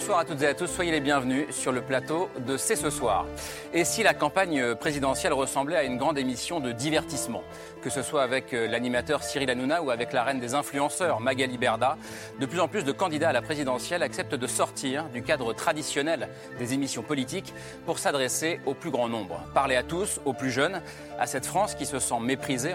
Bonsoir 0.00 0.20
à 0.20 0.24
toutes 0.24 0.40
et 0.40 0.46
à 0.46 0.54
tous, 0.54 0.66
soyez 0.66 0.92
les 0.92 1.00
bienvenus 1.00 1.54
sur 1.54 1.72
le 1.72 1.82
plateau 1.82 2.30
de 2.46 2.56
C'est 2.56 2.74
ce 2.74 2.88
soir. 2.88 3.26
Et 3.74 3.84
si 3.84 4.02
la 4.02 4.14
campagne 4.14 4.74
présidentielle 4.74 5.34
ressemblait 5.34 5.76
à 5.76 5.84
une 5.84 5.98
grande 5.98 6.16
émission 6.16 6.58
de 6.58 6.72
divertissement, 6.72 7.42
que 7.82 7.90
ce 7.90 8.00
soit 8.00 8.22
avec 8.22 8.54
euh, 8.54 8.66
l'animateur 8.66 9.22
Cyril 9.22 9.50
Hanouna 9.50 9.82
ou 9.82 9.90
avec 9.90 10.14
la 10.14 10.24
reine 10.24 10.40
des 10.40 10.54
influenceurs 10.54 11.20
Magali 11.20 11.58
Berda, 11.58 11.98
de 12.40 12.46
plus 12.46 12.60
en 12.60 12.66
plus 12.66 12.82
de 12.82 12.92
candidats 12.92 13.28
à 13.28 13.32
la 13.34 13.42
présidentielle 13.42 14.02
acceptent 14.02 14.34
de 14.34 14.46
sortir 14.46 15.04
du 15.10 15.22
cadre 15.22 15.52
traditionnel 15.52 16.30
des 16.58 16.72
émissions 16.72 17.02
politiques 17.02 17.52
pour 17.84 17.98
s'adresser 17.98 18.58
au 18.64 18.72
plus 18.72 18.90
grand 18.90 19.10
nombre. 19.10 19.44
Parler 19.52 19.76
à 19.76 19.82
tous, 19.82 20.18
aux 20.24 20.32
plus 20.32 20.50
jeunes, 20.50 20.80
à 21.20 21.26
cette 21.26 21.46
France 21.46 21.74
qui 21.74 21.86
se 21.86 21.98
sent 21.98 22.18
méprisée, 22.20 22.74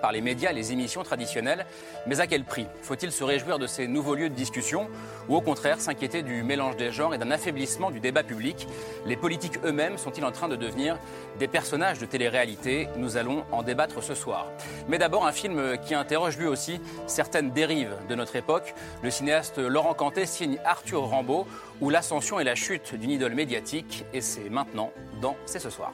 par 0.00 0.12
les 0.12 0.20
médias 0.20 0.52
les 0.52 0.72
émissions 0.72 1.02
traditionnelles. 1.02 1.66
Mais 2.06 2.20
à 2.20 2.26
quel 2.26 2.44
prix 2.44 2.66
Faut-il 2.82 3.12
se 3.12 3.22
réjouir 3.22 3.58
de 3.58 3.66
ces 3.66 3.86
nouveaux 3.86 4.14
lieux 4.14 4.30
de 4.30 4.34
discussion 4.34 4.88
ou 5.28 5.36
au 5.36 5.40
contraire 5.40 5.80
s'inquiéter 5.80 6.22
du 6.22 6.42
mélange 6.42 6.76
des 6.76 6.90
genres 6.90 7.14
et 7.14 7.18
d'un 7.18 7.30
affaiblissement 7.30 7.90
du 7.90 8.00
débat 8.00 8.22
public? 8.22 8.66
Les 9.06 9.16
politiques 9.16 9.58
eux-mêmes 9.64 9.98
sont-ils 9.98 10.24
en 10.24 10.32
train 10.32 10.48
de 10.48 10.56
devenir 10.56 10.98
des 11.38 11.48
personnages 11.48 11.98
de 11.98 12.06
télé-réalité? 12.06 12.88
Nous 12.96 13.16
allons 13.16 13.44
en 13.52 13.62
débattre 13.62 14.02
ce 14.02 14.14
soir. 14.14 14.48
Mais 14.88 14.98
d'abord 14.98 15.26
un 15.26 15.32
film 15.32 15.76
qui 15.84 15.94
interroge 15.94 16.38
lui 16.38 16.46
aussi 16.46 16.80
certaines 17.06 17.50
dérives 17.50 17.94
de 18.08 18.14
notre 18.14 18.36
époque. 18.36 18.74
Le 19.02 19.10
cinéaste 19.10 19.58
Laurent 19.58 19.94
Cantet 19.94 20.26
signe 20.26 20.58
Arthur 20.64 21.02
Rambaud, 21.02 21.46
où 21.80 21.90
l'ascension 21.90 22.40
et 22.40 22.44
la 22.44 22.54
chute 22.54 22.94
d'une 22.94 23.10
idole 23.10 23.34
médiatique, 23.34 24.04
et 24.12 24.20
c'est 24.20 24.50
maintenant 24.50 24.92
dans 25.20 25.36
C'est 25.46 25.58
ce 25.58 25.70
soir. 25.70 25.92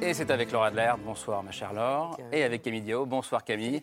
Et 0.00 0.14
c'est 0.14 0.30
avec 0.30 0.52
Laura 0.52 0.68
Adler. 0.68 0.92
Bonsoir, 1.04 1.42
ma 1.42 1.50
chère 1.50 1.72
Laure. 1.72 2.16
Et 2.32 2.44
avec 2.44 2.62
Camille 2.62 2.82
Diao. 2.82 3.04
Bonsoir, 3.04 3.42
Camille. 3.42 3.82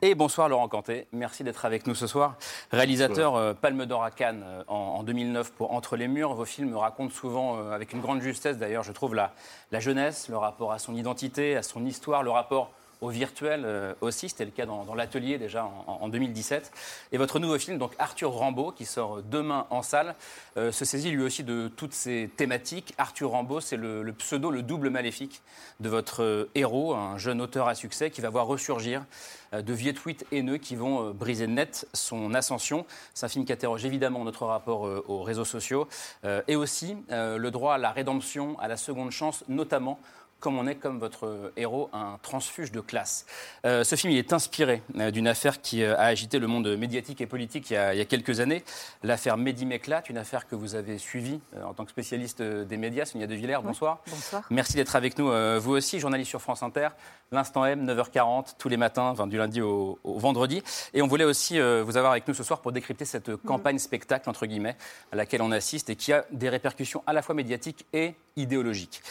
Et 0.00 0.14
bonsoir, 0.14 0.48
Laurent 0.48 0.68
Canté. 0.68 1.08
Merci 1.12 1.42
d'être 1.42 1.64
avec 1.64 1.88
nous 1.88 1.94
ce 1.96 2.06
soir. 2.06 2.36
Réalisateur 2.70 3.34
euh, 3.34 3.52
Palme 3.52 3.84
d'Or 3.84 4.04
à 4.04 4.12
Cannes 4.12 4.44
euh, 4.46 4.62
en, 4.68 5.02
2009 5.02 5.52
pour 5.52 5.72
Entre 5.72 5.96
les 5.96 6.06
murs. 6.06 6.34
Vos 6.34 6.44
films 6.44 6.76
racontent 6.76 7.12
souvent, 7.12 7.58
euh, 7.58 7.72
avec 7.72 7.92
une 7.92 8.00
grande 8.00 8.20
justesse 8.20 8.58
d'ailleurs, 8.58 8.84
je 8.84 8.92
trouve, 8.92 9.16
la, 9.16 9.32
la 9.72 9.80
jeunesse, 9.80 10.28
le 10.28 10.36
rapport 10.36 10.72
à 10.72 10.78
son 10.78 10.94
identité, 10.94 11.56
à 11.56 11.64
son 11.64 11.84
histoire, 11.84 12.22
le 12.22 12.30
rapport 12.30 12.70
au 13.00 13.08
virtuel 13.08 13.62
euh, 13.64 13.94
aussi. 14.00 14.28
C'était 14.28 14.44
le 14.44 14.50
cas 14.50 14.66
dans, 14.66 14.94
l'atelier 14.94 15.38
déjà 15.38 15.68
en, 15.86 16.08
2017. 16.08 16.72
Et 17.12 17.18
votre 17.18 17.38
nouveau 17.38 17.58
film, 17.58 17.78
donc 17.78 17.92
Arthur 17.98 18.32
Rambaud, 18.32 18.72
qui 18.72 18.84
sort 18.84 19.22
demain 19.22 19.66
en 19.70 19.82
salle, 19.82 20.14
euh, 20.56 20.72
se 20.72 20.84
saisit 20.84 21.10
lui 21.10 21.22
aussi 21.22 21.44
de 21.44 21.68
toutes 21.68 21.92
ces 21.92 22.30
thématiques. 22.36 22.94
Arthur 22.98 23.30
Rambaud, 23.30 23.60
c'est 23.60 23.76
le, 23.76 24.12
pseudo, 24.12 24.50
le 24.50 24.62
double 24.62 24.90
maléfique 24.90 25.42
de 25.80 25.88
votre 25.88 26.22
euh, 26.22 26.50
héros, 26.54 26.94
un 26.94 27.18
jeune 27.18 27.40
auteur 27.40 27.68
à 27.68 27.74
succès 27.74 28.10
qui 28.10 28.20
va 28.20 28.30
voir 28.30 28.46
ressurgir 28.46 29.04
de 29.52 29.72
vieux 29.72 29.94
tweets 29.94 30.26
haineux 30.32 30.56
qui 30.56 30.74
vont 30.74 31.12
briser 31.12 31.46
net 31.46 31.86
son 31.94 32.34
ascension. 32.34 32.84
C'est 33.14 33.26
un 33.26 33.28
film 33.28 33.44
qui 33.44 33.52
interroge 33.52 33.84
évidemment 33.84 34.24
notre 34.24 34.44
rapport 34.44 34.82
aux 35.08 35.22
réseaux 35.22 35.44
sociaux 35.44 35.86
et 36.48 36.56
aussi 36.56 36.96
le 37.08 37.48
droit 37.50 37.74
à 37.74 37.78
la 37.78 37.92
rédemption, 37.92 38.58
à 38.58 38.66
la 38.66 38.76
seconde 38.76 39.12
chance, 39.12 39.44
notamment 39.48 40.00
comme 40.40 40.58
on 40.58 40.66
est, 40.66 40.74
comme 40.74 40.98
votre 40.98 41.52
héros, 41.56 41.88
un 41.92 42.18
transfuge 42.22 42.70
de 42.70 42.80
classe. 42.80 43.26
Euh, 43.64 43.84
ce 43.84 43.96
film 43.96 44.12
il 44.12 44.18
est 44.18 44.32
inspiré 44.32 44.82
euh, 44.98 45.10
d'une 45.10 45.28
affaire 45.28 45.60
qui 45.60 45.82
euh, 45.82 45.96
a 45.96 46.04
agité 46.04 46.38
le 46.38 46.46
monde 46.46 46.76
médiatique 46.76 47.20
et 47.20 47.26
politique 47.26 47.70
il 47.70 47.74
y 47.74 47.76
a, 47.76 48.04
quelques 48.04 48.40
années, 48.40 48.62
l'affaire 49.02 49.38
Mehdi 49.38 49.66
Meklat, 49.66 50.02
une 50.08 50.18
affaire 50.18 50.46
que 50.46 50.54
vous 50.54 50.74
avez 50.74 50.98
suivie 50.98 51.40
en 51.64 51.74
tant 51.74 51.84
que 51.84 51.90
spécialiste 51.90 52.42
des 52.42 52.76
médias. 52.76 53.06
Sonia 53.06 53.26
De 53.26 53.34
Villers, 53.34 53.58
bonsoir. 53.62 54.00
bonsoir. 54.08 54.42
Merci 54.50 54.76
d'être 54.76 54.94
avec 54.96 55.18
nous, 55.18 55.30
vous 55.60 55.72
aussi, 55.72 55.98
journaliste 55.98 56.30
sur 56.30 56.42
France 56.42 56.62
Inter. 56.62 56.88
L'Instant 57.32 57.64
M, 57.64 57.84
9h40, 57.84 58.54
tous 58.58 58.68
les 58.68 58.76
matins, 58.76 59.08
enfin, 59.08 59.26
du 59.26 59.36
lundi 59.36 59.60
au, 59.60 59.98
vendredi. 60.04 60.62
Et 60.94 61.02
on 61.02 61.06
voulait 61.06 61.24
aussi 61.24 61.58
vous 61.58 61.96
avoir 61.96 62.12
avec 62.12 62.26
nous 62.28 62.34
ce 62.34 62.42
soir 62.42 62.60
pour 62.60 62.72
décrypter 62.72 63.04
cette 63.04 63.34
campagne 63.36 63.78
spectacle, 63.78 64.28
entre 64.28 64.46
guillemets, 64.46 64.76
à 65.12 65.16
laquelle 65.16 65.42
on 65.42 65.52
assiste 65.52 65.90
et 65.90 65.96
qui 65.96 66.12
a 66.12 66.24
des 66.30 66.48
répercussions 66.48 67.02
à 67.06 67.12
la 67.12 67.22
fois 67.22 67.34
médiatiques 67.34 67.86
et 67.92 68.14
idéologiques. 68.36 69.02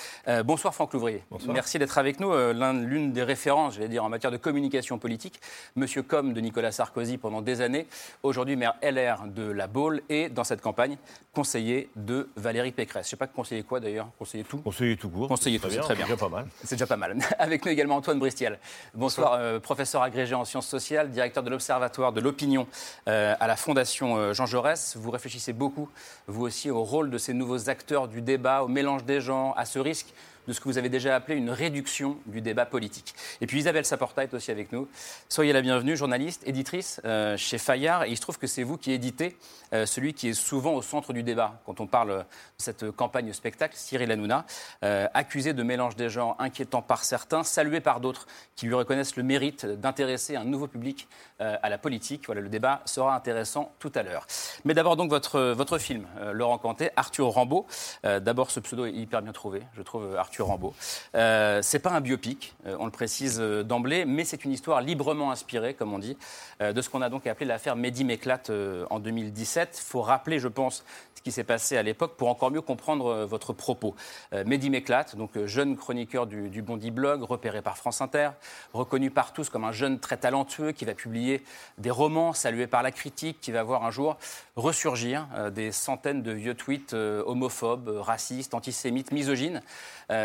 bonsoir 0.43 0.73
Franck 0.73 0.93
Louvrier. 0.93 1.14
Merci 1.47 1.79
d'être 1.79 1.97
avec 1.97 2.19
nous. 2.19 2.31
Euh, 2.31 2.53
l'une 2.73 3.11
des 3.11 3.23
références, 3.23 3.75
je 3.75 3.79
vais 3.79 3.87
dire, 3.87 4.03
en 4.03 4.09
matière 4.09 4.31
de 4.31 4.37
communication 4.37 4.97
politique, 4.97 5.39
Monsieur 5.75 6.03
Com 6.03 6.33
de 6.33 6.41
Nicolas 6.41 6.71
Sarkozy 6.71 7.17
pendant 7.17 7.41
des 7.41 7.61
années, 7.61 7.87
aujourd'hui 8.23 8.55
maire 8.55 8.75
LR 8.81 9.25
de 9.27 9.43
La 9.43 9.67
Baule 9.67 10.01
et 10.09 10.29
dans 10.29 10.43
cette 10.43 10.61
campagne, 10.61 10.97
conseiller 11.33 11.89
de 11.95 12.29
Valérie 12.35 12.71
Pécresse. 12.71 13.05
Je 13.05 13.07
ne 13.07 13.11
sais 13.11 13.17
pas 13.17 13.27
conseiller 13.27 13.63
quoi 13.63 13.79
d'ailleurs, 13.79 14.09
conseiller 14.17 14.43
tout? 14.43 14.57
Conseiller 14.57 14.97
tout 14.97 15.09
court. 15.09 15.27
Conseiller 15.27 15.59
tout, 15.59 15.69
c'est 15.69 15.79
très 15.79 15.95
bien. 15.95 16.05
C'est 16.05 16.15
déjà 16.15 16.17
pas 16.17 16.29
mal. 16.29 16.47
C'est 16.63 16.75
déjà 16.75 16.87
pas 16.87 16.97
mal. 16.97 17.17
Avec 17.39 17.65
nous 17.65 17.71
également 17.71 17.95
Antoine 17.97 18.19
Bristial. 18.19 18.59
Bonsoir, 18.93 19.33
euh, 19.33 19.59
professeur 19.59 20.01
agrégé 20.01 20.35
en 20.35 20.45
sciences 20.45 20.67
sociales, 20.67 21.09
directeur 21.11 21.43
de 21.43 21.49
l'Observatoire 21.49 22.13
de 22.13 22.21
l'opinion 22.21 22.67
euh, 23.07 23.35
à 23.39 23.47
la 23.47 23.55
Fondation 23.55 24.33
Jean 24.33 24.45
Jaurès. 24.45 24.95
Vous 24.97 25.11
réfléchissez 25.11 25.53
beaucoup, 25.53 25.89
vous 26.27 26.45
aussi, 26.45 26.69
au 26.69 26.83
rôle 26.83 27.09
de 27.09 27.17
ces 27.17 27.33
nouveaux 27.33 27.69
acteurs 27.69 28.07
du 28.07 28.21
débat, 28.21 28.63
au 28.63 28.67
mélange 28.67 29.03
des 29.03 29.21
gens, 29.21 29.53
à 29.53 29.65
ce 29.65 29.79
risque 29.79 30.13
de 30.47 30.53
ce 30.53 30.59
que 30.59 30.65
vous 30.65 30.77
avez 30.77 30.89
déjà 30.89 31.15
appelé 31.15 31.37
une 31.37 31.49
réduction 31.49 32.17
du 32.25 32.41
débat 32.41 32.65
politique. 32.65 33.15
Et 33.41 33.47
puis 33.47 33.59
Isabelle 33.59 33.85
Saporta 33.85 34.23
est 34.23 34.33
aussi 34.33 34.51
avec 34.51 34.71
nous. 34.71 34.87
Soyez 35.29 35.53
la 35.53 35.61
bienvenue, 35.61 35.97
journaliste, 35.97 36.43
éditrice 36.45 37.01
euh, 37.05 37.37
chez 37.37 37.57
Fayard. 37.57 38.03
Et 38.03 38.11
il 38.11 38.15
se 38.15 38.21
trouve 38.21 38.37
que 38.37 38.47
c'est 38.47 38.63
vous 38.63 38.77
qui 38.77 38.91
éditez 38.91 39.37
euh, 39.73 39.85
celui 39.85 40.13
qui 40.13 40.29
est 40.29 40.33
souvent 40.33 40.73
au 40.73 40.81
centre 40.81 41.13
du 41.13 41.23
débat 41.23 41.59
quand 41.65 41.79
on 41.79 41.87
parle 41.87 42.19
de 42.19 42.23
cette 42.57 42.91
campagne 42.91 43.31
spectacle, 43.33 43.75
Cyril 43.75 44.11
Hanouna, 44.11 44.45
euh, 44.83 45.07
accusé 45.13 45.53
de 45.53 45.63
mélange 45.63 45.95
des 45.95 46.09
genres 46.09 46.35
inquiétant 46.39 46.81
par 46.81 47.03
certains, 47.03 47.43
salué 47.43 47.79
par 47.79 47.99
d'autres 47.99 48.27
qui 48.55 48.67
lui 48.67 48.75
reconnaissent 48.75 49.15
le 49.15 49.23
mérite 49.23 49.65
d'intéresser 49.65 50.35
un 50.35 50.43
nouveau 50.45 50.67
public 50.67 51.07
à 51.39 51.69
la 51.69 51.77
politique. 51.77 52.23
Voilà, 52.27 52.39
le 52.39 52.47
débat 52.47 52.81
sera 52.85 53.13
intéressant 53.15 53.73
tout 53.79 53.91
à 53.95 54.03
l'heure. 54.03 54.25
Mais 54.63 54.73
d'abord 54.73 54.95
donc 54.95 55.09
votre, 55.09 55.39
votre 55.51 55.77
film, 55.77 56.07
Laurent 56.31 56.57
Cantet, 56.57 56.91
Arthur 56.95 57.27
Rambaud. 57.27 57.65
d'abord 58.03 58.51
ce 58.51 58.59
pseudo 58.61 58.85
est 58.85 58.93
hyper 58.93 59.21
bien 59.21 59.33
trouvé, 59.33 59.63
je 59.73 59.81
trouve, 59.81 60.15
Arthur 60.15 60.34
Arthur 60.35 60.47
Rambaud. 60.47 60.73
Euh, 61.15 61.61
pas 61.81 61.91
un 61.91 62.01
biopic, 62.01 62.55
euh, 62.65 62.75
on 62.79 62.85
le 62.85 62.91
précise 62.91 63.37
euh, 63.39 63.63
d'emblée, 63.63 64.05
mais 64.05 64.23
c'est 64.23 64.43
une 64.43 64.51
histoire 64.51 64.81
librement 64.81 65.31
inspirée, 65.31 65.73
comme 65.73 65.93
on 65.93 65.99
dit, 65.99 66.17
euh, 66.61 66.73
de 66.73 66.81
ce 66.81 66.89
qu'on 66.89 67.01
a 67.01 67.09
donc 67.09 67.27
appelé 67.27 67.45
l'affaire 67.45 67.75
Mehdi 67.75 68.03
Meklat 68.03 68.43
en 68.89 68.99
2017. 68.99 69.77
Il 69.77 69.85
faut 69.85 70.01
rappeler, 70.01 70.39
je 70.39 70.47
pense, 70.47 70.83
ce 71.15 71.21
qui 71.21 71.31
s'est 71.31 71.43
passé 71.43 71.77
à 71.77 71.83
l'époque 71.83 72.15
pour 72.17 72.27
encore 72.29 72.51
mieux 72.51 72.61
comprendre 72.61 73.25
votre 73.25 73.53
propos. 73.53 73.95
Mehdi 74.31 74.69
Meklat, 74.69 75.05
donc 75.15 75.31
jeune 75.45 75.75
chroniqueur 75.75 76.27
du, 76.27 76.49
du 76.49 76.61
Bondi 76.61 76.91
Blog, 76.91 77.23
repéré 77.23 77.61
par 77.61 77.77
France 77.77 78.01
Inter, 78.01 78.31
reconnu 78.73 79.09
par 79.09 79.33
tous 79.33 79.49
comme 79.49 79.63
un 79.63 79.71
jeune 79.71 79.99
très 79.99 80.17
talentueux 80.17 80.71
qui 80.71 80.85
va 80.85 80.93
publier 80.93 81.43
des 81.77 81.91
romans 81.91 82.33
salués 82.33 82.67
par 82.67 82.83
la 82.83 82.91
critique, 82.91 83.39
qui 83.41 83.51
va 83.51 83.63
voir 83.63 83.85
un 83.85 83.91
jour 83.91 84.17
ressurgir 84.55 85.27
des 85.51 85.71
centaines 85.71 86.21
de 86.21 86.31
vieux 86.31 86.53
tweets 86.53 86.93
homophobes, 86.93 87.89
racistes, 88.01 88.53
antisémites, 88.53 89.11
misogynes. 89.11 89.61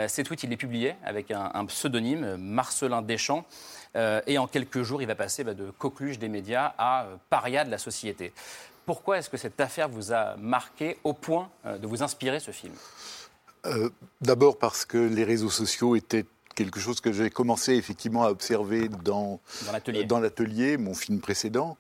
Euh, 0.01 0.09
ces 0.09 0.25
tweets, 0.25 0.43
il 0.43 0.51
les 0.51 0.57
publiait 0.57 0.97
avec 1.05 1.31
un, 1.31 1.65
pseudonyme, 1.67 2.37
Marcelin 2.37 3.03
Deschamps. 3.03 3.45
Euh, 3.97 4.21
et 4.27 4.39
en 4.39 4.47
quelques 4.47 4.83
jours, 4.83 5.03
il 5.03 5.07
va 5.07 5.15
passer 5.15 5.45
bah, 5.45 5.55
de 5.55 5.71
coqueluche 5.71 6.19
des 6.19 6.29
médias 6.29 6.75
à 6.79 7.05
euh, 7.05 7.17
paria 7.29 7.65
de 7.65 7.71
la 7.71 7.79
société. 7.79 8.33
Pourquoi 8.87 9.19
est-ce 9.19 9.29
que 9.29 9.37
cette 9.37 9.61
affaire 9.61 9.89
vous 9.89 10.13
a 10.13 10.37
marqué 10.37 10.99
au 11.05 11.13
point 11.13 11.49
de 11.65 11.87
vous 11.87 12.03
inspirer 12.03 12.41
ce 12.41 12.51
film? 12.51 12.73
D'abord 14.21 14.59
parce 14.59 14.85
que 14.85 14.99
les 14.99 15.23
réseaux 15.23 15.51
sociaux 15.51 15.95
étaient 15.95 16.25
quelque 16.65 16.79
chose 16.79 17.01
que 17.01 17.11
j'ai 17.11 17.31
commencé 17.31 17.73
effectivement 17.73 18.25
à 18.25 18.31
observer 18.31 18.91
dans, 19.03 19.41
dans 20.07 20.21
l'atelier, 20.21 20.77
mon 20.77 20.93
film 20.93 21.19
précédent, 21.19 21.79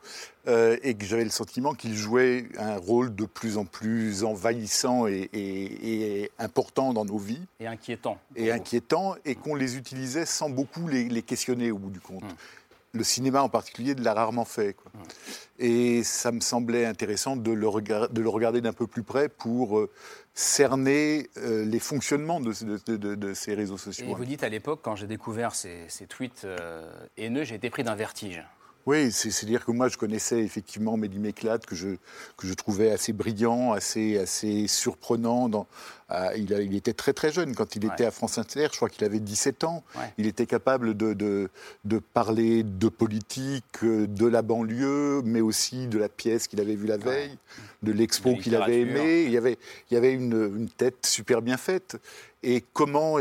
euh, 0.48 0.78
et 0.82 0.94
que 0.94 1.04
j'avais 1.04 1.24
le 1.24 1.30
sentiment 1.30 1.74
qu'il 1.74 1.94
jouait 1.94 2.48
un 2.56 2.78
rôle 2.78 3.14
de 3.14 3.26
plus 3.26 3.58
en 3.58 3.66
plus 3.66 4.24
envahissant 4.24 5.06
et, 5.06 6.30
important 6.38 6.94
dans 6.94 7.04
nos 7.04 7.18
vies. 7.18 7.42
Et 7.60 7.66
inquiétant. 7.66 8.18
Et 8.36 8.50
inquiétant, 8.50 9.16
et 9.26 9.34
qu'on 9.34 9.54
les 9.54 9.76
utilisait 9.76 10.24
sans 10.24 10.48
beaucoup 10.48 10.88
les, 10.88 11.22
questionner 11.22 11.70
au 11.70 11.76
bout 11.76 11.90
du 11.90 12.00
compte. 12.00 12.22
Hum. 12.22 12.30
Le 12.92 13.04
cinéma 13.04 13.42
en 13.42 13.48
particulier 13.48 13.94
l'a 13.94 14.14
rarement 14.14 14.44
fait. 14.44 14.76
Et 15.58 16.02
ça 16.02 16.32
me 16.32 16.40
semblait 16.40 16.86
intéressant 16.86 17.36
de 17.36 17.52
le, 17.52 17.68
de 18.08 18.20
le 18.20 18.28
regarder 18.28 18.60
d'un 18.60 18.72
peu 18.72 18.86
plus 18.86 19.02
près 19.02 19.28
pour 19.28 19.78
euh, 19.78 19.90
cerner 20.34 21.28
euh, 21.36 21.64
les 21.64 21.78
fonctionnements 21.78 22.40
de, 22.40 22.52
de, 22.96 23.34
ces 23.34 23.54
réseaux 23.54 23.78
sociaux. 23.78 24.06
Et 24.08 24.14
vous 24.14 24.24
dites 24.24 24.42
à 24.42 24.48
l'époque, 24.48 24.80
quand 24.82 24.96
j'ai 24.96 25.06
découvert 25.06 25.54
ces, 25.54 25.86
tweets 26.08 26.44
euh, 26.44 26.90
haineux, 27.16 27.44
j'ai 27.44 27.54
été 27.54 27.70
pris 27.70 27.84
d'un 27.84 27.94
vertige. 27.94 28.42
Oui, 28.86 29.12
c'est-à-dire 29.12 29.64
que 29.64 29.72
moi, 29.72 29.88
je 29.88 29.98
connaissais 29.98 30.40
effectivement 30.40 30.96
Mehdi 30.96 31.18
Méclate, 31.18 31.66
que 31.66 31.74
je, 31.74 31.88
que 32.36 32.46
je 32.46 32.54
trouvais 32.54 32.90
assez 32.90 33.12
brillant, 33.12 33.72
assez, 33.72 34.18
assez 34.18 34.66
surprenant. 34.68 35.48
Dans, 35.48 35.66
il, 36.36 36.50
il, 36.50 36.74
était 36.74 36.92
très 36.92 37.12
très 37.12 37.30
jeune 37.30 37.54
quand 37.54 37.76
il 37.76 37.84
était 37.84 38.04
à 38.04 38.10
France 38.10 38.38
Inter, 38.38 38.68
je 38.70 38.76
crois 38.76 38.88
qu'il 38.88 39.04
avait 39.04 39.20
17 39.20 39.64
ans. 39.64 39.84
Il 40.18 40.26
était 40.26 40.46
capable 40.46 40.96
de, 40.96 41.12
de, 41.12 41.50
de, 41.84 41.98
parler 41.98 42.62
de 42.62 42.88
politique, 42.88 43.84
de 43.84 44.26
la 44.26 44.42
banlieue, 44.42 45.22
mais 45.24 45.40
aussi 45.40 45.86
de 45.86 45.98
la 45.98 46.08
pièce 46.08 46.48
qu'il 46.48 46.60
avait 46.60 46.74
vue 46.74 46.86
la 46.86 46.96
veille, 46.96 47.36
de 47.82 47.92
l'expo 47.92 48.34
qu'il 48.34 48.56
avait 48.56 48.80
aimé. 48.80 49.24
Il 49.24 49.30
y 49.30 49.36
avait, 49.36 49.58
il 49.90 49.94
y 49.94 49.96
avait 49.96 50.12
une, 50.12 50.52
une 50.56 50.70
tête 50.70 51.06
super 51.06 51.42
bien 51.42 51.56
faite. 51.56 51.96
Et 52.42 52.64
comment, 52.72 53.18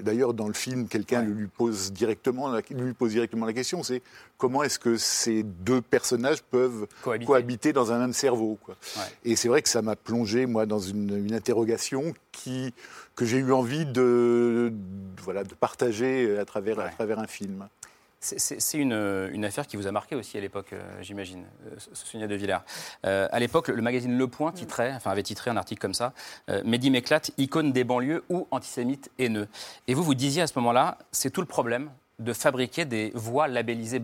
d'ailleurs 0.00 0.32
dans 0.32 0.46
le 0.46 0.54
film, 0.54 0.86
quelqu'un 0.86 1.22
lui 1.22 1.48
pose 1.48 1.92
directement, 1.92 2.56
lui 2.70 2.94
pose 2.94 3.10
directement 3.10 3.44
la 3.44 3.52
question, 3.52 3.82
c'est 3.82 4.00
comment 4.38 4.62
est-ce 4.62 4.78
que 4.78 4.96
ces 4.96 5.42
deux 5.42 5.80
personnages 5.80 6.42
peuvent 6.42 6.86
cohabiter, 7.02 7.72
dans 7.72 7.90
un 7.90 7.98
même 7.98 8.12
cerveau 8.12 8.58
quoi. 8.62 8.76
Et 9.24 9.34
c'est 9.34 9.48
vrai 9.48 9.62
que 9.62 9.68
ça 9.68 9.82
m'a 9.82 9.96
plongé 9.96 10.46
moi 10.46 10.66
dans 10.66 10.78
une, 10.78 11.26
une 11.26 11.34
interrogation 11.34 12.14
qui, 12.30 12.72
que 13.16 13.24
j'ai 13.24 13.38
eu 13.38 13.52
envie 13.52 13.86
de, 13.86 14.72
voilà, 15.22 15.42
de 15.42 15.54
partager 15.54 16.38
à 16.38 16.44
travers, 16.44 16.78
à 16.78 16.88
travers 16.90 17.18
un 17.18 17.26
film. 17.26 17.68
C'est 18.22 18.78
une, 18.78 19.30
une, 19.32 19.46
affaire 19.46 19.66
qui 19.66 19.78
vous 19.78 19.86
a 19.86 19.92
marqué 19.92 20.14
aussi 20.14 20.36
à 20.36 20.42
l'époque, 20.42 20.74
euh, 20.74 20.82
j'imagine, 21.00 21.46
euh, 21.66 21.76
Sonia 21.94 22.26
de 22.26 22.34
Villers. 22.34 22.58
Euh, 23.06 23.26
à 23.32 23.40
l'époque, 23.40 23.68
le, 23.68 23.80
magazine 23.80 24.14
Le 24.18 24.28
Point 24.28 24.52
titrait, 24.52 24.92
enfin 24.94 25.10
avait 25.10 25.22
titré 25.22 25.50
un 25.50 25.56
article 25.56 25.80
comme 25.80 25.94
ça, 25.94 26.12
Mehdi 26.64 26.90
Méclate, 26.90 27.30
icône 27.38 27.72
des 27.72 27.82
banlieues 27.82 28.22
ou 28.28 28.46
antisémite 28.50 29.10
haineux. 29.18 29.48
Et 29.88 29.94
vous, 29.94 30.02
vous 30.02 30.14
disiez 30.14 30.42
à 30.42 30.46
ce 30.46 30.52
moment-là, 30.58 30.98
c'est 31.12 31.30
tout 31.30 31.40
le 31.40 31.46
problème 31.46 31.90
de 32.18 32.34
fabriquer 32.34 32.84
des 32.84 33.10
voix 33.14 33.48
labellisées 33.48 34.00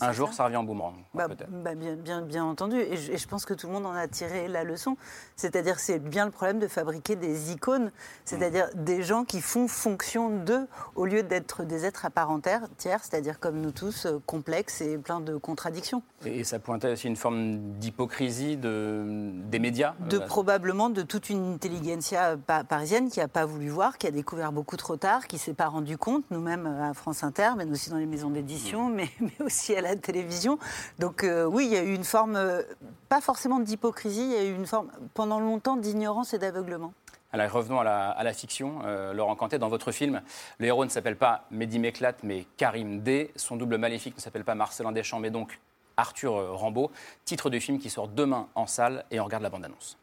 un 0.00 0.12
jour, 0.12 0.32
ça. 0.32 0.44
revient 0.44 0.56
en 0.56 0.64
boomerang. 0.64 0.94
Bah, 1.14 1.26
bah, 1.28 1.74
bien, 1.74 1.94
bien, 1.94 2.20
bien, 2.20 2.44
entendu. 2.44 2.78
Et 2.78 2.96
je, 2.96 3.26
pense 3.26 3.46
que 3.46 3.54
tout 3.54 3.66
le 3.66 3.72
monde 3.72 3.86
en 3.86 3.94
a 3.94 4.08
tiré 4.08 4.46
la 4.46 4.62
leçon. 4.62 4.96
C'est-à-dire 5.36 5.78
c'est 5.80 5.98
bien 5.98 6.26
le 6.26 6.30
problème 6.30 6.58
de 6.58 6.68
fabriquer 6.68 7.16
des 7.16 7.52
icônes, 7.52 7.90
c'est-à-dire 8.24 8.68
mm. 8.74 8.84
des 8.84 9.02
gens 9.02 9.24
qui 9.24 9.40
font 9.40 9.68
fonction 9.68 10.44
d'eux 10.44 10.66
au 10.96 11.06
lieu 11.06 11.22
d'être 11.22 11.64
des 11.64 11.86
êtres 11.86 12.04
à 12.04 12.10
part 12.10 12.30
entière, 12.30 12.68
c'est-à-dire 12.76 13.40
comme 13.40 13.60
nous 13.60 13.72
tous, 13.72 14.06
euh, 14.06 14.20
complexes 14.26 14.82
et 14.82 14.98
plein 14.98 15.20
de 15.20 15.36
contradictions. 15.36 16.02
Et, 16.26 16.44
ça 16.44 16.58
pointait 16.58 16.92
aussi 16.92 17.06
une 17.06 17.16
forme 17.16 17.78
d'hypocrisie 17.78 18.56
de, 18.56 19.32
des 19.48 19.58
médias 19.58 19.94
De 20.08 20.18
euh, 20.18 20.26
probablement 20.26 20.90
de 20.90 21.02
toute 21.02 21.30
une 21.30 21.54
intelligentsia 21.54 22.36
parisienne 22.68 23.08
qui 23.08 23.20
n'a 23.20 23.28
pas 23.28 23.46
voulu 23.46 23.68
voir, 23.68 23.96
qui 23.96 24.06
a 24.06 24.10
découvert 24.10 24.52
beaucoup 24.52 24.76
trop 24.76 24.96
tard, 24.96 25.26
qui 25.26 25.38
s'est 25.38 25.54
pas 25.54 25.68
rendu 25.68 25.96
compte, 25.96 26.24
nous-mêmes 26.30 26.66
à 26.66 26.92
France 26.92 27.22
Inter, 27.22 27.50
mais 27.56 27.64
aussi 27.70 27.88
dans 27.88 27.96
les 27.96 28.06
maisons 28.06 28.30
d'édition, 28.30 28.88
mm. 28.88 28.94
mais, 28.94 29.08
mais 29.20 29.44
aussi 29.44 29.69
à 29.76 29.80
la 29.80 29.96
télévision. 29.96 30.58
Donc 30.98 31.24
euh, 31.24 31.44
oui, 31.44 31.66
il 31.66 31.72
y 31.72 31.76
a 31.76 31.82
eu 31.82 31.94
une 31.94 32.04
forme, 32.04 32.36
euh, 32.36 32.62
pas 33.08 33.20
forcément 33.20 33.60
d'hypocrisie, 33.60 34.24
il 34.24 34.32
y 34.32 34.36
a 34.36 34.44
eu 34.44 34.54
une 34.54 34.66
forme 34.66 34.90
pendant 35.14 35.40
longtemps 35.40 35.76
d'ignorance 35.76 36.34
et 36.34 36.38
d'aveuglement. 36.38 36.92
Alors 37.32 37.50
revenons 37.52 37.80
à 37.80 38.22
la, 38.24 38.32
fiction. 38.32 38.80
Euh, 38.84 39.12
Laurent 39.12 39.36
Cantet, 39.36 39.58
dans 39.58 39.68
votre 39.68 39.92
film, 39.92 40.20
le 40.58 40.66
héros 40.66 40.84
ne 40.84 40.90
s'appelle 40.90 41.16
pas 41.16 41.44
Mehdi 41.52 41.78
Méclate, 41.78 42.24
mais 42.24 42.44
Karim 42.56 43.00
D. 43.00 43.30
Son 43.36 43.56
double 43.56 43.78
maléfique 43.78 44.16
ne 44.16 44.20
s'appelle 44.20 44.44
pas 44.44 44.56
Marcelin 44.56 44.90
Deschamps, 44.90 45.20
mais 45.20 45.30
donc 45.30 45.60
Arthur 45.96 46.58
Rambaud. 46.58 46.90
Titre 47.24 47.48
du 47.48 47.60
film 47.60 47.78
qui 47.78 47.88
sort 47.88 48.08
demain 48.08 48.48
en 48.56 48.66
salle 48.66 49.04
et 49.12 49.20
on 49.20 49.24
regarde 49.24 49.44
la 49.44 49.50
bande-annonce. 49.50 49.96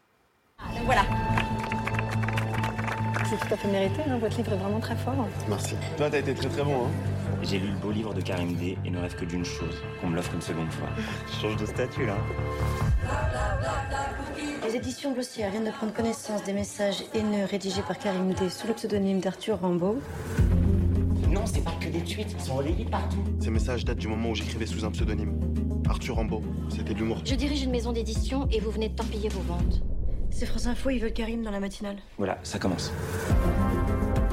Ah, 0.59 0.63
voilà. 0.85 1.01
C'est 3.29 3.37
tout 3.45 3.53
à 3.53 3.57
fait 3.57 3.67
mérité, 3.67 4.01
hein. 4.07 4.17
votre 4.19 4.37
livre 4.37 4.53
est 4.53 4.57
vraiment 4.57 4.79
très 4.79 4.95
fort. 4.95 5.27
Merci. 5.49 5.75
Toi, 5.97 6.09
t'as 6.09 6.19
été 6.19 6.33
très 6.33 6.47
très 6.47 6.63
bon. 6.63 6.85
Hein. 6.85 7.16
J'ai 7.43 7.59
lu 7.59 7.67
le 7.67 7.77
beau 7.77 7.91
livre 7.91 8.13
de 8.13 8.21
Karim 8.21 8.53
D 8.55 8.77
et 8.85 8.89
ne 8.89 8.99
rêve 8.99 9.15
que 9.15 9.25
d'une 9.25 9.45
chose, 9.45 9.81
qu'on 10.01 10.07
me 10.07 10.15
l'offre 10.15 10.33
une 10.33 10.41
seconde 10.41 10.71
fois. 10.71 10.89
Je 11.27 11.41
change 11.41 11.55
de 11.57 11.65
statut 11.65 12.05
là. 12.05 12.15
Les 14.65 14.75
éditions 14.75 15.13
Glossier 15.13 15.49
viennent 15.49 15.65
de 15.65 15.71
prendre 15.71 15.93
connaissance 15.93 16.43
des 16.43 16.53
messages 16.53 17.03
haineux 17.13 17.45
rédigés 17.45 17.81
par 17.81 17.97
Karim 17.97 18.33
D 18.33 18.49
sous 18.49 18.67
le 18.67 18.73
pseudonyme 18.73 19.19
d'Arthur 19.19 19.59
Rambaud. 19.61 20.01
Non, 21.29 21.45
c'est 21.45 21.63
pas 21.63 21.73
que 21.79 21.89
des 21.89 22.01
tweets, 22.01 22.33
ils 22.33 22.41
sont 22.41 22.55
relayés 22.55 22.85
partout. 22.85 23.23
Ces 23.39 23.49
messages 23.49 23.85
datent 23.85 23.97
du 23.97 24.07
moment 24.07 24.31
où 24.31 24.35
j'écrivais 24.35 24.65
sous 24.65 24.83
un 24.85 24.91
pseudonyme. 24.91 25.39
Arthur 25.89 26.15
Rambaud, 26.15 26.41
c'était 26.69 26.93
de 26.93 26.99
l'humour. 26.99 27.21
Je 27.23 27.35
dirige 27.35 27.63
une 27.63 27.71
maison 27.71 27.93
d'édition 27.93 28.47
et 28.51 28.59
vous 28.59 28.71
venez 28.71 28.89
de 28.89 28.95
torpiller 28.95 29.29
vos 29.29 29.41
ventes. 29.41 29.81
C'est 30.31 30.45
France 30.45 30.67
Info, 30.67 30.89
ils 30.89 30.99
veulent 30.99 31.13
Karim 31.13 31.43
dans 31.43 31.51
la 31.51 31.59
matinale. 31.59 31.97
Voilà, 32.17 32.37
ça 32.43 32.59
commence. 32.59 32.91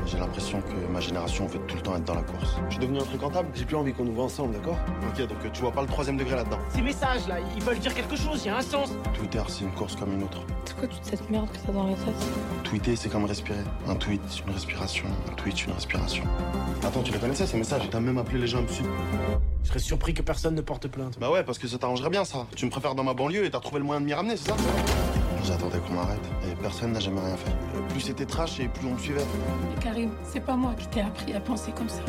J'ai 0.06 0.18
l'impression 0.18 0.60
que 0.60 0.92
ma 0.92 1.00
génération 1.00 1.46
veut 1.46 1.58
tout 1.60 1.76
le 1.76 1.82
temps 1.82 1.96
être 1.96 2.04
dans 2.04 2.14
la 2.14 2.22
course. 2.22 2.56
Je 2.68 2.74
suis 2.74 2.80
devenu 2.80 2.98
infréquentable, 2.98 3.48
j'ai 3.54 3.64
plus 3.64 3.76
envie 3.76 3.92
qu'on 3.92 4.04
nous 4.04 4.12
voit 4.12 4.24
ensemble, 4.24 4.54
d'accord? 4.54 4.76
Ok, 5.08 5.26
donc 5.26 5.52
tu 5.52 5.60
vois 5.62 5.72
pas 5.72 5.80
le 5.80 5.88
troisième 5.88 6.16
degré 6.16 6.36
là-dedans. 6.36 6.58
Ces 6.68 6.82
messages 6.82 7.26
là, 7.26 7.36
ils 7.56 7.62
veulent 7.62 7.78
dire 7.78 7.94
quelque 7.94 8.14
chose, 8.16 8.42
il 8.44 8.48
y 8.48 8.50
a 8.50 8.58
un 8.58 8.62
sens. 8.62 8.90
Twitter, 9.14 9.42
c'est 9.48 9.64
une 9.64 9.72
course 9.72 9.96
comme 9.96 10.12
une 10.12 10.22
autre. 10.22 10.42
C'est 10.66 10.76
quoi 10.76 10.88
toute 10.88 11.04
cette 11.04 11.30
merde 11.30 11.48
que 11.50 11.58
t'as 11.66 11.72
dans 11.72 11.86
la 11.86 11.94
tête? 11.94 12.14
Tweeter, 12.64 12.96
c'est 12.96 13.08
comme 13.08 13.24
respirer. 13.24 13.58
Un 13.88 13.94
tweet, 13.96 14.20
une 14.46 14.52
respiration. 14.52 15.06
Un 15.30 15.34
tweet, 15.34 15.64
une 15.66 15.72
respiration. 15.72 16.24
Attends, 16.82 17.02
tu 17.02 17.12
les 17.12 17.18
connaissais 17.18 17.46
ces 17.46 17.56
messages? 17.56 17.88
T'as 17.90 18.00
même 18.00 18.18
appelé 18.18 18.38
les 18.38 18.46
gens 18.46 18.62
psy. 18.64 18.82
Je 19.62 19.68
serais 19.68 19.78
surpris 19.78 20.12
que 20.12 20.22
personne 20.22 20.54
ne 20.54 20.60
porte 20.60 20.86
plainte. 20.88 21.18
Bah 21.18 21.30
ouais, 21.30 21.42
parce 21.42 21.58
que 21.58 21.66
ça 21.66 21.78
t'arrangerait 21.78 22.10
bien 22.10 22.24
ça. 22.24 22.46
Tu 22.54 22.66
me 22.66 22.70
préfères 22.70 22.94
dans 22.94 23.04
ma 23.04 23.14
banlieue 23.14 23.46
et 23.46 23.50
t'as 23.50 23.60
trouvé 23.60 23.78
le 23.78 23.86
moyen 23.86 24.02
de 24.02 24.06
m'y 24.06 24.12
ramener, 24.12 24.36
c'est 24.36 24.50
ça? 24.50 24.56
J'attendais 25.44 25.79
qu'on 25.79 25.93
m'arrête 25.94 26.25
et 26.50 26.55
personne 26.56 26.93
n'a 26.93 27.00
jamais 27.00 27.20
rien 27.20 27.37
fait. 27.37 27.52
Plus 27.91 28.00
c'était 28.00 28.25
trash 28.25 28.58
et 28.61 28.69
plus 28.69 28.87
on 28.87 28.93
me 28.93 28.99
suivait. 28.99 29.25
Mais 29.69 29.82
Karim, 29.82 30.11
c'est 30.23 30.41
pas 30.41 30.56
moi 30.56 30.75
qui 30.79 30.87
t'ai 30.87 31.02
appris 31.02 31.35
à 31.35 31.41
penser 31.41 31.70
comme 31.73 31.88
ça. 31.88 32.00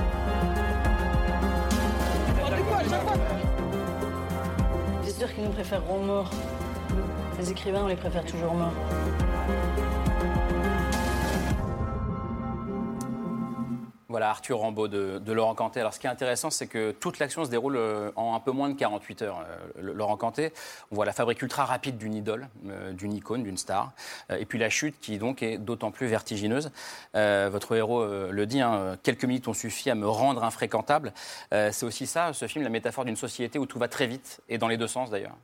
C'est 5.03 5.19
sûr 5.19 5.33
qu'ils 5.33 5.43
nous 5.43 5.51
préféreront 5.51 5.99
morts. 5.99 6.31
Les 7.37 7.51
écrivains, 7.51 7.83
on 7.83 7.87
les 7.87 7.97
préfère 7.97 8.23
toujours 8.23 8.53
morts. 8.53 8.71
Voilà, 14.07 14.29
Arthur 14.29 14.59
Rambaud 14.59 14.87
de, 14.87 15.31
Laurent 15.31 15.55
Cantet. 15.55 15.79
Alors, 15.79 15.93
ce 15.93 15.99
qui 15.99 16.05
est 16.05 16.09
intéressant, 16.09 16.51
c'est 16.51 16.67
que 16.67 16.91
toute 16.91 17.17
l'action 17.17 17.43
se 17.43 17.49
déroule 17.49 17.75
euh, 17.75 18.11
en 18.15 18.35
un 18.35 18.39
peu 18.39 18.51
moins 18.51 18.69
de 18.69 18.75
48 18.75 19.21
heures. 19.23 19.43
Euh, 19.79 19.93
Laurent 19.93 20.15
Cantet, 20.15 20.53
on 20.91 20.95
voit 20.95 21.05
la 21.05 21.13
fabrique 21.13 21.41
ultra 21.41 21.65
rapide 21.65 21.97
d'une 21.97 22.13
idole, 22.13 22.47
euh, 22.67 22.91
d'une 22.93 23.13
icône, 23.13 23.41
d'une 23.41 23.57
star, 23.57 23.93
et 24.29 24.45
puis 24.45 24.59
la 24.59 24.69
chute 24.69 24.95
qui 25.01 25.17
donc 25.17 25.41
est 25.41 25.57
d'autant 25.57 25.89
plus 25.89 26.07
vertigineuse. 26.07 26.71
votre 27.13 27.75
héros 27.75 28.05
le 28.05 28.45
dit, 28.45 28.61
hein, 28.61 28.97
quelques 29.01 29.25
minutes 29.25 29.47
ont 29.47 29.53
suffi 29.53 29.89
à 29.89 29.95
me 29.95 30.07
rendre 30.07 30.43
infréquentable. 30.43 31.13
c'est 31.51 31.83
aussi 31.83 32.05
ça, 32.05 32.33
ce 32.33 32.47
film, 32.47 32.63
la 32.63 32.69
métaphore 32.69 33.05
d'une 33.05 33.15
société 33.15 33.59
où 33.59 33.65
tout 33.65 33.79
va 33.79 33.87
très 33.87 34.07
vite, 34.07 34.41
et 34.49 34.57
dans 34.57 34.67
les 34.67 34.77
deux 34.77 34.87
sens 34.87 35.09
d'ailleurs. 35.09 35.35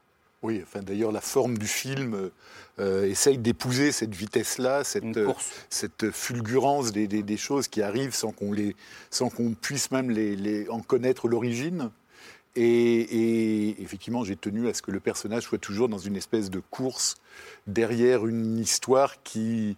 Oui, 0.41 0.61
enfin, 0.63 0.81
d'ailleurs, 0.81 1.11
la 1.11 1.21
forme 1.21 1.57
du 1.57 1.67
film 1.67 2.31
euh, 2.79 3.05
essaye 3.05 3.37
d'épouser 3.37 3.91
cette 3.91 4.15
vitesse-là, 4.15 4.83
cette, 4.83 5.19
cette 5.69 6.11
fulgurance 6.11 6.91
des, 6.91 7.07
des, 7.07 7.37
choses 7.37 7.67
qui 7.67 7.81
arrivent 7.81 8.15
sans 8.15 8.31
qu'on, 8.31 8.53
les, 8.53 8.75
sans 9.09 9.29
qu'on 9.29 9.53
puisse 9.53 9.91
même 9.91 10.09
les, 10.09 10.35
les 10.35 10.69
en 10.69 10.79
connaître 10.79 11.27
l'origine. 11.27 11.91
Et, 12.55 12.63
et, 12.63 13.81
effectivement, 13.81 14.23
j'ai 14.23 14.35
tenu 14.35 14.67
à 14.67 14.73
ce 14.73 14.81
que 14.81 14.91
le 14.91 14.99
personnage 14.99 15.43
soit 15.43 15.57
toujours 15.57 15.89
dans 15.89 15.97
une 15.97 16.15
espèce 16.15 16.49
de 16.49 16.59
course 16.59 17.15
derrière 17.67 18.25
une 18.27 18.57
histoire 18.57 19.21
qui, 19.23 19.77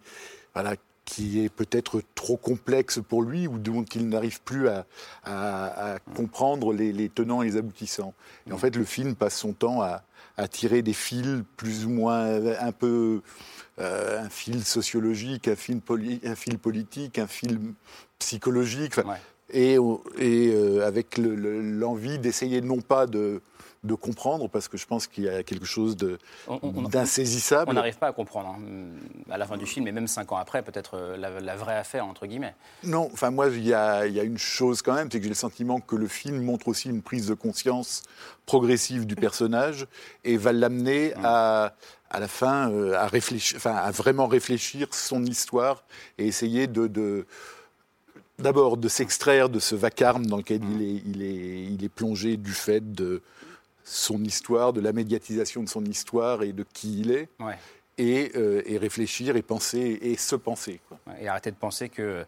voilà, 0.53 0.75
qui 1.05 1.43
est 1.43 1.50
peut-être 1.50 2.01
trop 2.15 2.38
complexe 2.38 3.00
pour 3.07 3.24
lui 3.24 3.48
ou 3.48 3.57
dont 3.57 3.83
il 3.83 4.07
n'arrive 4.07 4.41
plus 4.41 4.69
à, 4.69 4.86
à, 5.25 5.98
comprendre 6.15 6.74
les, 6.74 6.93
les, 6.93 7.10
tenants 7.10 7.41
et 7.41 7.48
les 7.48 7.57
aboutissants. 7.57 8.13
Et 8.48 8.53
en 8.53 8.57
fait, 8.57 8.75
le 8.75 8.86
film 8.86 9.15
passe 9.15 9.38
son 9.38 9.53
temps 9.53 9.81
à, 9.81 10.03
à 10.38 10.48
tirer 10.48 10.81
des 10.81 10.93
fils 10.93 11.43
plus 11.57 11.86
ou 11.86 11.89
moins 11.89 12.45
un 12.60 12.72
peu 12.72 13.22
euh, 13.79 14.24
un 14.24 14.29
fil 14.29 14.63
sociologique, 14.63 15.48
un 15.48 15.55
fil, 15.55 15.81
un 16.25 16.36
fil 16.36 16.57
politique, 16.57 17.19
un 17.19 17.27
fil 17.27 17.60
psychologique, 18.19 18.95
et, 19.51 19.77
et 20.17 20.53
euh, 20.53 20.86
avec 20.86 21.17
l'envie 21.17 22.19
d'essayer 22.19 22.62
non 22.62 22.81
pas 22.81 23.07
de 23.07 23.41
de 23.83 23.95
comprendre, 23.95 24.47
parce 24.49 24.67
que 24.67 24.77
je 24.77 24.85
pense 24.85 25.07
qu'il 25.07 25.25
y 25.25 25.29
a 25.29 25.43
quelque 25.43 25.65
chose 25.65 25.97
d'insaisissable. 25.97 27.69
On 27.69 27.73
n'arrive 27.73 27.97
pas 27.97 28.07
à 28.07 28.13
comprendre 28.13 28.49
hein, 28.49 28.59
à 29.29 29.37
la 29.37 29.45
fin 29.45 29.57
du 29.57 29.65
film, 29.65 29.87
et 29.87 29.91
même 29.91 30.07
cinq 30.07 30.31
ans 30.31 30.37
après, 30.37 30.61
peut-être 30.63 30.95
euh, 30.95 31.17
la, 31.17 31.55
vraie 31.55 31.75
affaire, 31.75 32.05
entre 32.05 32.25
guillemets. 32.25 32.55
Non, 32.83 33.09
enfin 33.11 33.29
moi, 33.29 33.49
il 33.49 33.65
y 33.65 33.73
a, 33.73 34.07
y 34.07 34.19
a, 34.19 34.23
une 34.23 34.37
chose 34.37 34.81
quand 34.81 34.93
même, 34.93 35.09
c'est 35.11 35.17
que 35.19 35.23
j'ai 35.23 35.29
le 35.29 35.35
sentiment 35.35 35.81
que 35.81 35.95
le 35.95 36.07
film 36.07 36.41
montre 36.41 36.69
aussi 36.69 36.89
une 36.89 37.01
prise 37.01 37.27
de 37.27 37.33
conscience 37.33 38.03
progressive 38.45 39.05
du 39.05 39.15
personnage 39.15 39.87
et 40.23 40.37
va 40.37 40.53
l'amener 40.53 41.09
mm. 41.09 41.21
à, 41.25 41.73
à 42.09 42.19
la 42.19 42.27
fin 42.27 42.71
euh, 42.71 42.93
à, 42.93 43.07
réfléchir, 43.07 43.57
enfin, 43.57 43.75
à 43.75 43.91
vraiment 43.91 44.27
réfléchir 44.27 44.87
son 44.91 45.25
histoire 45.25 45.83
et 46.17 46.27
essayer 46.27 46.67
de, 46.67 46.87
de 46.87 47.25
d'abord 48.39 48.77
de 48.77 48.87
s'extraire 48.87 49.49
de 49.49 49.59
ce 49.59 49.75
vacarme 49.75 50.25
dans 50.25 50.37
lequel 50.37 50.61
il, 50.63 50.81
est, 50.81 51.01
il, 51.05 51.21
est, 51.21 51.63
il 51.73 51.83
est 51.83 51.89
plongé 51.89 52.37
du 52.37 52.51
fait 52.51 52.93
de 52.93 53.21
son 53.83 54.23
histoire, 54.23 54.73
de 54.73 54.81
la 54.81 54.93
médiatisation 54.93 55.63
de 55.63 55.69
son 55.69 55.85
histoire 55.85 56.43
et 56.43 56.53
de 56.53 56.65
qui 56.73 57.01
il 57.01 57.11
est. 57.11 57.29
et, 57.97 58.31
et, 58.65 58.77
réfléchir 58.77 59.35
et 59.35 59.43
penser 59.43 59.99
et 60.01 60.17
se 60.17 60.35
penser. 60.35 60.81
Quoi. 60.87 60.97
Et 61.21 61.27
arrêter 61.27 61.51
de 61.51 61.55
penser 61.55 61.89
que 61.89 62.25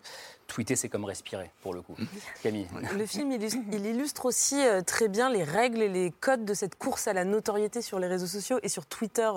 tweeter, 0.48 0.76
c'est 0.76 0.90
comme 0.90 1.06
respirer, 1.06 1.52
pour 1.62 1.74
le 1.74 1.82
coup. 1.82 1.96
Camille. 2.42 2.68
Le 2.96 3.06
film, 3.06 3.32
il 3.32 3.86
illustre 3.86 4.26
aussi 4.26 4.60
euh, 4.60 4.82
très 4.82 5.08
bien 5.08 5.30
les 5.30 5.44
règles 5.44 5.82
et 5.82 5.90
les 5.90 6.12
codes 6.12 6.46
de 6.46 6.54
cette 6.54 6.76
course 6.76 7.08
à 7.08 7.14
la 7.14 7.26
notoriété 7.26 7.82
sur 7.82 8.00
les 8.00 8.08
réseaux 8.08 8.28
sociaux 8.28 8.60
et 8.64 8.70
sur 8.70 8.86
Twitter 8.86 9.30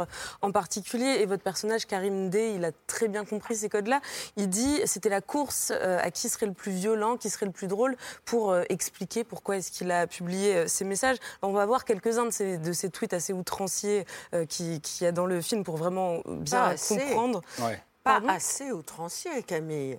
en 0.43 0.53
particulier. 0.53 1.19
Et 1.21 1.27
votre 1.27 1.43
personnage, 1.43 1.87
Karim 1.87 2.31
Day, 2.31 2.55
il 2.55 2.65
a 2.65 2.73
très 2.87 3.09
bien 3.09 3.25
compris 3.25 3.57
ces 3.57 3.69
codes-là. 3.69 4.00
Il 4.37 4.49
dit 4.49 4.81
c'était 4.85 5.09
la 5.09 5.21
course 5.21 5.73
euh, 5.75 5.99
à 6.03 6.11
qui 6.11 6.29
serait 6.29 6.47
le 6.47 6.53
plus 6.53 6.73
violent, 6.73 7.17
qui 7.17 7.31
serait 7.31 7.47
le 7.47 7.53
plus 7.53 7.69
drôle, 7.69 7.97
pour 8.25 8.50
euh, 8.50 8.62
expliquer 8.69 9.25
pourquoi 9.25 9.57
est-ce 9.57 9.71
qu'il 9.71 9.91
a 9.91 10.07
publié 10.07 10.69
ces 10.69 10.85
messages. 10.85 11.17
on 11.43 11.53
va 11.53 11.67
voir 11.67 11.85
quelques-uns 11.85 12.27
de 12.27 12.31
ces, 12.31 12.59
de 12.59 12.73
ces 12.73 12.91
tweets 12.91 13.12
assez 13.12 13.33
outranciers 13.33 14.05
qu'il 14.49 14.81
qui 14.81 15.05
y 15.05 15.07
a 15.07 15.12
dans 15.12 15.27
le 15.27 15.41
film 15.41 15.65
pour 15.65 15.77
vraiment 15.77 16.23
bien 16.27 16.75
comprendre. 16.88 17.41
Pas 18.05 18.23
assez 18.29 18.73
outrancier, 18.73 19.43
Camille. 19.43 19.99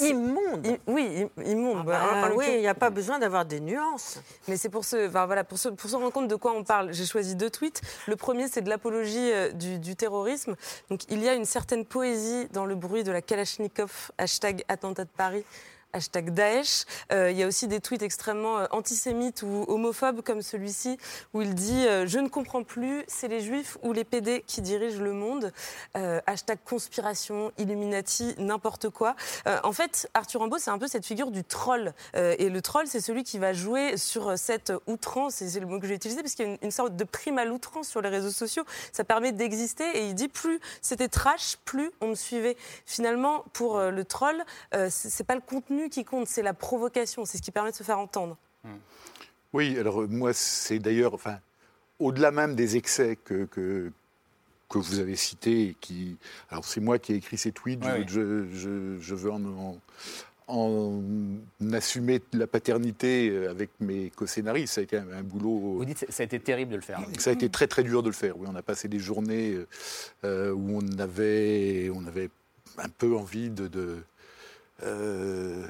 Immonde. 0.00 0.78
oui, 0.86 1.26
immonde. 1.44 1.88
Ah 1.90 2.28
bah, 2.28 2.30
oui, 2.34 2.46
il 2.48 2.60
n'y 2.60 2.66
a 2.66 2.74
pas 2.74 2.90
besoin 2.90 3.18
d'avoir 3.18 3.44
des 3.44 3.60
nuances. 3.60 4.20
Mais 4.48 4.56
c'est 4.56 4.68
pour 4.68 4.84
se, 4.84 5.06
voilà, 5.08 5.44
pour, 5.44 5.58
se, 5.58 5.68
pour 5.68 5.88
se 5.88 5.96
rendre 5.96 6.12
compte 6.12 6.28
de 6.28 6.36
quoi 6.36 6.52
on 6.52 6.64
parle. 6.64 6.92
J'ai 6.92 7.06
choisi 7.06 7.36
deux 7.36 7.50
tweets. 7.50 7.80
Le 8.06 8.16
premier, 8.16 8.48
c'est 8.48 8.62
de 8.62 8.68
l'apologie 8.68 9.32
euh, 9.32 9.50
du, 9.52 9.78
du, 9.78 9.96
terrorisme. 9.96 10.56
Donc, 10.90 11.02
il 11.10 11.22
y 11.22 11.28
a 11.28 11.34
une 11.34 11.44
certaine 11.44 11.84
poésie 11.84 12.46
dans 12.52 12.66
le 12.66 12.74
bruit 12.74 13.04
de 13.04 13.12
la 13.12 13.22
Kalachnikov, 13.22 14.10
hashtag 14.18 14.64
attentat 14.68 15.04
de 15.04 15.10
Paris, 15.16 15.44
hashtag 15.94 16.30
Daesh. 16.30 16.84
Euh, 17.12 17.30
il 17.30 17.38
y 17.38 17.42
a 17.42 17.46
aussi 17.46 17.68
des 17.68 17.80
tweets 17.80 18.02
extrêmement 18.02 18.58
euh, 18.58 18.66
antisémites 18.72 19.42
ou 19.42 19.64
homophobes 19.68 20.22
comme 20.22 20.42
celui-ci 20.42 20.98
où 21.32 21.40
il 21.40 21.54
dit 21.54 21.86
euh, 21.86 22.06
Je 22.06 22.18
ne 22.18 22.28
comprends 22.28 22.64
plus, 22.64 23.04
c'est 23.06 23.28
les 23.28 23.40
juifs 23.40 23.78
ou 23.82 23.92
les 23.92 24.04
PD 24.04 24.42
qui 24.46 24.60
dirigent 24.60 25.00
le 25.00 25.12
monde. 25.12 25.52
hashtag 25.94 26.58
conspiration, 26.64 27.52
Illuminati, 27.58 28.34
n'importe 28.38 28.90
quoi. 28.90 29.14
en 29.62 29.72
fait, 29.72 30.08
Arthur 30.14 30.40
Rimbaud, 30.40 30.58
c'est 30.58 30.70
un 30.70 30.78
peu 30.78 30.88
cette 30.88 31.06
figure 31.06 31.30
du 31.30 31.44
troll. 31.44 31.92
et 32.14 32.48
le 32.48 32.62
troll, 32.62 32.86
c'est 32.86 33.00
celui 33.00 33.22
qui 33.22 33.38
va 33.38 33.52
jouer 33.52 33.96
sur 33.96 34.36
cette 34.38 34.72
outrance, 34.86 35.40
et 35.42 35.48
c'est 35.48 35.60
le 35.60 35.66
mot 35.66 35.78
que 35.78 35.86
j'ai 35.86 35.94
utilisé, 35.94 36.22
parce 36.22 36.34
qu'il 36.34 36.46
y 36.46 36.50
a 36.50 36.56
une, 36.60 36.70
sorte 36.70 36.96
de 36.96 37.04
prime 37.04 37.38
à 37.38 37.44
l'outrance 37.44 37.88
sur 37.88 38.02
les 38.02 38.08
réseaux 38.08 38.30
sociaux. 38.30 38.64
Ça 38.92 39.04
permet 39.04 39.32
d'exister. 39.32 39.84
Et 39.98 40.08
il 40.08 40.14
dit 40.14 40.28
Plus 40.28 40.60
c'était 40.82 41.08
trash, 41.08 41.56
plus 41.64 41.90
on 42.00 42.08
me 42.08 42.14
suivait. 42.14 42.56
Finalement, 42.86 43.44
pour 43.52 43.80
le 43.80 44.04
troll, 44.04 44.42
c'est 44.90 45.24
pas 45.24 45.34
le 45.34 45.40
contenu 45.40 45.83
qui 45.88 46.04
compte, 46.04 46.28
c'est 46.28 46.42
la 46.42 46.54
provocation, 46.54 47.24
c'est 47.24 47.38
ce 47.38 47.42
qui 47.42 47.50
permet 47.50 47.70
de 47.70 47.76
se 47.76 47.82
faire 47.82 47.98
entendre. 47.98 48.36
Oui, 49.52 49.78
alors 49.78 50.02
euh, 50.02 50.06
moi, 50.08 50.32
c'est 50.32 50.78
d'ailleurs, 50.78 51.14
enfin, 51.14 51.38
au-delà 51.98 52.30
même 52.30 52.54
des 52.54 52.76
excès 52.76 53.16
que, 53.24 53.44
que, 53.44 53.92
que, 54.68 54.78
vous 54.78 54.98
avez 54.98 55.16
cités, 55.16 55.76
qui, 55.80 56.16
alors 56.50 56.64
c'est 56.64 56.80
moi 56.80 56.98
qui 56.98 57.12
ai 57.12 57.16
écrit 57.16 57.38
ces 57.38 57.52
tweets, 57.52 57.84
je, 58.08 58.46
je, 58.52 58.98
je, 59.00 59.14
veux 59.14 59.30
en, 59.30 59.78
en, 60.48 61.02
assumer 61.72 62.20
la 62.32 62.48
paternité 62.48 63.46
avec 63.46 63.70
mes 63.80 64.10
co-scénaristes. 64.10 64.74
Ça 64.74 64.80
a 64.80 64.84
été 64.84 64.96
un, 64.96 65.22
boulot. 65.22 65.76
Vous 65.76 65.84
dites 65.84 66.04
ça 66.08 66.22
a 66.22 66.26
été 66.26 66.40
terrible 66.40 66.72
de 66.72 66.76
le 66.76 66.82
faire. 66.82 67.00
Ça 67.18 67.30
a 67.30 67.32
été 67.32 67.48
très 67.48 67.68
très 67.68 67.84
dur 67.84 68.02
de 68.02 68.08
le 68.08 68.14
faire. 68.14 68.36
Oui, 68.36 68.48
on 68.50 68.56
a 68.56 68.62
passé 68.62 68.88
des 68.88 68.98
journées 68.98 69.56
euh, 70.24 70.52
où 70.52 70.78
on 70.78 70.98
avait, 70.98 71.90
on 71.94 72.04
avait 72.06 72.30
un 72.78 72.88
peu 72.88 73.16
envie 73.16 73.50
de, 73.50 73.68
de 73.68 74.02
euh, 74.82 75.64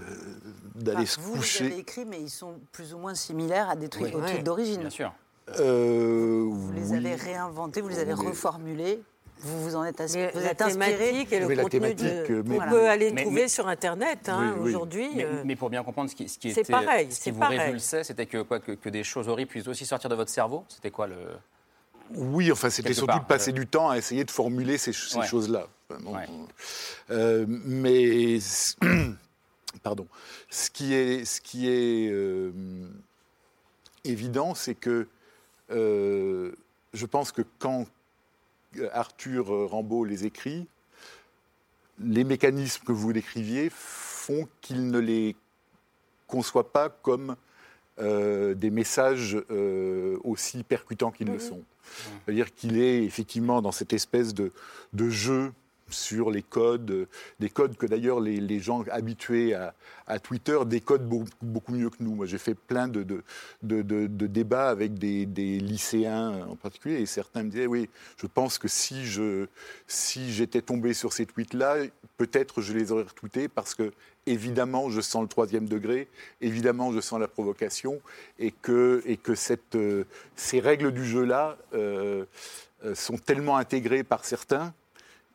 d'aller 0.74 1.06
se 1.06 1.18
coucher. 1.18 1.64
Vous 1.64 1.64
les 1.64 1.72
avez 1.72 1.80
écrits, 1.80 2.04
mais 2.04 2.20
ils 2.20 2.30
sont 2.30 2.58
plus 2.72 2.94
ou 2.94 2.98
moins 2.98 3.14
similaires 3.14 3.68
à 3.68 3.76
des 3.76 3.88
trucs, 3.88 4.12
d'origine. 4.42 4.80
Bien 4.80 4.90
sûr. 4.90 5.12
Euh, 5.60 6.46
vous 6.48 6.72
les 6.72 6.94
avez 6.94 7.14
réinventés, 7.14 7.80
vous 7.82 7.88
les 7.88 7.98
avez 7.98 8.14
reformulés. 8.14 9.02
Vous 9.40 9.62
vous 9.62 9.76
en 9.76 9.84
êtes, 9.84 10.00
vous 10.00 10.40
la 10.40 10.52
êtes 10.52 10.56
thématique 10.56 11.32
et 11.32 11.40
le 11.40 11.56
contenu 11.56 11.94
de... 11.94 12.42
Mais, 12.46 12.56
on 12.58 12.70
peut 12.70 12.88
aller 12.88 13.14
trouver 13.14 13.48
sur 13.48 13.68
Internet 13.68 14.28
hein, 14.28 14.54
aujourd'hui. 14.62 15.10
Euh. 15.18 15.42
Mais, 15.44 15.54
pour 15.54 15.68
bien 15.68 15.82
comprendre 15.82 16.08
ce 16.08 16.14
qui, 16.14 16.28
ce 16.28 16.38
qui 16.38 16.48
était, 16.48 16.64
pareil, 16.64 17.12
ce 17.12 17.20
qui 17.20 17.30
vous 17.30 17.42
révulsait, 17.42 18.04
c'était 18.04 18.24
que, 18.24 18.40
quoi, 18.42 18.60
que, 18.60 18.72
que, 18.72 18.88
des 18.88 19.04
choses 19.04 19.28
horribles 19.28 19.50
puissent 19.50 19.68
aussi 19.68 19.84
sortir 19.84 20.08
de 20.08 20.14
votre 20.14 20.30
cerveau? 20.30 20.64
C'était 20.68 20.90
quoi 20.90 21.08
le 21.08 21.16
Oui, 22.14 22.50
enfin, 22.50 22.70
c'était 22.70 22.94
surtout 22.94 23.18
de 23.18 23.24
passer 23.24 23.52
du 23.52 23.66
temps 23.66 23.90
à 23.90 23.98
essayer 23.98 24.24
de 24.24 24.30
formuler 24.30 24.78
ces, 24.78 24.92
ces 24.92 25.22
choses-là. 25.22 25.66
Euh, 27.10 27.46
mais 27.48 28.38
pardon. 29.82 30.06
Ce 30.50 30.70
qui 30.70 30.94
est, 30.94 31.24
ce 31.24 31.40
qui 31.40 31.68
est 31.68 32.08
euh, 32.10 32.52
évident, 34.04 34.54
c'est 34.54 34.74
que 34.74 35.08
euh, 35.70 36.52
je 36.92 37.06
pense 37.06 37.32
que 37.32 37.42
quand 37.58 37.86
Arthur 38.92 39.70
Rambaud 39.70 40.04
les 40.04 40.26
écrit, 40.26 40.66
les 42.00 42.24
mécanismes 42.24 42.84
que 42.84 42.92
vous 42.92 43.12
décriviez 43.12 43.70
font 43.70 44.48
qu'il 44.60 44.90
ne 44.90 44.98
les 44.98 45.36
conçoit 46.26 46.72
pas 46.72 46.88
comme 46.88 47.36
des 47.96 48.70
messages 48.70 49.38
aussi 50.24 50.64
percutants 50.64 51.12
qu'ils 51.12 51.30
le 51.30 51.38
sont. 51.38 51.62
C'est-à-dire 52.24 52.52
qu'il 52.52 52.80
est 52.80 53.04
effectivement 53.04 53.62
dans 53.62 53.70
cette 53.70 53.92
espèce 53.92 54.34
de, 54.34 54.50
de 54.92 55.08
jeu 55.08 55.52
sur 55.90 56.30
les 56.30 56.42
codes, 56.42 57.06
des 57.40 57.50
codes 57.50 57.76
que 57.76 57.86
d'ailleurs 57.86 58.20
les, 58.20 58.60
gens 58.60 58.84
habitués 58.90 59.54
à, 59.54 60.18
Twitter 60.18 60.58
décodent 60.66 61.08
beaucoup, 61.42 61.72
mieux 61.72 61.90
que 61.90 61.96
nous. 62.00 62.14
Moi, 62.14 62.26
j'ai 62.26 62.38
fait 62.38 62.54
plein 62.54 62.88
de, 62.88 63.22
débats 63.62 64.68
avec 64.68 64.94
des, 64.94 65.26
lycéens 65.60 66.46
en 66.48 66.56
particulier, 66.56 67.00
et 67.00 67.06
certains 67.06 67.42
me 67.42 67.50
disaient, 67.50 67.66
oui, 67.66 67.88
je 68.16 68.26
pense 68.26 68.58
que 68.58 68.68
si, 68.68 69.04
j'étais 70.30 70.62
tombé 70.62 70.94
sur 70.94 71.12
ces 71.12 71.26
tweets-là, 71.26 71.76
peut-être 72.16 72.60
je 72.60 72.72
les 72.72 72.92
aurais 72.92 73.02
retweetés 73.02 73.48
parce 73.48 73.74
que, 73.74 73.92
évidemment, 74.26 74.90
je 74.90 75.00
sens 75.00 75.22
le 75.22 75.28
troisième 75.28 75.68
degré, 75.68 76.08
évidemment, 76.40 76.92
je 76.92 77.00
sens 77.00 77.20
la 77.20 77.28
provocation, 77.28 78.00
et 78.38 78.50
que, 78.50 79.02
euh, 79.74 80.04
ces 80.36 80.60
règles 80.60 80.92
du 80.92 81.04
jeu-là 81.04 81.56
euh, 81.74 82.24
euh, 82.84 82.94
sont 82.94 83.18
tellement 83.18 83.56
intégrées 83.56 84.04
par 84.04 84.24
certains 84.24 84.72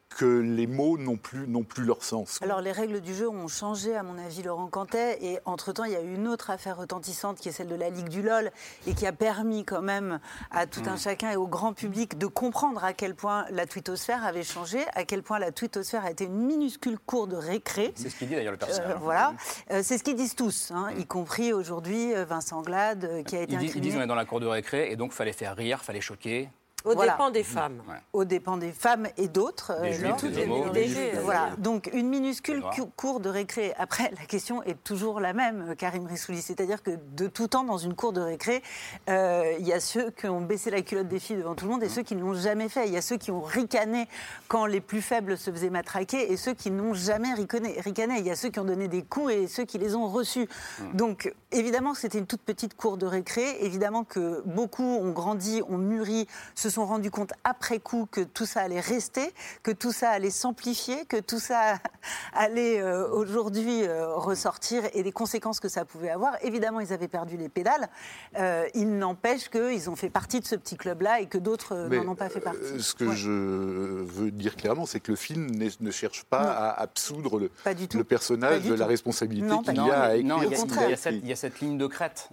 que 0.09 0.25
les 0.25 0.67
mots 0.67 0.97
n'ont 0.97 1.17
plus, 1.17 1.47
n'ont 1.47 1.63
plus 1.63 1.83
leur 1.83 2.03
sens. 2.03 2.39
Alors 2.41 2.61
les 2.61 2.71
règles 2.71 2.99
du 2.99 3.13
jeu 3.13 3.29
ont 3.29 3.47
changé, 3.47 3.95
à 3.95 4.03
mon 4.03 4.17
avis, 4.17 4.43
Laurent 4.43 4.67
Cantet, 4.67 5.17
et 5.21 5.39
entre-temps, 5.45 5.85
il 5.85 5.91
y 5.91 5.95
a 5.95 6.01
eu 6.01 6.15
une 6.15 6.27
autre 6.27 6.49
affaire 6.49 6.77
retentissante 6.77 7.37
qui 7.39 7.49
est 7.49 7.51
celle 7.51 7.67
de 7.67 7.75
la 7.75 7.89
Ligue 7.89 8.09
du 8.09 8.21
LOL, 8.21 8.51
et 8.87 8.93
qui 8.93 9.05
a 9.05 9.13
permis 9.13 9.63
quand 9.63 9.81
même 9.81 10.19
à 10.51 10.65
tout 10.65 10.81
un 10.85 10.95
mm. 10.95 10.99
chacun 10.99 11.31
et 11.31 11.35
au 11.35 11.47
grand 11.47 11.73
public 11.73 12.17
de 12.17 12.27
comprendre 12.27 12.83
à 12.83 12.93
quel 12.93 13.15
point 13.15 13.45
la 13.51 13.65
twittosphère 13.65 14.25
avait 14.25 14.43
changé, 14.43 14.79
à 14.93 15.05
quel 15.05 15.23
point 15.23 15.39
la 15.39 15.51
twittosphère 15.51 16.03
a 16.03 16.11
été 16.11 16.25
une 16.25 16.45
minuscule 16.45 16.97
cour 16.99 17.27
de 17.27 17.35
récré. 17.35 17.93
C'est 17.95 18.09
ce 18.09 18.15
qu'il 18.15 18.27
dit 18.27 18.35
d'ailleurs 18.35 18.53
le 18.53 18.57
personnage. 18.57 18.91
Euh, 18.91 18.97
voilà, 18.99 19.33
euh, 19.71 19.81
c'est 19.83 19.97
ce 19.97 20.03
qu'ils 20.03 20.15
disent 20.15 20.35
tous, 20.35 20.71
hein, 20.71 20.89
y 20.97 21.05
compris 21.05 21.53
aujourd'hui 21.53 22.13
euh, 22.13 22.25
Vincent 22.25 22.61
Glade, 22.61 23.23
qui 23.25 23.35
a 23.35 23.41
été 23.41 23.53
Ils 23.53 23.81
disent 23.81 23.95
on 23.95 24.01
est 24.01 24.07
dans 24.07 24.15
la 24.15 24.25
cour 24.25 24.39
de 24.39 24.47
récré, 24.47 24.91
et 24.91 24.95
donc 24.95 25.13
fallait 25.13 25.33
faire 25.33 25.55
rire, 25.55 25.81
fallait 25.83 26.01
choquer. 26.01 26.49
Au 26.85 26.95
dépend 26.95 27.29
des 27.29 27.43
femmes. 27.43 27.81
Au 28.13 28.25
dépend 28.25 28.57
des 28.57 28.71
femmes 28.71 29.07
et 29.17 29.27
d'autres. 29.27 29.73
Euh, 29.75 31.21
voilà. 31.23 31.51
Donc 31.57 31.89
une 31.93 32.07
minuscule 32.07 32.63
cour 32.95 33.19
de 33.19 33.29
récré. 33.29 33.73
Après, 33.77 34.11
la 34.17 34.25
question 34.25 34.63
est 34.63 34.81
toujours 34.83 35.19
la 35.19 35.33
même, 35.33 35.75
Karim 35.77 36.05
Rissouli. 36.05 36.41
C'est-à-dire 36.41 36.81
que 36.81 36.91
de 37.15 37.27
tout 37.27 37.47
temps, 37.47 37.63
dans 37.63 37.77
une 37.77 37.95
cour 37.95 38.13
de 38.13 38.21
récré, 38.21 38.63
euh, 39.09 39.53
il 39.59 39.67
y 39.67 39.73
a 39.73 39.79
ceux 39.79 40.11
qui 40.11 40.27
ont 40.27 40.41
baissé 40.41 40.71
la 40.71 40.81
culotte 40.81 41.07
des 41.07 41.19
filles 41.19 41.37
devant 41.37 41.55
tout 41.55 41.65
le 41.65 41.71
monde 41.71 41.83
et 41.83 41.89
ceux 41.89 42.03
qui 42.03 42.15
ne 42.15 42.21
l'ont 42.21 42.33
jamais 42.33 42.69
fait. 42.69 42.87
Il 42.87 42.93
y 42.93 42.97
a 42.97 43.01
ceux 43.01 43.17
qui 43.17 43.31
ont 43.31 43.41
ricané 43.41 44.07
quand 44.47 44.65
les 44.65 44.81
plus 44.81 45.01
faibles 45.01 45.37
se 45.37 45.51
faisaient 45.51 45.69
matraquer 45.69 46.31
et 46.31 46.37
ceux 46.37 46.53
qui 46.53 46.71
n'ont 46.71 46.93
jamais 46.93 47.33
ricané. 47.33 48.19
Il 48.19 48.25
y 48.25 48.31
a 48.31 48.35
ceux 48.35 48.49
qui 48.49 48.59
ont 48.59 48.65
donné 48.65 48.87
des 48.87 49.03
coups 49.03 49.33
et 49.33 49.47
ceux 49.47 49.65
qui 49.65 49.77
les 49.77 49.95
ont 49.95 50.07
reçus. 50.07 50.47
Donc 50.93 51.33
évidemment, 51.51 51.93
c'était 51.93 52.19
une 52.19 52.27
toute 52.27 52.41
petite 52.41 52.75
cour 52.75 52.97
de 52.97 53.05
récré. 53.05 53.57
Évidemment 53.61 54.03
que 54.03 54.41
beaucoup 54.45 54.83
ont 54.83 55.11
grandi, 55.11 55.61
ont 55.67 55.77
mûri, 55.77 56.27
se 56.55 56.68
se 56.69 56.75
sont 56.75 56.85
rendus 56.85 57.09
compte 57.09 57.33
après 57.43 57.79
coup 57.79 58.07
que 58.11 58.21
tout 58.21 58.45
ça 58.45 58.61
allait 58.61 58.79
rester, 58.79 59.33
que 59.63 59.71
tout 59.71 59.91
ça 59.91 60.11
allait 60.11 60.29
s'amplifier, 60.29 61.05
que 61.05 61.19
tout 61.19 61.39
ça 61.39 61.79
allait 62.33 62.79
euh, 62.79 63.09
aujourd'hui 63.09 63.83
euh, 63.83 64.15
ressortir 64.15 64.83
et 64.93 65.03
des 65.03 65.11
conséquences 65.11 65.59
que 65.59 65.67
ça 65.67 65.83
pouvait 65.83 66.09
avoir. 66.09 66.33
Évidemment, 66.43 66.79
ils 66.79 66.93
avaient 66.93 67.07
perdu 67.07 67.37
les 67.37 67.49
pédales. 67.49 67.89
Euh, 68.37 68.67
il 68.75 68.97
n'empêche 68.97 69.49
qu'ils 69.49 69.89
ont 69.89 69.95
fait 69.95 70.09
partie 70.09 70.39
de 70.39 70.45
ce 70.45 70.55
petit 70.55 70.77
club-là 70.77 71.21
et 71.21 71.25
que 71.25 71.37
d'autres 71.37 71.75
n'en 71.87 72.11
ont 72.11 72.15
pas 72.15 72.29
fait 72.29 72.39
partie. 72.39 72.59
Ce 72.79 72.93
que 72.93 73.13
je 73.13 73.31
veux 73.31 74.31
dire 74.31 74.55
clairement, 74.55 74.85
c'est 74.85 74.99
que 74.99 75.11
le 75.11 75.17
film 75.17 75.49
ne 75.79 75.91
cherche 75.91 76.23
pas 76.23 76.51
à 76.51 76.81
absoudre 76.81 77.39
le, 77.39 77.51
le 77.95 78.03
personnage 78.03 78.63
de 78.63 78.75
la 78.75 78.85
responsabilité 78.85 79.49
qu'il 79.65 79.75
y 79.75 79.79
a 79.89 80.01
à 80.01 80.15
écrire. 80.15 80.37
il, 80.43 81.29
y 81.29 81.31
a 81.31 81.35
cette, 81.35 81.59
ligne 81.61 81.77
de 81.77 81.87
crête 81.87 82.29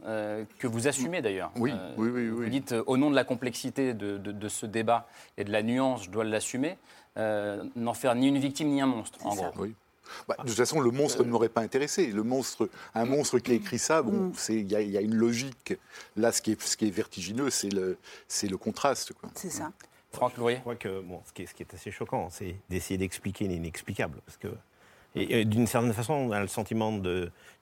que 0.58 0.66
vous 0.66 0.88
assumez 0.88 1.22
d'ailleurs. 1.22 1.50
Oui, 1.56 1.72
oui, 1.96 2.10
oui, 2.12 2.28
Vous 2.28 2.44
dites, 2.46 2.74
au 2.86 2.96
nom 2.96 3.10
de 3.10 3.14
la 3.14 3.24
complexité 3.24 3.94
de, 3.94 4.18
de, 4.18 4.25
ce 4.48 4.66
débat 4.66 5.08
et 5.36 5.44
de 5.44 5.52
la 5.52 5.62
nuance, 5.62 6.04
je 6.04 6.10
dois 6.10 6.24
l'assumer, 6.24 6.78
euh, 7.16 7.64
n'en 7.76 7.94
faire 7.94 8.14
ni 8.14 8.28
une 8.28 8.38
victime 8.38 8.68
ni 8.68 8.80
un 8.80 8.86
monstre, 8.86 9.24
en 9.24 9.34
gros. 9.34 9.52
Oui. 9.56 9.74
Bah, 10.28 10.36
de 10.38 10.48
toute 10.48 10.56
façon, 10.56 10.80
le 10.80 10.90
monstre 10.90 11.24
ne 11.24 11.30
m'aurait 11.30 11.48
pas 11.48 11.62
intéressé. 11.62 12.06
Le 12.08 12.22
monstre, 12.22 12.68
un 12.94 13.04
monstre 13.04 13.38
qui 13.38 13.52
a 13.52 13.54
écrit 13.54 13.78
ça, 13.78 14.02
bon, 14.02 14.28
mm. 14.28 14.34
il 14.50 14.70
y, 14.70 14.96
a 14.96 15.00
une 15.00 15.14
logique. 15.14 15.74
Là, 16.16 16.32
ce 16.32 16.42
qui 16.42 16.52
est, 16.52 16.62
ce 16.62 16.76
qui 16.76 16.86
est 16.86 16.90
vertigineux, 16.90 17.50
c'est 17.50 17.70
le, 17.70 17.98
le 18.42 18.56
contraste. 18.56 19.12
C'est 19.34 19.50
ça. 19.50 19.72
Franck 20.12 20.36
Lourier 20.36 20.56
Je 20.56 20.60
crois 20.60 20.76
que 20.76 21.00
bon, 21.00 21.20
ce, 21.26 21.32
qui 21.32 21.42
est, 21.42 21.46
ce 21.46 21.54
qui 21.54 21.62
est 21.62 21.74
assez 21.74 21.90
choquant, 21.90 22.30
c'est 22.30 22.56
d'essayer 22.70 22.96
d'expliquer 22.96 23.48
l'inexplicable. 23.48 24.20
Parce 24.24 24.38
que 24.38 24.48
et, 25.16 25.44
d'une 25.44 25.66
certaine 25.66 25.92
façon, 25.92 26.12
on 26.12 26.30
a 26.30 26.40
le 26.40 26.46
sentiment 26.46 26.92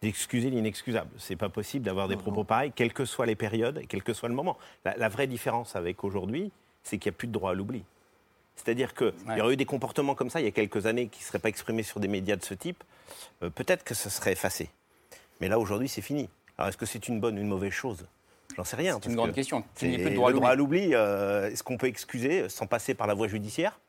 d'excuser 0.03 0.51
l'inexcusable. 0.51 1.11
C'est 1.19 1.37
pas 1.37 1.49
possible 1.49 1.85
d'avoir 1.85 2.09
des 2.09 2.17
propos 2.17 2.45
pareils, 2.45 2.73
quelles 2.75 2.93
que 2.93 3.05
soient 3.05 3.27
les 3.27 3.37
périodes 3.37 3.79
et 3.79 3.87
quel 3.87 4.03
que 4.03 4.13
soit 4.13 4.29
le 4.29 4.35
moment. 4.35 4.59
La, 4.85 5.09
vraie 5.09 5.27
différence 5.27 5.77
avec 5.77 6.05
aujourd'hui, 6.05 6.51
c'est 6.83 6.99
qu'il 6.99 7.11
n'y 7.11 7.17
a 7.17 7.19
plus 7.19 7.29
de 7.29 7.33
droit 7.33 7.53
à 7.53 7.55
l'oubli. 7.55 7.85
C'est-à-dire 8.57 8.95
qu'il 8.95 9.13
y 9.37 9.41
aurait 9.41 9.55
eu 9.55 9.57
des 9.57 9.65
comportements 9.65 10.15
comme 10.15 10.31
ça 10.31 10.41
il 10.41 10.45
y 10.45 10.49
a 10.49 10.53
quelques 10.53 10.87
années 10.87 11.09
qui 11.09 11.21
ne 11.21 11.25
seraient 11.25 11.41
pas 11.41 11.49
exprimés 11.49 11.83
sur 11.83 11.99
des 11.99 12.09
médias 12.09 12.37
de 12.37 12.45
ce 12.45 12.55
type. 12.55 12.85
Euh, 13.43 13.51
peut-être 13.51 13.85
que 13.85 13.95
ça 13.95 14.11
serait 14.11 14.33
effacé. 14.33 14.71
Mais 15.41 15.49
là, 15.49 15.59
aujourd'hui, 15.59 15.89
c'est 15.89 16.03
fini. 16.03 16.29
Alors, 16.57 16.69
est-ce 16.69 16.77
que 16.77 16.87
c'est 16.87 17.09
une 17.09 17.21
bonne 17.21 17.39
ou 17.39 17.41
une 17.41 17.49
mauvaise 17.49 17.73
chose? 17.73 18.07
J'en 18.57 18.65
sais 18.65 18.77
rien. 18.77 18.99
C'est 19.03 19.11
une 19.11 19.17
grande 19.17 19.33
question. 19.33 19.65
Il 19.83 19.91
n'y 19.91 19.97
a 19.97 19.99
plus 19.99 20.11
de 20.11 20.15
droit 20.15 20.31
à 20.49 20.55
l'oubli. 20.55 20.91
Euh, 20.93 21.51
est-ce 21.51 21.63
qu'on 21.63 21.77
peut 21.77 21.89
excuser 21.89 22.49
sans 22.49 22.67
passer 22.67 22.95
par 22.95 23.07
la 23.07 23.15
voie 23.15 23.27
judiciaire? 23.27 23.81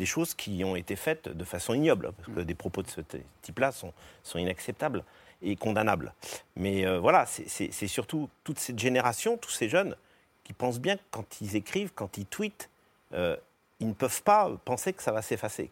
Des 0.00 0.06
choses 0.06 0.32
qui 0.32 0.64
ont 0.64 0.76
été 0.76 0.96
faites 0.96 1.28
de 1.28 1.44
façon 1.44 1.74
ignoble, 1.74 2.12
parce 2.16 2.34
que 2.34 2.40
des 2.40 2.54
propos 2.54 2.82
de 2.82 2.88
ce 2.88 3.02
type-là 3.42 3.70
sont, 3.70 3.92
sont, 4.22 4.38
inacceptables 4.38 5.04
et 5.42 5.56
condamnables. 5.56 6.14
Mais 6.56 6.86
euh, 6.86 6.98
voilà, 6.98 7.26
c'est 7.26 7.86
surtout 7.86 8.30
toute 8.42 8.58
cette 8.58 8.78
génération, 8.78 9.36
tous 9.36 9.50
ces 9.50 9.68
jeunes, 9.68 9.94
qui 10.42 10.54
pensent 10.54 10.80
bien 10.80 10.96
que 10.96 11.02
quand 11.10 11.42
ils 11.42 11.54
écrivent, 11.54 11.92
quand 11.94 12.16
ils 12.16 12.24
tweetent, 12.24 12.70
euh, 13.12 13.36
ils 13.78 13.88
ne 13.88 13.92
peuvent 13.92 14.22
pas 14.22 14.50
penser 14.64 14.94
que 14.94 15.02
ça 15.02 15.12
va 15.12 15.20
s'effacer. 15.20 15.70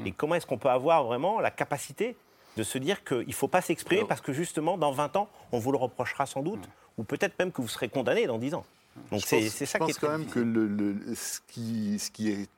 Hmm. 0.00 0.08
Et 0.08 0.10
comment 0.10 0.34
est-ce 0.34 0.46
qu'on 0.46 0.58
peut 0.58 0.70
avoir 0.70 1.04
vraiment 1.04 1.38
la 1.38 1.52
capacité 1.52 2.16
de 2.56 2.64
se 2.64 2.78
dire 2.78 3.04
qu'il 3.04 3.28
ne 3.28 3.32
faut 3.32 3.46
pas 3.46 3.60
s'exprimer 3.60 4.04
parce 4.08 4.20
que 4.20 4.32
justement, 4.32 4.76
dans 4.76 4.90
20 4.90 5.14
ans, 5.14 5.28
on 5.52 5.60
vous 5.60 5.70
le 5.70 5.78
reprochera 5.78 6.26
sans 6.26 6.42
doute, 6.42 6.66
hmm. 6.66 7.00
ou 7.00 7.04
peut-être 7.04 7.38
même 7.38 7.52
que 7.52 7.62
vous 7.62 7.68
serez 7.68 7.88
condamné 7.88 8.26
dans 8.26 8.38
10 8.38 8.54
ans. 8.54 8.64
Donc 9.12 9.20
c'est 9.24 9.48
ça 9.48 9.78
qui 9.78 9.92
est 9.92 10.00
quand 10.00 10.10
même 10.10 10.26
que 10.26 10.40
le, 10.40 11.14
ce, 11.14 11.38
qui, 11.46 12.00
ce 12.00 12.10
qui 12.10 12.32
est 12.32 12.48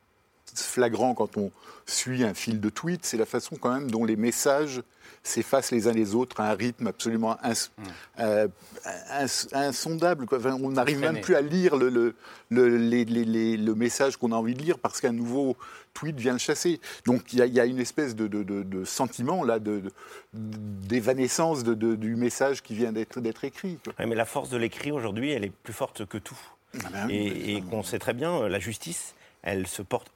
flagrant 0.57 1.15
quand 1.15 1.37
on 1.37 1.51
suit 1.87 2.25
un 2.25 2.35
fil 2.35 2.61
de 2.61 2.71
tweets, 2.71 3.05
c'est 3.05 3.17
la 3.17 3.27
façon 3.27 3.57
quand 3.57 3.73
même 3.73 3.91
dont 3.91 4.05
les 4.05 4.17
messages 4.17 4.83
s'effacent 5.23 5.71
les 5.71 5.87
uns 5.87 5.93
les 5.93 6.15
autres 6.15 6.41
à 6.41 6.51
un 6.51 6.55
rythme 6.55 6.87
absolument 6.87 7.37
mm. 7.43 7.53
euh, 8.21 8.49
insondable. 9.53 10.27
on 10.33 10.71
n'arrive 10.71 11.01
même 11.01 11.21
plus 11.21 11.35
à 11.35 11.43
lire 11.43 11.77
le, 11.77 12.15
le, 12.51 13.75
message 13.75 14.17
qu'on 14.17 14.33
a 14.33 14.37
envie 14.37 14.55
de 14.55 14.63
lire 14.63 14.79
parce 14.79 15.01
qu'un 15.01 15.13
nouveau 15.13 15.57
tweet 15.93 16.19
vient 16.19 16.33
le 16.33 16.39
chasser. 16.39 16.81
Donc 17.05 17.33
il 17.33 17.39
y, 17.39 17.61
a 17.61 17.67
une 17.67 17.81
espèce 17.81 18.17
de, 18.17 18.85
sentiment 18.85 19.45
là, 19.45 19.59
d'évanescence 20.33 21.65
du 21.65 22.17
message 22.17 22.63
qui 22.63 22.75
vient 22.75 22.93
d'être 22.93 23.45
écrit. 23.45 23.79
mais 23.99 24.15
la 24.15 24.25
force 24.25 24.49
de 24.49 24.57
l'écrit 24.57 24.93
aujourd'hui, 24.93 25.33
elle 25.33 25.45
est 25.45 25.53
plus 25.53 25.75
forte 25.75 26.07
que 26.07 26.19
tout. 26.19 26.39
Ah 26.85 26.89
ben 26.93 27.11
et, 27.11 27.57
et 27.57 27.63
qu'on 27.63 27.83
sait 27.83 27.99
très 27.99 28.15
bien, 28.15 28.49
la 28.49 28.61
justice, 28.61 29.15
elle 29.43 29.67
se 29.67 29.83
porte 29.83 30.13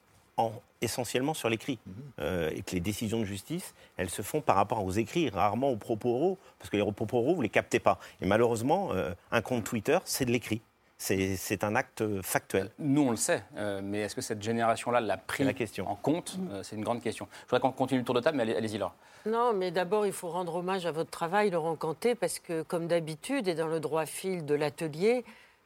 essentiellement 0.80 1.34
sur 1.34 1.48
l'écrit. 1.48 1.78
Mhm. 1.86 1.94
Euh, 2.20 2.50
et 2.54 2.62
que 2.62 2.72
les 2.72 2.80
décisions 2.80 3.18
de 3.18 3.24
justice, 3.24 3.74
elles 3.96 4.10
se 4.10 4.22
font 4.22 4.40
par 4.40 4.56
rapport 4.56 4.84
aux 4.84 4.92
écrits, 4.92 5.30
rarement 5.30 5.70
aux 5.70 5.76
propos 5.76 6.10
oraux, 6.10 6.38
parce 6.58 6.70
que 6.70 6.76
les 6.76 6.92
propos 6.92 7.18
oraux, 7.18 7.34
vous 7.34 7.38
ne 7.38 7.44
les 7.44 7.48
captez 7.48 7.80
pas. 7.80 7.98
Et 8.20 8.26
malheureusement, 8.26 8.90
euh, 8.92 9.12
un 9.32 9.40
compte 9.40 9.64
Twitter, 9.64 9.98
c'est 10.04 10.24
de 10.24 10.30
l'écrit. 10.30 10.60
C'est 10.96 11.64
un 11.64 11.74
acte 11.74 12.02
factuel. 12.22 12.70
Nous, 12.78 13.02
on 13.02 13.10
le 13.10 13.16
sait, 13.16 13.42
euh, 13.56 13.80
mais 13.82 13.98
est-ce 14.00 14.14
que 14.14 14.22
cette 14.22 14.42
génération-là 14.42 15.00
l'a 15.00 15.18
pris 15.18 15.44
en 15.80 15.96
compte? 15.96 16.38
C'est 16.62 16.76
une 16.76 16.84
grande 16.84 17.02
question. 17.02 17.28
Je 17.30 17.50
voudrais 17.50 17.60
qu'on 17.60 17.72
continue 17.72 18.00
le 18.00 18.06
tour 18.06 18.14
de 18.14 18.20
table, 18.20 18.38
mais 18.38 18.56
allez-y, 18.56 18.78
Laura. 18.78 18.94
Non, 19.26 19.52
mais 19.52 19.70
d'abord, 19.70 20.06
il 20.06 20.12
faut 20.12 20.30
rendre 20.30 20.54
hommage 20.54 20.86
à 20.86 20.92
votre 20.92 21.10
travail, 21.10 21.50
Laurent 21.50 21.76
Canté, 21.76 22.14
parce 22.14 22.38
que, 22.38 22.62
comme 22.62 22.86
d'habitude, 22.86 23.48
et 23.48 23.54
dans 23.54 23.66
le 23.66 23.80
droit 23.80 24.06
fil 24.06 24.46
de 24.46 24.54
l'atelier, 24.54 25.24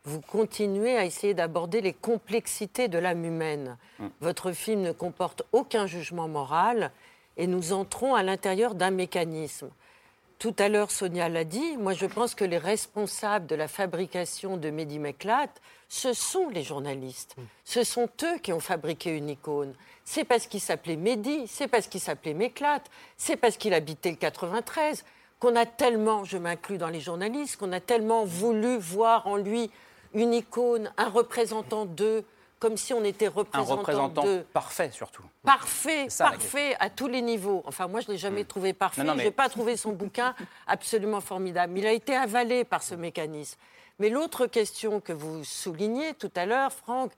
vous 0.08 0.20
continuez 0.20 0.96
à 0.96 1.04
essayer 1.04 1.34
d'aborder 1.34 1.80
les 1.80 1.92
complexités 1.92 2.88
de 2.88 2.98
l'âme 2.98 3.24
humaine. 3.24 3.76
Mm. 3.98 4.06
Votre 4.20 4.52
film 4.52 4.80
ne 4.80 4.92
comporte 4.92 5.42
aucun 5.52 5.86
jugement 5.86 6.28
moral 6.28 6.90
et 7.36 7.46
nous 7.46 7.72
entrons 7.72 8.14
à 8.14 8.22
l'intérieur 8.22 8.74
d'un 8.74 8.90
mécanisme. 8.90 9.70
Tout 10.38 10.54
à 10.58 10.68
l'heure, 10.68 10.90
Sonia 10.90 11.28
l'a 11.28 11.44
dit, 11.44 11.76
moi 11.76 11.92
je 11.92 12.06
pense 12.06 12.34
que 12.34 12.44
les 12.44 12.58
responsables 12.58 13.46
de 13.46 13.54
la 13.54 13.68
fabrication 13.68 14.56
de 14.56 14.70
Mehdi 14.70 14.98
Meklat, 14.98 15.48
ce 15.88 16.12
sont 16.12 16.48
les 16.48 16.62
journalistes. 16.62 17.36
Mm. 17.36 17.42
Ce 17.64 17.84
sont 17.84 18.08
eux 18.22 18.38
qui 18.38 18.52
ont 18.52 18.60
fabriqué 18.60 19.16
une 19.16 19.28
icône. 19.28 19.74
C'est 20.04 20.24
parce 20.24 20.46
qu'il 20.46 20.60
s'appelait 20.60 20.96
Mehdi, 20.96 21.46
c'est 21.46 21.68
parce 21.68 21.86
qu'il 21.86 22.00
s'appelait 22.00 22.34
Meklat, 22.34 22.82
c'est 23.16 23.36
parce 23.36 23.56
qu'il 23.56 23.74
habitait 23.74 24.10
le 24.10 24.16
93 24.16 25.04
qu'on 25.38 25.54
a 25.54 25.66
tellement, 25.66 26.24
je 26.24 26.36
m'inclus 26.36 26.78
dans 26.78 26.88
les 26.88 27.00
journalistes, 27.00 27.56
qu'on 27.56 27.72
a 27.72 27.80
tellement 27.80 28.24
voulu 28.24 28.76
voir 28.76 29.26
en 29.26 29.36
lui 29.36 29.70
une 30.14 30.34
icône, 30.34 30.92
un 30.96 31.08
représentant 31.08 31.84
d'eux, 31.84 32.24
comme 32.58 32.76
si 32.76 32.92
on 32.92 33.04
était 33.04 33.28
représentant, 33.28 33.72
un 33.72 33.76
représentant 33.76 34.24
parfait 34.52 34.90
surtout. 34.92 35.22
Parfait, 35.44 36.08
parfait 36.18 36.76
à 36.80 36.90
tous 36.90 37.06
les 37.06 37.22
niveaux. 37.22 37.62
Enfin, 37.66 37.86
moi, 37.86 38.00
je 38.00 38.08
ne 38.08 38.12
l'ai 38.12 38.18
jamais 38.18 38.42
hmm. 38.42 38.46
trouvé 38.46 38.72
parfait. 38.72 39.02
Je 39.06 39.10
n'ai 39.12 39.30
pas 39.30 39.48
trouvé 39.48 39.76
son 39.76 39.92
bouquin 39.92 40.34
absolument 40.66 41.20
formidable. 41.20 41.78
Il 41.78 41.86
a 41.86 41.92
été 41.92 42.16
avalé 42.16 42.64
par 42.64 42.82
ce 42.82 42.94
mécanisme. 42.94 43.58
Mais 44.00 44.10
l'autre 44.10 44.46
question 44.46 45.00
que 45.00 45.12
vous 45.12 45.44
soulignez 45.44 46.14
tout 46.14 46.30
à 46.36 46.46
l'heure, 46.46 46.72
Franck, 46.72 47.12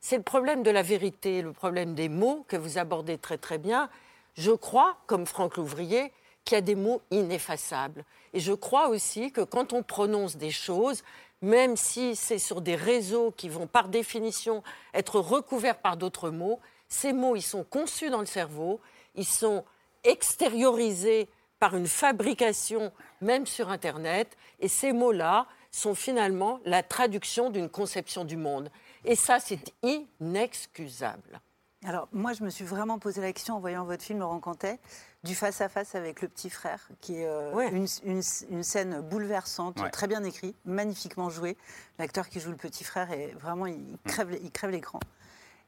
c'est 0.00 0.16
le 0.16 0.22
problème 0.22 0.62
de 0.62 0.70
la 0.70 0.82
vérité, 0.82 1.42
le 1.42 1.52
problème 1.52 1.94
des 1.94 2.08
mots 2.08 2.44
que 2.48 2.56
vous 2.56 2.78
abordez 2.78 3.18
très 3.18 3.38
très 3.38 3.58
bien. 3.58 3.88
Je 4.36 4.52
crois, 4.52 4.96
comme 5.06 5.26
Franck 5.26 5.56
Louvrier, 5.56 6.12
qu'il 6.44 6.54
y 6.56 6.58
a 6.58 6.62
des 6.62 6.74
mots 6.74 7.02
ineffaçables. 7.10 8.04
Et 8.32 8.40
je 8.40 8.52
crois 8.52 8.88
aussi 8.88 9.32
que 9.32 9.40
quand 9.40 9.72
on 9.72 9.82
prononce 9.82 10.36
des 10.36 10.50
choses, 10.50 11.02
même 11.42 11.76
si 11.76 12.16
c'est 12.16 12.38
sur 12.38 12.60
des 12.60 12.76
réseaux 12.76 13.32
qui 13.36 13.48
vont 13.48 13.66
par 13.66 13.88
définition 13.88 14.62
être 14.94 15.20
recouverts 15.20 15.78
par 15.78 15.96
d'autres 15.96 16.30
mots, 16.30 16.60
ces 16.88 17.12
mots, 17.12 17.36
ils 17.36 17.42
sont 17.42 17.64
conçus 17.64 18.10
dans 18.10 18.20
le 18.20 18.26
cerveau, 18.26 18.80
ils 19.14 19.26
sont 19.26 19.64
extériorisés 20.04 21.28
par 21.58 21.76
une 21.76 21.88
fabrication, 21.88 22.92
même 23.20 23.46
sur 23.46 23.70
Internet, 23.70 24.36
et 24.60 24.68
ces 24.68 24.92
mots-là 24.92 25.46
sont 25.70 25.94
finalement 25.94 26.60
la 26.64 26.82
traduction 26.82 27.50
d'une 27.50 27.68
conception 27.68 28.24
du 28.24 28.36
monde. 28.36 28.70
Et 29.04 29.14
ça, 29.14 29.40
c'est 29.40 29.72
inexcusable. 29.82 31.40
Alors, 31.84 32.08
moi, 32.12 32.32
je 32.32 32.42
me 32.42 32.50
suis 32.50 32.64
vraiment 32.64 32.98
posé 32.98 33.20
la 33.20 33.32
question 33.32 33.56
en 33.56 33.60
voyant 33.60 33.84
votre 33.84 34.02
film, 34.02 34.18
Laurent 34.18 34.40
Cantet, 34.40 34.80
du 35.24 35.34
face-à-face 35.34 35.94
avec 35.94 36.22
le 36.22 36.28
petit 36.28 36.50
frère, 36.50 36.88
qui 37.00 37.16
est 37.16 37.26
euh, 37.26 37.86
une, 38.04 38.62
scène 38.62 39.00
bouleversante, 39.02 39.78
très 39.92 40.06
bien 40.06 40.24
écrite, 40.24 40.56
magnifiquement 40.64 41.28
jouée. 41.28 41.56
L'acteur 41.98 42.28
qui 42.28 42.40
joue 42.40 42.50
le 42.50 42.56
petit 42.56 42.82
frère, 42.82 43.12
est 43.12 43.34
vraiment, 43.38 43.66
il 43.66 43.78
mm. 43.78 43.98
crève, 44.04 44.38
il 44.42 44.50
crève 44.50 44.70
l'écran. 44.70 45.00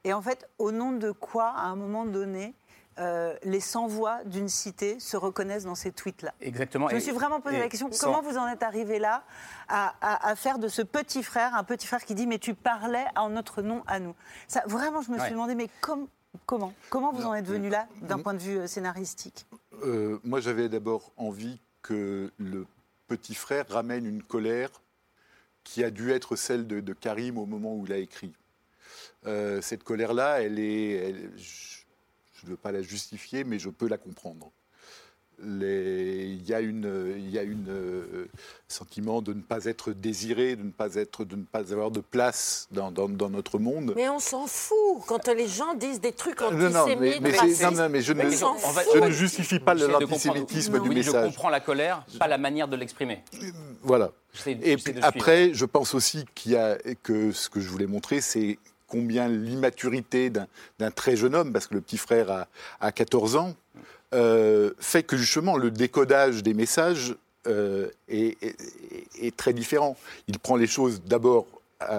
Et 0.04 0.12
en 0.12 0.22
fait, 0.22 0.48
au 0.58 0.72
nom 0.72 0.92
de 0.92 1.10
quoi, 1.10 1.50
à 1.50 1.66
un 1.66 1.76
moment 1.76 2.06
donné, 2.06 2.54
euh, 2.98 3.34
les 3.44 3.60
sans-voix 3.60 4.24
d'une 4.24 4.48
cité 4.48 4.98
se 4.98 5.16
reconnaissent 5.16 5.64
dans 5.64 5.74
ces 5.74 5.92
tweets-là. 5.92 6.34
Exactement. 6.40 6.88
Je 6.88 6.96
me 6.96 7.00
suis 7.00 7.12
vraiment 7.12 7.40
posé 7.40 7.58
la 7.58 7.68
question 7.68 7.90
comment 8.00 8.22
vous 8.22 8.36
en 8.36 8.48
êtes 8.48 8.62
arrivé 8.62 8.98
là 8.98 9.22
à, 9.68 10.34
faire 10.36 10.58
de 10.58 10.68
ce 10.68 10.82
petit 10.82 11.22
frère 11.22 11.54
un 11.54 11.64
petit 11.64 11.86
frère 11.86 12.04
qui 12.04 12.14
dit 12.14 12.26
mais 12.26 12.38
tu 12.38 12.54
parlais 12.54 13.04
en 13.16 13.30
notre 13.30 13.62
nom 13.62 13.82
à 13.86 14.00
nous. 14.00 14.14
Ça, 14.48 14.62
vraiment, 14.66 15.02
je 15.02 15.10
me 15.10 15.18
suis 15.18 15.30
demandé 15.30 15.54
mais 15.54 15.68
comment 15.80 16.08
Comment 16.90 17.12
vous 17.12 17.24
en 17.24 17.34
êtes 17.34 17.46
venu 17.46 17.68
là 17.68 17.88
d'un 18.02 18.18
point 18.18 18.34
de 18.34 18.38
vue 18.38 18.58
euh, 18.58 18.66
scénaristique? 18.66 19.46
Euh, 19.84 20.18
Moi, 20.24 20.40
j'avais 20.40 20.68
d'abord 20.68 21.12
envie 21.16 21.58
que 21.82 22.30
le 22.38 22.66
petit 23.06 23.34
frère 23.34 23.66
ramène 23.68 24.06
une 24.06 24.22
colère 24.22 24.70
qui 25.64 25.82
a 25.84 25.90
dû 25.90 26.10
être 26.12 26.36
celle 26.36 26.66
de, 26.66 26.92
Karim 26.92 27.38
au 27.38 27.46
moment 27.46 27.74
où 27.74 27.86
il 27.86 27.92
a 27.92 27.96
écrit. 27.96 28.32
cette 29.24 29.84
colère-là, 29.84 30.42
elle 30.42 30.58
est, 30.58 31.14
je 31.36 31.67
ne 32.46 32.50
veux 32.50 32.56
pas 32.56 32.72
la 32.72 32.82
justifier, 32.82 33.44
mais 33.44 33.58
je 33.58 33.70
peux 33.70 33.88
la 33.88 33.98
comprendre. 33.98 34.50
il 35.40 36.42
y 36.44 36.54
a 36.54 36.60
une, 36.60 37.14
il 37.16 37.30
y 37.30 37.38
a 37.38 37.42
une 37.42 37.68
euh, 37.68 38.26
sentiment 38.66 39.22
de 39.22 39.32
ne 39.32 39.40
pas 39.40 39.64
être 39.66 39.92
désiré, 39.92 40.56
de 40.56 40.62
ne 40.62 40.70
pas 40.70 40.94
être, 40.96 41.24
de 41.24 41.36
ne 41.36 41.44
pas 41.44 41.72
avoir 41.72 41.90
de 41.90 42.00
place 42.00 42.68
dans, 42.70 42.90
dans, 42.90 43.30
notre 43.30 43.58
monde. 43.58 43.92
Mais 43.96 44.08
on 44.08 44.18
s'en 44.18 44.46
fout 44.46 45.02
quand 45.06 45.28
les 45.28 45.46
gens 45.48 45.74
disent 45.74 46.00
des 46.00 46.12
trucs 46.12 46.42
antisémites. 46.42 46.74
Non, 46.74 46.86
non, 46.88 46.96
mais, 47.00 47.20
non, 47.20 47.70
non, 47.72 47.88
mais 47.88 48.02
je, 48.02 48.12
ne, 48.12 48.30
je 48.30 48.98
ne 48.98 49.10
justifie 49.10 49.60
pas 49.60 49.74
l'antisémitisme 49.74 50.80
du 50.80 50.88
message. 50.88 51.14
Je 51.14 51.28
comprends 51.28 51.50
la 51.50 51.60
colère, 51.60 52.04
pas 52.18 52.28
la 52.28 52.38
manière 52.38 52.68
de 52.68 52.76
l'exprimer. 52.76 53.22
Voilà. 53.82 54.12
Et 54.46 54.76
après, 55.02 55.52
je 55.54 55.64
pense 55.64 55.94
aussi 55.94 56.24
qu'il 56.34 56.52
y 56.52 56.56
a 56.56 56.78
que 57.02 57.32
ce 57.32 57.48
que 57.48 57.60
je 57.60 57.68
voulais 57.68 57.86
montrer, 57.86 58.20
c'est 58.20 58.58
combien 58.88 59.28
l'immaturité 59.28 60.30
d'un 60.30 60.90
très 60.90 61.16
jeune 61.16 61.34
homme, 61.34 61.52
parce 61.52 61.66
que 61.66 61.74
le 61.74 61.80
petit 61.80 61.98
frère 61.98 62.48
a, 62.80 62.92
14 62.92 63.36
ans, 63.36 63.54
euh, 64.14 64.72
fait 64.78 65.02
que 65.02 65.16
justement 65.16 65.56
le 65.56 65.70
décodage 65.70 66.42
des 66.42 66.54
messages 66.54 67.14
euh, 67.46 67.88
est, 68.08 69.36
très 69.36 69.52
différent. 69.52 69.96
Il 70.26 70.38
prend 70.38 70.56
les 70.56 70.66
choses 70.66 71.02
d'abord 71.04 71.46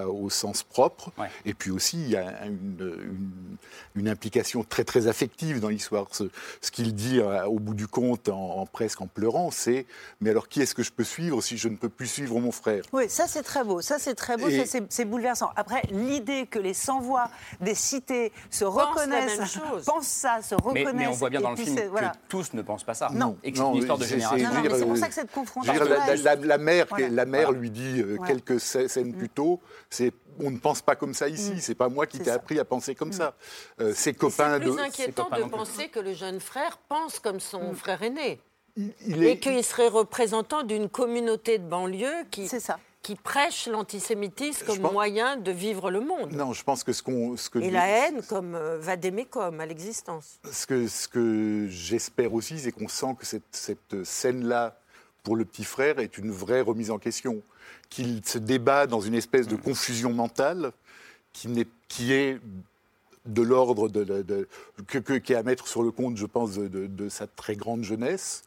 au 0.08 0.30
sens 0.30 0.64
propre. 0.64 1.12
Et 1.46 1.54
puis 1.54 1.72
aussi, 1.72 2.02
il 2.02 2.10
y 2.10 2.18
a 2.18 2.46
une, 2.46 4.08
implication 4.08 4.64
très 4.64 4.84
très 4.84 5.08
affective 5.08 5.60
dans 5.60 5.70
l'histoire. 5.70 6.08
Ce, 6.12 6.72
qu'il 6.72 6.96
dit 6.96 7.20
euh, 7.20 7.46
au 7.46 7.60
bout 7.60 7.74
du 7.74 7.88
compte, 7.88 8.30
en, 8.30 8.66
presque 8.66 9.02
en 9.02 9.08
pleurant, 9.08 9.52
c'est 9.52 9.86
mais 10.22 10.32
alors 10.32 10.48
qui 10.48 10.62
est-ce 10.62 10.74
que 10.74 10.84
je 10.84 10.92
peux 10.92 11.04
suivre 11.04 11.42
si 11.42 11.58
je 11.58 11.68
ne 11.68 11.76
peux 11.76 11.90
plus 11.90 12.08
suivre 12.08 12.40
mon 12.40 12.52
frère? 12.52 12.84
Oui, 12.94 13.10
ça 13.10 13.28
c'est 13.28 13.44
très 13.44 13.64
beau. 13.64 13.82
Ça 13.82 14.00
c'est 14.00 14.16
très 14.16 14.38
beau. 14.38 14.48
C'est 14.90 15.06
bouleversant. 15.06 15.52
Après, 15.56 15.82
l'idée 15.92 16.48
que 16.48 16.60
les 16.60 16.74
sans-voix 16.74 17.30
des 17.62 17.76
cités 17.76 18.32
se 18.50 18.66
reconnaissent, 18.66 19.60
pensent 19.86 20.08
ça, 20.08 20.42
se 20.42 20.56
reconnaissent. 20.56 20.94
Mais, 20.94 21.08
on 21.08 21.12
voit 21.12 21.30
bien 21.30 21.42
dans 21.42 21.52
le 21.52 21.56
film 21.56 21.76
que 21.76 22.06
tous 22.28 22.54
ne 22.54 22.62
pensent 22.62 22.84
pas 22.84 22.94
ça. 22.94 23.10
Non, 23.14 23.38
et 23.44 23.54
c'est 23.54 23.62
une 23.62 23.76
histoire 23.76 23.98
de 23.98 24.06
génération. 24.06 24.50
C'est 24.70 24.86
pour 24.86 24.98
ça 24.98 25.08
que 25.08 25.14
cette 25.14 25.32
confrontation. 25.32 25.86
La, 26.44 26.58
mère, 26.58 26.88
la 26.98 27.26
mère 27.26 27.52
lui 27.52 27.70
dit 27.70 28.02
euh, 28.02 28.18
quelques 28.26 28.60
scènes 28.60 29.14
plus 29.14 29.30
tôt 29.30 29.62
c'est 29.90 30.14
on 30.40 30.52
ne 30.52 30.58
pense 30.58 30.82
pas 30.82 30.96
comme 30.96 31.14
ça 31.14 31.28
ici. 31.28 31.52
Mm. 31.52 31.60
C'est 31.60 31.76
pas 31.76 31.90
moi 31.90 32.08
qui 32.08 32.20
t'ai 32.20 32.32
appris 32.32 32.60
à 32.60 32.66
penser 32.66 32.96
comme 32.96 33.10
mm. 33.10 33.14
ça. 33.14 33.34
Euh, 33.82 33.94
ses 33.94 34.14
copains 34.14 34.60
de. 34.60 34.66
C'est 34.66 34.72
plus 34.72 34.82
inquiétant 34.82 35.30
de 35.30 35.44
penser 35.44 35.90
que 35.90 36.00
le 36.00 36.14
jeune 36.14 36.40
frère 36.40 36.78
pense 36.88 37.20
comme 37.20 37.40
son 37.40 37.72
mm. 37.72 37.76
frère 37.76 38.04
aîné. 38.04 38.40
Et 39.08 39.40
qu'il 39.40 39.62
serait 39.64 39.90
représentant 39.90 40.64
d'une 40.64 40.88
communauté 40.88 41.58
de 41.58 41.68
banlieue 41.68 42.24
qui, 42.32 42.50
qui 43.02 43.16
prêche 43.16 43.68
l'antisémitisme 43.68 44.66
comme 44.66 44.92
moyen 44.94 45.36
de 45.36 45.52
vivre 45.52 45.92
le 45.92 46.00
monde. 46.00 46.32
Non, 46.32 46.54
je 46.54 46.64
pense 46.64 46.86
que 46.86 46.94
ce 46.94 47.04
qu'on. 47.04 47.36
Que 47.52 47.60
Et 47.60 47.72
la 47.72 47.88
haine 47.88 48.22
comme 48.24 48.56
euh, 48.56 48.78
va 48.80 48.96
d'aimer 48.96 49.26
comme 49.26 49.60
à 49.60 49.66
l'existence. 49.66 50.40
Ce 50.50 50.66
que, 50.66 50.88
ce 50.88 51.10
que 51.10 51.68
j'espère 51.70 52.34
aussi, 52.34 52.60
c'est 52.60 52.72
qu'on 52.72 52.88
sent 52.88 53.16
que 53.20 53.26
cette, 53.26 53.44
cette 53.52 54.06
scène-là, 54.06 54.80
pour 55.24 55.36
le 55.36 55.44
petit 55.44 55.66
frère, 55.66 56.00
est 56.00 56.18
une 56.18 56.32
vraie 56.32 56.62
remise 56.62 56.92
en 56.92 57.00
question 57.00 57.44
qu'il 57.90 58.26
se 58.26 58.38
débat 58.38 58.88
dans 58.88 59.02
une 59.02 59.16
espèce 59.16 59.48
de 59.48 59.56
confusion 59.56 60.14
mentale 60.14 60.72
qui, 61.34 61.48
est, 61.60 61.68
qui 61.88 62.14
est 62.14 62.40
de 63.26 63.42
l'ordre 63.42 63.90
que, 64.88 65.18
qui 65.18 65.34
est 65.34 65.36
à 65.36 65.44
mettre 65.44 65.68
sur 65.68 65.84
le 65.84 65.92
compte, 65.92 66.18
je 66.18 66.26
pense, 66.26 66.56
de, 66.56 67.10
sa 67.10 67.28
très 67.28 67.56
grande 67.56 67.84
jeunesse, 67.84 68.44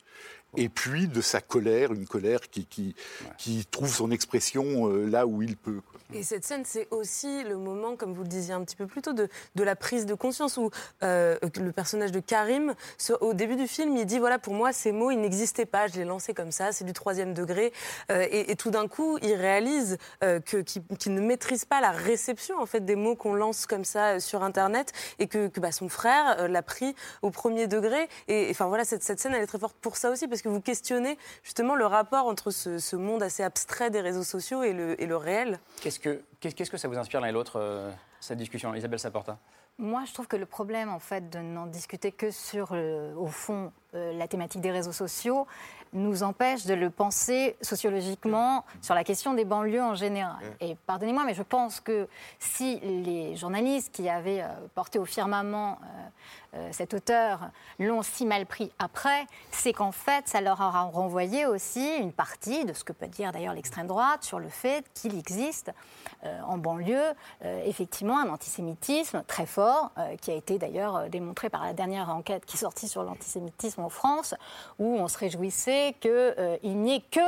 et 0.57 0.69
puis 0.69 1.09
de 1.09 1.21
sa 1.21 1.41
colère, 1.41 1.93
une 1.93 2.07
colère 2.07 2.41
qui, 2.51 2.67
qui, 2.67 2.95
qui 3.38 3.67
trouve 3.67 3.95
son 3.95 4.11
expression 4.11 4.88
euh, 4.88 5.07
là 5.07 5.27
où 5.27 5.43
il 5.43 5.57
peut. 5.57 5.81
Et 6.15 6.23
cette 6.23 6.45
scène, 6.45 6.65
c'est 6.67 6.88
aussi 6.91 7.43
le 7.45 7.57
moment, 7.57 7.97
comme 7.97 8.12
vous 8.12 8.23
le 8.23 8.29
disiez 8.29 8.53
un 8.53 8.62
petit 8.62 8.77
peu 8.77 8.87
plus 8.87 9.01
tôt, 9.01 9.12
de, 9.12 9.29
de 9.55 9.62
la 9.62 9.77
prise 9.77 10.05
de 10.05 10.15
conscience 10.15 10.59
où 10.59 10.71
euh, 11.03 11.38
le 11.59 11.73
personnage 11.73 12.12
de 12.12 12.21
Karim, 12.21 12.75
au 13.21 13.33
début 13.33 13.57
du 13.57 13.67
film, 13.67 13.97
il 13.97 14.05
dit 14.05 14.19
voilà, 14.19 14.38
pour 14.38 14.55
moi, 14.55 14.73
ces 14.73 14.93
mots, 14.93 15.11
ils 15.11 15.21
n'existaient 15.21 15.67
pas. 15.67 15.87
Je 15.87 15.95
les 15.95 16.05
lancés 16.05 16.35
comme 16.35 16.53
ça, 16.53 16.73
c'est 16.73 16.85
du 16.85 16.93
troisième 16.93 17.33
degré. 17.33 17.73
Euh, 18.11 18.27
et, 18.31 18.55
tout 18.57 18.71
d'un 18.71 18.88
coup, 18.88 19.19
il 19.23 19.35
réalise 19.35 19.97
euh, 20.23 20.38
qu'il 20.41 21.15
ne 21.15 21.21
maîtrise 21.21 21.65
pas 21.65 21.81
la 21.81 21.91
réception 21.91 22.61
en 22.61 22.67
fait 22.67 22.85
des 22.85 22.97
mots 22.97 23.17
qu'on 23.17 23.35
lance 23.35 23.67
comme 23.67 23.85
ça 23.85 24.21
sur 24.21 24.43
Internet 24.43 24.93
et 25.19 25.27
que, 25.27 25.49
bah, 25.59 25.73
son 25.73 25.88
frère 25.88 26.49
l'a 26.49 26.62
pris 26.62 26.95
au 27.23 27.31
premier 27.31 27.67
degré. 27.67 28.09
Et 28.29 28.49
enfin 28.51 28.67
voilà, 28.67 28.85
cette, 28.85 29.03
cette, 29.03 29.19
scène, 29.19 29.33
elle 29.35 29.43
est 29.43 29.47
très 29.47 29.59
forte 29.59 29.77
pour 29.81 29.97
ça 29.97 30.11
aussi 30.11 30.29
parce 30.29 30.41
que 30.42 30.48
vous 30.48 30.61
questionnez 30.61 31.18
justement 31.42 31.74
le 31.74 31.87
rapport 31.87 32.26
entre 32.26 32.50
ce, 32.50 32.78
ce 32.78 32.96
monde 32.96 33.22
assez 33.22 33.42
abstrait 33.42 33.90
des 33.90 34.00
réseaux 34.00 34.24
sociaux 34.24 34.62
et 34.62 34.72
le, 34.72 35.00
et 35.00 35.07
le 35.07 35.16
réel. 35.16 35.59
Qu'est-ce 35.81 35.98
qu'est-ce 35.98 36.70
que 36.70 36.76
ça 36.76 36.88
vous 36.88 36.98
inspire 36.98 37.20
l'un 37.20 37.28
et 37.28 37.33
l'autre, 37.33 37.59
euh, 37.59 37.90
cette 38.20 38.38
discussion 38.38 38.74
Isabelle 38.74 38.98
Saporta? 38.98 39.38
Moi, 39.78 40.05
je 40.07 40.12
trouve 40.12 40.28
que 40.28 40.37
le 40.37 40.46
problème, 40.46 40.90
en 40.90 40.98
fait, 40.98 41.31
de 41.31 41.38
n'en 41.38 41.66
discuter 41.66 42.12
que 42.12 42.31
sur, 42.31 42.72
au 42.72 43.26
fond, 43.26 43.72
euh, 43.94 44.12
la 44.14 44.28
thématique 44.28 44.61
des 44.61 44.70
réseaux 44.70 44.92
sociaux, 44.92 45.46
nous 45.92 46.22
empêche 46.22 46.64
de 46.64 46.74
le 46.74 46.88
penser 46.88 47.57
sociologiquement 47.61 48.64
sur 48.81 48.94
la 48.94 49.05
question 49.05 49.35
des 49.35 49.44
banlieues 49.44 49.83
en 49.83 49.94
général. 49.94 50.40
Et 50.61 50.74
pardonnez-moi, 50.87 51.24
mais 51.26 51.35
je 51.35 51.42
pense 51.42 51.81
que 51.81 52.09
si 52.38 52.81
les 52.81 53.37
journalistes 53.37 53.92
qui 53.92 54.09
avaient 54.09 54.42
euh, 54.42 54.48
porté 54.74 54.98
au 54.98 55.05
firmament 55.05 55.78
euh, 56.55 56.68
cet 56.70 56.92
auteur 56.92 57.50
l'ont 57.78 58.02
si 58.02 58.26
mal 58.26 58.44
pris 58.44 58.70
après, 58.78 59.26
c'est 59.50 59.72
qu'en 59.72 59.92
fait, 59.92 60.28
ça 60.28 60.42
leur 60.42 60.61
aura 60.61 60.83
renvoyé 60.83 61.46
aussi 61.46 61.96
une 61.96 62.12
partie 62.12 62.66
de 62.66 62.74
ce 62.74 62.85
que 62.85 62.92
peut 62.92 63.07
dire 63.07 63.33
d'ailleurs 63.33 63.55
l'extrême 63.55 63.87
droite 63.87 64.22
sur 64.22 64.38
le 64.38 64.50
fait 64.50 64.85
qu'il 64.92 65.18
existe 65.18 65.72
euh, 66.24 66.40
en 66.46 66.59
banlieue 66.59 67.14
effectivement 67.64 68.18
un 68.18 68.28
antisémitisme 68.28 69.24
très 69.26 69.46
fort, 69.46 69.92
qui 70.20 70.31
a 70.31 70.35
été 70.35 70.59
d'ailleurs 70.59 71.09
démontré 71.09 71.48
par 71.48 71.64
la 71.64 71.72
dernière 71.72 72.11
enquête 72.11 72.44
qui 72.44 72.57
est 72.57 72.61
sortie 72.61 72.88
sur 72.88 73.02
l'antisémitisme 73.02 73.82
en 73.83 73.88
France, 73.88 74.35
où 74.79 74.97
on 74.97 75.09
se 75.09 75.18
réjouissait 75.18 75.97
qu'il 76.01 76.79
n'y 76.79 76.95
ait 76.95 77.05
que 77.11 77.21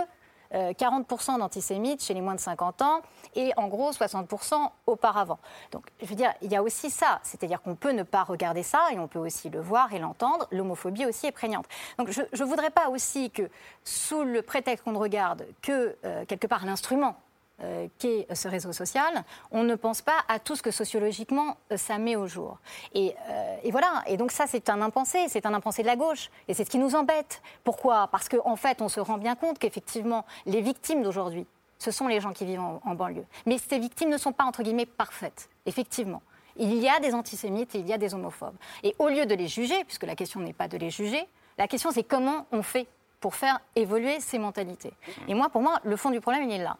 40% 0.53 1.38
d'antisémites 1.38 2.03
chez 2.03 2.14
les 2.14 2.21
moins 2.21 2.35
de 2.35 2.40
50 2.40 2.83
ans 2.83 3.01
et 3.35 3.53
en 3.57 3.67
gros 3.67 3.90
60% 3.90 4.69
auparavant. 4.87 5.40
Donc 5.73 5.87
je 6.01 6.07
veux 6.07 6.14
dire, 6.14 6.33
il 6.43 6.53
y 6.53 6.57
a 6.57 6.62
aussi 6.62 6.90
ça, 6.90 7.19
c'est-à-dire 7.25 7.61
qu'on 7.61 7.75
peut 7.75 7.90
ne 7.90 8.05
pas 8.05 8.23
regarder 8.23 8.62
ça 8.62 8.87
et 8.93 8.99
on 9.01 9.09
peut 9.09 9.19
aussi 9.19 9.51
le 9.51 9.61
voir 9.61 9.93
et 9.93 9.99
l'entendre, 9.99 10.47
l'homophobie 10.53 11.07
aussi 11.07 11.27
est 11.27 11.33
prégnante. 11.33 11.67
Donc 11.99 12.11
je 12.11 12.21
ne 12.23 12.49
voudrais 12.49 12.71
pas 12.71 12.88
aussi 12.88 13.31
que, 13.31 13.51
sous 13.83 14.23
le 14.23 14.43
prétexte 14.43 14.85
qu'on 14.85 14.93
ne 14.93 14.99
regarde 14.99 15.45
que 15.61 15.97
euh, 16.05 16.25
quelque 16.25 16.47
part 16.47 16.64
l'instrument 16.64 17.17
euh, 17.62 17.87
qu'est 17.99 18.27
ce 18.35 18.49
réseau 18.49 18.73
social, 18.73 19.25
on 19.51 19.62
ne 19.62 19.75
pense 19.75 20.03
pas 20.03 20.25
à 20.29 20.38
tout 20.38 20.57
ce 20.57 20.62
que 20.62 20.71
sociologiquement 20.71 21.57
euh, 21.71 21.77
ça 21.77 21.99
met 21.99 22.17
au 22.17 22.27
jour. 22.27 22.59
Et, 22.95 23.14
et 23.62 23.71
voilà, 23.71 24.03
et 24.07 24.17
donc 24.17 24.33
ça 24.33 24.47
c'est 24.47 24.69
un 24.69 24.83
impensé, 24.83 25.27
c'est 25.29 25.47
un 25.47 25.55
impensé 25.55 25.83
de 25.83 25.87
la 25.87 25.97
gauche, 25.97 26.31
et 26.49 26.55
c'est 26.55 26.64
ce 26.64 26.71
qui 26.71 26.79
nous 26.79 26.95
embête. 26.95 27.43
Pourquoi? 27.62 28.09
Parce 28.09 28.29
qu'en 28.29 28.57
fait 28.57 28.83
on 28.83 28.88
se 28.88 29.01
rend 29.01 29.19
bien 29.19 29.37
compte 29.37 29.59
qu'effectivement 29.59 30.25
les 30.47 30.61
victimes 30.61 31.03
d'aujourd'hui, 31.03 31.47
ce 31.79 31.90
sont 31.90 32.09
les 32.09 32.21
gens 32.21 32.33
qui 32.33 32.45
vivent 32.45 32.61
en, 32.61 32.95
banlieue. 32.95 33.27
Mais 33.47 33.59
ces 33.59 33.79
victimes 33.79 34.09
ne 34.09 34.17
sont 34.17 34.33
pas, 34.33 34.45
entre 34.45 34.62
guillemets, 34.62 34.87
parfaites, 34.87 35.49
effectivement. 35.67 36.23
Il 36.57 36.75
y 36.77 36.88
a 36.88 37.01
des 37.01 37.14
antisémites 37.14 37.75
et 37.75 37.79
il 37.79 37.87
y 37.87 37.93
a 37.93 37.99
des 37.99 38.14
homophobes. 38.14 38.55
Et 38.83 38.95
au 38.99 39.09
lieu 39.09 39.27
de 39.27 39.35
les 39.35 39.49
juger, 39.49 39.85
puisque 39.85 40.05
la 40.05 40.14
question 40.14 40.40
n'est 40.40 40.53
pas 40.53 40.69
de 40.69 40.79
les 40.79 40.90
juger, 40.90 41.27
la 41.59 41.69
question 41.69 41.90
c'est 41.90 42.05
comment 42.05 42.47
on 42.53 42.62
fait 42.62 42.87
pour 43.21 43.35
faire 43.35 43.61
évoluer 43.75 44.21
ces 44.21 44.38
mentalités. 44.38 44.93
Mmh. 44.93 45.31
Et 45.31 45.35
moi, 45.35 45.49
pour 45.49 45.62
moi, 45.62 45.81
le 45.85 45.97
fond 45.97 46.11
du 46.11 46.21
problème, 46.21 46.49
il 46.49 46.53
est 46.53 46.62
là. 46.62 46.77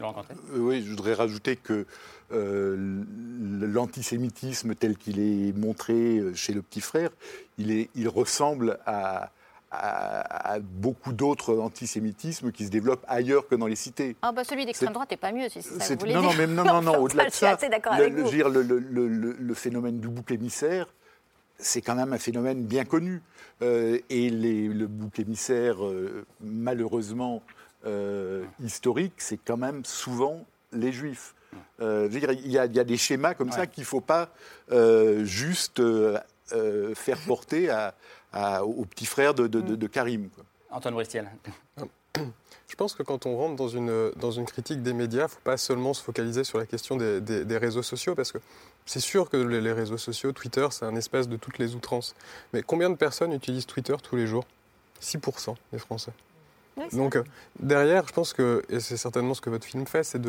Euh, 0.00 0.12
oui, 0.56 0.82
je 0.82 0.90
voudrais 0.90 1.14
rajouter 1.14 1.56
que 1.56 1.86
euh, 2.32 3.04
l'antisémitisme 3.60 4.74
tel 4.74 4.96
qu'il 4.96 5.20
est 5.20 5.56
montré 5.56 6.18
euh, 6.18 6.34
chez 6.34 6.52
le 6.52 6.62
petit 6.62 6.80
frère, 6.80 7.10
il, 7.58 7.70
est, 7.70 7.90
il 7.94 8.08
ressemble 8.08 8.78
à, 8.86 9.30
à, 9.70 10.58
beaucoup 10.60 11.12
d'autres 11.12 11.58
antisémitismes 11.58 12.52
qui 12.52 12.66
se 12.66 12.70
développent 12.70 13.04
ailleurs 13.08 13.46
que 13.48 13.54
dans 13.54 13.66
les 13.66 13.76
cités. 13.76 14.16
Ah 14.22 14.32
bah 14.32 14.44
celui 14.44 14.66
d'extrême 14.66 14.92
droite 14.92 15.10
n'est 15.10 15.16
pas 15.16 15.32
mieux, 15.32 15.48
si 15.48 15.62
ça 15.62 15.94
vous 15.94 16.06
non, 16.06 16.22
non, 16.22 16.34
mais 16.36 16.46
non, 16.46 16.64
non, 16.64 16.82
non, 16.82 16.96
au-delà 17.00 17.26
de 17.26 17.32
ça, 17.32 17.56
le, 17.98 18.08
le, 18.08 18.78
le, 18.78 19.32
le, 19.38 19.54
phénomène 19.54 19.98
du 19.98 20.08
bouc 20.08 20.30
émissaire, 20.30 20.86
c'est 21.58 21.80
quand 21.80 21.94
même 21.94 22.12
un 22.12 22.18
phénomène 22.18 22.64
bien 22.64 22.84
connu. 22.84 23.22
Euh, 23.62 23.98
et 24.10 24.30
les, 24.30 24.68
le 24.68 24.86
bouc 24.86 25.18
émissaire, 25.20 25.84
euh, 25.84 26.26
malheureusement 26.40 27.42
euh, 27.86 28.44
historique, 28.62 29.14
c'est 29.18 29.38
quand 29.38 29.56
même 29.56 29.84
souvent 29.84 30.44
les 30.72 30.92
juifs. 30.92 31.34
il, 31.80 32.18
y 32.18 32.26
a, 32.26 32.32
il 32.32 32.50
y, 32.50 32.78
a 32.80 32.84
des 32.84 32.96
schémas 32.96 33.34
comme 33.34 33.52
ça 33.52 33.66
qu'il 33.66 33.82
ne 33.82 33.86
faut 33.86 34.00
pas 34.00 34.30
juste 35.24 35.80
faire 36.94 37.18
porter 37.26 37.70
à, 37.70 38.64
au 38.64 38.84
petit 38.84 39.06
frère 39.06 39.34
de, 39.34 39.46
de, 39.46 39.86
Karim. 39.86 40.28
Antoine 40.70 40.94
Bristiel. 40.94 41.30
Je 42.68 42.76
pense 42.76 42.94
que 42.94 43.04
quand 43.04 43.26
on 43.26 43.36
rentre 43.36 43.54
dans 43.54 43.68
une, 43.68 44.10
dans 44.16 44.32
une 44.32 44.46
critique 44.46 44.82
des 44.82 44.94
médias, 44.94 45.20
il 45.20 45.24
ne 45.24 45.28
faut 45.28 45.40
pas 45.44 45.56
seulement 45.56 45.94
se 45.94 46.02
focaliser 46.02 46.42
sur 46.42 46.58
la 46.58 46.66
question 46.66 46.96
des, 46.96 47.20
des, 47.20 47.58
réseaux 47.58 47.82
sociaux, 47.82 48.16
parce 48.16 48.32
que 48.32 48.38
c'est 48.84 49.00
sûr 49.00 49.30
que 49.30 49.36
les, 49.36 49.60
les, 49.60 49.72
réseaux 49.72 49.98
sociaux, 49.98 50.32
Twitter, 50.32 50.66
c'est 50.70 50.84
un 50.84 50.96
espace 50.96 51.28
de 51.28 51.36
toutes 51.36 51.58
les 51.58 51.76
outrances. 51.76 52.16
Mais 52.52 52.62
combien 52.62 52.90
de 52.90 52.96
personnes 52.96 53.32
utilisent 53.32 53.66
Twitter 53.66 53.94
tous 54.02 54.16
les 54.16 54.26
jours? 54.26 54.44
6% 55.00 55.54
des 55.72 55.78
Français. 55.78 56.12
Donc 56.92 57.16
euh, 57.16 57.22
derrière, 57.60 58.06
je 58.08 58.12
pense 58.12 58.32
que, 58.32 58.62
et 58.68 58.80
c'est 58.80 58.96
certainement 58.96 59.34
ce 59.34 59.40
que 59.40 59.50
votre 59.50 59.64
film 59.64 59.86
fait, 59.86 60.02
c'est 60.02 60.20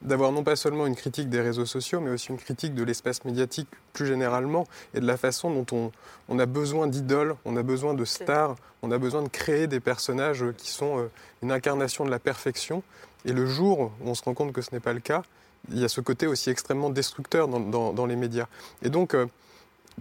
d'avoir 0.00 0.30
non 0.32 0.44
pas 0.44 0.54
seulement 0.54 0.86
une 0.86 0.94
critique 0.94 1.28
des 1.28 1.40
réseaux 1.40 1.66
sociaux, 1.66 2.00
mais 2.00 2.10
aussi 2.10 2.28
une 2.28 2.38
critique 2.38 2.74
de 2.74 2.84
l'espace 2.84 3.24
médiatique 3.24 3.68
plus 3.92 4.06
généralement, 4.06 4.66
et 4.94 5.00
de 5.00 5.06
la 5.06 5.16
façon 5.16 5.50
dont 5.50 5.66
on, 5.72 5.92
on 6.28 6.38
a 6.38 6.46
besoin 6.46 6.86
d'idoles, 6.86 7.34
on 7.44 7.56
a 7.56 7.62
besoin 7.62 7.94
de 7.94 8.04
stars, 8.04 8.54
on 8.82 8.92
a 8.92 8.98
besoin 8.98 9.22
de 9.22 9.28
créer 9.28 9.66
des 9.66 9.80
personnages 9.80 10.44
qui 10.56 10.70
sont 10.70 10.98
euh, 10.98 11.10
une 11.42 11.50
incarnation 11.50 12.04
de 12.04 12.10
la 12.10 12.20
perfection. 12.20 12.82
Et 13.24 13.32
le 13.32 13.46
jour 13.46 13.92
où 14.00 14.08
on 14.08 14.14
se 14.14 14.22
rend 14.22 14.34
compte 14.34 14.52
que 14.52 14.62
ce 14.62 14.70
n'est 14.72 14.80
pas 14.80 14.92
le 14.92 15.00
cas, 15.00 15.22
il 15.70 15.78
y 15.78 15.84
a 15.84 15.88
ce 15.88 16.00
côté 16.00 16.28
aussi 16.28 16.50
extrêmement 16.50 16.90
destructeur 16.90 17.48
dans, 17.48 17.58
dans, 17.58 17.92
dans 17.92 18.06
les 18.06 18.14
médias. 18.14 18.46
Et 18.82 18.90
donc, 18.90 19.14
euh, 19.14 19.26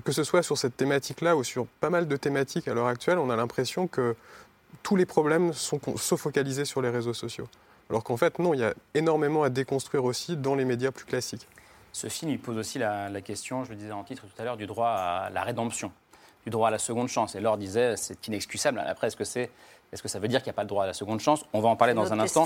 que 0.06 0.12
ce 0.12 0.24
soit 0.24 0.44
sur 0.44 0.58
cette 0.58 0.78
thématique-là 0.78 1.36
ou 1.36 1.44
sur 1.44 1.66
pas 1.66 1.90
mal 1.90 2.08
de 2.08 2.16
thématiques 2.16 2.68
à 2.68 2.76
l'heure 2.76 2.88
actuelle, 2.88 3.18
on 3.18 3.32
a 3.32 3.36
l'impression 3.36 3.88
que 3.88 4.16
tous 4.84 4.96
les 4.96 5.06
problèmes 5.06 5.54
sont, 5.54 5.80
focalisés 6.18 6.66
sur 6.66 6.82
les 6.82 6.90
réseaux 6.90 7.14
sociaux. 7.14 7.48
Alors 7.90 8.04
qu'en 8.04 8.18
fait, 8.18 8.40
non, 8.40 8.54
il 8.54 8.60
y 8.60 8.64
a 8.64 8.74
énormément 8.94 9.44
à 9.44 9.50
déconstruire 9.50 10.04
aussi 10.04 10.38
dans 10.38 10.56
les 10.56 10.66
médias 10.66 10.92
plus 10.92 11.06
classiques. 11.06 11.48
Ce 11.94 12.08
film, 12.08 12.32
il 12.32 12.40
pose 12.40 12.58
aussi 12.58 12.80
la, 12.80 13.22
question, 13.22 13.64
je 13.64 13.72
le 13.72 13.76
disais 13.76 13.92
en 13.92 14.04
titre 14.04 14.24
tout 14.28 14.42
à 14.42 14.46
l'heure, 14.46 14.58
du 14.58 14.68
droit 14.68 14.90
à 14.90 15.30
la 15.30 15.44
rédemption, 15.44 15.92
du 16.44 16.50
droit 16.50 16.68
à 16.68 16.72
la 16.72 16.80
seconde 16.80 17.08
chance. 17.08 17.36
Et 17.36 17.40
Laure 17.40 17.58
disait, 17.58 17.96
c'est 17.98 18.28
inexcusable. 18.28 18.80
Après, 18.80 19.08
est-ce 19.08 19.16
que 19.16 19.24
c'est 19.24 19.50
Est-ce 19.94 20.04
que 20.04 20.10
ça 20.10 20.20
veut 20.20 20.28
dire 20.28 20.42
qu'il 20.42 20.50
n'y 20.50 20.56
a 20.56 20.56
pas 20.56 20.64
le 20.64 20.68
droit 20.68 20.84
à 20.84 20.88
la 20.88 20.94
seconde 20.94 21.22
chance? 21.22 21.46
On 21.54 21.62
va 21.62 21.70
en 21.70 21.78
parler 21.78 21.94
dans 21.94 22.12
un 22.12 22.20
instant. 22.20 22.46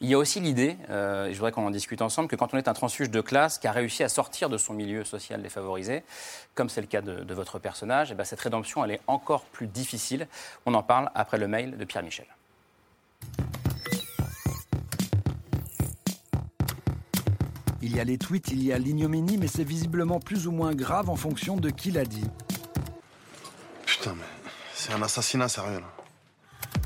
Il 0.00 0.08
y 0.08 0.14
a 0.14 0.18
aussi 0.18 0.40
l'idée, 0.40 0.78
euh, 0.88 1.26
et 1.26 1.32
je 1.32 1.38
voudrais 1.38 1.52
qu'on 1.52 1.66
en 1.66 1.70
discute 1.70 2.00
ensemble, 2.00 2.28
que 2.28 2.36
quand 2.36 2.54
on 2.54 2.56
est 2.56 2.68
un 2.68 2.72
transfuge 2.72 3.10
de 3.10 3.20
classe 3.20 3.58
qui 3.58 3.66
a 3.66 3.72
réussi 3.72 4.02
à 4.02 4.08
sortir 4.08 4.48
de 4.48 4.56
son 4.56 4.72
milieu 4.72 5.04
social 5.04 5.42
défavorisé, 5.42 6.02
comme 6.54 6.70
c'est 6.70 6.80
le 6.80 6.86
cas 6.86 7.02
de, 7.02 7.34
votre 7.34 7.58
personnage, 7.58 8.10
et 8.10 8.12
eh 8.12 8.16
ben 8.16 8.24
cette 8.24 8.40
rédemption, 8.40 8.82
elle 8.84 8.92
est 8.92 9.00
encore 9.06 9.44
plus 9.44 9.66
difficile. 9.66 10.26
On 10.64 10.74
en 10.74 10.82
parle 10.82 11.10
après 11.14 11.38
le 11.38 11.48
mail 11.48 11.76
de 11.76 11.84
Pierre 11.84 12.02
Michel. 12.02 12.26
Il 17.82 17.94
y 17.94 18.00
a 18.00 18.04
les 18.04 18.18
tweets, 18.18 18.48
il 18.48 18.62
y 18.62 18.72
a 18.72 18.78
l'ignominie, 18.78 19.38
mais 19.38 19.48
c'est 19.48 19.64
visiblement 19.64 20.18
plus 20.18 20.46
ou 20.46 20.52
moins 20.52 20.74
grave 20.74 21.10
en 21.10 21.16
fonction 21.16 21.56
de 21.56 21.70
qui 21.70 21.90
l'a 21.90 22.04
dit. 22.04 22.26
Putain, 23.86 24.14
mais 24.14 24.24
c'est 24.74 24.92
un 24.92 25.02
assassinat 25.02 25.48
sérieux 25.48 25.80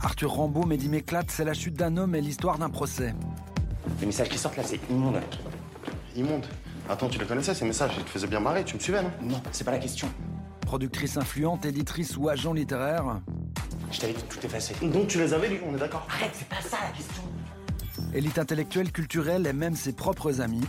Arthur 0.02 0.32
Rambaud, 0.32 0.66
Mehdi 0.66 0.88
m'éclate, 0.88 1.30
c'est 1.30 1.44
la 1.44 1.54
chute 1.54 1.74
d'un 1.74 1.96
homme 1.96 2.14
et 2.14 2.20
l'histoire 2.20 2.58
d'un 2.58 2.70
procès. 2.70 3.14
Les 4.00 4.06
messages 4.06 4.28
qui 4.28 4.38
sortent 4.38 4.56
là, 4.56 4.62
c'est 4.64 4.80
immonde. 4.90 5.20
Immonde 6.16 6.46
Attends, 6.88 7.08
tu 7.08 7.18
les 7.18 7.24
connaissais 7.24 7.54
ces 7.54 7.64
messages 7.64 7.92
Ils 7.96 8.04
te 8.04 8.10
faisaient 8.10 8.26
bien 8.26 8.40
marrer, 8.40 8.64
tu 8.64 8.74
me 8.76 8.80
suivais, 8.80 9.02
non? 9.02 9.10
Non, 9.22 9.42
c'est 9.52 9.64
pas 9.64 9.70
la 9.70 9.78
question. 9.78 10.08
Productrice 10.60 11.16
influente, 11.16 11.64
éditrice 11.64 12.16
ou 12.16 12.28
agent 12.28 12.52
littéraire 12.52 13.20
Je 13.90 14.00
t'avais 14.00 14.12
dit 14.12 14.22
tout 14.28 14.44
effacé. 14.44 14.74
Donc 14.82 15.08
tu 15.08 15.18
les 15.18 15.32
avais 15.32 15.48
lus, 15.48 15.60
on 15.66 15.74
est 15.74 15.78
d'accord? 15.78 16.06
Arrête, 16.10 16.32
c'est 16.34 16.48
pas 16.48 16.60
ça 16.60 16.78
la 16.82 16.90
question. 16.90 17.22
Élite 18.12 18.38
intellectuelle, 18.38 18.92
culturelle 18.92 19.46
et 19.46 19.52
même 19.52 19.74
ses 19.76 19.92
propres 19.92 20.40
amis. 20.40 20.64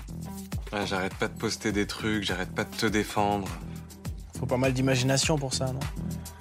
j'arrête 0.85 1.13
pas 1.15 1.27
de 1.27 1.37
poster 1.37 1.71
des 1.71 1.85
trucs, 1.85 2.23
j'arrête 2.23 2.53
pas 2.53 2.63
de 2.63 2.75
te 2.75 2.85
défendre. 2.85 3.47
Faut 4.39 4.45
pas 4.45 4.57
mal 4.57 4.73
d'imagination 4.73 5.37
pour 5.37 5.53
ça, 5.53 5.65
non? 5.67 5.79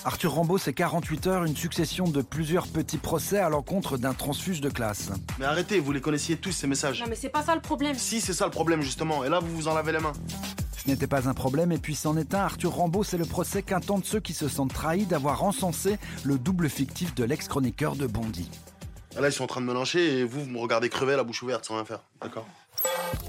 Arthur 0.07 0.35
Rambaud, 0.35 0.59
c'est 0.59 0.75
48 0.75 1.27
heures, 1.29 1.45
une 1.45 1.57
succession 1.57 2.05
de 2.07 2.21
plusieurs 2.21 2.67
petits 2.67 2.99
procès 2.99 3.39
à 3.39 3.49
l'encontre 3.49 3.97
d'un 3.97 4.13
transfuge 4.13 4.61
de 4.61 4.69
classe. 4.69 5.09
Mais 5.39 5.47
arrêtez, 5.47 5.81
vous 5.81 5.93
les 5.93 6.03
connaissiez 6.03 6.37
tous 6.37 6.53
ces 6.53 6.67
messages. 6.67 7.01
Non 7.01 7.07
mais 7.09 7.17
c'est 7.17 7.31
pas 7.31 7.43
ça 7.43 7.55
le 7.55 7.63
problème. 7.63 7.97
Si, 7.97 8.21
c'est 8.21 8.35
ça 8.35 8.45
le 8.45 8.51
problème 8.51 8.83
justement, 8.83 9.25
et 9.25 9.31
là 9.31 9.41
vous 9.41 9.57
vous 9.57 9.67
en 9.67 9.75
lavez 9.75 9.93
les 9.93 10.01
mains. 10.01 10.13
Ce 10.77 10.91
n'était 10.91 11.07
pas 11.07 11.27
un 11.27 11.33
problème, 11.33 11.73
et 11.73 11.79
puis 11.79 11.95
c'en 11.95 12.19
est 12.19 12.35
un. 12.35 12.41
Arthur 12.41 12.75
Rambaud, 12.75 13.03
c'est 13.03 13.17
le 13.17 13.25
procès 13.25 13.63
qu'intentent 13.63 14.05
ceux 14.05 14.21
qui 14.21 14.35
se 14.35 14.47
sentent 14.47 14.75
trahis 14.75 15.07
d'avoir 15.07 15.43
encensé 15.43 15.99
le 16.23 16.37
double 16.37 16.69
fictif 16.69 17.15
de 17.15 17.25
l'ex-chroniqueur 17.25 17.97
de 17.97 18.07
Bondy. 18.07 18.51
Là, 19.19 19.29
ils 19.29 19.33
sont 19.33 19.45
en 19.45 19.47
train 19.47 19.63
de 19.63 19.67
me 19.67 19.73
lyncher 19.73 20.19
et 20.19 20.25
vous, 20.25 20.45
vous 20.45 20.51
me 20.51 20.59
regardez 20.59 20.91
crever 20.91 21.17
la 21.17 21.25
bouche 21.25 21.43
ouverte 21.43 21.65
sans 21.65 21.77
rien 21.77 21.85
faire. 21.87 22.01
D'accord 22.21 22.47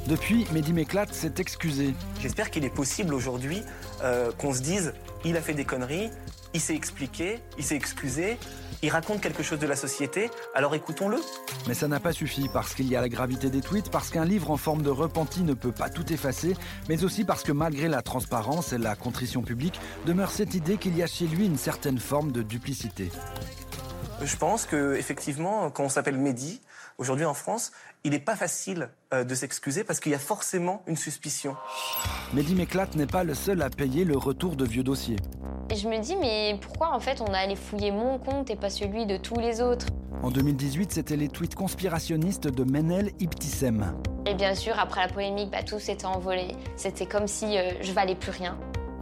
Depuis, 0.08 0.46
Mehdi 0.52 0.74
Méclate 0.74 1.14
s'est 1.14 1.36
excusé. 1.38 1.94
J'espère 2.20 2.52
qu'il 2.52 2.66
est 2.66 2.74
possible 2.74 3.14
aujourd'hui 3.14 3.62
euh, 4.04 4.32
qu'on 4.34 4.54
se 4.54 4.62
dise 4.62 4.94
il 5.24 5.38
a 5.38 5.42
fait 5.42 5.54
des 5.54 5.66
conneries, 5.66 6.10
il 6.56 6.62
s'est 6.62 6.74
expliqué, 6.74 7.42
il 7.58 7.66
s'est 7.66 7.76
excusé, 7.76 8.38
il 8.82 8.90
raconte 8.90 9.20
quelque 9.20 9.44
chose 9.44 9.60
de 9.60 9.68
la 9.68 9.76
société, 9.76 10.32
alors 10.54 10.74
écoutons-le. 10.74 11.18
Mais 11.68 11.74
ça 11.74 11.90
n'a 11.90 12.00
pas 12.00 12.14
suffi 12.14 12.48
parce 12.54 12.74
qu'il 12.74 12.88
y 12.88 12.96
a 12.96 13.02
la 13.02 13.10
gravité 13.10 13.50
des 13.50 13.60
tweets, 13.60 13.92
parce 13.92 14.10
qu'un 14.10 14.24
livre 14.24 14.52
en 14.52 14.58
forme 14.58 14.82
de 14.82 14.90
repenti 14.90 15.42
ne 15.42 15.54
peut 15.54 15.74
pas 15.74 15.90
tout 15.90 16.14
effacer, 16.14 16.56
mais 16.88 17.04
aussi 17.04 17.26
parce 17.26 17.44
que 17.44 17.52
malgré 17.52 17.90
la 17.90 18.02
transparence 18.02 18.72
et 18.72 18.78
la 18.78 18.96
contrition 18.96 19.42
publique, 19.42 19.82
demeure 20.06 20.32
cette 20.32 20.54
idée 20.54 20.78
qu'il 20.78 20.96
y 20.98 21.04
a 21.04 21.08
chez 21.08 21.28
lui 21.28 21.46
une 21.46 21.58
certaine 21.58 22.00
forme 22.00 22.32
de 22.32 22.42
duplicité. 22.42 23.12
Je 24.22 24.36
pense 24.38 24.66
que 24.66 24.96
effectivement, 24.96 25.70
quand 25.70 25.84
on 25.84 25.90
s'appelle 25.90 26.18
Mehdi, 26.18 26.62
aujourd'hui 26.98 27.26
en 27.26 27.34
France, 27.34 27.72
il 28.04 28.12
n'est 28.12 28.20
pas 28.20 28.36
facile 28.36 28.90
euh, 29.14 29.24
de 29.24 29.36
s'excuser 29.36 29.84
parce 29.84 30.00
qu'il 30.00 30.12
y 30.12 30.16
a 30.16 30.20
forcément 30.20 30.84
une 30.88 30.96
suspicion. 30.96 31.56
Mehdi 32.34 32.56
Méclate 32.56 32.96
n'est 32.96 33.08
pas 33.08 33.24
le 33.24 33.34
seul 33.34 33.62
à 33.62 33.70
payer 33.70 34.06
le 34.06 34.18
retour 34.18 34.56
de 34.56 34.66
vieux 34.66 34.84
dossiers. 34.84 35.18
Et 35.70 35.76
je 35.76 35.88
me 35.90 36.00
dis, 36.00 36.16
mais 36.16 36.58
pourquoi 36.62 36.94
en 36.94 37.00
fait 37.00 37.20
on 37.22 37.34
a 37.34 37.38
allé 37.40 37.56
fouiller 37.56 37.92
mon 37.92 38.18
compte 38.18 38.50
et 38.50 38.56
pas 38.56 38.70
celui 38.70 39.06
de 39.06 39.18
tous 39.18 39.40
les 39.40 39.62
autres? 39.62 39.88
En 40.24 40.32
2018, 40.32 40.94
c'était 40.94 41.18
les 41.18 41.28
tweets 41.28 41.56
conspirationnistes 41.56 42.48
de 42.48 42.64
Menel 42.64 43.12
Ibtissem. 43.20 43.94
Et 44.26 44.34
bien 44.34 44.56
sûr, 44.56 44.80
après 44.80 45.02
la 45.02 45.12
polémique, 45.12 45.52
bah, 45.52 45.64
tout 45.64 45.80
s'était 45.80 46.06
envolé. 46.06 46.56
C'était 46.78 47.06
comme 47.06 47.28
si 47.28 47.58
euh, 47.58 47.72
je 47.82 47.92
valais 47.92 48.16
plus 48.16 48.32
rien. 48.32 48.58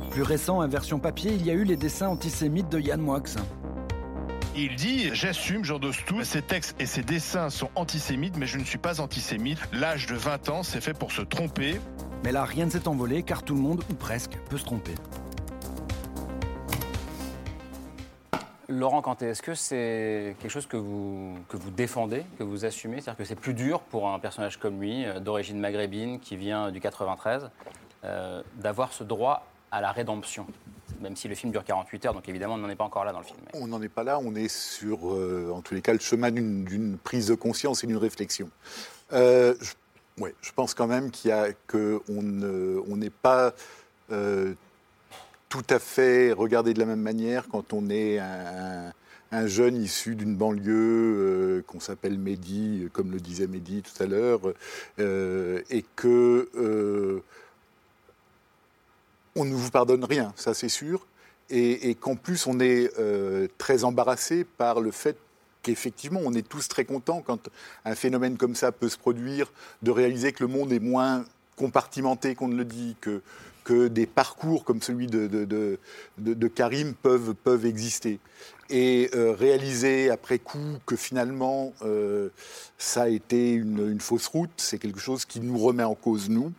Plus 0.09 0.23
récent, 0.23 0.61
en 0.61 0.67
version 0.67 0.99
papier, 0.99 1.33
il 1.33 1.45
y 1.45 1.51
a 1.51 1.53
eu 1.53 1.63
les 1.63 1.77
dessins 1.77 2.07
antisémites 2.07 2.69
de 2.69 2.79
Yann 2.79 2.99
Moix. 2.99 3.21
Il 4.55 4.75
dit 4.75 5.09
J'assume, 5.15 5.63
j'endosse 5.63 6.05
tout. 6.05 6.23
Ces 6.23 6.43
textes 6.43 6.79
et 6.79 6.85
ces 6.85 7.01
dessins 7.01 7.49
sont 7.49 7.69
antisémites, 7.73 8.37
mais 8.37 8.45
je 8.45 8.59
ne 8.59 8.63
suis 8.63 8.77
pas 8.77 9.01
antisémite. 9.01 9.57
L'âge 9.71 10.05
de 10.05 10.15
20 10.15 10.49
ans, 10.49 10.61
c'est 10.61 10.79
fait 10.79 10.93
pour 10.93 11.11
se 11.11 11.23
tromper. 11.23 11.81
Mais 12.23 12.31
là, 12.31 12.45
rien 12.45 12.65
ne 12.65 12.69
s'est 12.69 12.87
envolé 12.87 13.23
car 13.23 13.41
tout 13.41 13.55
le 13.55 13.61
monde, 13.61 13.83
ou 13.89 13.95
presque, 13.95 14.37
peut 14.49 14.59
se 14.59 14.65
tromper. 14.65 14.93
Laurent 18.69 19.01
Canté, 19.01 19.25
est-ce 19.25 19.41
que 19.41 19.55
c'est 19.55 20.35
quelque 20.39 20.51
chose 20.51 20.67
que 20.67 20.77
vous, 20.77 21.35
que 21.49 21.57
vous 21.57 21.71
défendez, 21.71 22.23
que 22.37 22.43
vous 22.43 22.63
assumez? 22.63 23.01
C'est-à-dire 23.01 23.17
que 23.17 23.25
c'est 23.25 23.35
plus 23.35 23.55
dur 23.55 23.81
pour 23.81 24.09
un 24.09 24.19
personnage 24.19 24.57
comme 24.57 24.79
lui, 24.79 25.03
euh, 25.05 25.19
d'origine 25.19 25.59
maghrébine, 25.59 26.19
qui 26.19 26.37
vient 26.37 26.71
du 26.71 26.79
93, 26.79 27.49
euh, 28.03 28.43
d'avoir 28.55 28.93
ce 28.93 29.03
droit 29.03 29.47
à 29.71 29.81
la 29.81 29.91
rédemption? 29.91 30.45
Même 31.03 31.15
si 31.15 31.27
le 31.27 31.35
film 31.35 31.51
dure 31.51 31.63
48 31.63 32.05
heures, 32.07 32.13
donc 32.13 32.27
évidemment 32.27 32.55
on 32.55 32.57
n'en 32.57 32.69
est 32.69 32.75
pas 32.75 32.85
encore 32.85 33.05
là 33.05 33.11
dans 33.11 33.19
le 33.19 33.25
film. 33.25 33.37
On 33.53 33.67
n'en 33.67 33.81
est 33.81 33.89
pas 33.89 34.03
là, 34.03 34.19
on 34.19 34.33
est 34.33 34.47
sur, 34.47 35.13
euh, 35.13 35.51
en 35.53 35.61
tous 35.61 35.75
les 35.75 35.81
cas, 35.81 35.93
le 35.93 35.99
chemin 35.99 36.31
d'une 36.31 36.97
prise 36.97 37.27
de 37.27 37.35
conscience 37.35 37.83
et 37.83 37.87
d'une 37.87 37.97
réflexion. 37.97 38.49
Euh, 39.11 39.53
je, 40.17 40.51
pense 40.55 40.73
quand 40.73 40.87
même 40.87 41.11
qu'il 41.11 41.29
y 41.29 41.33
n'est 42.95 43.09
pas 43.09 43.53
euh, 44.11 44.53
tout 45.49 45.65
à 45.69 45.79
fait 45.79 46.31
regardé 46.31 46.73
de 46.73 46.79
la 46.79 46.85
même 46.85 47.01
manière 47.01 47.47
quand 47.49 47.73
on 47.73 47.89
est 47.89 48.19
un, 48.19 48.93
jeune 49.45 49.75
issu 49.75 50.15
d'une 50.15 50.35
banlieue 50.35 51.63
qu'on 51.67 51.79
s'appelle 51.79 52.19
Mehdi, 52.19 52.87
comme 52.93 53.11
le 53.11 53.19
disait 53.19 53.47
Mehdi 53.47 53.81
tout 53.81 54.03
à 54.03 54.05
l'heure, 54.05 54.41
et 54.99 55.85
que 55.95 57.23
on 59.35 59.45
ne 59.45 59.53
vous 59.53 59.71
pardonne 59.71 60.03
rien, 60.03 60.33
ça 60.35 60.53
c'est 60.53 60.69
sûr, 60.69 61.05
et, 61.49 61.95
qu'en 61.95 62.15
plus 62.15 62.47
on 62.47 62.59
est 62.59 62.91
euh, 62.99 63.47
très 63.57 63.83
embarrassé 63.83 64.43
par 64.43 64.81
le 64.81 64.91
fait 64.91 65.17
qu'effectivement 65.61 66.21
on 66.23 66.33
est 66.33 66.47
tous 66.47 66.67
très 66.67 66.85
contents 66.85 67.21
quand 67.21 67.49
un 67.85 67.95
phénomène 67.95 68.37
comme 68.37 68.55
ça 68.55 68.71
peut 68.71 68.89
se 68.89 68.97
produire, 68.97 69.51
de 69.81 69.91
réaliser 69.91 70.31
que 70.33 70.43
le 70.43 70.49
monde 70.49 70.71
est 70.71 70.79
moins 70.79 71.25
compartimenté 71.55 72.35
qu'on 72.35 72.47
ne 72.47 72.55
le 72.55 72.65
dit, 72.65 72.95
que, 72.99 73.21
des 73.87 74.05
parcours 74.05 74.65
comme 74.65 74.81
celui 74.81 75.07
de, 75.07 75.79
Karim 76.53 76.93
peuvent, 76.95 77.65
exister. 77.65 78.19
Et 78.69 79.09
euh, 79.13 79.31
réaliser 79.31 80.09
après 80.09 80.39
coup 80.39 80.79
que 80.85 80.95
finalement 80.95 81.73
euh, 81.81 82.29
ça 82.77 83.03
a 83.03 83.07
été 83.07 83.53
une 83.53 83.99
fausse 84.01 84.27
route, 84.27 84.51
c'est 84.57 84.79
quelque 84.79 84.99
chose 84.99 85.25
qui 85.25 85.39
nous 85.39 85.57
remet 85.57 85.83
en 85.83 85.95
cause, 85.95 86.29
nous, 86.29 86.51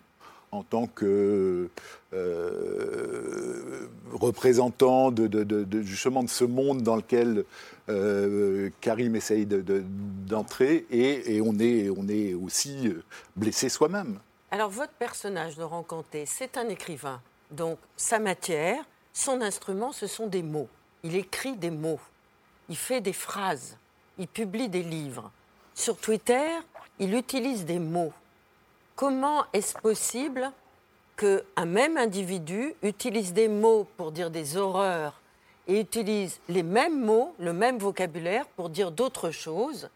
en 0.54 0.62
tant 0.62 0.86
que 0.86 1.68
euh, 2.12 3.88
représentant 4.12 5.10
de, 5.10 5.82
justement 5.82 6.22
de 6.22 6.28
ce 6.28 6.44
monde 6.44 6.82
dans 6.82 6.96
lequel 6.96 7.44
euh, 7.88 8.70
Karim 8.80 9.16
essaye 9.16 9.46
d'entrer 9.46 10.86
et, 10.90 11.40
on, 11.40 11.58
est, 11.58 11.90
on 11.90 12.08
est 12.08 12.34
aussi 12.34 12.92
blessé 13.36 13.68
soi-même. 13.68 14.18
Alors 14.50 14.70
votre 14.70 14.92
personnage, 14.92 15.56
Laurent 15.58 15.82
Canté, 15.82 16.24
c'est 16.26 16.56
un 16.56 16.68
écrivain. 16.68 17.20
Donc 17.50 17.78
sa 17.96 18.18
matière, 18.18 18.84
son 19.12 19.40
instrument, 19.40 19.92
ce 19.92 20.06
sont 20.06 20.28
des 20.28 20.42
mots. 20.42 20.68
Il 21.02 21.16
écrit 21.16 21.56
des 21.56 21.70
mots. 21.70 22.00
Il 22.68 22.76
fait 22.76 23.00
des 23.00 23.12
phrases. 23.12 23.76
Il 24.18 24.28
publie 24.28 24.68
des 24.68 24.82
livres. 24.82 25.30
Sur 25.74 25.96
Twitter, 25.96 26.46
il 26.98 27.14
utilise 27.14 27.64
des 27.64 27.80
mots. 27.80 28.12
Comment 28.96 29.44
est-ce 29.52 29.74
possible 29.74 30.52
qu'un 31.16 31.64
même 31.66 31.96
individu 31.96 32.74
utilise 32.82 33.32
des 33.32 33.48
mots 33.48 33.88
pour 33.96 34.12
dire 34.12 34.30
des 34.30 34.56
horreurs 34.56 35.20
et 35.66 35.80
utilise 35.80 36.38
les 36.48 36.62
mêmes 36.62 37.04
mots, 37.04 37.34
le 37.40 37.52
même 37.52 37.78
vocabulaire 37.78 38.46
pour 38.54 38.70
dire 38.70 38.92
d'autres 38.92 39.32
choses? 39.32 39.88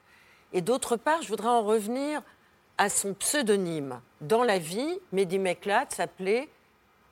Et 0.52 0.62
d'autre 0.62 0.96
part, 0.96 1.22
je 1.22 1.28
voudrais 1.28 1.48
en 1.48 1.62
revenir 1.62 2.22
à 2.76 2.88
son 2.88 3.14
pseudonyme. 3.14 4.00
Dans 4.20 4.42
la 4.42 4.58
vie, 4.58 4.98
Mehdi 5.12 5.38
Meklat 5.38 5.86
s'appelait, 5.90 6.48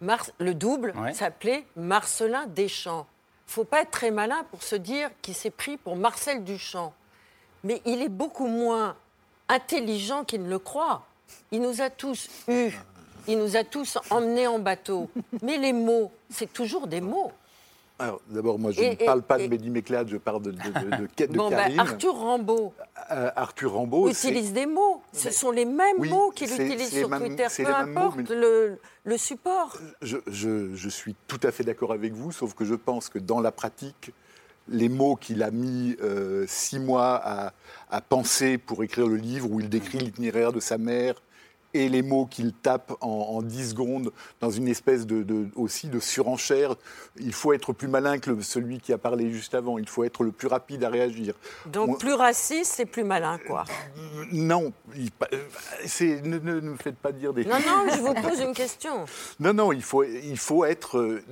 le 0.00 0.54
double 0.54 0.92
s'appelait 1.12 1.66
Marcelin 1.76 2.46
Deschamps. 2.46 3.06
Il 3.46 3.52
faut 3.52 3.64
pas 3.64 3.82
être 3.82 3.92
très 3.92 4.10
malin 4.10 4.44
pour 4.50 4.64
se 4.64 4.74
dire 4.74 5.08
qu'il 5.22 5.34
s'est 5.34 5.50
pris 5.50 5.76
pour 5.76 5.94
Marcel 5.94 6.42
Duchamp. 6.42 6.92
Mais 7.62 7.80
il 7.84 8.02
est 8.02 8.08
beaucoup 8.08 8.48
moins 8.48 8.96
intelligent 9.48 10.24
qu'il 10.24 10.42
ne 10.42 10.50
le 10.50 10.58
croit. 10.58 11.06
Il 11.52 11.60
nous 11.60 11.80
a 11.80 11.90
tous 11.90 12.28
eus 12.48 12.72
il 13.28 13.38
nous 13.38 13.56
a 13.56 13.64
tous 13.64 13.98
emmenés 14.10 14.46
en 14.46 14.58
bateau. 14.58 15.08
Mais 15.42 15.58
les 15.58 15.72
mots, 15.72 16.10
c'est 16.30 16.52
toujours 16.52 16.86
des 16.86 17.00
mots. 17.00 17.32
Alors, 17.98 18.20
d'abord, 18.28 18.58
moi, 18.58 18.72
je 18.72 18.82
ne 18.82 18.94
parle 18.94 19.22
pas 19.22 19.38
de 19.38 19.46
Mehdi 19.46 19.70
Méclade, 19.70 20.08
je 20.08 20.18
parle 20.18 20.42
de, 20.42 20.50
de, 20.50 20.58
de, 20.58 21.26
de, 21.26 21.32
bon, 21.34 21.48
ben, 21.48 21.78
Arthur 21.78 22.14
Rambaud. 22.14 22.74
Euh, 23.10 23.30
Arthur 23.34 23.72
Rambaud 23.72 24.10
utilise 24.10 24.52
des 24.52 24.66
mots. 24.66 25.00
Ce 25.14 25.30
sont 25.30 25.50
les 25.50 25.64
mêmes 25.64 26.04
mots 26.04 26.30
qu'il 26.30 26.52
utilise 26.52 26.90
sur 26.92 27.08
Twitter, 27.08 27.46
peu 27.56 27.74
importe 27.74 28.28
le, 28.28 28.78
le, 29.04 29.16
support. 29.16 29.78
Je, 30.02 30.18
je, 30.26 30.74
je, 30.74 30.88
suis 30.90 31.16
tout 31.26 31.40
à 31.42 31.50
fait 31.50 31.64
d'accord 31.64 31.90
avec 31.90 32.12
vous, 32.12 32.32
sauf 32.32 32.52
que 32.52 32.66
je 32.66 32.74
pense 32.74 33.08
que 33.08 33.18
dans 33.18 33.40
la 33.40 33.50
pratique, 33.50 34.12
les 34.68 34.88
mots 34.88 35.16
qu'il 35.16 35.42
a 35.42 35.50
mis 35.50 35.96
six 36.46 36.78
mois 36.78 37.20
à, 37.22 37.52
à, 37.90 38.00
penser 38.00 38.58
pour 38.58 38.82
écrire 38.82 39.06
le 39.06 39.16
livre 39.16 39.50
où 39.50 39.60
il 39.60 39.68
décrit 39.68 39.98
l'itinéraire 39.98 40.52
de 40.52 40.60
sa 40.60 40.78
mère 40.78 41.14
et 41.76 41.88
les 41.88 42.02
mots 42.02 42.26
qu'il 42.26 42.52
tape 42.52 42.92
en, 43.00 43.42
10 43.42 43.70
secondes 43.70 44.12
dans 44.40 44.50
une 44.50 44.68
espèce 44.68 45.06
de, 45.06 45.48
aussi 45.54 45.88
de 45.88 46.00
surenchère. 46.00 46.74
Il 47.18 47.32
faut 47.32 47.52
être 47.52 47.72
plus 47.72 47.88
malin 47.88 48.18
que 48.18 48.40
celui 48.40 48.80
qui 48.80 48.92
a 48.92 48.98
parlé 48.98 49.30
juste 49.30 49.54
avant. 49.54 49.78
Il 49.78 49.88
faut 49.88 50.04
être 50.04 50.24
le 50.24 50.32
plus 50.32 50.48
rapide 50.48 50.84
à 50.84 50.88
réagir. 50.88 51.34
Donc 51.66 52.00
plus 52.00 52.14
raciste, 52.14 52.72
c'est 52.74 52.86
plus 52.86 53.04
malin, 53.04 53.38
quoi. 53.46 53.64
Non, 54.32 54.72
euh, 55.32 55.38
ne, 56.00 56.38
ne, 56.38 56.60
me 56.60 56.76
faites 56.76 56.96
pas 56.96 57.12
dire 57.12 57.32
des... 57.32 57.44
Non, 57.44 57.58
non, 57.58 57.92
je 57.92 58.00
vous 58.00 58.14
pose 58.22 58.40
une 58.40 58.54
question. 58.54 59.04
Non, 59.38 59.52
non, 59.52 59.72
il 59.72 59.82
faut, 59.82 60.04
il 60.04 60.38
faut 60.38 60.64
être... 60.64 60.98
Euh, 60.98 61.22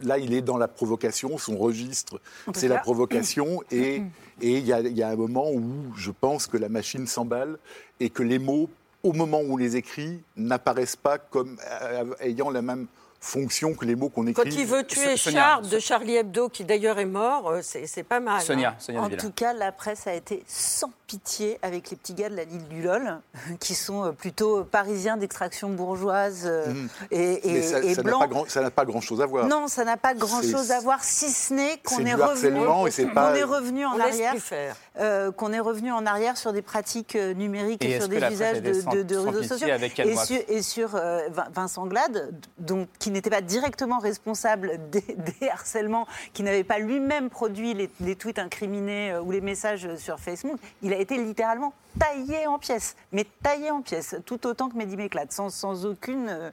là, 0.00 0.18
il 0.18 0.34
est 0.34 0.42
dans 0.42 0.56
la 0.56 0.68
provocation, 0.68 1.38
son 1.38 1.56
registre, 1.56 2.20
c'est 2.54 2.68
la 2.68 2.78
provocation. 2.78 3.62
Et 3.70 4.02
il 4.40 4.58
y, 4.58 4.70
y, 4.70 5.02
a 5.02 5.08
un 5.08 5.16
moment 5.16 5.50
où 5.50 5.62
je 5.96 6.10
pense 6.10 6.46
que 6.46 6.56
la 6.56 6.68
machine 6.68 7.06
s'emballe 7.06 7.58
et 8.00 8.10
que 8.10 8.22
les 8.22 8.38
mots 8.38 8.68
au 9.04 9.12
moment 9.12 9.40
où 9.40 9.52
on 9.52 9.56
les 9.56 9.76
écrit, 9.76 10.22
n'apparaissent 10.36 10.96
pas 10.96 11.18
comme 11.18 11.58
euh, 11.82 12.14
ayant 12.20 12.50
la 12.50 12.62
même 12.62 12.86
fonction 13.24 13.74
que 13.74 13.84
les 13.84 13.96
mots 13.96 14.10
qu'on 14.10 14.26
écrit. 14.26 14.44
Quand 14.44 14.56
il 14.56 14.66
veut 14.66 14.84
tuer 14.84 15.16
Charles 15.16 15.68
de 15.68 15.78
Charlie 15.78 16.16
Hebdo, 16.16 16.48
qui 16.48 16.64
d'ailleurs 16.64 16.98
est 16.98 17.06
mort, 17.06 17.48
euh, 17.48 17.60
c'est 17.62 18.02
pas 18.02 18.20
mal. 18.20 18.42
Sonia, 18.42 18.70
hein. 18.70 18.76
Sonia 18.78 19.00
En 19.00 19.08
tout 19.08 19.30
cas, 19.30 19.54
la 19.54 19.72
presse 19.72 20.06
a 20.06 20.14
été 20.14 20.44
sans 20.46 20.90
pitié 21.06 21.58
avec 21.62 21.90
les 21.90 21.96
petits 21.96 22.14
gars 22.14 22.28
de 22.28 22.36
la 22.36 22.44
Lille 22.44 22.66
du 22.68 22.82
LOL, 22.82 23.20
qui 23.60 23.74
sont 23.74 24.04
euh, 24.04 24.12
plutôt 24.12 24.64
parisiens 24.64 25.16
d'extraction 25.16 25.70
bourgeoise 25.70 26.46
mmh. 26.46 26.86
et, 27.10 27.48
et, 27.48 27.62
ça, 27.62 27.80
et 27.80 27.94
blancs. 27.96 28.48
Ça 28.48 28.60
n'a 28.60 28.70
pas 28.70 28.84
grand-chose 28.84 29.20
à 29.22 29.26
voir. 29.26 29.46
Non, 29.46 29.68
ça 29.68 29.84
n'a 29.84 29.96
pas 29.96 30.14
grand-chose 30.14 30.70
à 30.70 30.80
voir, 30.80 31.02
si 31.02 31.30
ce 31.30 31.54
n'est 31.54 31.78
qu'on 31.78 32.04
est, 32.04 32.14
revenu, 32.14 32.60
est 32.60 33.44
revenu 33.44 33.86
en 33.86 33.98
arrière, 33.98 34.34
euh, 34.98 35.32
qu'on 35.32 35.52
est 35.52 35.60
revenu 35.60 35.92
en 35.92 36.06
arrière 36.06 36.36
sur 36.36 36.52
des 36.52 36.62
pratiques 36.62 37.16
numériques 37.16 37.84
et, 37.84 37.98
sur 37.98 38.08
des 38.08 38.18
usages 38.18 38.62
de, 38.62 39.02
de, 39.02 39.16
réseaux 39.16 39.42
sociaux. 39.42 39.68
et, 39.68 40.16
sur, 40.16 40.40
et 40.48 40.62
sur 40.62 41.00
Vincent 41.52 41.86
Glade, 41.86 42.34
donc 42.58 42.88
qui 42.98 43.10
n'était 43.10 43.30
pas 43.30 43.40
directement 43.40 43.98
responsable 43.98 44.78
des, 44.90 45.48
harcèlements, 45.50 46.06
qui 46.32 46.42
n'avait 46.42 46.64
pas 46.64 46.78
lui-même 46.78 47.30
produit 47.30 47.74
les, 47.74 48.16
tweets 48.16 48.38
incriminés 48.38 49.12
euh, 49.12 49.22
ou 49.22 49.30
les 49.30 49.40
messages 49.40 49.96
sur 49.96 50.18
Facebook, 50.18 50.58
il 50.82 50.92
a 50.92 50.98
été 50.98 51.16
littéralement 51.16 51.72
taillé 51.98 52.46
en 52.46 52.58
pièces, 52.58 52.96
mais 53.12 53.24
taillé 53.42 53.70
en 53.70 53.82
pièces, 53.82 54.16
tout 54.26 54.46
autant 54.46 54.68
que 54.68 54.76
Mehdi 54.76 54.96
Méclate, 54.96 55.32
sans, 55.32 55.50
sans 55.50 55.86
aucune. 55.86 56.28
Euh, 56.28 56.50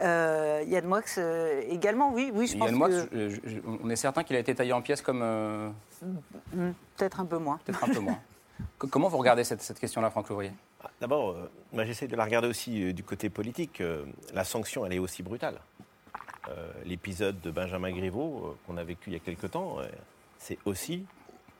euh 0.00 0.64
Yann 0.66 0.86
Moix 0.86 1.02
euh, 1.18 1.62
également, 1.68 2.12
oui, 2.12 2.30
oui, 2.34 2.46
je 2.46 2.56
pense 2.56 2.68
Yann 2.68 2.78
Moix, 2.78 2.88
on 3.82 3.90
est 3.90 3.96
certain 3.96 4.24
qu'il 4.24 4.36
a 4.36 4.38
été 4.38 4.54
taillé 4.54 4.72
en 4.72 4.82
pièces 4.82 5.02
comme. 5.02 5.22
Mm, 6.02 6.70
peut-être 6.96 7.20
un 7.20 7.26
peu 7.26 7.38
moins. 7.38 7.58
Peut-être 7.64 7.84
un 7.84 7.92
peu 7.92 8.00
moins. 8.00 8.18
Comment 8.78 9.08
vous 9.08 9.18
regardez 9.18 9.44
cette, 9.44 9.62
cette 9.62 9.80
question-là, 9.80 10.10
Franck 10.10 10.28
Louvrier? 10.28 10.52
D'abord, 11.00 11.36
j'essaie 11.76 12.06
de 12.06 12.14
la 12.16 12.24
regarder 12.24 12.48
aussi 12.48 12.92
du 12.94 13.02
côté 13.02 13.30
politique. 13.30 13.82
la 14.32 14.44
sanction, 14.44 14.86
elle 14.86 14.92
est 14.92 14.98
aussi 14.98 15.22
brutale. 15.22 15.58
Euh, 16.50 16.70
l'épisode 16.84 17.40
de 17.40 17.50
Benjamin 17.50 17.90
Griveaux 17.90 18.42
euh, 18.44 18.56
qu'on 18.66 18.76
a 18.76 18.84
vécu 18.84 19.08
il 19.08 19.12
y 19.14 19.16
a 19.16 19.20
quelque 19.20 19.46
temps, 19.46 19.80
euh, 19.80 19.86
c'est 20.38 20.58
aussi 20.66 21.06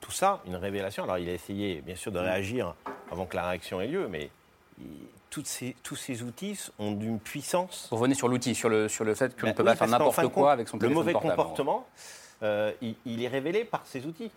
tout 0.04 0.12
ça 0.12 0.40
une 0.46 0.56
révélation. 0.56 1.04
Alors 1.04 1.16
il 1.16 1.28
a 1.30 1.32
essayé 1.32 1.80
bien 1.80 1.96
sûr 1.96 2.12
de 2.12 2.18
réagir 2.18 2.74
avant 3.10 3.24
que 3.24 3.36
la 3.36 3.48
réaction 3.48 3.80
ait 3.80 3.86
lieu, 3.86 4.06
mais 4.06 4.28
toutes 5.30 5.46
ces, 5.46 5.74
tous 5.82 5.96
ces 5.96 6.22
outils 6.22 6.60
ont 6.78 6.92
d'une 6.92 7.18
puissance. 7.18 7.88
Vous 7.90 7.96
revenez 7.96 8.14
sur 8.14 8.28
l'outil, 8.28 8.54
sur 8.54 8.68
le, 8.68 8.88
sur 8.88 9.04
le 9.04 9.14
fait 9.14 9.34
qu'on 9.40 9.46
ne 9.46 9.52
peut 9.52 9.64
pas 9.64 9.76
faire 9.76 9.88
n'importe 9.88 10.28
quoi 10.28 10.52
avec 10.52 10.68
son 10.68 10.76
téléphone 10.76 11.04
Le 11.04 11.12
mauvais 11.12 11.12
comportement, 11.14 11.86
il, 12.42 13.22
est 13.22 13.28
révélé 13.28 13.64
par 13.64 13.86
ces 13.86 14.04
outils. 14.04 14.30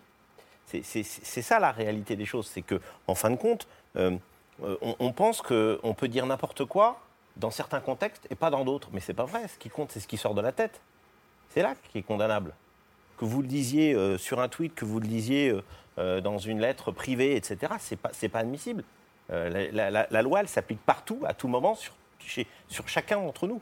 C'est 0.65 1.03
ça 1.41 1.59
la 1.59 1.73
réalité 1.73 2.15
des 2.15 2.25
choses. 2.25 2.47
C'est 2.47 2.61
que, 2.61 2.79
en 3.07 3.15
fin 3.15 3.29
de 3.29 3.35
compte, 3.35 3.67
on, 3.95 4.19
on, 4.61 5.11
pense 5.11 5.41
qu'on 5.41 5.95
peut 5.97 6.07
dire 6.07 6.25
n'importe 6.25 6.63
quoi 6.63 7.01
dans 7.35 7.51
certains 7.51 7.81
contextes 7.81 8.25
et 8.29 8.35
pas 8.35 8.49
dans 8.49 8.63
d'autres. 8.63 8.87
Mais 8.93 9.01
c'est 9.01 9.13
pas 9.13 9.25
vrai. 9.25 9.49
Ce 9.49 9.57
qui 9.57 9.69
compte, 9.69 9.91
c'est 9.91 9.99
ce 9.99 10.07
qui 10.07 10.17
sort 10.17 10.33
de 10.33 10.41
la 10.41 10.53
tête. 10.53 10.79
C'est 11.49 11.61
là 11.61 11.73
qui 11.91 11.97
est 11.97 12.03
condamnable. 12.03 12.53
Que 13.17 13.25
vous 13.25 13.41
le 13.41 13.47
disiez 13.47 13.93
euh, 13.93 14.17
sur 14.17 14.39
un 14.39 14.47
tweet, 14.47 14.75
que 14.75 14.85
vous 14.85 14.99
le 14.99 15.07
disiez 15.07 15.49
euh, 15.49 15.63
euh, 15.97 16.21
dans 16.21 16.37
une 16.37 16.59
lettre 16.59 16.91
privée, 16.91 17.35
etc., 17.35 17.73
c'est 17.79 17.95
pas, 17.95 18.11
pas 18.31 18.39
admissible. 18.39 18.83
La, 19.29 20.21
loi, 20.21 20.41
elle 20.41 20.47
s'applique 20.47 20.79
partout, 20.85 21.19
à 21.25 21.33
tout 21.33 21.47
moment, 21.47 21.75
sur, 21.75 21.93
sur 22.69 22.87
chacun 22.87 23.17
d'entre 23.17 23.47
nous. 23.47 23.61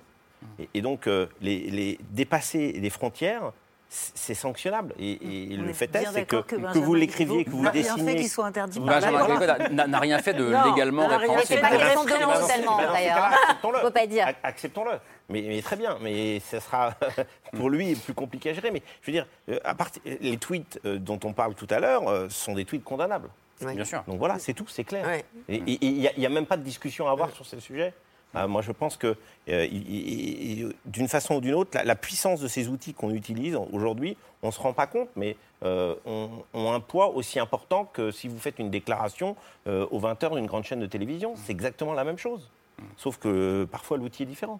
Et, 0.74 0.82
donc, 0.82 1.08
les, 1.42 1.72
les, 1.72 2.00
dépasser 2.12 2.74
les 2.74 2.90
frontières, 2.92 3.52
c'est 3.90 4.34
sanctionnable. 4.34 4.94
Et, 5.00 5.56
le 5.56 5.74
fait 5.74 5.94
est, 5.96 6.06
c'est 6.12 6.26
que, 6.26 6.38
que, 6.38 6.80
vous 6.80 6.96
l'écriviez, 6.96 7.46
que 7.46 7.50
vous 7.50 7.64
le 7.64 7.72
dessiniez. 7.72 8.14
fait 8.14 8.16
qu'il 8.18 8.30
soit 8.30 8.46
interdit 8.46 8.80
Benjamin 8.80 9.88
n'a 9.88 10.00
rien 10.00 10.20
fait 10.20 10.34
de 10.34 10.46
légalement 10.70 11.08
répréhensible. 11.08 11.44
C'est 11.48 11.62
pas 11.62 11.70
question 11.70 12.04
de 12.04 12.48
tellement, 12.48 12.78
d'ailleurs. 12.78 13.18
Acceptons-le. 13.18 13.90
pas 13.92 14.08
dire. 14.08 14.28
Acceptons-le. 14.44 14.92
Mais, 15.30 15.62
très 15.62 15.76
bien, 15.76 15.98
mais 16.02 16.40
ce 16.40 16.60
sera 16.60 16.94
pour 17.54 17.70
lui 17.70 17.96
plus 17.96 18.14
compliqué 18.14 18.52
à 18.52 18.54
gérer. 18.54 18.72
Mais 18.72 18.84
je 19.02 19.08
veux 19.08 19.14
dire, 19.14 19.28
euh, 19.50 19.60
à 19.64 19.74
part, 19.74 19.90
les 20.06 20.38
tweets 20.38 20.80
euh, 20.86 21.00
dont 21.00 21.20
on 21.24 21.34
parle 21.34 21.56
tout 21.56 21.68
à 21.70 21.80
l'heure 21.80 22.08
euh, 22.08 22.30
sont 22.30 22.54
des 22.54 22.66
tweets 22.66 22.84
condamnables. 22.84 23.30
Bien 23.62 23.86
sûr. 23.86 24.04
Donc 24.08 24.20
voilà, 24.20 24.38
c'est 24.38 24.54
tout, 24.54 24.68
c'est 24.68 24.84
clair. 24.84 25.08
Et 25.48 25.64
il 25.66 26.10
n'y 26.18 26.26
a, 26.26 26.30
même 26.30 26.46
pas 26.46 26.58
de 26.58 26.64
discussion 26.64 27.08
à 27.08 27.12
avoir 27.12 27.32
sur 27.32 27.46
ce 27.46 27.60
sujet. 27.60 27.94
Ah, 28.36 28.48
moi, 28.48 28.62
je 28.62 28.72
pense 28.74 28.98
que, 28.98 29.16
euh, 29.48 30.72
d'une 30.86 31.08
façon 31.08 31.36
ou 31.36 31.42
d'une 31.42 31.54
autre, 31.54 31.78
la, 31.84 31.96
puissance 31.96 32.42
de 32.42 32.48
ces 32.48 32.68
outils 32.68 32.94
qu'on 32.94 33.12
utilise 33.12 33.58
aujourd'hui, 33.72 34.18
on 34.44 34.48
ne 34.48 34.52
se 34.52 34.60
rend 34.60 34.74
pas 34.74 34.88
compte, 34.88 35.10
mais 35.16 35.38
euh, 35.64 35.96
ont, 36.06 36.74
un 36.74 36.80
poids 36.82 37.16
aussi 37.16 37.40
important 37.40 37.86
que 37.86 38.12
si 38.12 38.28
vous 38.28 38.38
faites 38.38 38.60
une 38.60 38.70
déclaration 38.70 39.38
euh, 39.68 39.88
aux 39.90 40.02
20h 40.02 40.36
d'une 40.36 40.46
grande 40.46 40.66
chaîne 40.66 40.82
de 40.82 40.86
télévision. 40.86 41.36
C'est 41.38 41.54
exactement 41.54 41.94
la 41.94 42.04
même 42.04 42.18
chose. 42.18 42.50
Sauf 42.98 43.18
que 43.18 43.66
parfois, 43.72 43.98
l'outil 43.98 44.24
est 44.24 44.28
différent. 44.28 44.60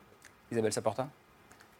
Isabelle 0.52 0.72
Saporta 0.72 1.08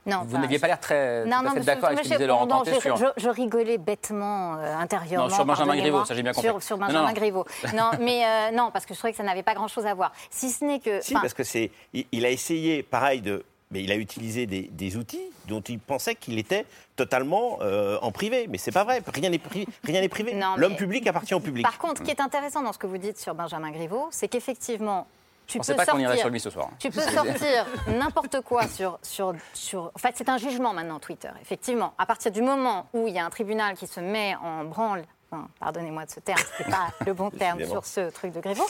vous 0.06 0.38
n'aviez 0.38 0.60
pas 0.60 0.68
l'air 0.68 0.80
très, 0.80 1.26
d'accord 1.26 1.90
avec 1.90 2.00
ce 2.00 2.10
que 2.10 2.14
disait 2.14 2.28
Laurent 2.28 2.64
je, 2.66 2.80
sur... 2.80 2.98
Je, 2.98 3.06
je, 3.18 3.30
rigolais 3.30 3.78
bêtement 3.78 4.56
euh, 4.56 4.78
intérieurement. 4.78 5.28
Non, 5.28 5.34
sur 5.34 5.46
Benjamin 5.46 5.76
Griveaux, 5.76 6.06
ça 6.06 6.14
j'ai 6.14 6.24
bien 6.24 6.34
compris. 6.34 6.48
Sur, 6.48 6.64
sur 6.64 6.78
Benjamin 6.78 7.14
Griveaux. 7.14 7.46
non, 7.76 7.92
mais 8.00 8.24
euh, 8.26 8.52
non, 8.52 8.70
parce 8.72 8.86
que 8.86 8.94
je 8.94 9.00
trouvais 9.00 9.12
que 9.12 9.18
ça 9.18 9.24
n'avait 9.24 9.44
pas 9.44 9.56
grand-chose 9.56 9.86
à 9.86 9.94
voir. 9.94 10.12
Si 10.30 10.52
ce 10.52 10.64
n'est 10.64 10.80
que... 10.80 11.02
Si, 11.02 11.14
parce 11.14 11.34
que 11.34 11.44
c'est... 11.44 11.72
Il, 11.94 12.26
a 12.26 12.30
essayé, 12.30 12.84
pareil, 12.84 13.22
de... 13.22 13.44
Mais 13.72 13.84
il 13.84 13.92
a 13.92 13.96
utilisé 13.96 14.46
des, 14.46 14.98
outils 14.98 15.32
dont 15.48 15.62
il 15.62 15.80
pensait 15.80 16.14
qu'il 16.14 16.38
était 16.38 16.66
totalement 16.96 17.58
euh, 17.62 17.98
en 18.02 18.12
privé. 18.12 18.46
Mais 18.48 18.60
c'est 18.60 18.72
pas 18.72 18.84
vrai. 18.84 19.02
Rien 19.12 19.30
n'est 19.30 19.40
privé. 19.40 19.68
Rien 19.84 20.08
privé. 20.08 20.40
L'homme 20.58 20.76
public 20.76 21.06
appartient 21.08 21.34
au 21.34 21.40
public. 21.40 21.66
Par 21.66 21.80
contre, 21.80 22.00
ce 22.00 22.04
qui 22.04 22.12
est 22.12 22.22
intéressant 22.22 22.62
dans 22.62 22.74
ce 22.74 22.78
que 22.78 22.88
vous 22.88 23.00
dites 23.00 23.18
sur 23.18 23.34
Benjamin 23.34 23.72
Griveaux, 23.72 24.08
c'est 24.12 24.28
qu'effectivement, 24.28 25.08
tu 25.46 25.60
peux 25.60 25.76
pas 25.76 25.86
qu'on 25.86 26.00
irait 26.00 26.18
sur 26.18 26.30
lui 26.30 26.40
ce 26.40 26.50
soir. 26.50 26.70
Tu 26.80 26.90
peux 26.90 27.02
sortir 27.02 27.66
n'importe 27.88 28.42
quoi 28.42 28.68
sur, 28.68 29.00
sur, 29.02 29.34
sur. 29.54 29.92
En 29.94 30.00
fait, 30.00 30.14
c'est 30.16 30.30
un 30.30 30.38
jugement 30.38 30.74
maintenant, 30.74 31.00
Twitter. 31.00 31.30
Effectivement, 31.42 31.94
à 31.98 32.06
partir 32.06 32.32
du 32.32 32.42
moment 32.42 32.88
où 32.94 33.08
il 33.08 33.14
y 33.14 33.20
a 33.20 33.26
un 33.26 33.30
tribunal 33.30 33.76
qui 33.76 33.88
se 33.88 34.00
met 34.00 34.36
en 34.42 34.66
branle 34.66 35.04
pardonnez-moi 35.60 36.06
de 36.06 36.12
ce 36.12 36.20
terme, 36.20 36.40
ce 36.58 36.64
n'est 36.64 36.70
pas 36.70 36.90
le 37.06 37.14
bon 37.14 37.30
terme 37.38 37.64
sur 37.66 37.86
ce 37.86 38.10
truc 38.10 38.34
de 38.34 38.40
Grévaux, 38.40 38.68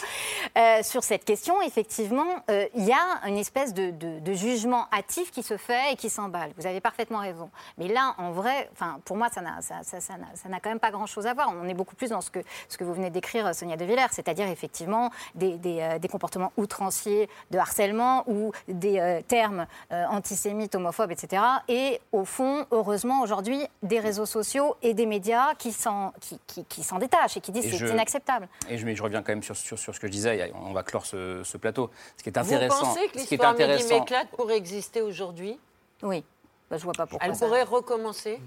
euh, 0.58 0.84
sur 0.84 1.04
cette 1.04 1.26
question, 1.26 1.62
effectivement, 1.62 2.26
euh, 2.50 2.65
il 2.76 2.86
y 2.86 2.91
a 2.91 3.28
une 3.28 3.38
espèce 3.38 3.74
de, 3.74 3.94
jugement 4.34 4.88
hâtif 4.91 5.32
qui 5.32 5.44
se 5.44 5.56
fait 5.56 5.94
et 5.94 5.96
qui 5.96 6.10
s'emballe. 6.10 6.52
Vous 6.58 6.65
avez 6.65 6.82
parfaitement 6.82 7.20
raison. 7.20 7.50
Mais 7.78 7.88
là, 7.88 8.15
en 8.18 8.32
vrai, 8.32 8.70
pour 9.06 9.15
moi, 9.15 9.30
ça 9.30 9.41
n'a 9.41 9.62
ça, 9.62 9.84
ça, 9.84 10.00
ça, 10.02 10.15
quand 10.62 10.70
même 10.70 10.80
pas 10.80 10.91
grand-chose 10.91 11.26
à 11.26 11.34
voir. 11.34 11.54
On 11.56 11.68
est 11.68 11.74
beaucoup 11.74 11.96
plus 11.96 12.10
dans 12.10 12.22
ce 12.22 12.30
que, 12.30 12.39
ce 12.68 12.78
que 12.78 12.84
vous 12.84 12.94
venez 12.94 13.10
d'écrire, 13.10 13.56
Sonia 13.56 13.78
De 13.78 13.86
Villers, 13.86 14.08
c'est-à-dire 14.12 14.48
effectivement 14.48 15.10
des, 15.36 15.58
des, 15.58 15.80
euh, 15.80 16.00
des, 16.00 16.08
comportements 16.08 16.52
outranciers 16.58 17.30
de 17.52 17.58
harcèlement 17.58 18.24
ou 18.28 18.52
des 18.68 19.22
termes 19.28 19.65
antisémites, 19.91 20.76
homophobes, 20.76 21.12
etc. 21.12 21.41
Et 21.68 22.02
au 22.12 22.26
fond, 22.26 22.65
heureusement, 22.72 23.22
aujourd'hui, 23.22 23.62
des 23.84 24.00
réseaux 24.00 24.26
sociaux 24.26 24.76
et 24.82 24.94
des 24.94 25.06
médias 25.06 25.56
qui, 25.56 25.72
sont, 25.72 26.12
qui 26.20 26.39
qui, 26.46 26.84
s'en 26.84 27.00
détachent 27.00 27.38
et 27.38 27.42
qui 27.42 27.52
disent 27.52 27.78
c'est 27.78 27.90
inacceptable. 27.90 28.48
Et 28.70 28.78
je, 28.78 28.96
je, 28.96 29.04
reviens 29.04 29.22
quand 29.22 29.32
même 29.32 29.44
sur, 29.44 29.56
sur, 29.56 29.78
sur, 29.78 29.94
ce 29.94 30.00
que 30.00 30.08
je 30.08 30.12
disais, 30.12 30.52
on 30.54 30.74
va 30.74 30.84
clore 30.84 31.06
ce, 31.06 31.58
plateau. 31.58 31.90
Ce 32.18 32.24
qui 32.24 32.30
est 32.30 32.38
intéressant. 32.38 32.78
Vous 32.78 32.86
pensez 32.86 33.08
que 33.10 33.18
l'histoire 33.18 33.56
Méclate 33.56 34.30
pourrait 34.30 34.58
exister 34.58 35.02
aujourd'hui? 35.02 35.60
Oui. 36.04 36.24
Bah, 36.70 36.78
je 36.78 36.84
vois 36.84 36.94
pas 36.94 37.06
pourquoi. 37.06 37.28
Elle 37.28 37.38
pourrait 37.38 37.64
recommencer? 37.64 38.40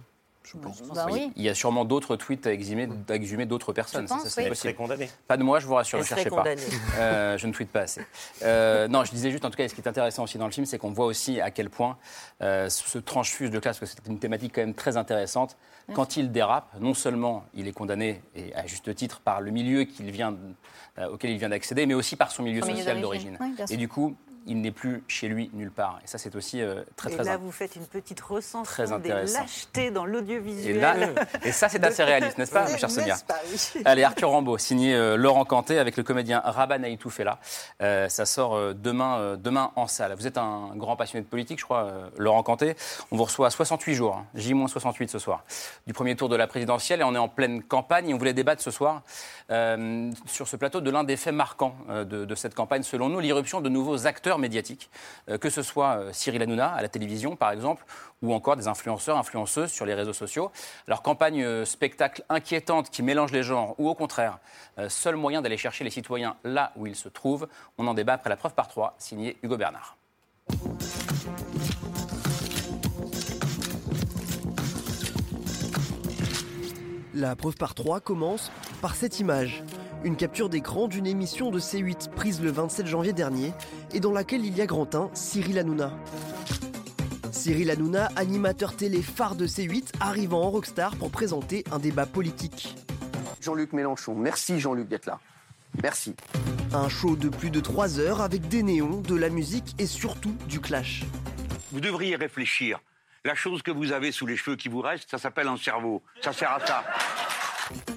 Je 0.45 0.57
pense. 0.57 0.83
Bah 0.83 1.07
il 1.37 1.43
y 1.43 1.49
a 1.49 1.55
sûrement 1.55 1.85
d'autres 1.85 2.17
tweets 2.17 2.47
à 2.47 2.53
exhumer, 2.53 2.87
d'autres 3.47 3.73
personnes. 3.73 4.09
ça, 4.09 4.19
ça 4.21 4.55
serait 4.55 4.75
condamné. 4.75 5.11
Pas 5.27 5.37
de 5.37 5.43
moi, 5.43 5.59
je 5.59 5.67
vous 5.67 5.75
rassure, 5.75 5.99
ne 5.99 6.05
cherchez 6.05 6.31
pas. 6.31 6.45
Euh, 6.99 7.37
je 7.37 7.47
ne 7.47 7.53
tweete 7.53 7.71
pas 7.71 7.83
assez. 7.83 8.05
Euh, 8.43 8.89
non, 8.89 9.05
je 9.05 9.11
disais 9.11 9.31
juste, 9.31 9.45
en 9.45 9.51
tout 9.51 9.57
cas, 9.57 9.69
ce 9.69 9.75
qui 9.75 9.81
est 9.81 9.89
intéressant 9.89 10.25
aussi 10.25 10.39
dans 10.39 10.47
le 10.47 10.53
film, 10.53 10.67
c'est 10.67 10.79
qu'on 10.79 10.93
voit 10.93 11.07
aussi 11.07 11.41
à 11.41 11.51
quel 11.51 11.71
point 11.71 11.99
euh, 12.43 12.69
ce 12.69 12.99
tranche-fuge 12.99 13.51
de 13.51 13.59
classe, 13.59 13.79
parce 13.79 13.93
que 13.93 14.01
c'est 14.03 14.11
une 14.11 14.19
thématique 14.19 14.53
quand 14.55 14.63
même 14.63 14.75
très 14.75 14.97
intéressante, 14.97 15.57
quand 15.95 16.17
il 16.17 16.33
dérape, 16.33 16.75
non 16.81 16.95
seulement 16.95 17.45
il 17.55 17.67
est 17.67 17.73
condamné, 17.73 18.23
et 18.35 18.55
à 18.55 18.67
juste 18.67 18.95
titre, 18.95 19.21
par 19.21 19.41
le 19.41 19.51
milieu 19.51 19.85
qu'il 19.85 20.11
vient, 20.11 20.37
auquel 21.11 21.31
il 21.31 21.39
vient 21.39 21.49
d'accéder, 21.49 21.87
mais 21.87 21.95
aussi 21.95 22.17
par 22.17 22.31
son 22.31 22.43
milieu 22.43 22.63
social 22.63 23.01
d'origine. 23.01 23.39
et 23.71 23.77
du 23.77 23.89
coup, 23.89 24.17
il 24.47 24.61
n'est 24.61 24.71
plus 24.71 25.03
chez 25.09 25.29
lui 25.29 25.51
nulle 25.53 25.71
part. 25.71 26.01
Et 26.05 26.07
ça, 26.07 26.19
c'est 26.19 26.35
aussi 26.35 26.61
euh, 26.61 26.83
très, 26.97 27.11
très... 27.11 27.23
Et 27.23 27.27
là, 27.27 27.37
vous 27.37 27.53
faites 27.53 27.77
une 27.77 27.87
petite 27.87 28.21
recension 28.21 28.99
des 28.99 29.09
lâchetés 29.09 29.91
dans 29.91 30.05
l'audiovisuel. 30.05 31.15
Et, 31.45 31.53
ça, 31.53 31.69
c'est 31.69 31.85
assez 31.85 32.03
réaliste, 32.03 32.39
n'est-ce 32.39 32.53
pas, 32.53 32.67
cher 32.79 32.91
Sonia 32.91 33.17
Allez, 33.85 34.05
Arthur 34.05 34.31
Rambaud, 34.31 34.59
signé 34.59 34.95
euh, 34.95 35.17
Laurent 35.17 35.45
Canté 35.45 35.79
avec 35.79 35.97
le 35.97 36.03
comédien 36.03 36.41
Raban 36.45 36.83
Aïtoufela. 36.83 37.39
Euh, 37.83 38.09
ça 38.09 38.27
sort 38.27 38.75
demain, 38.75 39.37
demain 39.37 39.73
en 39.77 39.87
salle. 39.87 40.15
Vous 40.15 40.27
êtes 40.27 40.39
un 40.39 40.73
grand 40.77 40.97
passionné 40.97 41.25
de 41.25 41.29
politique, 41.29 41.59
je 41.59 41.65
crois, 41.65 41.93
Laurent 42.17 42.43
Canté. 42.43 42.75
On 43.11 43.17
vous 43.17 43.25
reçoit 43.25 43.49
à 43.49 43.51
68 43.51 43.95
jours, 43.95 44.17
hein, 44.17 44.27
J-68 44.35 45.09
ce 45.09 45.19
soir, 45.19 45.45
du 45.87 45.93
premier 45.93 46.17
tour 46.17 46.29
de 46.29 46.37
la 46.37 46.47
présidentielle. 46.47 47.01
Et 47.01 47.05
on 47.05 47.15
est 47.15 47.19
en 47.19 47.29
pleine 47.29 47.63
campagne. 47.63 48.11
Et 48.11 48.15
on 48.15 48.19
voulait 48.19 48.35
débattre 48.35 48.63
ce 48.63 48.71
soir 48.71 49.03
sur 49.49 50.47
ce 50.47 50.57
plateau 50.57 50.81
de 50.81 50.91
l'un 50.91 51.05
des 51.05 51.17
faits 51.17 51.35
marquants 51.35 51.75
de, 51.89 52.25
de 52.25 52.35
cette 52.35 52.55
campagne, 52.55 52.83
selon 52.83 53.09
nous, 53.09 53.21
l'irruption 53.21 53.61
de 53.61 53.69
nouveaux 53.69 54.07
acteurs 54.07 54.39
médiatiques, 54.39 54.91
euh, 55.29 55.39
que 55.39 55.51
ce 55.51 55.63
soit 55.63 55.99
euh, 55.99 56.11
Cyril 56.13 56.43
Hanouna 56.43 56.73
à 56.73 56.83
la 56.83 56.89
télévision, 56.89 57.37
par 57.37 57.51
exemple, 57.51 57.85
ou 58.23 58.35
encore 58.35 58.57
des 58.57 58.69
influenceurs, 58.69 59.17
influenceuses 59.17 59.71
sur 59.71 59.87
les 59.87 59.95
réseaux 59.95 60.13
sociaux. 60.13 60.51
Leur 60.87 61.03
campagne 61.03 61.43
euh, 61.43 61.65
spectacle 61.65 62.25
inquiétante 62.29 62.91
qui 62.91 63.03
mélange 63.03 63.33
les 63.33 63.43
genres, 63.43 63.75
ou 63.79 63.89
au 63.89 63.95
contraire, 63.95 64.39
seul 64.89 65.17
moyen 65.17 65.43
d'aller 65.43 65.57
chercher 65.57 65.85
les 65.85 65.91
citoyens 65.91 66.37
là 66.45 66.73
où 66.77 66.87
ils 66.87 66.97
se 66.97 67.09
trouvent. 67.09 67.49
On 67.79 67.87
en 67.87 67.95
débat 67.95 68.15
après 68.15 68.31
la 68.31 68.37
preuve 68.37 68.55
par 68.55 68.69
trois, 68.69 68.95
signé 68.99 69.37
Hugo 69.43 69.57
Bernard. 69.57 69.97
La 77.19 77.35
preuve 77.35 77.57
par 77.57 77.75
trois 77.75 77.99
commence 77.99 78.53
par 78.81 78.95
cette 78.95 79.19
image. 79.19 79.65
Une 80.05 80.15
capture 80.15 80.49
d'écran 80.49 80.87
d'une 80.87 81.07
émission 81.07 81.51
de 81.51 81.59
C8 81.59 82.11
prise 82.11 82.41
le 82.41 82.53
27 82.53 82.87
janvier 82.87 83.13
dernier 83.13 83.53
et 83.93 83.99
dans 83.99 84.13
laquelle 84.13 84.47
il 84.47 84.57
y 84.57 84.61
a 84.61 84.67
Grantin, 84.67 85.11
Cyril 85.15 85.59
Hanouna. 85.59 85.91
Cyril 87.33 87.73
Hanouna, 87.73 88.09
animateur 88.15 88.77
télé 88.77 89.03
phare 89.03 89.35
de 89.35 89.49
C8, 89.49 89.95
arrivant 89.99 90.43
en 90.43 90.51
rockstar 90.53 90.95
pour 90.95 91.11
présenter 91.11 91.65
un 91.73 91.81
débat 91.81 92.07
politique. 92.07 92.77
Jean-Luc 93.41 93.73
Mélenchon, 93.73 94.15
merci 94.15 94.61
Jean-Luc 94.61 94.87
d'être 94.87 95.07
là. 95.07 95.19
Merci. 95.83 96.15
Un 96.73 96.89
show 96.89 97.17
de 97.17 97.31
plus 97.31 97.51
de 97.51 97.59
3 97.59 97.99
heures 97.99 98.21
avec 98.21 98.47
des 98.47 98.63
néons, 98.63 99.01
de 99.01 99.17
la 99.17 99.29
musique 99.29 99.75
et 99.81 99.87
surtout 99.87 100.37
du 100.49 100.61
clash. 100.61 101.03
Vous 101.73 101.81
devriez 101.81 102.15
réfléchir. 102.15 102.79
La 103.29 103.35
chose 103.35 103.63
que 103.63 103.71
vous 103.71 103.93
avez 103.93 104.11
sous 104.11 104.25
les 104.25 104.39
cheveux 104.39 104.57
qui 104.57 104.71
vous 104.71 104.81
reste, 104.81 105.11
ça 105.11 105.19
s'appelle 105.19 105.49
un 105.49 105.59
cerveau. 105.59 106.03
Ça 106.23 106.33
sert 106.33 106.51
à 106.51 106.67
ça. 106.67 106.83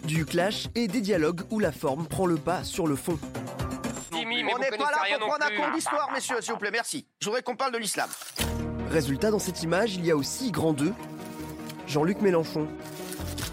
Du 0.04 0.26
clash 0.26 0.68
et 0.76 0.90
des 0.90 1.00
dialogues 1.00 1.44
où 1.50 1.60
la 1.60 1.72
forme 1.72 2.06
prend 2.06 2.26
le 2.26 2.36
pas 2.36 2.66
sur 2.66 2.86
le 2.86 2.98
fond. 2.98 3.18
On 4.12 4.18
n'est 4.18 4.44
pas 4.72 4.92
là 4.92 5.18
pour 5.18 5.30
prendre 5.30 5.46
un 5.46 5.56
cours 5.56 5.74
d'histoire, 5.74 6.12
messieurs, 6.14 6.42
s'il 6.42 6.52
vous 6.52 6.60
plaît, 6.60 6.70
merci. 6.70 7.08
Je 7.22 7.28
voudrais 7.28 7.44
qu'on 7.44 7.56
parle 7.56 7.72
de 7.72 7.78
l'islam. 7.78 8.10
Résultat, 8.90 9.32
dans 9.32 9.40
cette 9.40 9.64
image, 9.64 9.96
il 9.96 10.06
y 10.06 10.12
a 10.12 10.18
aussi 10.18 10.52
grand 10.52 10.74
2, 10.74 10.92
Jean-Luc 11.88 12.20
Mélenchon. 12.20 12.68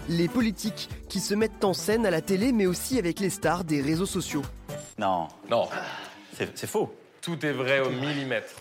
Les 0.09 0.27
politiques 0.27 0.89
qui 1.07 1.21
se 1.21 1.33
mettent 1.33 1.63
en 1.63 1.73
scène 1.73 2.05
à 2.05 2.11
la 2.11 2.19
télé, 2.19 2.51
mais 2.51 2.65
aussi 2.65 2.99
avec 2.99 3.21
les 3.21 3.29
stars 3.29 3.63
des 3.63 3.81
réseaux 3.81 4.05
sociaux. 4.05 4.41
Non. 4.97 5.29
Non, 5.49 5.69
c'est 6.33 6.67
faux. 6.67 6.93
Tout 7.21 7.45
est 7.45 7.53
vrai 7.53 7.79
au 7.79 7.89
millimètre. 7.89 8.53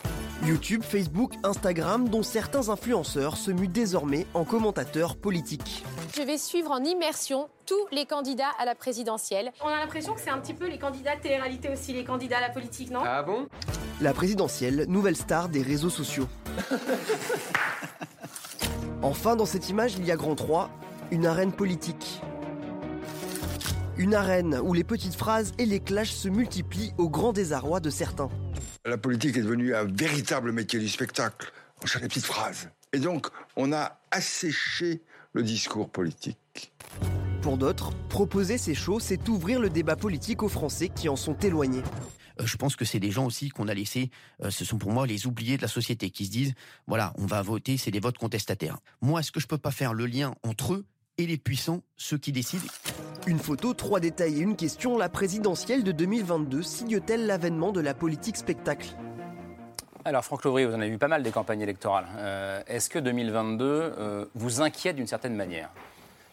YouTube, 0.44 0.82
Facebook, 0.82 1.32
Instagram, 1.42 2.08
dont 2.08 2.22
certains 2.22 2.68
influenceurs 2.68 3.36
se 3.36 3.50
muent 3.50 3.68
désormais 3.68 4.26
en 4.34 4.44
commentateurs 4.44 5.16
politiques. 5.16 5.82
Je 6.16 6.22
vais 6.22 6.38
suivre 6.38 6.70
en 6.70 6.82
immersion 6.84 7.48
tous 7.66 7.86
les 7.90 8.06
candidats 8.06 8.50
à 8.58 8.64
la 8.64 8.74
présidentielle. 8.74 9.52
On 9.62 9.68
a 9.68 9.78
l'impression 9.78 10.14
que 10.14 10.20
c'est 10.20 10.30
un 10.30 10.38
petit 10.38 10.54
peu 10.54 10.68
les 10.68 10.78
candidats 10.78 11.16
de 11.16 11.22
télé-réalité 11.22 11.70
aussi, 11.70 11.92
les 11.92 12.04
candidats 12.04 12.38
à 12.38 12.42
la 12.42 12.50
politique, 12.50 12.90
non? 12.90 13.00
Ah 13.04 13.22
bon? 13.22 13.48
La 14.00 14.12
présidentielle, 14.12 14.86
nouvelle 14.88 15.16
star 15.16 15.48
des 15.48 15.62
réseaux 15.62 15.90
sociaux. 15.90 16.28
enfin, 19.02 19.34
dans 19.34 19.46
cette 19.46 19.68
image, 19.68 19.94
il 19.94 20.06
y 20.06 20.12
a 20.12 20.16
grand 20.16 20.36
3, 20.36 20.70
une 21.10 21.26
arène 21.26 21.52
politique. 21.52 22.20
Une 23.98 24.14
arène 24.14 24.60
où 24.62 24.74
les 24.74 24.84
petites 24.84 25.16
phrases 25.16 25.52
et 25.58 25.66
les 25.66 25.80
clashs 25.80 26.12
se 26.12 26.28
multiplient 26.28 26.92
au 26.98 27.10
grand 27.10 27.32
désarroi 27.32 27.80
de 27.80 27.90
certains. 27.90 28.28
La 28.84 28.96
politique 28.96 29.36
est 29.36 29.42
devenue 29.42 29.74
un 29.74 29.86
véritable 29.86 30.52
métier 30.52 30.78
du 30.78 30.88
spectacle. 30.88 31.52
On 31.82 31.86
cherche 31.86 32.02
des 32.02 32.08
petites 32.08 32.24
phrases. 32.24 32.70
Et 32.92 33.00
donc, 33.00 33.26
on 33.56 33.72
a 33.72 33.98
asséché 34.12 35.02
le 35.32 35.42
discours 35.42 35.90
politique. 35.90 36.72
Pour 37.42 37.58
d'autres, 37.58 37.92
proposer 38.08 38.56
ces 38.56 38.74
shows, 38.74 39.00
c'est 39.00 39.28
ouvrir 39.28 39.58
le 39.58 39.68
débat 39.68 39.96
politique 39.96 40.44
aux 40.44 40.48
Français 40.48 40.90
qui 40.90 41.08
en 41.08 41.16
sont 41.16 41.36
éloignés. 41.38 41.82
Euh, 42.40 42.46
je 42.46 42.56
pense 42.56 42.76
que 42.76 42.84
c'est 42.84 43.00
des 43.00 43.10
gens 43.10 43.26
aussi 43.26 43.48
qu'on 43.48 43.66
a 43.66 43.74
laissés, 43.74 44.10
euh, 44.44 44.50
ce 44.50 44.64
sont 44.64 44.78
pour 44.78 44.92
moi 44.92 45.08
les 45.08 45.26
oubliés 45.26 45.56
de 45.56 45.62
la 45.62 45.68
société, 45.68 46.10
qui 46.10 46.26
se 46.26 46.30
disent, 46.30 46.54
voilà, 46.86 47.12
on 47.18 47.26
va 47.26 47.42
voter, 47.42 47.76
c'est 47.76 47.90
des 47.90 48.00
votes 48.00 48.18
contestataires. 48.18 48.78
Moi, 49.00 49.20
est-ce 49.20 49.32
que 49.32 49.40
je 49.40 49.48
peux 49.48 49.58
pas 49.58 49.72
faire 49.72 49.92
le 49.92 50.06
lien 50.06 50.36
entre 50.44 50.74
eux 50.74 50.86
et 51.18 51.26
les 51.26 51.36
puissants, 51.36 51.82
ceux 51.96 52.16
qui 52.16 52.30
décident 52.30 52.64
Une 53.26 53.40
photo, 53.40 53.74
trois 53.74 53.98
détails 53.98 54.38
et 54.38 54.42
une 54.42 54.56
question. 54.56 54.96
La 54.96 55.08
présidentielle 55.08 55.82
de 55.82 55.90
2022 55.92 56.62
signe-t-elle 56.62 57.26
l'avènement 57.26 57.72
de 57.72 57.80
la 57.80 57.92
politique 57.92 58.36
spectacle? 58.36 58.88
Alors 60.04 60.24
Franck 60.24 60.44
Lovry, 60.44 60.64
vous 60.64 60.74
en 60.74 60.80
avez 60.80 60.90
vu 60.90 60.98
pas 60.98 61.08
mal 61.08 61.24
des 61.24 61.32
campagnes 61.32 61.60
électorales. 61.60 62.06
Euh, 62.16 62.62
est-ce 62.68 62.88
que 62.88 63.00
2022 63.00 63.64
euh, 63.64 64.24
vous 64.36 64.62
inquiète 64.62 64.94
d'une 64.96 65.08
certaine 65.08 65.34
manière? 65.34 65.70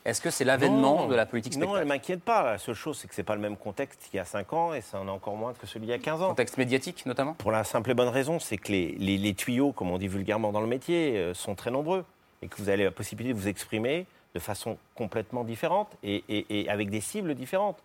Est-ce 0.05 0.21
que 0.21 0.29
c'est 0.29 0.45
l'avènement 0.45 1.07
de 1.07 1.15
la 1.15 1.25
politique 1.25 1.53
spectacle 1.53 1.73
Non, 1.73 1.77
elle 1.79 1.85
ne 1.85 1.89
m'inquiète 1.89 2.21
pas. 2.21 2.43
La 2.43 2.57
seule 2.59 2.75
chose, 2.75 2.99
c'est 2.99 3.07
que 3.07 3.15
ce 3.15 3.21
n'est 3.21 3.25
pas 3.25 3.33
le 3.33 3.41
même 3.41 3.57
contexte 3.57 4.03
qu'il 4.03 4.17
y 4.17 4.19
a 4.19 4.25
5 4.25 4.53
ans 4.53 4.73
et 4.75 4.81
ça 4.81 4.99
en 4.99 5.07
est 5.07 5.09
encore 5.09 5.35
moins 5.35 5.53
que 5.53 5.65
celui 5.65 5.87
d'il 5.87 5.93
y 5.93 5.95
a 5.95 5.97
15 5.97 6.21
ans. 6.21 6.29
Contexte 6.29 6.59
médiatique, 6.59 7.07
notamment? 7.07 7.33
Pour 7.33 7.51
la 7.51 7.63
simple 7.63 7.89
et 7.89 7.95
bonne 7.95 8.09
raison, 8.09 8.39
c'est 8.39 8.57
que 8.57 8.71
les, 8.71 8.91
les, 8.99 9.33
tuyaux, 9.33 9.71
comme 9.71 9.89
on 9.89 9.97
dit 9.97 10.07
vulgairement 10.07 10.51
dans 10.51 10.61
le 10.61 10.67
métier, 10.67 11.17
euh, 11.17 11.33
sont 11.33 11.55
très 11.55 11.71
nombreux 11.71 12.05
et 12.43 12.47
que 12.47 12.57
vous 12.57 12.69
avez 12.69 12.83
la 12.83 12.91
possibilité 12.91 13.33
de 13.33 13.39
vous 13.39 13.47
exprimer 13.47 14.05
de 14.35 14.39
façon 14.39 14.77
complètement 14.95 15.45
différente 15.45 15.95
et, 16.03 16.67
avec 16.69 16.89
des 16.89 16.99
cibles 16.99 17.33
différentes. 17.33 17.81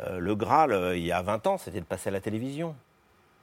Euh, 0.00 0.18
le 0.18 0.34
Graal, 0.34 0.72
euh, 0.72 0.96
il 0.96 1.04
y 1.04 1.12
a 1.12 1.20
20 1.20 1.46
ans, 1.46 1.58
c'était 1.58 1.80
de 1.80 1.84
passer 1.84 2.08
à 2.08 2.12
la 2.12 2.20
télévision. 2.20 2.74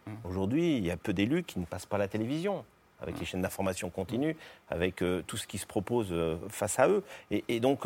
Mmh. 0.07 0.11
Aujourd'hui, 0.23 0.77
il 0.77 0.85
y 0.85 0.89
a 0.89 0.97
peu 0.97 1.13
d'élus 1.13 1.43
qui 1.43 1.59
ne 1.59 1.65
passent 1.65 1.85
pas 1.85 1.97
à 1.97 1.99
la 1.99 2.07
télévision, 2.07 2.65
avec 2.99 3.15
mmh. 3.15 3.19
les 3.19 3.25
chaînes 3.25 3.41
d'information 3.43 3.91
continue, 3.91 4.35
avec 4.69 5.03
euh, 5.03 5.21
tout 5.27 5.37
ce 5.37 5.45
qui 5.45 5.59
se 5.59 5.67
propose 5.67 6.11
face 6.49 6.79
à 6.79 6.87
eux. 6.87 7.03
Et, 7.29 7.59
donc, 7.59 7.85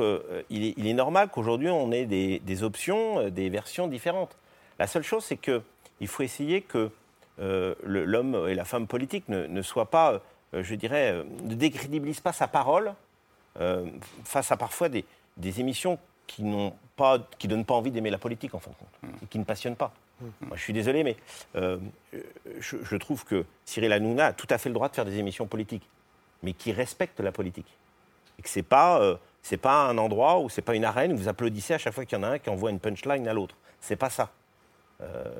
il 0.49 0.87
est, 0.87 0.93
normal 0.93 1.27
qu'aujourd'hui, 1.29 1.69
on 1.69 1.91
ait 1.91 2.05
des, 2.05 2.63
options, 2.63 3.29
des 3.29 3.49
versions 3.49 3.89
différentes. 3.89 4.37
La 4.79 4.87
seule 4.87 5.03
chose, 5.03 5.25
c'est 5.25 5.37
qu'il 5.37 6.07
faut 6.07 6.23
essayer 6.23 6.61
que 6.61 6.91
l'homme 7.37 8.47
et 8.47 8.55
la 8.55 8.63
femme 8.63 8.87
politique 8.87 9.27
ne, 9.27 9.47
ne 9.47 9.61
soient 9.61 9.89
pas, 9.89 10.21
je 10.53 10.75
dirais, 10.75 11.25
ne 11.43 11.55
décrédibilisent 11.55 12.21
pas 12.21 12.31
sa 12.31 12.47
parole 12.47 12.93
face 14.23 14.51
à 14.51 14.57
parfois 14.57 14.89
des, 14.89 15.05
émissions 15.59 15.99
qui 16.27 16.43
n'ont 16.43 16.73
pas, 16.95 17.19
qui 17.37 17.47
donnent 17.47 17.65
pas 17.65 17.73
envie 17.73 17.91
d'aimer 17.91 18.09
la 18.09 18.17
politique 18.17 18.53
en 18.53 18.59
fin 18.59 18.71
de 18.71 18.75
compte, 18.75 19.13
et 19.23 19.25
qui 19.27 19.39
ne 19.39 19.43
passionnent 19.43 19.75
pas. 19.75 19.93
Moi, 20.41 20.55
je 20.55 20.61
suis 20.61 20.73
désolé, 20.73 21.03
mais 21.03 21.15
euh, 21.55 21.77
je, 22.59 22.95
trouve 22.97 23.25
que 23.25 23.45
Cyril 23.65 23.91
Hanouna 23.91 24.27
a 24.27 24.33
tout 24.33 24.47
à 24.49 24.57
fait 24.57 24.69
le 24.69 24.73
droit 24.73 24.89
de 24.89 24.95
faire 24.95 25.05
des 25.05 25.17
émissions 25.17 25.47
politiques, 25.47 25.87
mais 26.43 26.53
qui 26.53 26.71
respectent 26.71 27.19
la 27.19 27.31
politique. 27.31 27.77
Et 28.37 28.41
que 28.41 28.49
ce 28.49 28.59
n'est 28.59 28.63
pas, 28.63 29.01
euh, 29.01 29.15
pas 29.61 29.87
un 29.87 29.97
endroit 29.97 30.39
ou 30.39 30.49
c'est 30.49 30.61
pas 30.61 30.75
une 30.75 30.85
arène 30.85 31.13
où 31.13 31.17
vous 31.17 31.27
applaudissez 31.27 31.73
à 31.73 31.77
chaque 31.77 31.93
fois 31.93 32.05
qu'il 32.05 32.17
y 32.17 32.21
en 32.21 32.23
a 32.23 32.29
un 32.29 32.39
qui 32.39 32.49
envoie 32.49 32.69
une 32.69 32.79
punchline 32.79 33.27
à 33.27 33.33
l'autre. 33.33 33.55
C'est 33.79 33.95
pas 33.95 34.09
ça. 34.09 34.29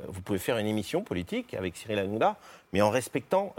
vous 0.07 0.21
pouvez 0.21 0.39
faire 0.39 0.57
une 0.57 0.65
émission 0.65 1.03
politique 1.03 1.53
avec 1.53 1.77
Cyril 1.77 1.99
Hanouna, 1.99 2.37
mais 2.73 2.81
en 2.81 2.89
respectant 2.89 3.53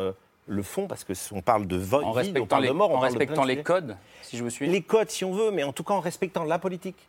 le 0.47 0.62
fond, 0.62 0.86
parce 0.86 1.05
qu'on 1.05 1.40
parle 1.40 1.66
de 1.66 1.76
vote, 1.76 2.05
en 2.05 2.12
respectant 2.12 2.59
les, 2.59 2.72
mort, 2.72 2.90
en 2.90 2.99
respectant 2.99 3.45
les 3.45 3.62
codes, 3.62 3.97
si 4.22 4.36
je 4.36 4.45
me 4.45 4.51
suis. 4.51 4.68
Les 4.68 4.82
codes, 4.82 5.11
si 5.11 5.24
on 5.24 5.32
veut, 5.32 5.51
mais 5.51 5.62
en 5.62 5.72
tout 5.72 5.84
cas 5.84 5.95
en 5.95 6.01
respectant 6.01 6.45
la 6.45 6.59
politique. 6.59 7.09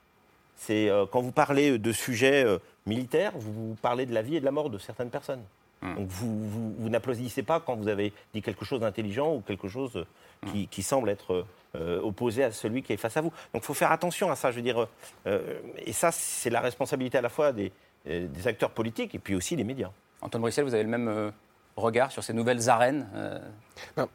C'est 0.56 0.90
euh, 0.90 1.06
quand 1.06 1.22
vous 1.22 1.32
parlez 1.32 1.80
de 1.80 1.92
sujets 1.92 2.46
euh, 2.46 2.60
militaires, 2.86 3.32
vous, 3.36 3.76
parlez 3.82 4.06
de 4.06 4.14
la 4.14 4.22
vie 4.22 4.36
et 4.36 4.40
de 4.40 4.46
la 4.46 4.52
mort 4.52 4.70
de 4.70 4.78
certaines 4.78 5.10
personnes. 5.10 5.42
Hmm. 5.82 5.96
Donc 5.96 6.08
vous, 6.08 6.76
vous, 6.78 6.90
n'applaudissez 6.90 7.44
pas 7.44 7.60
quand 7.60 7.76
vous 7.76 7.88
avez 7.88 8.14
dit 8.34 8.42
quelque 8.42 8.66
chose 8.66 8.82
d'intelligent 8.82 9.34
ou 9.34 9.42
quelque 9.42 9.68
chose 9.68 10.06
qui, 10.52 10.64
hmm. 10.64 10.68
qui 10.68 10.84
semble 10.84 11.10
être 11.10 11.46
euh, 11.76 12.00
opposé 12.02 12.44
à 12.44 12.52
celui 12.52 12.84
qui 12.84 12.94
est 12.94 12.98
face 12.98 13.18
à 13.18 13.22
vous. 13.22 13.32
Donc 13.54 13.64
il 13.64 13.66
faut 13.66 13.74
faire 13.74 13.92
attention 13.92 14.30
à 14.30 14.36
ça, 14.36 14.52
je 14.52 14.58
veux 14.58 14.62
dire. 14.62 14.88
et 15.26 15.92
ça, 15.92 16.12
c'est 16.12 16.52
la 16.52 16.62
responsabilité 16.62 17.18
à 17.18 17.22
la 17.22 17.30
fois 17.30 17.52
des, 17.52 17.72
des, 18.06 18.48
acteurs 18.48 18.70
politiques 18.70 19.16
et 19.16 19.20
puis 19.20 19.34
aussi 19.34 19.56
des 19.56 19.64
médias. 19.64 19.90
Antoine 20.22 20.42
Bruxelles, 20.42 20.66
vous 20.66 20.76
avez 20.76 20.84
le 20.84 20.90
même 20.90 21.34
regard 21.76 22.12
sur 22.12 22.24
ces 22.24 22.34
nouvelles 22.34 22.70
arènes 22.70 23.08
euh, 23.16 23.40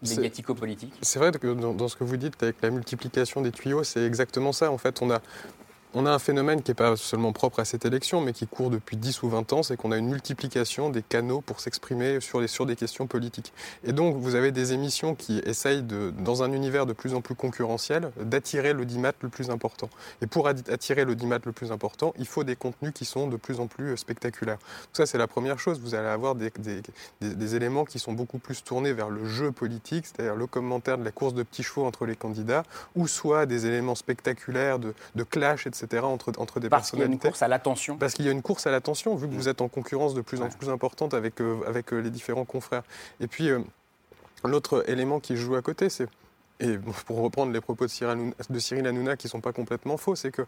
médiatico-politiques 0.02 0.94
C'est 1.02 1.18
vrai 1.18 1.32
que 1.32 1.52
dans, 1.54 1.88
ce 1.88 1.96
que 1.96 2.04
vous 2.04 2.16
dites 2.16 2.42
avec 2.42 2.56
la 2.62 2.70
multiplication 2.70 3.40
des 3.40 3.52
tuyaux, 3.52 3.84
c'est 3.84 4.04
exactement 4.04 4.52
ça. 4.52 4.70
En 4.70 4.78
fait, 4.78 5.02
on 5.02 5.10
a 5.10 5.20
on 5.94 6.04
a 6.04 6.10
un 6.10 6.18
phénomène 6.18 6.62
qui 6.62 6.70
n'est 6.70 6.74
pas 6.74 6.96
seulement 6.96 7.32
propre 7.32 7.60
à 7.60 7.64
cette 7.64 7.86
élection, 7.86 8.20
mais 8.20 8.34
qui 8.34 8.46
court 8.46 8.68
depuis 8.68 8.98
10 8.98 9.22
ou 9.22 9.30
20 9.30 9.52
ans, 9.54 9.62
c'est 9.62 9.76
qu'on 9.76 9.90
a 9.90 9.96
une 9.96 10.08
multiplication 10.08 10.90
des 10.90 11.02
canaux 11.02 11.40
pour 11.40 11.60
s'exprimer 11.60 12.18
sur, 12.20 12.66
des 12.66 12.76
questions 12.76 13.06
politiques. 13.06 13.54
Et 13.84 13.92
donc, 13.92 14.16
vous 14.16 14.34
avez 14.34 14.52
des 14.52 14.74
émissions 14.74 15.14
qui 15.14 15.38
essayent, 15.38 15.82
dans 15.82 16.42
un 16.42 16.52
univers 16.52 16.84
de 16.84 16.92
plus 16.92 17.14
en 17.14 17.22
plus 17.22 17.34
concurrentiel, 17.34 18.10
d'attirer 18.20 18.74
l'audimat 18.74 19.12
le 19.22 19.30
plus 19.30 19.48
important. 19.48 19.88
Et 20.20 20.26
pour 20.26 20.46
attirer 20.48 21.06
l'audimat 21.06 21.38
le 21.44 21.52
plus 21.52 21.72
important, 21.72 22.12
il 22.18 22.26
faut 22.26 22.44
des 22.44 22.56
contenus 22.56 22.92
qui 22.94 23.06
sont 23.06 23.26
de 23.26 23.36
plus 23.36 23.58
en 23.58 23.66
plus 23.66 23.96
spectaculaires. 23.96 24.58
Donc 24.58 24.90
ça, 24.92 25.06
c'est 25.06 25.18
la 25.18 25.26
première 25.26 25.58
chose. 25.58 25.80
Vous 25.80 25.94
allez 25.94 26.08
avoir 26.08 26.34
des, 26.34 27.54
éléments 27.54 27.84
qui 27.84 27.98
sont 27.98 28.12
beaucoup 28.12 28.38
plus 28.38 28.62
tournés 28.62 28.92
vers 28.92 29.08
le 29.08 29.24
jeu 29.24 29.52
politique, 29.52 30.06
c'est-à-dire 30.06 30.36
le 30.36 30.46
commentaire 30.46 30.98
de 30.98 31.04
la 31.04 31.12
course 31.12 31.32
de 31.32 31.42
petits 31.42 31.62
chevaux 31.62 31.86
entre 31.86 32.04
les 32.04 32.16
candidats, 32.16 32.64
ou 32.94 33.08
soit 33.08 33.46
des 33.46 33.64
éléments 33.64 33.94
spectaculaires 33.94 34.78
de 34.78 35.22
clash, 35.22 35.66
etc 35.66 35.77
entre, 36.02 36.32
entre 36.38 36.60
des 36.60 36.68
Parce 36.68 36.90
qu'il 36.90 37.00
y 37.00 37.02
a 37.02 37.06
une 37.06 37.18
course 37.18 37.42
à 37.42 37.48
l'attention 37.48 37.96
Parce 37.96 38.14
qu'il 38.14 38.24
y 38.24 38.28
a 38.28 38.32
une 38.32 38.42
course 38.42 38.66
à 38.66 38.70
l'attention, 38.70 39.14
vu 39.14 39.28
que 39.28 39.34
vous 39.34 39.48
êtes 39.48 39.60
en 39.60 39.68
concurrence 39.68 40.14
de 40.14 40.20
plus 40.20 40.40
en 40.40 40.48
plus 40.48 40.68
importante 40.68 41.14
avec, 41.14 41.40
euh, 41.40 41.60
avec 41.66 41.92
euh, 41.92 41.98
les 41.98 42.10
différents 42.10 42.44
confrères. 42.44 42.82
Et 43.20 43.26
puis, 43.26 43.50
euh, 43.50 43.60
l'autre 44.44 44.84
élément 44.88 45.20
qui 45.20 45.36
joue 45.36 45.54
à 45.54 45.62
côté, 45.62 45.88
c'est, 45.88 46.08
et 46.60 46.78
pour 47.06 47.18
reprendre 47.18 47.52
les 47.52 47.60
propos 47.60 47.86
de 47.86 47.90
Cyril, 47.90 48.32
de 48.48 48.58
Cyril 48.58 48.86
Hanouna 48.86 49.16
qui 49.16 49.26
ne 49.26 49.30
sont 49.30 49.40
pas 49.40 49.52
complètement 49.52 49.96
faux, 49.96 50.16
c'est 50.16 50.30
que 50.30 50.42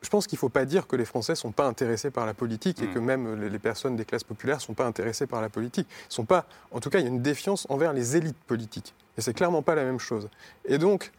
je 0.00 0.08
pense 0.10 0.28
qu'il 0.28 0.36
ne 0.36 0.40
faut 0.40 0.48
pas 0.48 0.64
dire 0.64 0.86
que 0.86 0.94
les 0.94 1.04
Français 1.04 1.32
ne 1.32 1.36
sont 1.36 1.50
pas 1.50 1.66
intéressés 1.66 2.10
par 2.10 2.24
la 2.24 2.34
politique 2.34 2.80
et 2.80 2.86
mm. 2.86 2.94
que 2.94 2.98
même 3.00 3.42
les 3.42 3.58
personnes 3.58 3.96
des 3.96 4.04
classes 4.04 4.22
populaires 4.22 4.58
ne 4.58 4.62
sont 4.62 4.74
pas 4.74 4.86
intéressées 4.86 5.26
par 5.26 5.40
la 5.40 5.48
politique. 5.48 5.88
Ils 6.08 6.14
sont 6.14 6.24
pas, 6.24 6.46
en 6.70 6.78
tout 6.78 6.88
cas, 6.88 7.00
il 7.00 7.02
y 7.02 7.06
a 7.06 7.10
une 7.10 7.22
défiance 7.22 7.66
envers 7.68 7.92
les 7.92 8.16
élites 8.16 8.38
politiques. 8.46 8.94
Et 9.16 9.20
c'est 9.20 9.34
clairement 9.34 9.62
pas 9.62 9.74
la 9.74 9.82
même 9.82 9.98
chose. 9.98 10.28
Et 10.66 10.78
donc, 10.78 11.10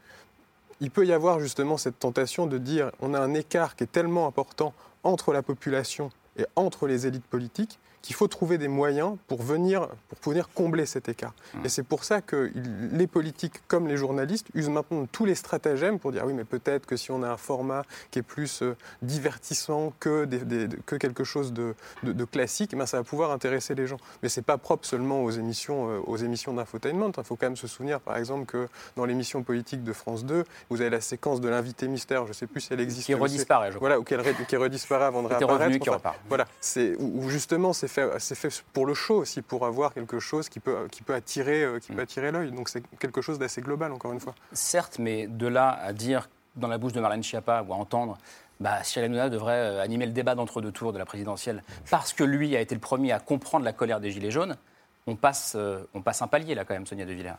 il 0.81 0.91
peut 0.91 1.05
y 1.05 1.13
avoir 1.13 1.39
justement 1.39 1.77
cette 1.77 1.99
tentation 1.99 2.47
de 2.47 2.57
dire 2.57 2.91
on 2.99 3.13
a 3.13 3.19
un 3.19 3.33
écart 3.33 3.75
qui 3.75 3.83
est 3.83 3.91
tellement 3.91 4.27
important 4.27 4.73
entre 5.03 5.33
la 5.33 5.41
population 5.41 6.11
et 6.37 6.45
entre 6.55 6.87
les 6.87 7.07
élites 7.07 7.25
politiques 7.25 7.79
qu'il 8.01 8.15
faut 8.15 8.27
trouver 8.27 8.57
des 8.57 8.67
moyens 8.67 9.17
pour 9.27 9.41
venir, 9.41 9.87
pour 10.21 10.31
venir 10.31 10.49
combler 10.53 10.85
cet 10.85 11.09
écart. 11.09 11.33
Mmh. 11.53 11.65
Et 11.65 11.69
c'est 11.69 11.83
pour 11.83 12.03
ça 12.03 12.21
que 12.21 12.51
les 12.91 13.07
politiques 13.07 13.61
comme 13.67 13.87
les 13.87 13.97
journalistes 13.97 14.47
usent 14.53 14.69
maintenant 14.69 15.05
tous 15.11 15.25
les 15.25 15.35
stratagèmes 15.35 15.99
pour 15.99 16.11
dire 16.11 16.23
oui, 16.25 16.33
mais 16.33 16.43
peut-être 16.43 16.85
que 16.85 16.95
si 16.95 17.11
on 17.11 17.23
a 17.23 17.29
un 17.29 17.37
format 17.37 17.83
qui 18.11 18.19
est 18.19 18.23
plus 18.23 18.61
euh, 18.61 18.75
divertissant 19.01 19.93
que, 19.99 20.27
que 20.85 20.95
quelque 20.95 21.23
chose 21.23 21.53
de, 21.53 21.75
de, 22.03 22.25
classique, 22.25 22.75
ben 22.75 22.85
ça 22.85 22.97
va 22.97 23.03
pouvoir 23.03 23.31
intéresser 23.31 23.75
les 23.75 23.87
gens. 23.87 23.97
Mais 24.23 24.29
c'est 24.29 24.41
pas 24.41 24.57
propre 24.57 24.85
seulement 24.85 25.23
aux 25.23 25.31
émissions, 25.31 25.89
euh, 25.89 25.99
aux 26.05 26.17
émissions 26.17 26.53
d'infotainment. 26.53 27.11
Il 27.17 27.23
faut 27.23 27.35
quand 27.35 27.47
même 27.47 27.57
se 27.57 27.67
souvenir, 27.67 27.99
par 27.99 28.17
exemple, 28.17 28.45
que 28.45 28.67
dans 28.95 29.05
l'émission 29.05 29.43
politique 29.43 29.83
de 29.83 29.93
France 29.93 30.25
2, 30.25 30.43
vous 30.69 30.81
avez 30.81 30.89
la 30.89 31.01
séquence 31.01 31.41
de 31.41 31.49
l'invité 31.49 31.87
mystère, 31.87 32.23
je 32.23 32.29
ne 32.29 32.33
sais 32.33 32.47
plus 32.47 32.61
si 32.61 32.73
elle 32.73 32.79
existe. 32.79 33.05
Qui 33.05 33.13
redisparaît, 33.13 33.71
je 33.71 33.77
crois. 33.77 33.89
Voilà, 33.89 33.99
ou 33.99 34.03
qui 34.03 34.55
redisparaît 34.55 35.05
avant 35.05 35.23
de 35.23 35.27
réapparaître. 35.27 35.79
qui 35.79 35.89
repart. 35.89 36.17
Voilà, 36.27 36.47
c'est 36.61 36.95
où 36.99 37.29
justement 37.29 37.73
c'est 37.73 37.87
c'est 37.89 38.35
fait 38.35 38.63
pour 38.73 38.85
le 38.85 38.93
show 38.93 39.17
aussi, 39.17 39.41
pour 39.41 39.65
avoir 39.65 39.93
quelque 39.93 40.19
chose 40.19 40.49
qui 40.49 40.59
peut, 40.59 40.87
qui 40.91 41.03
peut 41.03 41.13
attirer, 41.13 41.63
euh, 41.63 41.79
qui 41.79 41.89
peut 41.91 41.99
mm. 41.99 41.99
attirer 41.99 42.31
l'œil. 42.31 42.51
Donc 42.51 42.69
c'est 42.69 42.83
quelque 42.97 43.21
chose 43.21 43.39
d'assez 43.39 43.61
global, 43.61 43.91
encore 43.91 44.13
une 44.13 44.19
fois. 44.19 44.35
Certes, 44.53 44.97
mais 44.99 45.27
de 45.27 45.47
là 45.47 45.71
à 45.71 45.93
dire 45.93 46.29
dans 46.55 46.67
la 46.67 46.77
bouche 46.77 46.93
de 46.93 46.99
Marlène 46.99 47.23
Schiappa 47.23 47.63
ou 47.67 47.73
à 47.73 47.75
entendre 47.75 48.17
bah, 48.59 48.83
Cyril 48.83 49.05
Hanouna 49.05 49.29
devrait 49.29 49.53
euh, 49.53 49.81
animer 49.81 50.05
le 50.05 50.11
débat 50.11 50.35
d'entre-deux 50.35 50.71
tours 50.71 50.93
de 50.93 50.97
la 50.97 51.05
présidentielle 51.05 51.63
parce 51.89 52.13
que 52.13 52.23
lui 52.23 52.55
a 52.55 52.61
été 52.61 52.75
le 52.75 52.81
premier 52.81 53.11
à 53.11 53.19
comprendre 53.19 53.65
la 53.65 53.73
colère 53.73 53.99
des 53.99 54.11
Gilets 54.11 54.31
jaunes. 54.31 54.55
On 55.07 55.15
passe, 55.15 55.53
euh, 55.55 55.83
on 55.93 56.01
passe 56.01 56.21
un 56.21 56.27
palier 56.27 56.55
là 56.55 56.65
quand 56.65 56.73
même, 56.73 56.85
Sonia 56.85 57.05
De 57.05 57.13
Villers. 57.13 57.37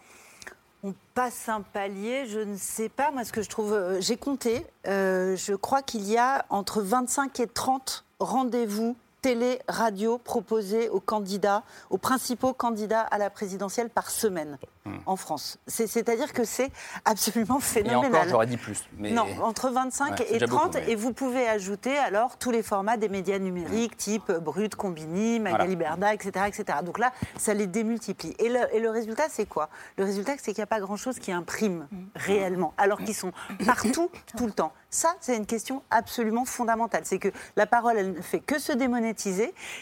On 0.83 0.95
passe 1.15 1.49
un 1.49 1.61
palier, 1.61 2.27
je 2.27 2.41
ne 2.41 2.57
sais 2.57 2.89
pas. 2.89 3.11
Moi, 3.11 3.25
ce 3.25 3.33
que 3.33 3.43
je 3.43 3.51
trouve, 3.51 3.99
j'ai 4.01 4.17
compté, 4.17 4.65
je 4.87 5.55
crois 5.55 5.83
qu'il 5.83 6.09
y 6.09 6.17
a 6.17 6.47
entre 6.49 6.81
25 6.81 7.39
et 7.41 7.47
30 7.47 8.07
rendez-vous 8.21 8.97
télé, 9.21 9.61
radio 9.69 10.19
proposées 10.19 10.89
aux 10.89 11.01
candidats, 11.01 11.63
aux 11.91 11.99
principaux 11.99 12.53
candidats 12.53 13.01
à 13.01 13.19
la 13.19 13.31
présidentielle 13.31 13.91
par 13.91 14.11
semaine 14.11 14.59
hmm. 14.85 14.93
en 15.07 15.17
France. 15.17 15.59
C'est-à-dire 15.67 16.33
que 16.33 16.45
c'est 16.45 16.71
absolument 17.05 17.61
phénoménal. 17.61 18.05
Et 18.05 18.17
encore, 18.17 18.29
j'aurais 18.29 18.47
dit 18.47 18.57
plus. 18.57 18.85
Mais... 18.97 19.11
Non, 19.11 19.27
entre 19.43 19.71
25 19.71 20.21
et 20.31 20.39
30, 20.39 20.77
et 20.89 20.95
vous 20.95 21.13
pouvez 21.13 21.47
ajouter 21.49 21.97
alors 21.99 22.37
tous 22.39 22.51
les 22.51 22.63
formats 22.63 22.97
des 22.97 23.09
médias 23.09 23.39
numériques, 23.39 23.97
type 23.97 24.33
Brut, 24.33 24.75
Combini, 24.75 25.41
Magali 25.41 25.77
Berda, 25.77 26.15
etc., 26.15 26.47
etc. 26.49 26.79
Donc 26.85 26.99
là, 26.99 27.13
ça 27.37 27.55
les 27.55 27.67
démultiplie. 27.67 28.35
Et 28.39 28.49
le, 28.49 28.61
et 28.75 28.81
le 28.81 28.91
résultat, 28.91 29.25
c'est 29.29 29.47
quoi? 29.47 29.69
Le 29.99 30.05
résultat, 30.05 30.33
c'est 30.39 30.53
qu'il 30.53 30.61
n'y 30.61 30.65
a 30.65 30.67
pas 30.67 30.81
grand-chose 30.81 31.19
qui 31.19 31.33
imprime 31.33 31.87
hmm. 31.91 32.05
réellement, 32.15 32.75
alors 32.79 32.99
qu'ils 32.99 33.15
sont 33.15 33.33
partout, 33.67 34.11
tout 34.37 34.47
le 34.47 34.53
temps. 34.53 34.73
Ça, 34.93 35.15
c'est 35.21 35.37
une 35.37 35.47
question 35.47 35.83
absolument 35.91 36.45
fondamentale. 36.45 37.03
C'est 37.05 37.19
que 37.19 37.29
la 37.55 37.67
parole, 37.67 37.97
elle 37.97 38.13
ne 38.13 38.21
fait 38.21 38.41
que 38.41 38.59
se 38.59 38.73
démonétiser 38.73 39.10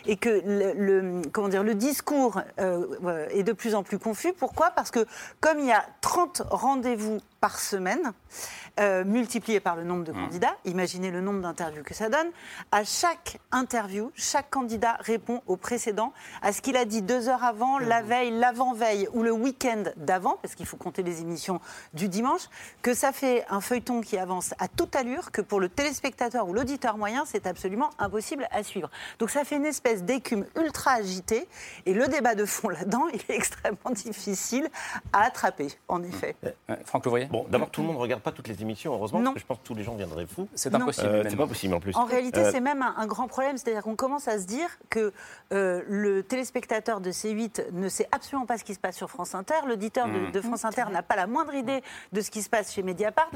et 0.07 0.16
que 0.16 0.43
le, 0.45 1.22
comment 1.33 1.49
dire, 1.49 1.62
le 1.62 1.74
discours 1.74 2.41
euh, 2.61 3.26
est 3.31 3.43
de 3.43 3.53
plus 3.53 3.74
en 3.74 3.83
plus 3.83 3.99
confus. 3.99 4.33
Pourquoi? 4.33 4.70
Parce 4.70 4.91
que 4.91 5.07
comme 5.41 5.59
il 5.59 5.66
y 5.66 5.72
a 5.72 5.85
30 6.01 6.43
rendez-vous 6.51 7.18
par 7.41 7.59
semaine, 7.59 8.12
euh, 8.80 9.05
multiplié 9.05 9.61
par 9.61 9.76
le 9.76 9.84
nombre 9.84 10.05
de 10.05 10.12
mmh. 10.12 10.24
candidats, 10.24 10.57
imaginez 10.64 11.11
le 11.11 11.20
nombre 11.20 11.41
d'interviews 11.41 11.82
que 11.82 11.95
ça 11.95 12.09
donne. 12.09 12.28
À 12.72 12.84
chaque 12.84 13.39
interview, 13.53 14.11
chaque 14.14 14.51
candidat 14.51 14.97
répond 15.01 15.43
au 15.47 15.57
précédent, 15.57 16.12
à 16.43 16.53
ce 16.53 16.62
qu'il 16.62 16.76
a 16.76 16.84
dit 16.84 17.03
deux 17.03 17.28
heures 17.28 17.45
avant, 17.45 17.78
la 17.78 18.03
mmh. 18.03 18.07
veille, 18.07 18.30
l'avant-veille 18.32 19.09
ou 19.12 19.22
le 19.22 19.32
week-end 19.32 19.84
d'avant, 19.97 20.39
parce 20.43 20.55
qu'il 20.55 20.66
faut 20.66 20.76
compter 20.76 21.03
les 21.03 21.20
émissions 21.20 21.61
du 21.95 22.09
dimanche, 22.09 22.49
que 22.82 22.95
ça 22.95 23.12
fait 23.12 23.45
un 23.49 23.61
feuilleton 23.61 24.01
qui 24.01 24.18
avance 24.18 24.55
à 24.59 24.68
toute 24.68 24.97
allure, 24.97 25.30
que 25.30 25.41
pour 25.41 25.61
le 25.61 25.68
téléspectateur 25.68 26.49
ou 26.49 26.53
l'auditeur 26.53 26.99
moyen, 26.99 27.24
c'est 27.24 27.47
absolument 27.47 27.91
impossible 27.99 28.49
à 28.51 28.62
suivre. 28.62 28.91
Donc 29.18 29.30
ça 29.30 29.45
fait 29.45 29.57
une 29.57 29.66
espèce 29.66 30.03
d'écume 30.03 30.45
ultra 30.57 30.93
agitée, 30.93 31.49
et 31.86 31.95
le 31.95 32.09
débat 32.09 32.34
de 32.34 32.45
fond 32.45 32.68
là-dedans, 32.68 33.07
il 33.12 33.20
est 33.28 33.36
extrêmement 33.36 33.91
difficile 33.93 34.68
à 35.12 35.22
attraper, 35.22 35.68
en 35.86 36.03
effet. 36.03 36.36
Franck 36.84 37.05
Louvrier 37.05 37.28
Bon, 37.31 37.47
d'abord, 37.51 37.70
tout 37.70 37.83
le 37.83 37.87
monde 37.87 37.97
ne 37.97 38.01
regarde 38.01 38.22
pas 38.22 38.33
toutes 38.33 38.49
les 38.49 38.62
émissions, 38.62 38.93
heureusement, 38.95 39.22
parce 39.22 39.35
que 39.35 39.41
je 39.41 39.47
pense 39.47 39.59
que 39.59 39.64
tous 39.64 39.74
les 39.74 39.83
gens 39.83 39.95
viendraient 39.95 40.26
fous. 40.26 40.49
C'est 40.55 40.74
impossible. 40.74 41.09
Euh, 41.09 41.24
c'est 41.29 41.37
pas 41.37 41.47
possible 41.47 41.74
en 41.74 41.81
plus. 41.81 41.95
En 41.97 42.05
réalité, 42.05 42.41
euh, 42.41 42.51
c'est 42.51 42.61
même 42.61 42.83
un, 42.83 43.07
grand 43.07 43.29
problème. 43.29 43.57
C'est-à-dire 43.57 43.83
qu'on 43.83 43.97
commence 43.97 44.29
à 44.29 44.39
se 44.39 44.47
dire 44.47 44.68
que 44.91 45.12
euh, 45.53 45.83
le 45.87 46.22
téléspectateur 46.22 47.01
de 47.01 47.11
C8 47.11 47.72
ne 47.72 47.89
sait 47.89 48.09
absolument 48.12 48.47
pas 48.47 48.59
ce 48.59 48.64
qui 48.64 48.74
se 48.74 48.79
passe 48.79 48.97
sur 48.97 49.11
France 49.11 49.35
Inter. 49.35 49.55
L'auditeur 49.66 50.07
de, 50.07 50.39
mmh. 50.39 50.43
France 50.43 50.64
Inter 50.64 50.85
n'a 50.91 51.03
pas 51.03 51.16
la 51.16 51.26
moindre 51.26 51.55
idée 51.55 51.83
de 52.12 52.20
ce 52.20 52.31
qui 52.31 52.43
se 52.43 52.49
passe 52.49 52.72
chez 52.72 52.83
Mediapart. 52.83 53.31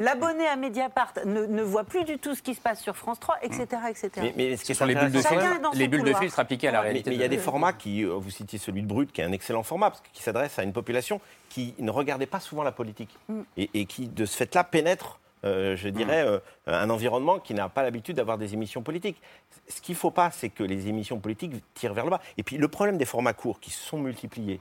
L'abonné 0.00 0.46
à 0.46 0.56
Mediapart 0.56 1.14
ne, 1.24 1.62
voit 1.62 1.84
plus 1.84 2.04
du 2.04 2.18
tout 2.18 2.34
ce 2.34 2.42
qui 2.42 2.54
se 2.54 2.60
passe 2.60 2.80
sur 2.80 2.96
France 2.96 3.18
3, 3.20 3.38
etc. 3.42 3.64
etc. 3.88 4.10
Mais, 4.18 4.34
mais 4.36 4.56
ce, 4.56 4.74
sont 4.74 4.84
les 4.84 4.94
bulles 4.94 5.12
de 5.12 5.20
filtre, 5.20 5.70
les 5.74 5.88
bulles 5.88 6.04
de 6.04 6.14
filtre 6.14 6.38
appliquées 6.38 6.68
à 6.68 6.72
la 6.72 6.80
réalité. 6.80 7.10
Mais 7.10 7.16
il 7.16 7.22
y 7.22 7.24
a 7.24 7.28
des 7.28 7.38
formats 7.38 7.72
qui, 7.72 8.04
vous 8.04 8.30
citiez 8.30 8.58
celui 8.58 8.82
de 8.82 8.86
Brut, 8.86 9.12
qui 9.12 9.20
est 9.20 9.24
un 9.24 9.32
excellent 9.32 9.62
format, 9.62 9.90
parce 9.90 10.02
qu'il 10.12 10.22
s'adresse 10.22 10.58
à 10.58 10.62
une 10.62 10.72
population 10.72 11.20
qui 11.48 11.74
ne 11.78 11.90
regardait 11.90 12.26
pas 12.26 12.40
souvent 12.40 12.62
la 12.62 12.72
politique 12.72 13.16
mm. 13.28 13.40
et, 13.56 13.86
qui, 13.86 14.08
de 14.08 14.24
ce 14.24 14.36
fait-là, 14.36 14.64
pénètre, 14.64 15.20
euh, 15.44 15.76
je 15.76 15.88
dirais, 15.88 16.24
mm. 16.24 16.28
euh, 16.28 16.40
un 16.66 16.90
environnement 16.90 17.38
qui 17.38 17.54
n'a 17.54 17.68
pas 17.68 17.82
l'habitude 17.82 18.16
d'avoir 18.16 18.38
des 18.38 18.54
émissions 18.54 18.82
politiques. 18.82 19.20
Ce 19.68 19.80
qu'il 19.80 19.94
ne 19.94 19.98
faut 19.98 20.10
pas, 20.10 20.30
c'est 20.30 20.48
que 20.48 20.62
les 20.62 20.88
émissions 20.88 21.18
politiques 21.18 21.52
tirent 21.74 21.94
vers 21.94 22.04
le 22.04 22.10
bas. 22.10 22.20
Et 22.36 22.42
puis 22.42 22.56
le 22.58 22.68
problème 22.68 22.98
des 22.98 23.04
formats 23.04 23.32
courts 23.32 23.60
qui 23.60 23.70
se 23.70 23.82
sont 23.82 23.98
multipliés 23.98 24.60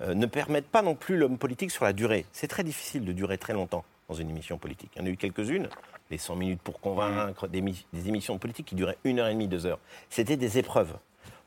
euh, 0.00 0.14
ne 0.14 0.26
permettent 0.26 0.68
pas 0.68 0.82
non 0.82 0.94
plus 0.94 1.16
l'homme 1.16 1.38
politique 1.38 1.70
sur 1.70 1.84
la 1.84 1.92
durée. 1.92 2.26
C'est 2.32 2.48
très 2.48 2.64
difficile 2.64 3.04
de 3.04 3.12
durer 3.12 3.38
très 3.38 3.52
longtemps 3.52 3.84
dans 4.08 4.14
une 4.14 4.30
émission 4.30 4.58
politique. 4.58 4.90
Il 4.94 5.00
y 5.00 5.04
en 5.04 5.06
a 5.06 5.10
eu 5.10 5.16
quelques-unes, 5.16 5.68
les 6.10 6.18
100 6.18 6.36
minutes 6.36 6.62
pour 6.62 6.80
convaincre, 6.80 7.48
des, 7.48 7.60
des 7.60 8.08
émissions 8.08 8.38
politiques 8.38 8.66
qui 8.66 8.74
duraient 8.74 8.98
une 9.04 9.18
heure 9.18 9.28
et 9.28 9.32
demie, 9.32 9.48
deux 9.48 9.66
heures. 9.66 9.80
C'était 10.10 10.36
des 10.36 10.58
épreuves. 10.58 10.94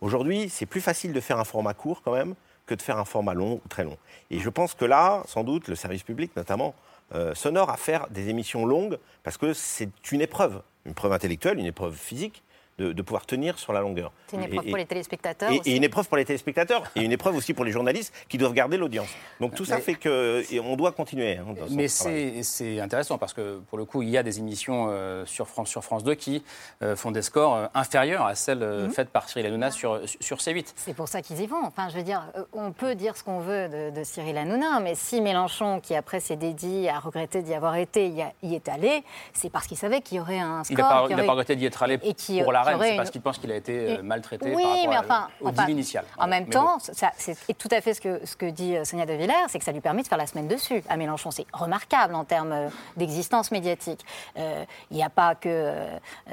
Aujourd'hui, 0.01 0.49
c'est 0.49 0.65
plus 0.65 0.81
facile 0.81 1.13
de 1.13 1.19
faire 1.19 1.39
un 1.39 1.43
format 1.43 1.73
court 1.73 2.01
quand 2.01 2.13
même 2.13 2.35
que 2.69 2.75
de 2.75 2.81
faire 2.83 2.99
un 2.99 3.05
format 3.05 3.33
long 3.33 3.59
ou 3.65 3.67
très 3.67 3.83
long. 3.83 3.97
Et 4.29 4.39
je 4.39 4.49
pense 4.49 4.75
que 4.75 4.85
là, 4.85 5.23
sans 5.25 5.43
doute, 5.43 5.67
le 5.67 5.75
service 5.75 6.03
public 6.03 6.35
notamment, 6.35 6.75
euh, 7.15 7.33
s'honore 7.33 7.71
à 7.71 7.77
faire 7.77 8.07
des 8.11 8.29
émissions 8.29 8.65
longues 8.65 8.99
parce 9.23 9.37
que 9.37 9.53
c'est 9.53 9.89
une 10.11 10.21
épreuve, 10.21 10.61
une 10.85 10.93
preuve 10.93 11.11
intellectuelle, 11.11 11.57
une 11.57 11.65
épreuve 11.65 11.95
physique, 11.95 12.43
de, 12.79 13.01
pouvoir 13.01 13.25
tenir 13.25 13.59
sur 13.59 13.73
la 13.73 13.81
longueur. 13.81 14.11
C'est 14.27 14.37
une 14.37 14.43
épreuve 14.43 14.65
pour 14.67 14.77
les 14.77 14.85
téléspectateurs. 14.85 15.51
Et, 15.65 15.75
une 15.75 15.83
épreuve 15.83 16.07
pour 16.07 16.17
les 16.17 16.25
téléspectateurs 16.25 16.83
et 16.95 17.01
une 17.01 17.11
épreuve 17.11 17.35
aussi 17.35 17.53
pour 17.53 17.65
les 17.65 17.71
journalistes 17.71 18.13
qui 18.27 18.37
doivent 18.37 18.53
garder 18.53 18.77
l'audience. 18.77 19.09
Donc 19.39 19.55
tout 19.55 19.65
ça 19.65 19.79
fait 19.79 19.95
qu'on 19.95 20.75
doit 20.75 20.91
continuer. 20.91 21.37
Hein, 21.37 21.45
mais 21.71 21.87
c'est 21.87 22.79
intéressant 22.79 23.17
parce 23.17 23.33
que 23.33 23.59
pour 23.69 23.77
le 23.77 23.85
coup, 23.85 24.01
il 24.01 24.09
y 24.09 24.17
a 24.17 24.23
des 24.23 24.39
émissions 24.39 24.87
euh, 24.89 25.25
sur, 25.25 25.47
France, 25.47 25.69
sur 25.69 25.83
France 25.83 26.03
2 26.03 26.15
qui 26.15 26.43
euh, 26.81 26.95
font 26.95 27.11
des 27.11 27.21
scores 27.21 27.55
euh, 27.55 27.67
inférieurs 27.73 28.25
à 28.25 28.35
celles 28.35 28.59
mhm. 28.59 28.91
faites 28.91 29.09
par 29.09 29.29
Cyril 29.29 29.47
Hanouna 29.47 29.71
sur, 29.71 29.99
sur 30.19 30.37
C8. 30.37 30.73
C'est 30.75 30.93
pour 30.93 31.07
ça 31.07 31.21
qu'ils 31.21 31.41
y 31.41 31.47
vont. 31.47 31.63
Enfin, 31.63 31.89
je 31.89 31.97
veux 31.97 32.03
dire, 32.03 32.23
on 32.53 32.71
peut 32.71 32.95
dire 32.95 33.15
ce 33.17 33.23
qu'on 33.23 33.39
veut 33.39 33.69
de, 33.69 34.03
Cyril 34.03 34.37
Hanouna, 34.37 34.79
mais 34.79 34.95
si 34.95 35.21
Mélenchon, 35.21 35.79
qui 35.81 35.95
après 35.95 36.19
s'est 36.19 36.35
dédié 36.35 36.89
à 36.89 36.99
regretter 36.99 37.41
d'y 37.41 37.53
avoir 37.53 37.75
été, 37.75 38.07
y, 38.07 38.55
est 38.55 38.69
allé, 38.69 39.03
c'est 39.33 39.49
parce 39.49 39.67
qu'il 39.67 39.77
savait 39.77 40.01
qu'il 40.01 40.17
y 40.17 40.19
aurait 40.19 40.39
un 40.39 40.63
score. 40.63 41.07
Il 41.09 41.15
n'a 41.15 41.23
pas, 41.23 41.31
regretté 41.31 41.55
d'y 41.55 41.65
être 41.65 41.83
allé 41.83 41.97
pour 41.97 42.51
c'est 42.79 42.95
parce 42.95 43.09
qu'il 43.09 43.21
pense 43.21 43.37
qu'il 43.37 43.51
a 43.51 43.55
été 43.55 43.97
euh, 43.97 44.03
maltraité 44.03 44.51
par 44.51 44.61
rapport 44.61 44.89
mais 44.89 44.97
enfin, 44.97 45.27
au 45.41 45.51
deal 45.51 45.69
initial. 45.69 46.05
En 46.17 46.27
même 46.27 46.47
temps, 46.47 46.77
c'est 46.79 47.57
tout 47.57 47.67
à 47.71 47.81
fait 47.81 47.93
ce 47.93 48.01
que, 48.01 48.25
ce 48.25 48.35
que 48.35 48.47
dit 48.47 48.75
euh, 48.75 48.83
Sonia 48.83 49.05
De 49.05 49.13
Villers, 49.13 49.45
c'est 49.47 49.59
que 49.59 49.65
ça 49.65 49.71
lui 49.71 49.81
permet 49.81 50.01
de 50.01 50.07
faire 50.07 50.17
la 50.17 50.25
semaine 50.27 50.47
dessus 50.47 50.83
à 50.89 50.97
Mélenchon. 50.97 51.31
C'est 51.31 51.45
remarquable 51.53 52.15
en 52.15 52.23
termes 52.23 52.51
euh, 52.51 52.69
d'existence 52.97 53.51
médiatique. 53.51 54.03
Il 54.35 54.65
n'y 54.91 55.03
a 55.03 55.09
pas 55.09 55.35
que 55.35 55.85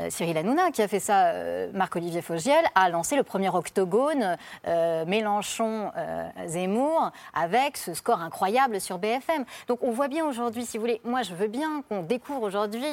Cyril 0.09 0.39
Hanouna 0.39 0.71
qui 0.71 0.83
a 0.83 0.89
fait 0.89 1.01
ça. 1.01 1.33
Marc-Olivier 1.73 2.23
Fogiel 2.23 2.65
a 2.75 2.89
lancé 2.89 3.17
le 3.17 3.23
premier 3.23 3.49
octogone 3.49 4.37
Mélenchon-Zemmour 4.67 7.11
avec 7.35 7.77
ce 7.77 7.95
score 7.95 8.21
incroyable 8.21 8.81
sur 8.81 8.99
BFM. 8.99 9.45
Donc 9.69 9.83
on 9.83 9.91
voit 9.91 10.09
bien 10.09 10.27
aujourd'hui, 10.27 10.65
si 10.65 10.77
vous 10.77 10.83
voulez, 10.83 11.01
moi 11.05 11.23
je 11.23 11.35
veux 11.35 11.49
bien 11.49 11.83
qu'on 11.89 12.03
découvre 12.03 12.43
aujourd'hui 12.43 12.85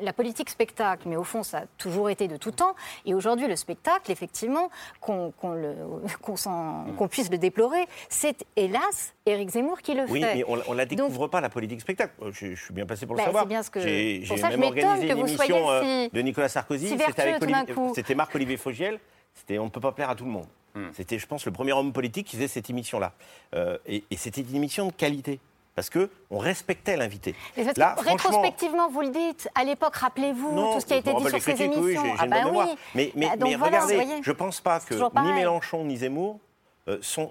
la 0.00 0.12
politique 0.12 0.50
spectacle, 0.50 1.08
mais 1.08 1.16
au 1.16 1.24
fond 1.24 1.42
ça 1.42 1.58
a 1.58 1.64
toujours 1.78 2.10
été 2.10 2.28
de 2.28 2.36
tout 2.36 2.59
temps. 2.60 2.74
Et 3.06 3.14
aujourd'hui 3.14 3.46
le 3.46 3.56
spectacle, 3.56 4.10
effectivement, 4.12 4.70
qu'on 5.00 5.32
puisse 7.08 7.30
le 7.30 7.38
déplorer, 7.38 7.86
c'est 8.08 8.44
hélas 8.56 9.14
Éric 9.26 9.50
Zemmour 9.50 9.80
qui 9.80 9.94
le 9.94 10.06
fait. 10.06 10.12
Oui, 10.12 10.20
mais 10.20 10.44
on 10.46 10.56
ne 10.56 10.76
la 10.76 10.86
découvre 10.86 11.28
pas, 11.28 11.40
la 11.40 11.48
politique 11.48 11.80
spectacle. 11.80 12.12
Je, 12.30 12.54
suis 12.54 12.74
bien 12.74 12.86
passé 12.86 13.06
pour 13.06 13.14
le 13.16 13.20
bah, 13.20 13.26
savoir. 13.26 13.46
Bien 13.46 13.62
ce 13.62 13.70
que... 13.70 13.80
J'ai 13.80 14.24
même 14.42 14.62
organisé 14.62 15.10
une 15.10 15.18
émission 15.18 15.70
euh, 15.70 16.08
de 16.12 16.20
Nicolas 16.20 16.48
Sarkozy. 16.48 16.96
C'était 17.94 18.14
Marc-Olivier 18.14 18.56
Fogiel. 18.56 18.98
On 19.50 19.64
ne 19.64 19.68
peut 19.68 19.80
pas 19.80 19.92
plaire 19.92 20.10
à 20.10 20.14
tout 20.14 20.24
le 20.24 20.30
monde. 20.30 20.46
Hmm. 20.74 20.88
C'était, 20.92 21.18
je 21.18 21.26
pense, 21.26 21.44
le 21.46 21.52
premier 21.52 21.72
homme 21.72 21.92
politique 21.92 22.26
qui 22.28 22.36
faisait 22.36 22.48
cette 22.48 22.70
émission-là. 22.70 23.12
Euh, 23.54 23.78
et, 23.86 24.04
c'était 24.16 24.42
une 24.42 24.54
émission 24.54 24.86
de 24.86 24.92
qualité 24.92 25.40
parce 25.80 25.88
qu'on 25.88 26.38
respectait 26.38 26.94
l'invité. 26.98 27.34
Rétrospectivement, 27.56 28.90
vous 28.90 29.00
le 29.00 29.08
dites, 29.08 29.48
à 29.54 29.64
l'époque, 29.64 29.96
rappelez-vous 29.96 30.74
tout 30.74 30.80
ce 30.80 30.84
qui 30.84 30.92
a 30.92 30.96
été 30.98 31.14
dit 31.14 31.26
sur 31.26 31.40
ces 31.40 31.62
émissions. 31.62 31.82
Oui, 31.82 31.96
ah 32.18 32.26
bah 32.26 32.36
oui. 32.52 32.64
Mais, 32.94 33.12
mais, 33.14 33.30
bah, 33.38 33.46
regardez, 33.64 34.06
je 34.20 34.30
ne 34.30 34.36
pense 34.36 34.60
pas 34.60 34.80
que 34.80 34.94
ni 34.94 35.32
Mélenchon 35.32 35.84
ni 35.84 35.96
Zemmour 35.96 36.38
euh, 36.88 36.98
sont, 37.00 37.30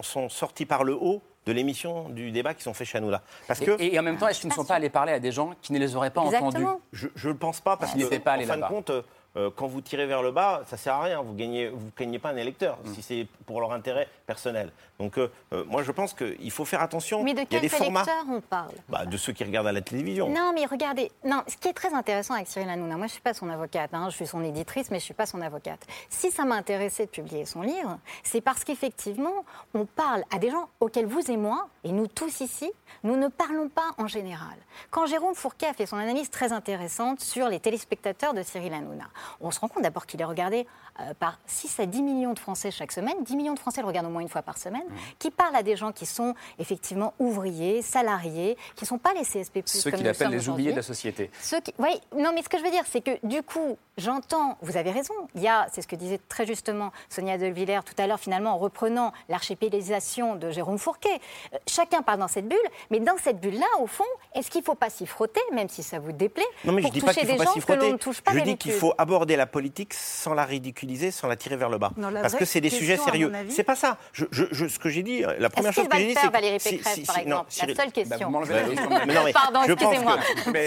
sont 0.00 0.30
sortis 0.30 0.64
par 0.64 0.84
le 0.84 0.94
haut 0.94 1.20
de 1.44 1.52
l'émission 1.52 2.08
du 2.08 2.30
débat 2.30 2.54
qui 2.54 2.62
sont 2.62 2.72
faits 2.72 2.86
chez 2.86 3.00
nous 3.00 3.10
là. 3.10 3.20
Parce 3.46 3.60
que, 3.60 3.76
et, 3.78 3.98
en 3.98 4.02
même 4.02 4.16
temps, 4.16 4.28
est-ce 4.28 4.40
qu'ils 4.40 4.48
ne 4.48 4.54
sont 4.54 4.64
pas 4.64 4.76
allés 4.76 4.88
parler 4.88 5.12
à 5.12 5.20
des 5.20 5.32
gens 5.32 5.50
qui 5.60 5.74
ne 5.74 5.78
les 5.78 5.94
auraient 5.94 6.10
pas 6.10 6.22
entendus 6.22 6.64
Je 6.92 7.08
ne 7.08 7.32
le 7.32 7.38
pense 7.38 7.60
pas, 7.60 7.76
parce 7.76 7.92
qu'ils 7.92 8.04
n'étaient 8.04 8.20
pas 8.20 8.32
allés 8.32 8.46
là-bas. 8.46 8.68
fin 8.68 8.72
de 8.72 8.74
compte, 8.74 8.90
euh, 9.36 9.50
quand 9.54 9.66
vous 9.66 9.80
tirez 9.80 10.06
vers 10.06 10.22
le 10.22 10.30
bas, 10.30 10.62
ça 10.66 10.76
sert 10.76 10.94
à 10.94 11.02
rien. 11.02 11.22
Vous 11.22 11.34
gagnez, 11.34 11.68
vous 11.68 11.90
gagnez 11.98 12.18
pas 12.18 12.30
un 12.30 12.36
électeur 12.36 12.78
mm. 12.84 12.94
si 12.94 13.02
c'est 13.02 13.26
pour 13.46 13.60
leur 13.60 13.72
intérêt 13.72 14.08
personnel. 14.26 14.70
Donc 15.02 15.18
euh, 15.18 15.28
euh, 15.52 15.64
moi 15.64 15.82
je 15.82 15.90
pense 15.90 16.14
qu'il 16.14 16.50
faut 16.52 16.64
faire 16.64 16.80
attention. 16.80 17.24
Mais 17.24 17.34
de 17.34 17.42
quels 17.42 17.64
électeurs 17.64 18.24
on 18.30 18.40
parle? 18.40 18.70
Bah, 18.88 19.04
De 19.04 19.16
ceux 19.16 19.32
qui 19.32 19.42
regardent 19.42 19.66
à 19.66 19.72
la 19.72 19.80
télévision. 19.80 20.28
Non, 20.28 20.52
mais 20.54 20.64
regardez. 20.64 21.10
Non, 21.24 21.42
ce 21.48 21.56
qui 21.56 21.66
est 21.66 21.72
très 21.72 21.92
intéressant 21.92 22.34
avec 22.34 22.46
Cyril 22.46 22.68
Hanouna, 22.68 22.96
moi 22.96 23.08
je 23.08 23.12
suis 23.12 23.20
pas 23.20 23.34
son 23.34 23.48
avocate. 23.48 23.90
Hein, 23.92 24.08
je 24.10 24.14
suis 24.14 24.26
son 24.28 24.44
éditrice, 24.44 24.92
mais 24.92 25.00
je 25.00 25.04
suis 25.04 25.14
pas 25.14 25.26
son 25.26 25.40
avocate. 25.40 25.84
Si 26.08 26.30
ça 26.30 26.44
m'a 26.44 26.54
intéressé 26.54 27.06
de 27.06 27.10
publier 27.10 27.44
son 27.46 27.62
livre, 27.62 27.98
c'est 28.22 28.40
parce 28.40 28.62
qu'effectivement 28.62 29.44
on 29.74 29.86
parle 29.86 30.22
à 30.32 30.38
des 30.38 30.50
gens 30.50 30.68
auxquels 30.78 31.06
vous 31.06 31.28
et 31.30 31.36
moi, 31.36 31.68
et 31.82 31.90
nous 31.90 32.06
tous 32.06 32.40
ici, 32.40 32.70
nous 33.02 33.16
ne 33.16 33.26
parlons 33.26 33.68
pas 33.68 33.90
en 33.98 34.06
général. 34.06 34.56
Quand 34.90 35.06
Jérôme 35.06 35.34
Fourquet 35.34 35.66
a 35.66 35.74
fait 35.74 35.86
son 35.86 35.96
analyse 35.96 36.30
très 36.30 36.52
intéressante 36.52 37.20
sur 37.20 37.48
les 37.48 37.58
téléspectateurs 37.58 38.34
de 38.34 38.42
Cyril 38.42 38.72
Hanouna, 38.72 39.08
on 39.40 39.50
se 39.50 39.58
rend 39.58 39.66
compte 39.68 39.82
d'abord 39.82 40.06
qu'il 40.06 40.20
est 40.20 40.24
regardé 40.24 40.66
euh, 41.00 41.14
par 41.18 41.38
6 41.46 41.80
à 41.80 41.86
10 41.86 42.02
millions 42.02 42.34
de 42.34 42.38
Français 42.38 42.70
chaque 42.70 42.92
semaine. 42.92 43.16
10 43.22 43.36
millions 43.36 43.54
de 43.54 43.58
Français 43.58 43.80
le 43.80 43.86
regardent 43.86 44.08
au 44.08 44.10
moins 44.10 44.20
une 44.20 44.28
fois 44.28 44.42
par 44.42 44.58
semaine. 44.58 44.82
Qui 45.18 45.30
parlent 45.30 45.56
à 45.56 45.62
des 45.62 45.76
gens 45.76 45.92
qui 45.92 46.06
sont 46.06 46.34
effectivement 46.58 47.14
ouvriers, 47.18 47.82
salariés, 47.82 48.56
qui 48.76 48.84
ne 48.84 48.88
sont 48.88 48.98
pas 48.98 49.12
les 49.14 49.22
CSP+. 49.22 49.62
Ceux 49.66 49.90
qu'il 49.90 50.06
appelle 50.08 50.30
les 50.30 50.48
oubliés 50.48 50.72
de 50.72 50.76
la 50.76 50.82
société. 50.82 51.30
Ceux 51.40 51.60
qui... 51.60 51.74
Oui, 51.78 51.90
non, 52.16 52.32
mais 52.34 52.42
ce 52.42 52.48
que 52.48 52.58
je 52.58 52.64
veux 52.64 52.70
dire, 52.70 52.84
c'est 52.90 53.00
que 53.00 53.24
du 53.26 53.42
coup, 53.42 53.76
j'entends, 53.98 54.56
vous 54.62 54.76
avez 54.76 54.90
raison, 54.90 55.14
il 55.34 55.42
y 55.42 55.48
a, 55.48 55.66
c'est 55.72 55.82
ce 55.82 55.88
que 55.88 55.96
disait 55.96 56.20
très 56.28 56.46
justement 56.46 56.92
Sonia 57.08 57.38
Delvillers 57.38 57.80
tout 57.84 58.00
à 58.00 58.06
l'heure, 58.06 58.20
finalement, 58.20 58.52
en 58.54 58.58
reprenant 58.58 59.12
l'archipélisation 59.28 60.36
de 60.36 60.50
Jérôme 60.50 60.78
Fourquet. 60.78 61.20
Euh, 61.52 61.58
chacun 61.68 62.02
parle 62.02 62.20
dans 62.20 62.28
cette 62.28 62.48
bulle, 62.48 62.58
mais 62.90 63.00
dans 63.00 63.16
cette 63.22 63.40
bulle-là, 63.40 63.66
au 63.80 63.86
fond, 63.86 64.04
est-ce 64.34 64.50
qu'il 64.50 64.60
ne 64.60 64.64
faut 64.64 64.74
pas 64.74 64.90
s'y 64.90 65.06
frotter, 65.06 65.40
même 65.52 65.68
si 65.68 65.82
ça 65.82 65.98
vous 65.98 66.12
déplaît, 66.12 66.42
non, 66.64 66.72
mais 66.72 66.82
pour 66.82 66.90
je 66.90 66.94
dis 66.94 67.00
toucher 67.00 67.20
pas 67.20 67.26
des 67.26 67.38
gens 67.38 67.52
que 67.54 67.72
l'on 67.72 67.92
ne 67.92 67.96
touche 67.96 68.20
pas 68.20 68.32
Je 68.32 68.40
dis 68.40 68.56
qu'il 68.56 68.72
faut 68.72 68.94
aborder 68.98 69.36
la 69.36 69.46
politique 69.46 69.94
sans 69.94 70.34
la 70.34 70.44
ridiculiser, 70.44 71.10
sans 71.10 71.28
la 71.28 71.36
tirer 71.36 71.56
vers 71.56 71.68
le 71.68 71.78
bas. 71.78 71.92
Parce 72.20 72.34
que 72.34 72.44
c'est 72.44 72.60
des 72.60 72.70
sujets 72.70 72.96
sérieux. 72.96 73.32
C'est 73.48 73.62
pas 73.64 73.76
ça. 73.76 73.98
Je, 74.12 74.24
je, 74.30 74.68
ce 74.68 74.78
que 74.82 74.88
j'ai 74.90 75.02
dit, 75.02 75.22
la 75.38 75.48
première 75.48 75.72
chose 75.72 75.88
que 75.88 75.96
j'ai 75.96 76.08
dit, 76.08 76.14
c'est. 76.20 76.28
Valérie 76.28 76.58
Pécresse, 76.58 76.94
si, 76.94 77.02
par 77.02 77.18
exemple? 77.18 77.50
La 77.66 77.74
seule 77.74 77.92
question. 77.92 78.30
Bah, 78.30 79.32
Pardon, 79.32 79.62
excusez-moi. 79.62 80.18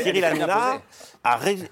Cyril 0.04 0.24
Hanouna, 0.26 0.82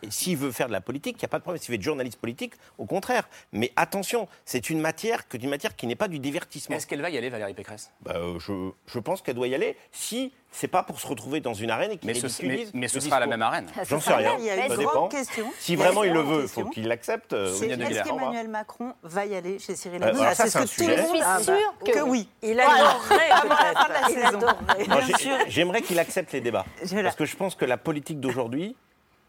s'il 0.09 0.37
veut 0.37 0.51
faire 0.51 0.67
de 0.67 0.73
la 0.73 0.81
politique, 0.81 1.17
il 1.17 1.23
n'y 1.23 1.25
a 1.25 1.29
pas 1.29 1.39
de 1.39 1.43
problème. 1.43 1.61
S'il 1.61 1.71
veut 1.71 1.75
être 1.75 1.81
journaliste 1.81 2.19
politique, 2.19 2.53
au 2.77 2.85
contraire. 2.85 3.27
Mais 3.51 3.71
attention, 3.75 4.27
c'est 4.45 4.69
une 4.69 4.79
matière, 4.79 5.27
que, 5.27 5.37
une 5.37 5.49
matière 5.49 5.75
qui 5.75 5.87
n'est 5.87 5.95
pas 5.95 6.07
du 6.07 6.19
divertissement. 6.19 6.75
Est-ce 6.75 6.87
qu'elle 6.87 7.01
va 7.01 7.09
y 7.09 7.17
aller, 7.17 7.29
Valérie 7.29 7.53
Pécresse? 7.53 7.91
Bah, 8.01 8.15
je, 8.39 8.71
je 8.85 8.99
pense 8.99 9.21
qu'elle 9.21 9.35
doit 9.35 9.47
y 9.47 9.55
aller 9.55 9.77
si 9.91 10.33
c'est 10.53 10.67
pas 10.67 10.83
pour 10.83 10.99
se 10.99 11.07
retrouver 11.07 11.41
dans 11.41 11.53
une 11.53 11.71
arène 11.71 11.91
et 11.91 11.97
qu'il 11.97 12.07
mais, 12.07 12.13
ce, 12.13 12.45
mais, 12.45 12.67
mais 12.73 12.87
ce 12.87 12.99
sera 12.99 13.19
la 13.19 13.27
même 13.27 13.41
arène. 13.41 13.67
J'en 13.89 13.99
sais 13.99 14.13
rien. 14.13 14.35
Il 14.39 14.45
y 14.45 14.49
a 14.49 14.67
une 14.67 14.75
grande 14.75 15.11
question. 15.11 15.45
Si 15.59 15.75
vraiment 15.75 16.03
il 16.03 16.13
le 16.13 16.21
veut, 16.21 16.43
il 16.43 16.47
faut 16.47 16.65
qu'il 16.65 16.87
l'accepte. 16.87 17.33
Euh, 17.33 17.51
est-ce 17.51 18.03
qu'Emmanuel 18.03 18.47
Macron 18.47 18.93
va 19.03 19.25
y 19.25 19.35
aller 19.35 19.59
chez 19.59 19.75
Cyril 19.75 20.03
euh, 20.03 20.09
Hanouna 20.09 20.35
C'est 20.35 20.49
ce 20.49 20.57
que 20.59 20.83
tout 20.83 20.89
le 20.89 21.01
monde 21.01 21.15
suis 21.15 21.45
sûr 21.45 21.73
que 21.85 22.01
oui. 22.01 22.29
Il 22.41 22.59
adorerait 22.59 23.31
J'aimerais 25.47 25.81
qu'il 25.81 25.99
accepte 25.99 26.31
les 26.31 26.41
débats. 26.41 26.65
Parce 27.03 27.15
que 27.15 27.25
je 27.25 27.35
pense 27.35 27.55
que 27.55 27.65
la 27.65 27.77
politique 27.77 28.19
d'aujourd'hui, 28.19 28.75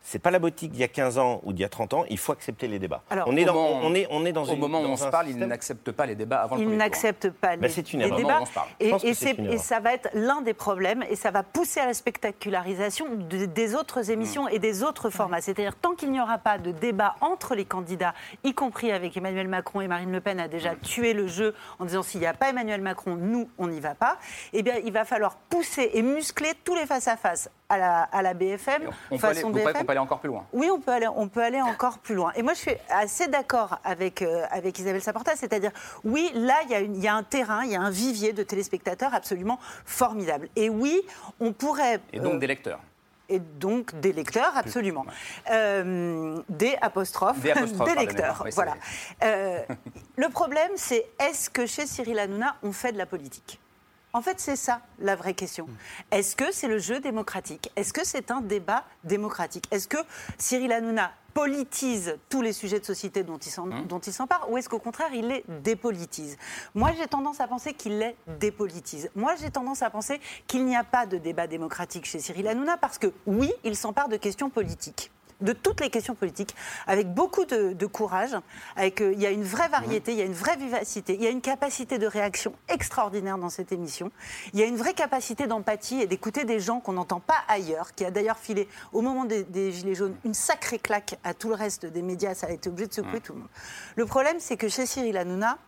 c'est 0.06 0.18
pas 0.18 0.30
la 0.30 0.38
boutique 0.38 0.70
d'il 0.70 0.80
y 0.80 0.84
a 0.84 0.88
15 0.88 1.18
ans 1.18 1.40
ou 1.44 1.54
d'il 1.54 1.62
y 1.62 1.64
a 1.64 1.68
30 1.70 1.94
ans, 1.94 2.04
il 2.10 2.18
faut 2.18 2.32
accepter 2.32 2.68
les 2.68 2.78
débats. 2.78 3.02
on, 3.26 3.36
est 3.36 3.46
dans, 3.46 3.56
on, 3.56 3.94
est, 3.94 4.06
on 4.10 4.26
est 4.26 4.32
dans 4.32 4.44
Au 4.44 4.54
moment 4.54 4.80
où 4.82 4.84
on 4.84 4.96
se 4.98 5.06
parle, 5.06 5.28
il 5.28 5.38
n'accepte 5.38 5.90
pas 5.92 6.04
les 6.04 6.14
débats 6.14 6.42
avant 6.42 6.56
le 6.56 6.62
Il 6.62 6.76
n'accepte 6.76 7.30
pas 7.30 7.56
bah, 7.56 7.66
les, 7.66 7.94
une 7.94 8.14
débats. 8.14 8.44
Et, 8.78 8.92
et, 9.02 9.58
ça 9.58 9.80
va 9.80 9.94
être 9.94 10.10
l'un 10.12 10.42
des 10.42 10.52
problèmes 10.52 11.02
et 11.08 11.16
ça 11.16 11.30
va 11.30 11.42
pousser 11.42 11.80
à 11.80 11.86
la 11.86 11.94
spectacularisation 11.94 13.06
des 13.16 13.74
autres 13.74 14.10
émissions 14.10 14.46
et 14.46 14.58
des 14.58 14.82
autres 14.82 15.08
formats. 15.08 15.40
C'est-à-dire 15.40 15.74
tant 15.74 15.94
qu'il 15.94 16.10
n'y 16.10 16.20
aura 16.20 16.36
pas 16.36 16.58
de 16.58 16.70
débat 16.70 17.16
entre 17.22 17.54
les 17.54 17.64
candidats, 17.64 18.12
y 18.44 18.52
compris 18.52 18.92
avec 18.92 19.16
Emmanuel 19.16 19.48
Macron 19.48 19.80
et 19.80 19.88
Marine 19.88 20.12
Le 20.12 20.20
Pen 20.20 20.38
a 20.38 20.48
déjà 20.48 20.74
tué 20.74 21.14
le 21.14 21.26
jeu 21.28 21.54
en 21.78 21.86
disant 21.86 22.02
s'il 22.02 22.20
n'y 22.20 22.26
a 22.26 22.34
pas 22.34 22.50
Emmanuel 22.50 22.82
Macron, 22.82 23.16
nous, 23.16 23.48
on 23.56 23.68
n'y 23.68 23.80
va 23.80 23.94
pas, 23.94 24.18
eh 24.52 24.62
bien 24.62 24.74
il 24.84 24.92
va 24.92 25.06
falloir 25.06 25.36
pousser 25.48 25.92
et 25.94 26.02
muscler 26.02 26.52
tous 26.62 26.74
les 26.74 26.84
face-à-face 26.84 27.48
à 27.74 27.78
la, 27.78 28.02
à 28.02 28.22
la 28.22 28.34
BFM. 28.34 28.82
On 29.10 29.18
peut, 29.18 29.26
aller, 29.26 29.44
on 29.44 29.52
peut 29.52 29.60
aller 29.88 29.98
encore 29.98 30.20
plus 30.20 30.28
loin. 30.28 30.46
Oui, 30.52 30.70
on 30.72 30.80
peut 30.80 30.92
aller, 30.92 31.08
on 31.08 31.28
peut 31.28 31.42
aller 31.42 31.60
encore 31.60 31.98
plus 31.98 32.14
loin. 32.14 32.32
Et 32.36 32.42
moi, 32.42 32.54
je 32.54 32.60
suis 32.60 32.76
assez 32.90 33.26
d'accord 33.28 33.78
avec, 33.84 34.22
euh, 34.22 34.44
avec 34.50 34.78
Isabelle 34.78 35.02
Saporta, 35.02 35.36
c'est-à-dire, 35.36 35.72
oui, 36.04 36.30
là, 36.34 36.54
il 36.64 36.70
y, 36.70 36.74
a 36.74 36.80
il 36.80 36.98
y 36.98 37.08
a 37.08 37.14
un 37.14 37.22
terrain, 37.22 37.64
il 37.64 37.72
y 37.72 37.76
a 37.76 37.80
un 37.80 37.90
vivier 37.90 38.32
de 38.32 38.42
téléspectateurs 38.42 39.14
absolument 39.14 39.58
formidable. 39.84 40.48
Et 40.56 40.68
oui, 40.70 41.02
on 41.40 41.52
pourrait... 41.52 42.00
Et 42.12 42.20
donc 42.20 42.34
euh, 42.34 42.38
des 42.38 42.46
lecteurs 42.46 42.80
et 43.30 43.38
donc 43.38 43.98
des 44.00 44.12
lecteurs, 44.12 44.52
absolument. 44.54 45.06
Euh, 45.50 46.36
des 46.50 46.76
apostrophes, 46.82 47.40
des, 47.40 47.54
lecteurs. 47.94 48.46
voilà. 48.52 48.74
le 49.22 50.28
problème, 50.28 50.70
c'est 50.76 51.06
est-ce 51.18 51.48
que 51.48 51.64
chez 51.64 51.86
Cyril 51.86 52.18
Hanouna, 52.18 52.56
on 52.62 52.70
fait 52.70 52.92
de 52.92 52.98
la 52.98 53.06
politique? 53.06 53.58
En 54.14 54.22
fait, 54.22 54.38
c'est 54.38 54.56
ça 54.56 54.80
la 55.00 55.16
vraie 55.16 55.34
question. 55.34 55.68
Est-ce 56.12 56.36
que 56.36 56.52
c'est 56.52 56.68
le 56.68 56.78
jeu 56.78 57.00
démocratique? 57.00 57.70
Est-ce 57.74 57.92
que 57.92 58.06
c'est 58.06 58.30
un 58.30 58.40
débat 58.40 58.84
démocratique? 59.02 59.66
Est-ce 59.72 59.88
que 59.88 59.98
Cyril 60.38 60.72
Hanouna 60.72 61.10
politise 61.34 62.16
tous 62.28 62.40
les 62.40 62.52
sujets 62.52 62.78
de 62.78 62.84
société 62.84 63.24
dont 63.24 63.38
il 63.38 63.50
mmh. 63.50 64.12
s'empare 64.12 64.48
ou 64.48 64.56
est-ce 64.56 64.68
qu'au 64.68 64.78
contraire 64.78 65.12
il 65.12 65.26
les 65.26 65.44
dépolitise? 65.64 66.36
Moi 66.76 66.92
j'ai 66.96 67.08
tendance 67.08 67.40
à 67.40 67.48
penser 67.48 67.74
qu'il 67.74 67.98
les 67.98 68.14
dépolitise. 68.38 69.10
Moi 69.16 69.34
j'ai 69.40 69.50
tendance 69.50 69.82
à 69.82 69.90
penser 69.90 70.20
qu'il 70.46 70.64
n'y 70.64 70.76
a 70.76 70.84
pas 70.84 71.06
de 71.06 71.18
débat 71.18 71.48
démocratique 71.48 72.04
chez 72.04 72.20
Cyril 72.20 72.46
Hanouna 72.46 72.76
parce 72.76 72.98
que 72.98 73.12
oui, 73.26 73.52
il 73.64 73.74
s'empare 73.74 74.08
de 74.08 74.16
questions 74.16 74.48
politiques 74.48 75.10
de 75.40 75.52
toutes 75.52 75.80
les 75.80 75.90
questions 75.90 76.14
politiques, 76.14 76.54
avec 76.86 77.12
beaucoup 77.12 77.44
de, 77.44 77.86
courage, 77.86 78.36
avec 78.76 79.00
euh, 79.00 79.12
il 79.12 79.20
y 79.20 79.26
a 79.26 79.30
une 79.30 79.44
vraie 79.44 79.68
variété, 79.68 80.12
il 80.12 80.18
y 80.18 80.22
a 80.22 80.24
une 80.24 80.32
vraie 80.32 80.56
vivacité, 80.56 81.14
il 81.14 81.22
y 81.22 81.26
a 81.26 81.30
une 81.30 81.40
capacité 81.40 81.98
de 81.98 82.06
réaction 82.06 82.54
extraordinaire 82.68 83.38
dans 83.38 83.50
cette 83.50 83.72
émission, 83.72 84.10
il 84.52 84.60
y 84.60 84.62
a 84.62 84.66
une 84.66 84.76
vraie 84.76 84.94
capacité 84.94 85.46
d'empathie 85.46 86.00
et 86.00 86.06
d'écouter 86.06 86.44
des 86.44 86.60
gens 86.60 86.80
qu'on 86.80 86.94
n'entend 86.94 87.20
pas 87.20 87.38
ailleurs, 87.48 87.94
qui 87.94 88.04
a 88.04 88.10
d'ailleurs 88.10 88.38
filé 88.38 88.68
au 88.92 89.00
moment 89.00 89.24
des, 89.24 89.44
Gilets 89.72 89.94
jaunes 89.94 90.16
une 90.24 90.34
sacrée 90.34 90.78
claque 90.78 91.18
à 91.24 91.34
tout 91.34 91.48
le 91.48 91.54
reste 91.54 91.86
des 91.86 92.02
médias, 92.02 92.34
ça 92.34 92.46
a 92.46 92.50
été 92.50 92.68
obligé 92.68 92.88
de 92.88 92.94
secouer 92.94 93.20
tout 93.20 93.32
le 93.32 93.40
monde. 93.40 93.48
Le 93.96 94.06
problème, 94.06 94.36
c'est 94.38 94.56
que 94.56 94.68
chez 94.68 94.86
Cyril 94.86 95.16
Hanouna, 95.16 95.58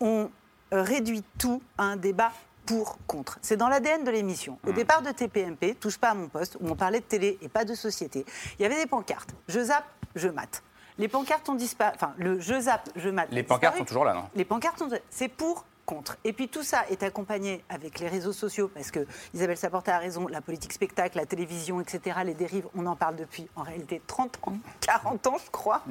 on 0.00 0.30
réduit 0.72 1.22
tout 1.38 1.62
à 1.78 1.84
un 1.84 1.96
débat 1.96 2.32
pour, 2.66 2.98
contre. 3.06 3.38
C'est 3.42 3.56
dans 3.56 3.68
l'ADN 3.68 4.04
de 4.04 4.10
l'émission. 4.10 4.58
Au 4.66 4.72
hmm. 4.72 4.74
départ 4.74 5.02
de 5.02 5.10
TPMP, 5.10 5.74
Touche 5.80 5.98
pas 5.98 6.10
à 6.10 6.14
mon 6.14 6.28
poste, 6.28 6.56
où 6.60 6.68
on 6.68 6.74
parlait 6.74 7.00
de 7.00 7.04
télé 7.04 7.38
et 7.40 7.48
pas 7.48 7.64
de 7.64 7.74
société, 7.74 8.24
il 8.58 8.62
y 8.62 8.66
avait 8.66 8.76
des 8.76 8.86
pancartes. 8.86 9.30
Je 9.48 9.60
zappe, 9.60 9.86
je 10.14 10.28
mate. 10.28 10.62
Les 10.98 11.08
pancartes 11.08 11.48
ont 11.48 11.54
disparu. 11.54 11.92
Enfin, 11.94 12.14
le 12.18 12.40
je 12.40 12.58
zappe, 12.60 12.88
je 12.96 13.08
mate. 13.10 13.28
Les 13.30 13.42
pancartes 13.42 13.78
sont 13.78 13.84
toujours 13.84 14.04
là, 14.04 14.14
non? 14.14 14.24
Les 14.34 14.44
pancartes 14.44 14.78
sont. 14.78 14.88
C'est 15.10 15.28
pour 15.28 15.64
contre. 15.86 16.18
Et 16.24 16.32
puis 16.32 16.48
tout 16.48 16.62
ça 16.62 16.84
est 16.90 17.02
accompagné 17.02 17.64
avec 17.68 18.00
les 18.00 18.08
réseaux 18.08 18.32
sociaux, 18.32 18.68
parce 18.72 18.90
que 18.90 19.06
Isabelle 19.32 19.56
Saporta 19.56 19.96
a 19.96 19.98
raison, 19.98 20.26
la 20.26 20.42
politique 20.42 20.72
spectacle, 20.72 21.16
la 21.16 21.26
télévision, 21.26 21.80
etc., 21.80 22.18
les 22.24 22.34
dérives, 22.34 22.66
on 22.74 22.84
en 22.86 22.96
parle 22.96 23.16
depuis 23.16 23.48
en 23.56 23.62
réalité 23.62 24.02
30 24.06 24.38
ans, 24.42 24.58
40 24.80 25.26
ans, 25.28 25.36
je 25.42 25.50
crois. 25.50 25.82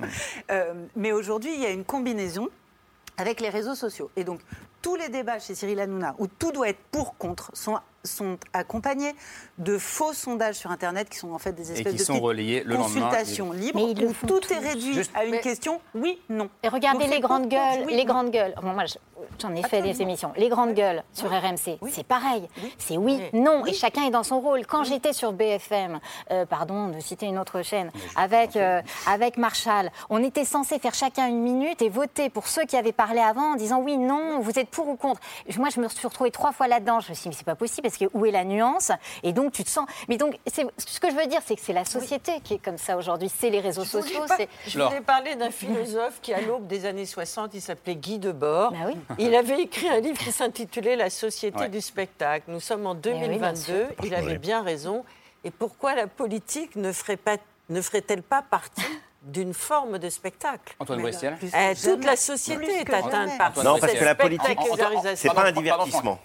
Euh, 0.52 0.86
mais 0.96 1.14
aujourd'hui, 1.14 1.54
il 1.56 1.62
y 1.62 1.66
a 1.66 1.72
une 1.72 1.86
combinaison 1.86 2.50
avec 3.18 3.42
les 3.42 3.50
réseaux 3.50 3.76
sociaux. 3.76 4.10
Et 4.16 4.24
donc, 4.24 4.42
tous 4.82 4.96
les 4.96 5.10
débats 5.10 5.40
chez 5.40 5.56
Cyril 5.56 5.80
Hanouna, 5.80 6.16
où 6.20 6.28
tout 6.28 6.52
doit 6.52 6.70
être 6.70 6.82
pour, 6.92 7.18
contre, 7.18 7.52
sont 7.54 7.80
sont 8.06 8.38
accompagnés 8.54 9.14
de 9.58 9.78
faux 9.78 10.14
sondages 10.14 10.56
sur 10.56 10.72
Internet 10.72 11.10
qui 11.10 11.18
sont 11.18 11.32
en 11.32 11.40
fait 11.40 11.54
des 11.54 11.72
espèces 11.72 11.94
qui 11.94 12.00
de 12.00 12.04
sont 12.04 12.20
relayés 12.20 12.64
le 12.64 12.76
consultations 12.76 13.52
libres 13.52 13.82
où 13.82 14.28
tout 14.28 14.42
est 14.54 14.60
réduit 14.60 15.00
à 15.14 15.26
une 15.26 15.40
question 15.40 15.82
oui, 15.94 16.20
non. 16.30 16.50
Et 16.64 16.70
regardez 16.70 17.08
les 17.08 17.20
grandes 17.20 17.50
gueules, 17.50 17.88
les 17.90 18.06
grandes 18.06 18.32
gueules. 18.32 18.54
moi, 18.62 18.86
j'en 19.40 19.54
ai 19.56 19.64
fait 19.64 19.82
des 19.82 20.02
émissions. 20.02 20.32
Les 20.38 20.50
grandes 20.50 20.74
gueules 20.74 21.04
sur 21.14 21.30
RMC, 21.30 21.80
c'est 21.90 22.06
pareil. 22.06 22.48
C'est 22.78 22.98
oui, 22.98 23.22
non, 23.34 23.66
et 23.66 23.74
chacun 23.74 24.06
est 24.06 24.12
dans 24.12 24.24
son 24.24 24.40
rôle. 24.40 24.66
Quand 24.66 24.84
j'étais 24.84 25.14
sur 25.14 25.34
BFM, 25.34 26.00
euh, 26.32 26.46
pardon 26.46 26.88
de 26.88 27.00
citer 27.00 27.26
une 27.26 27.38
autre 27.38 27.62
chaîne, 27.62 27.92
avec, 28.16 28.56
euh, 28.56 28.82
avec 29.08 29.38
Marshall, 29.38 29.92
on 30.10 30.24
était 30.24 30.46
censé 30.46 30.80
faire 30.80 30.94
chacun 30.94 31.28
une 31.28 31.42
minute 31.42 31.82
et 31.82 31.90
voter 31.90 32.30
pour 32.30 32.48
ceux 32.48 32.66
qui 32.66 32.78
avaient 32.78 32.92
parlé 32.92 33.20
avant 33.20 33.54
en 33.54 33.56
disant 33.56 33.80
oui, 33.80 33.98
non, 33.98 34.40
vous 34.40 34.58
êtes 34.60 34.70
pour 34.70 34.88
ou 34.88 34.96
contre. 34.96 35.22
Moi, 35.58 35.70
je 35.70 35.80
me 35.80 35.88
suis 35.88 36.08
retrouvée 36.08 36.32
trois 36.32 36.52
fois 36.52 36.68
là-dedans. 36.68 37.00
Je 37.00 37.10
me 37.10 37.16
suis 37.16 37.24
dit, 37.24 37.30
mais 37.30 37.36
c'est 37.36 37.46
pas 37.46 37.56
possible 37.56 37.84
parce 37.84 37.98
que 37.98 38.06
où 38.14 38.26
est 38.26 38.32
la 38.32 38.44
nuance? 38.44 38.92
Et 39.24 39.34
donc, 39.34 39.52
tu 39.52 39.64
te 39.64 39.70
sens. 39.70 39.86
Mais 40.08 40.18
donc, 40.18 40.38
ce 40.48 41.00
que 41.00 41.10
je 41.10 41.16
veux 41.16 41.28
dire, 41.28 41.42
c'est 41.46 41.56
que 41.56 41.62
c'est 41.62 41.74
la 41.74 41.86
société 41.86 42.40
qui 42.44 42.56
est 42.56 42.64
comme 42.64 42.78
ça 42.78 42.98
aujourd'hui. 42.98 43.32
C'est 43.36 43.50
les 43.50 43.60
réseaux 43.60 43.86
sociaux. 43.86 44.26
Je 44.68 44.80
voulais 44.80 45.02
parler 45.02 45.36
d'un 45.36 45.52
philosophe 45.52 46.20
qui, 46.22 46.34
à 46.34 46.42
l'aube 46.42 46.68
des 46.68 46.86
années 46.86 47.06
60, 47.06 47.54
il 47.54 47.62
s'appelait 47.62 47.96
Guy 47.96 48.20
Debord. 48.20 48.72
Bah 48.72 49.15
il 49.20 49.36
avait 49.36 49.62
écrit 49.62 49.90
un 49.90 50.00
livre 50.00 50.18
qui 50.18 50.32
s'intitulait 50.32 50.96
La 50.96 51.10
société 51.10 51.68
du 51.70 51.82
spectacle. 51.82 52.46
Nous 52.48 52.60
sommes 52.60 52.86
en 52.86 52.96
2022. 52.96 53.88
il 54.04 54.16
avait 54.16 54.38
bien 54.38 54.62
raison. 54.62 55.04
Et 55.44 55.52
pourquoi 55.52 55.96
la 55.96 56.08
politique 56.08 56.76
ne 56.76 56.92
ferait 56.92 57.18
pas 57.18 57.38
ne 57.70 57.82
ferait-elle 57.82 58.22
pas 58.22 58.44
partie 58.44 58.84
d'une 59.24 59.54
forme 59.54 59.98
de 59.98 60.10
spectacle? 60.10 60.76
Antoine 60.80 61.02
eh, 61.02 61.74
Toute 61.76 62.06
la 62.06 62.16
société 62.16 62.82
est 62.82 62.94
atteinte 62.94 63.38
par 63.38 63.64
Non, 63.64 63.80
parce 63.80 63.94
que 63.94 64.04
la 64.04 64.16
politique, 64.16 64.60
c'est 65.16 65.34
pas 65.34 65.48
un 65.48 65.52
divertissement. 65.52 66.20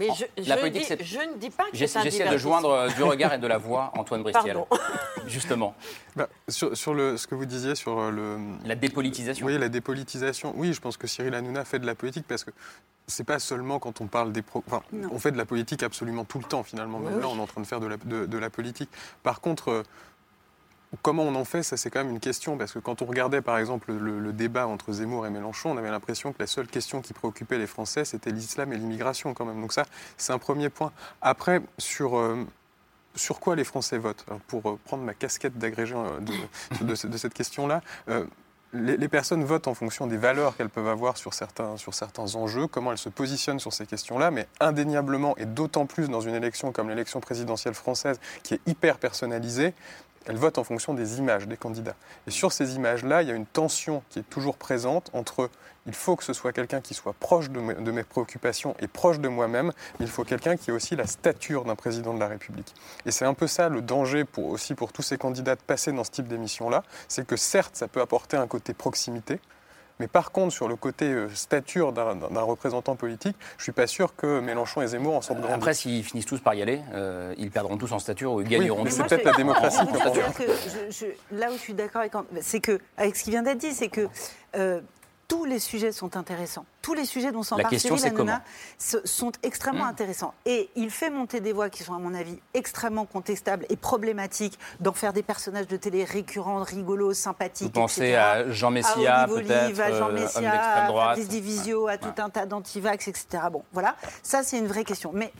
Mais 0.00 0.08
je, 0.14 0.48
la 0.48 0.56
politique, 0.56 1.04
je, 1.04 1.18
ne 1.18 1.36
dis 1.36 1.50
pas 1.50 1.64
que 1.70 1.76
c'est 1.76 1.98
un 1.98 2.02
J'essaie 2.02 2.26
de 2.26 2.38
joindre 2.38 2.70
euh, 2.70 2.88
du 2.88 3.02
regard 3.02 3.34
et 3.34 3.38
de 3.38 3.46
la 3.46 3.58
voix 3.58 3.92
Antoine 3.98 4.22
Bristiel. 4.22 4.56
Justement. 5.26 5.74
Bah, 6.16 6.26
sur, 6.48 6.94
le, 6.94 7.18
ce 7.18 7.26
que 7.26 7.34
vous 7.34 7.44
disiez 7.44 7.74
sur 7.74 7.98
euh, 7.98 8.10
le... 8.10 8.38
La 8.64 8.76
dépolitisation. 8.76 9.46
Oui, 9.46 9.58
la 9.58 9.68
dépolitisation. 9.68 10.54
Oui, 10.56 10.72
je 10.72 10.80
pense 10.80 10.96
que 10.96 11.06
Cyril 11.06 11.34
Hanouna 11.34 11.66
fait 11.66 11.78
de 11.78 11.86
la 11.86 11.94
politique 11.94 12.24
parce 12.26 12.44
que 12.44 12.50
c'est 13.06 13.24
pas 13.24 13.38
seulement 13.38 13.78
quand 13.78 14.00
on 14.00 14.06
parle 14.06 14.32
des... 14.32 14.40
Pro... 14.40 14.64
Enfin, 14.66 14.82
on 15.12 15.18
fait 15.18 15.32
de 15.32 15.38
la 15.38 15.44
politique 15.44 15.82
absolument 15.82 16.24
tout 16.24 16.38
le 16.38 16.44
temps, 16.44 16.62
finalement. 16.62 16.98
Même 16.98 17.20
là, 17.20 17.28
on 17.28 17.36
est 17.36 17.42
en 17.42 17.46
train 17.46 17.60
de 17.60 17.66
faire 17.66 17.80
de 17.80 17.86
la, 17.86 17.98
de 17.98 18.38
la 18.38 18.48
politique. 18.48 18.88
Par 19.22 19.42
contre... 19.42 19.84
Comment 21.02 21.22
on 21.22 21.34
en 21.36 21.44
fait 21.44 21.62
Ça, 21.62 21.76
c'est 21.76 21.88
quand 21.88 22.02
même 22.02 22.12
une 22.12 22.20
question, 22.20 22.58
parce 22.58 22.72
que 22.72 22.80
quand 22.80 23.00
on 23.00 23.04
regardait, 23.04 23.42
par 23.42 23.58
exemple, 23.58 23.92
le, 23.92 24.32
débat 24.32 24.66
entre 24.66 24.92
Zemmour 24.92 25.26
et 25.26 25.30
Mélenchon, 25.30 25.70
on 25.70 25.76
avait 25.76 25.90
l'impression 25.90 26.32
que 26.32 26.38
la 26.40 26.46
seule 26.46 26.66
question 26.66 27.00
qui 27.00 27.12
préoccupait 27.12 27.58
les 27.58 27.66
Français, 27.66 28.04
c'était 28.04 28.30
l'islam 28.30 28.72
et 28.72 28.76
l'immigration, 28.76 29.32
quand 29.32 29.44
même. 29.44 29.60
Donc 29.60 29.72
ça, 29.72 29.84
c'est 30.16 30.32
un 30.32 30.38
premier 30.38 30.68
point. 30.68 30.92
Après, 31.22 31.62
sur... 31.78 32.18
Euh, 32.18 32.44
quoi 33.40 33.54
les 33.54 33.64
Français 33.64 33.98
votent? 33.98 34.24
Pour 34.48 34.68
euh, 34.68 34.78
prendre 34.84 35.04
ma 35.04 35.14
casquette 35.14 35.58
d'agrégé 35.58 35.94
euh, 35.94 36.20
de, 36.80 36.94
cette 36.94 37.34
question-là, 37.34 37.82
les, 38.72 39.08
personnes 39.08 39.44
votent 39.44 39.68
en 39.68 39.74
fonction 39.74 40.06
des 40.06 40.16
valeurs 40.16 40.56
qu'elles 40.56 40.68
peuvent 40.68 40.88
avoir 40.88 41.16
sur 41.16 41.34
certains, 41.34 41.76
sur 41.76 41.94
certains 41.94 42.34
enjeux, 42.36 42.66
comment 42.66 42.92
elles 42.92 42.98
se 42.98 43.08
positionnent 43.08 43.58
sur 43.58 43.72
ces 43.72 43.86
questions-là, 43.86 44.30
mais 44.30 44.46
indéniablement, 44.60 45.36
et 45.36 45.44
d'autant 45.44 45.86
plus 45.86 46.08
dans 46.08 46.20
une 46.20 46.34
élection 46.34 46.72
comme 46.72 46.88
l'élection 46.88 47.20
présidentielle 47.20 47.74
française, 47.74 48.20
qui 48.42 48.54
est 48.54 48.60
hyper 48.66 48.98
personnalisée, 48.98 49.74
elle 50.26 50.36
vote 50.36 50.58
en 50.58 50.64
fonction 50.64 50.94
des 50.94 51.18
images 51.18 51.48
des 51.48 51.56
candidats. 51.56 51.96
Et 52.26 52.30
sur 52.30 52.52
ces 52.52 52.76
images-là, 52.76 53.22
il 53.22 53.28
y 53.28 53.32
a 53.32 53.34
une 53.34 53.46
tension 53.46 54.02
qui 54.10 54.18
est 54.18 54.28
toujours 54.28 54.56
présente 54.56 55.10
entre 55.12 55.50
il 55.86 55.94
faut 55.94 56.14
que 56.14 56.24
ce 56.24 56.34
soit 56.34 56.52
quelqu'un 56.52 56.80
qui 56.80 56.94
soit 56.94 57.14
proche 57.14 57.50
de 57.50 57.58
mes, 57.60 58.02
préoccupations 58.02 58.76
et 58.80 58.86
proche 58.86 59.18
de 59.18 59.28
moi-même, 59.28 59.72
mais 59.98 60.06
il 60.06 60.10
faut 60.10 60.24
quelqu'un 60.24 60.56
qui 60.56 60.70
ait 60.70 60.72
aussi 60.72 60.94
la 60.94 61.06
stature 61.06 61.64
d'un 61.64 61.74
président 61.74 62.12
de 62.12 62.20
la 62.20 62.28
République. 62.28 62.74
Et 63.06 63.10
c'est 63.10 63.24
un 63.24 63.34
peu 63.34 63.46
ça 63.46 63.68
le 63.68 63.80
danger 63.80 64.24
aussi 64.36 64.74
pour 64.74 64.92
tous 64.92 65.02
ces 65.02 65.16
candidats 65.16 65.56
de 65.56 65.62
passer 65.62 65.90
dans 65.92 66.04
ce 66.04 66.10
type 66.10 66.28
d'émission-là, 66.28 66.82
c'est 67.08 67.26
que 67.26 67.36
certes, 67.36 67.76
ça 67.76 67.88
peut 67.88 68.00
apporter 68.00 68.36
un 68.36 68.46
côté 68.46 68.74
proximité, 68.74 69.40
mais 70.00 70.08
par 70.08 70.32
contre, 70.32 70.52
sur 70.52 70.66
le 70.66 70.76
côté 70.76 71.04
euh, 71.04 71.28
stature 71.34 71.92
d'un 71.92 72.40
représentant 72.40 72.96
politique, 72.96 73.36
je 73.58 73.60
ne 73.60 73.62
suis 73.64 73.72
pas 73.72 73.86
sûr 73.86 74.16
que 74.16 74.40
Mélenchon 74.40 74.80
et 74.80 74.86
Zemmour 74.86 75.14
en 75.14 75.20
sortent 75.20 75.40
grandis. 75.40 75.54
Après, 75.54 75.74
s'ils 75.74 76.02
finissent 76.02 76.24
tous 76.24 76.40
par 76.40 76.54
y 76.54 76.62
aller, 76.62 76.80
euh, 76.94 77.34
ils 77.36 77.50
perdront 77.50 77.76
tous 77.76 77.92
en 77.92 77.98
stature 77.98 78.32
ou 78.32 78.40
ils 78.40 78.48
gagneront 78.48 78.82
oui, 78.82 78.90
C'est 78.90 79.06
peut-être 79.06 79.24
la 79.24 79.32
démocratie. 79.32 79.78
là 81.32 81.50
où 81.50 81.52
je 81.52 81.58
suis 81.58 81.74
d'accord 81.74 82.00
avec, 82.00 82.14
c'est 82.40 82.60
que 82.60 82.80
avec 82.96 83.14
ce 83.14 83.24
qui 83.24 83.30
vient 83.30 83.42
d'être 83.42 83.58
dit, 83.58 83.72
c'est 83.72 83.88
que 83.88 84.08
euh, 84.56 84.80
tous 85.28 85.44
les 85.44 85.58
sujets 85.58 85.92
sont 85.92 86.16
intéressants 86.16 86.64
tous 86.82 86.94
les 86.94 87.04
sujets 87.04 87.32
dont 87.32 87.42
s'empare 87.42 87.70
Cyril 87.70 88.04
Hanouna 88.04 88.42
sont 88.78 89.32
extrêmement 89.42 89.84
mmh. 89.84 89.88
intéressants. 89.88 90.34
Et 90.46 90.70
il 90.76 90.90
fait 90.90 91.10
monter 91.10 91.40
des 91.40 91.52
voix 91.52 91.70
qui 91.70 91.82
sont, 91.82 91.94
à 91.94 91.98
mon 91.98 92.14
avis, 92.14 92.38
extrêmement 92.54 93.06
contestables 93.06 93.66
et 93.68 93.76
problématiques, 93.76 94.58
d'en 94.80 94.92
faire 94.92 95.12
des 95.12 95.22
personnages 95.22 95.66
de 95.66 95.76
télé 95.76 96.04
récurrents, 96.04 96.62
rigolos, 96.62 97.14
sympathiques. 97.14 97.74
Vous 97.74 97.80
pensez 97.80 98.14
à 98.14 98.50
Jean 98.50 98.70
Messia, 98.70 99.26
peut-être, 99.28 99.80
à 99.80 99.92
Jean 99.92 100.08
euh, 100.08 100.12
Messia, 100.12 100.52
à 100.52 101.16
Divisio, 101.16 101.86
à 101.86 101.98
tout 101.98 102.20
un 102.20 102.30
tas 102.30 102.46
d'antivax, 102.46 103.08
etc. 103.08 103.44
Bon, 103.50 103.62
voilà, 103.72 103.96
ça 104.22 104.42
c'est 104.42 104.58
une 104.58 104.66
vraie 104.66 104.84
question. 104.84 105.12
Mais 105.12 105.32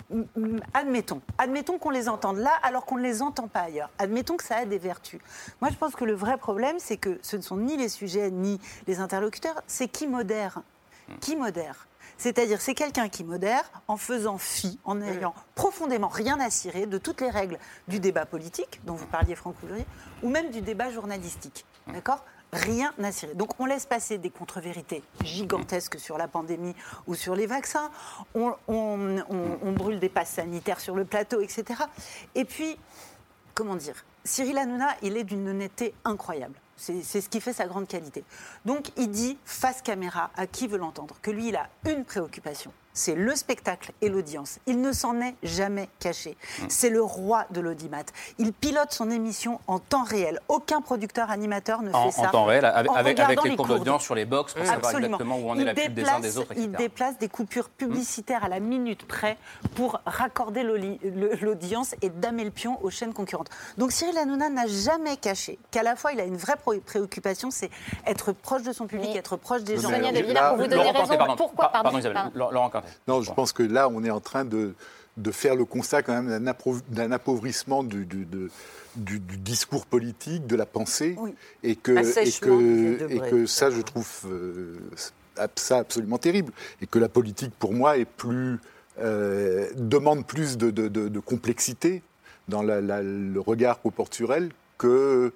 admettons, 0.74 1.20
admettons 1.38 1.78
qu'on 1.78 1.90
les 1.90 2.08
entende 2.08 2.38
là 2.38 2.52
alors 2.62 2.84
qu'on 2.84 2.96
ne 2.96 3.02
les 3.02 3.22
entend 3.22 3.48
pas 3.48 3.60
ailleurs. 3.60 3.90
Admettons 3.98 4.36
que 4.36 4.44
ça 4.44 4.56
a 4.56 4.64
des 4.64 4.78
vertus. 4.78 5.20
Moi, 5.60 5.70
je 5.70 5.76
pense 5.76 5.94
que 5.94 6.04
le 6.04 6.14
vrai 6.14 6.36
problème, 6.36 6.76
c'est 6.78 6.96
que 6.96 7.18
ce 7.22 7.36
ne 7.36 7.42
sont 7.42 7.56
ni 7.56 7.76
les 7.76 7.88
sujets 7.88 8.30
ni 8.30 8.60
les 8.86 9.00
interlocuteurs, 9.00 9.62
c'est 9.66 9.88
qui 9.88 10.06
modère 10.06 10.62
qui 11.20 11.36
modère. 11.36 11.86
C'est-à-dire, 12.18 12.60
c'est 12.60 12.74
quelqu'un 12.74 13.08
qui 13.08 13.24
modère 13.24 13.64
en 13.88 13.96
faisant 13.96 14.36
fi, 14.36 14.78
en 14.84 14.96
n'ayant 14.96 15.34
profondément 15.54 16.08
rien 16.08 16.38
à 16.38 16.50
cirer 16.50 16.84
de 16.84 16.98
toutes 16.98 17.22
les 17.22 17.30
règles 17.30 17.58
du 17.88 17.98
débat 17.98 18.26
politique, 18.26 18.80
dont 18.84 18.92
vous 18.94 19.06
parliez, 19.06 19.34
Franck 19.34 19.58
Coulurier, 19.58 19.86
ou 20.22 20.28
même 20.28 20.50
du 20.50 20.60
débat 20.60 20.90
journalistique. 20.90 21.64
D'accord? 21.86 22.22
Rien 22.52 22.92
à 23.02 23.10
cirer. 23.10 23.34
Donc, 23.34 23.58
on 23.58 23.64
laisse 23.64 23.86
passer 23.86 24.18
des 24.18 24.28
contre-vérités 24.28 25.02
gigantesques 25.22 25.98
sur 25.98 26.18
la 26.18 26.28
pandémie 26.28 26.74
ou 27.06 27.14
sur 27.14 27.34
les 27.34 27.46
vaccins. 27.46 27.90
On, 28.34 28.54
on 28.68 29.72
brûle 29.72 29.98
des 29.98 30.10
passes 30.10 30.32
sanitaires 30.32 30.80
sur 30.80 30.96
le 30.96 31.06
plateau, 31.06 31.40
etc. 31.40 31.64
Et 32.34 32.44
puis, 32.44 32.76
comment 33.54 33.76
dire? 33.76 34.04
Cyril 34.24 34.58
Hanouna, 34.58 34.94
il 35.00 35.16
est 35.16 35.24
d'une 35.24 35.48
honnêteté 35.48 35.94
incroyable. 36.04 36.54
C'est 36.80 37.20
ce 37.20 37.28
qui 37.28 37.42
fait 37.42 37.52
sa 37.52 37.66
grande 37.66 37.86
qualité. 37.86 38.24
Donc 38.64 38.88
il 38.96 39.10
dit 39.10 39.36
face 39.44 39.82
caméra 39.82 40.30
à 40.34 40.46
qui 40.46 40.66
veut 40.66 40.78
l'entendre 40.78 41.16
que 41.20 41.30
lui, 41.30 41.48
il 41.48 41.56
a 41.56 41.68
une 41.86 42.04
préoccupation, 42.04 42.72
c'est 43.00 43.14
le 43.14 43.34
spectacle 43.34 43.92
et 44.02 44.10
l'audience. 44.10 44.58
Il 44.66 44.80
ne 44.82 44.92
s'en 44.92 45.20
est 45.22 45.34
jamais 45.42 45.88
caché. 45.98 46.36
Mm. 46.60 46.64
C'est 46.68 46.90
le 46.90 47.02
roi 47.02 47.46
de 47.50 47.60
l'audimat. 47.60 48.04
Il 48.38 48.52
pilote 48.52 48.92
son 48.92 49.10
émission 49.10 49.58
en 49.66 49.78
temps 49.78 50.04
réel. 50.04 50.38
Aucun 50.48 50.82
producteur 50.82 51.30
animateur 51.30 51.82
ne 51.82 51.90
fait 51.90 52.10
ça. 52.10 52.28
En 52.28 52.30
temps 52.30 52.44
réel, 52.44 52.64
avec, 52.64 53.18
les 53.18 53.56
courbes 53.56 53.68
d'audience 53.68 54.02
sur 54.02 54.14
les 54.14 54.26
box 54.26 54.52
pour 54.52 54.66
savoir 54.66 54.94
exactement 54.94 55.38
où 55.38 55.50
on 55.50 55.58
est 55.58 55.64
la 55.64 55.74
pub 55.74 55.94
des 55.94 56.04
uns 56.04 56.20
des 56.20 56.36
autres, 56.36 56.52
Il 56.56 56.72
déplace 56.72 57.18
des 57.18 57.28
coupures 57.28 57.70
publicitaires 57.70 58.44
à 58.44 58.48
la 58.48 58.60
minute 58.60 59.06
près 59.06 59.38
pour 59.74 60.00
raccorder 60.04 60.62
l'audience 60.62 61.94
et 62.02 62.10
damer 62.10 62.44
le 62.44 62.50
pion 62.50 62.78
aux 62.82 62.90
chaînes 62.90 63.14
concurrentes. 63.14 63.50
Donc 63.78 63.92
Cyril 63.92 64.18
Hanouna 64.18 64.50
n'a 64.50 64.66
jamais 64.66 65.16
caché 65.16 65.58
qu'à 65.70 65.82
la 65.82 65.96
fois 65.96 66.12
il 66.12 66.20
a 66.20 66.24
une 66.24 66.36
vraie 66.36 66.56
préoccupation, 66.84 67.50
c'est 67.50 67.70
être 68.06 68.32
proche 68.32 68.62
de 68.62 68.72
son 68.72 68.86
public, 68.86 69.16
être 69.16 69.36
proche 69.36 69.62
des 69.62 69.78
gens. 69.78 69.88
Sonia 69.88 70.50
pour 70.50 70.58
vous 70.58 70.66
donner 70.66 70.90
raison. 70.90 71.36
Pourquoi 71.36 71.70
Pardon, 71.70 71.98
Isabelle. 71.98 72.30
Laurent 72.34 72.70
non, 73.08 73.22
je 73.22 73.32
pense 73.32 73.52
que 73.52 73.62
là, 73.62 73.88
on 73.88 74.04
est 74.04 74.10
en 74.10 74.20
train 74.20 74.44
de, 74.44 74.74
de 75.16 75.30
faire 75.30 75.54
le 75.54 75.64
constat 75.64 76.02
quand 76.02 76.22
même 76.22 76.54
d'un 76.88 77.12
appauvrissement 77.12 77.82
du, 77.82 78.04
du, 78.04 78.26
du, 78.96 79.20
discours 79.38 79.86
politique, 79.86 80.46
de 80.46 80.56
la 80.56 80.66
pensée, 80.66 81.16
et, 81.62 81.76
que, 81.76 81.92
et, 81.92 82.32
que, 82.40 83.12
et 83.12 83.30
que 83.30 83.46
ça, 83.46 83.70
je 83.70 83.80
trouve 83.80 84.08
euh, 84.26 84.78
ça 85.56 85.78
absolument 85.78 86.18
terrible, 86.18 86.52
et 86.80 86.86
que 86.86 86.98
la 86.98 87.08
politique, 87.08 87.52
pour 87.58 87.72
moi, 87.72 87.98
est 87.98 88.04
plus, 88.04 88.58
euh, 89.00 89.68
demande 89.76 90.26
plus 90.26 90.56
de, 90.56 90.70
de 90.70 91.20
complexité 91.20 92.02
dans 92.50 92.62
le 92.62 93.38
regard 93.40 93.80
elle 94.34 94.50
que, 94.76 95.32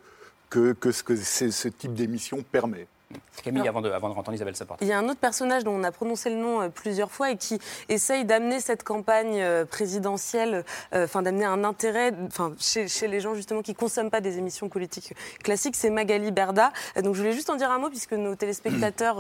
que, 0.50 0.72
que 0.72 0.92
ce 0.92 1.02
que 1.02 1.16
ce 1.16 1.68
type 1.68 1.94
d'émission 1.94 2.42
permet. 2.42 2.86
Camille, 3.42 3.68
avant, 3.68 3.82
de, 3.82 3.90
avant 3.90 4.08
de 4.08 4.14
entendre 4.14 4.34
Isabelle 4.34 4.56
Saport. 4.56 4.78
Il 4.80 4.88
y 4.88 4.92
a 4.92 4.98
un 4.98 5.08
autre 5.08 5.20
personnage 5.20 5.64
dont 5.64 5.72
on 5.72 5.84
a 5.84 5.92
prononcé 5.92 6.30
le 6.30 6.36
nom 6.36 6.62
euh, 6.62 6.68
plusieurs 6.68 7.10
fois 7.10 7.30
et 7.30 7.36
qui 7.36 7.58
essaye 7.88 8.24
d'amener 8.24 8.58
cette 8.58 8.84
campagne 8.84 9.40
euh, 9.40 9.66
présidentielle, 9.66 10.64
euh, 10.94 11.04
enfin 11.04 11.20
d'amener 11.20 11.44
un 11.44 11.62
intérêt 11.62 12.12
enfin, 12.26 12.54
chez, 12.58 12.88
chez, 12.88 13.06
les 13.06 13.20
gens 13.20 13.34
justement 13.34 13.60
qui 13.60 13.72
ne 13.72 13.76
consomment 13.76 14.10
pas 14.10 14.22
des 14.22 14.38
émissions 14.38 14.68
politiques 14.68 15.12
classiques. 15.42 15.76
C'est 15.76 15.90
Magali 15.90 16.30
Berda. 16.30 16.72
Donc 17.02 17.14
je 17.14 17.20
voulais 17.20 17.32
juste 17.32 17.50
en 17.50 17.56
dire 17.56 17.70
un 17.70 17.78
mot 17.78 17.90
puisque 17.90 18.12
nos 18.12 18.34
téléspectateurs 18.34 19.16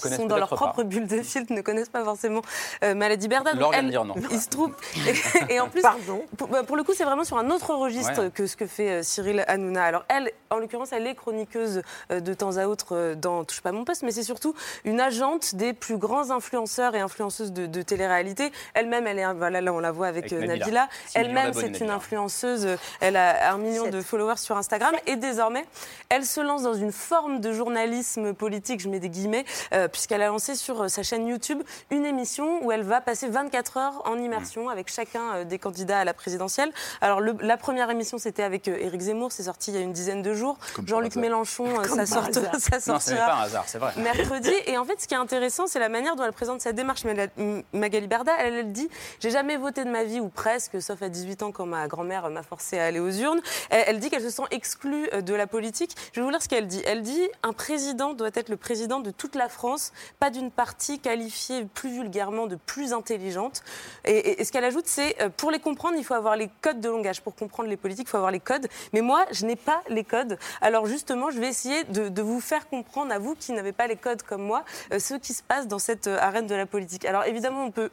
qui 0.00 0.08
sont 0.08 0.26
dans 0.26 0.38
leur 0.38 0.48
propre 0.48 0.82
bulle 0.82 1.06
de 1.06 1.20
filtre 1.22 1.52
ne 1.52 1.60
connaissent 1.60 1.88
pas 1.88 2.04
forcément 2.04 2.42
Magali 2.82 3.28
Berda. 3.28 3.52
Donc, 3.54 3.74
elle, 3.76 3.90
dire 3.90 4.04
non. 4.04 4.14
Il 4.30 4.40
se 4.40 4.48
trouve. 4.48 4.72
Et, 5.50 5.54
et 5.54 5.60
en 5.60 5.68
plus, 5.68 5.82
Pardon. 5.82 6.22
Pour, 6.36 6.48
bah, 6.48 6.62
pour, 6.62 6.76
le 6.76 6.82
coup, 6.82 6.92
c'est 6.94 7.04
vraiment 7.04 7.24
sur 7.24 7.38
un 7.38 7.50
autre 7.50 7.74
registre 7.74 8.28
que 8.28 8.46
ce 8.46 8.56
que 8.56 8.66
fait 8.66 9.02
Cyril 9.02 9.44
Hanouna. 9.46 9.84
Alors 9.84 10.04
elle, 10.08 10.30
en 10.50 10.58
l'occurrence, 10.58 10.92
elle 10.92 11.06
est 11.06 11.14
chroniqueuse 11.14 11.82
de 12.10 12.34
temps 12.34 12.56
à 12.56 12.66
autre 12.66 13.14
dans 13.14 13.25
Touche 13.44 13.60
pas 13.60 13.72
mon 13.72 13.84
poste, 13.84 14.02
mais 14.02 14.12
c'est 14.12 14.22
surtout 14.22 14.54
une 14.84 15.00
agente 15.00 15.54
des 15.54 15.72
plus 15.72 15.98
grands 15.98 16.30
influenceurs 16.30 16.94
et 16.94 17.00
influenceuses 17.00 17.52
de, 17.52 17.66
de 17.66 17.82
télé-réalité. 17.82 18.52
Elle-même, 18.74 19.06
elle 19.06 19.18
est, 19.18 19.34
voilà, 19.34 19.60
là 19.60 19.72
on 19.72 19.80
la 19.80 19.92
voit 19.92 20.06
avec, 20.06 20.32
avec 20.32 20.48
Nabila. 20.48 20.88
Elle-même, 21.14 21.52
c'est 21.52 21.80
une 21.80 21.90
influenceuse. 21.90 22.68
Elle 23.00 23.16
a 23.16 23.52
un 23.52 23.58
million 23.58 23.88
de 23.88 24.00
followers 24.00 24.36
sur 24.38 24.56
Instagram 24.56 24.94
et 25.06 25.16
désormais, 25.16 25.64
elle 26.08 26.24
se 26.24 26.40
lance 26.40 26.62
dans 26.62 26.74
une 26.74 26.92
forme 26.92 27.40
de 27.40 27.52
journalisme 27.52 28.34
politique, 28.34 28.80
je 28.80 28.88
mets 28.88 29.00
des 29.00 29.08
guillemets, 29.08 29.44
euh, 29.72 29.88
puisqu'elle 29.88 30.22
a 30.22 30.28
lancé 30.28 30.54
sur 30.54 30.82
euh, 30.82 30.88
sa 30.88 31.02
chaîne 31.02 31.26
YouTube 31.26 31.62
une 31.90 32.04
émission 32.04 32.64
où 32.64 32.72
elle 32.72 32.82
va 32.82 33.00
passer 33.00 33.28
24 33.28 33.76
heures 33.76 34.02
en 34.04 34.18
immersion 34.18 34.68
avec 34.68 34.88
chacun 34.92 35.34
euh, 35.34 35.44
des 35.44 35.58
candidats 35.58 36.00
à 36.00 36.04
la 36.04 36.14
présidentielle. 36.14 36.72
Alors 37.00 37.20
le, 37.20 37.36
la 37.40 37.56
première 37.56 37.90
émission, 37.90 38.18
c'était 38.18 38.42
avec 38.42 38.68
Éric 38.68 39.00
Zemmour, 39.00 39.32
c'est 39.32 39.44
sorti 39.44 39.70
il 39.70 39.74
y 39.74 39.78
a 39.78 39.80
une 39.80 39.92
dizaine 39.92 40.22
de 40.22 40.34
jours. 40.34 40.58
Jean-Luc 40.84 41.16
Mélenchon, 41.16 41.66
ça, 41.84 42.06
sort, 42.06 42.28
ça 42.58 42.80
sortira 43.16 43.64
c'est 43.66 43.78
vrai. 43.78 43.92
mercredi. 43.96 44.52
Et 44.66 44.78
en 44.78 44.84
fait, 44.84 45.00
ce 45.00 45.08
qui 45.08 45.14
est 45.14 45.18
intéressant, 45.18 45.66
c'est 45.66 45.78
la 45.78 45.88
manière 45.88 46.16
dont 46.16 46.24
elle 46.24 46.32
présente 46.32 46.60
sa 46.60 46.72
démarche. 46.72 47.02
Magali 47.72 48.06
Berda, 48.06 48.32
elle, 48.38 48.54
elle 48.54 48.72
dit 48.72 48.88
J'ai 49.20 49.30
jamais 49.30 49.56
voté 49.56 49.84
de 49.84 49.90
ma 49.90 50.04
vie, 50.04 50.20
ou 50.20 50.28
presque, 50.28 50.80
sauf 50.80 51.02
à 51.02 51.08
18 51.08 51.42
ans, 51.42 51.52
quand 51.52 51.66
ma 51.66 51.88
grand-mère 51.88 52.28
m'a 52.30 52.42
forcé 52.42 52.78
à 52.78 52.86
aller 52.86 53.00
aux 53.00 53.10
urnes. 53.10 53.40
Elle, 53.70 53.84
elle 53.88 53.98
dit 53.98 54.10
qu'elle 54.10 54.22
se 54.22 54.30
sent 54.30 54.44
exclue 54.50 55.08
euh, 55.12 55.20
de 55.20 55.34
la 55.34 55.46
politique. 55.46 55.94
Je 56.12 56.20
vais 56.20 56.24
vous 56.24 56.30
lire 56.30 56.42
ce 56.42 56.48
qu'elle 56.48 56.66
dit. 56.66 56.82
Elle 56.86 57.02
dit 57.02 57.28
Un 57.42 57.52
président 57.52 58.14
doit 58.14 58.30
être 58.34 58.48
le 58.48 58.56
président 58.56 59.00
de 59.00 59.10
toute 59.10 59.34
la 59.34 59.48
France, 59.48 59.92
pas 60.18 60.30
d'une 60.30 60.50
partie 60.50 60.98
qualifiée 60.98 61.64
plus 61.64 61.90
vulgairement 61.90 62.46
de 62.46 62.56
plus 62.56 62.92
intelligente. 62.92 63.62
Et, 64.04 64.40
et, 64.40 64.44
ce 64.44 64.52
qu'elle 64.52 64.64
ajoute, 64.64 64.86
c'est 64.86 65.20
euh, 65.22 65.28
Pour 65.28 65.50
les 65.50 65.60
comprendre, 65.60 65.96
il 65.98 66.04
faut 66.04 66.14
avoir 66.14 66.36
les 66.36 66.50
codes 66.62 66.80
de 66.80 66.88
langage. 66.88 67.22
Pour 67.22 67.34
comprendre 67.34 67.68
les 67.68 67.76
politiques, 67.76 68.06
il 68.08 68.10
faut 68.10 68.16
avoir 68.16 68.32
les 68.32 68.40
codes. 68.40 68.66
Mais 68.92 69.00
moi, 69.00 69.24
je 69.32 69.46
n'ai 69.46 69.56
pas 69.56 69.82
les 69.88 70.04
codes. 70.04 70.38
Alors 70.60 70.86
justement, 70.86 71.30
je 71.30 71.40
vais 71.40 71.48
essayer 71.48 71.84
de, 71.84 72.08
de 72.08 72.22
vous 72.22 72.40
faire 72.40 72.68
comprendre 72.68 73.05
à 73.10 73.18
vous 73.18 73.34
qui 73.34 73.52
n'avez 73.52 73.72
pas 73.72 73.86
les 73.86 73.96
codes 73.96 74.22
comme 74.22 74.42
moi, 74.42 74.64
euh, 74.92 74.98
ce 74.98 75.14
qui 75.14 75.32
se 75.32 75.42
passe 75.42 75.66
dans 75.68 75.78
cette 75.78 76.06
euh, 76.06 76.18
arène 76.20 76.46
de 76.46 76.54
la 76.54 76.66
politique. 76.66 77.04
Alors 77.04 77.24
évidemment, 77.24 77.64
on 77.64 77.70
peut 77.70 77.90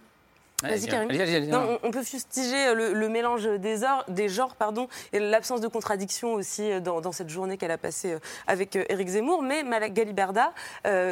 on, 1.83 1.91
peut 1.91 2.03
fustiger 2.03 2.67
euh, 2.67 2.93
le, 2.93 3.09
mélange 3.09 3.43
des, 3.43 3.81
des 4.07 4.29
genres 4.29 4.55
pardon, 4.55 4.87
et 5.11 5.19
l'absence 5.19 5.59
de 5.59 5.67
contradiction 5.67 6.35
aussi 6.35 6.79
dans, 6.79 7.11
cette 7.11 7.27
journée 7.27 7.57
qu'elle 7.57 7.71
a 7.71 7.77
passée 7.77 8.17
avec 8.47 8.77
Éric 8.77 9.09
Zemmour. 9.09 9.41
Mais 9.41 9.63
Magali 9.63 10.13
Berda, 10.13 10.53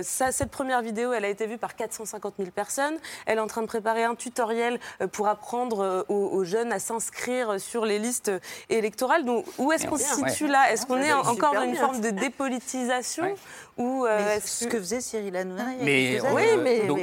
cette 0.03 0.51
première 0.51 0.81
vidéo, 0.81 1.11
elle 1.11 1.25
a 1.25 1.27
été 1.27 1.47
vue 1.47 1.57
par 1.57 1.75
450 1.75 2.35
000 2.37 2.51
personnes. 2.51 2.97
Elle 3.25 3.39
est 3.39 3.41
en 3.41 3.47
train 3.47 3.61
de 3.61 3.67
préparer 3.67 4.05
un 4.05 4.15
tutoriel 4.15 4.79
pour 5.11 5.27
apprendre 5.27 6.05
aux, 6.07 6.43
jeunes 6.45 6.71
à 6.71 6.79
s'inscrire 6.79 7.59
sur 7.59 7.85
les 7.85 7.99
listes 7.99 8.31
électorales. 8.69 9.25
Donc, 9.25 9.45
où 9.57 9.73
est-ce 9.73 9.85
qu'on 9.85 9.97
se 9.97 10.15
situe 10.15 10.47
là? 10.47 10.71
Est-ce 10.71 10.85
qu'on 10.85 11.01
est 11.01 11.11
encore 11.11 11.55
dans 11.55 11.63
une 11.63 11.75
forme 11.75 11.99
de 11.99 12.09
dépolitisation 12.21 13.35
ou 13.77 14.05
ce 14.43 14.65
que 14.65 14.77
faisait 14.77 15.01
Cyril 15.01 15.35
Hanouna 15.35 15.65
mais, 15.81 16.19
oui, 16.33 16.43
mais, 16.61 16.87
donc, 16.87 16.99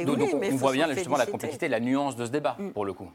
on 0.51 0.55
voit 0.55 0.73
bien 0.73 0.91
justement 0.93 1.17
la 1.17 1.25
complexité, 1.25 1.67
la 1.67 1.79
nuance 1.79 2.15
de 2.15 2.25
ce 2.25 2.31
débat 2.31 2.55
Mm. 2.57 2.69
pour 2.71 2.85
le 2.85 2.93
coup. 2.93 3.09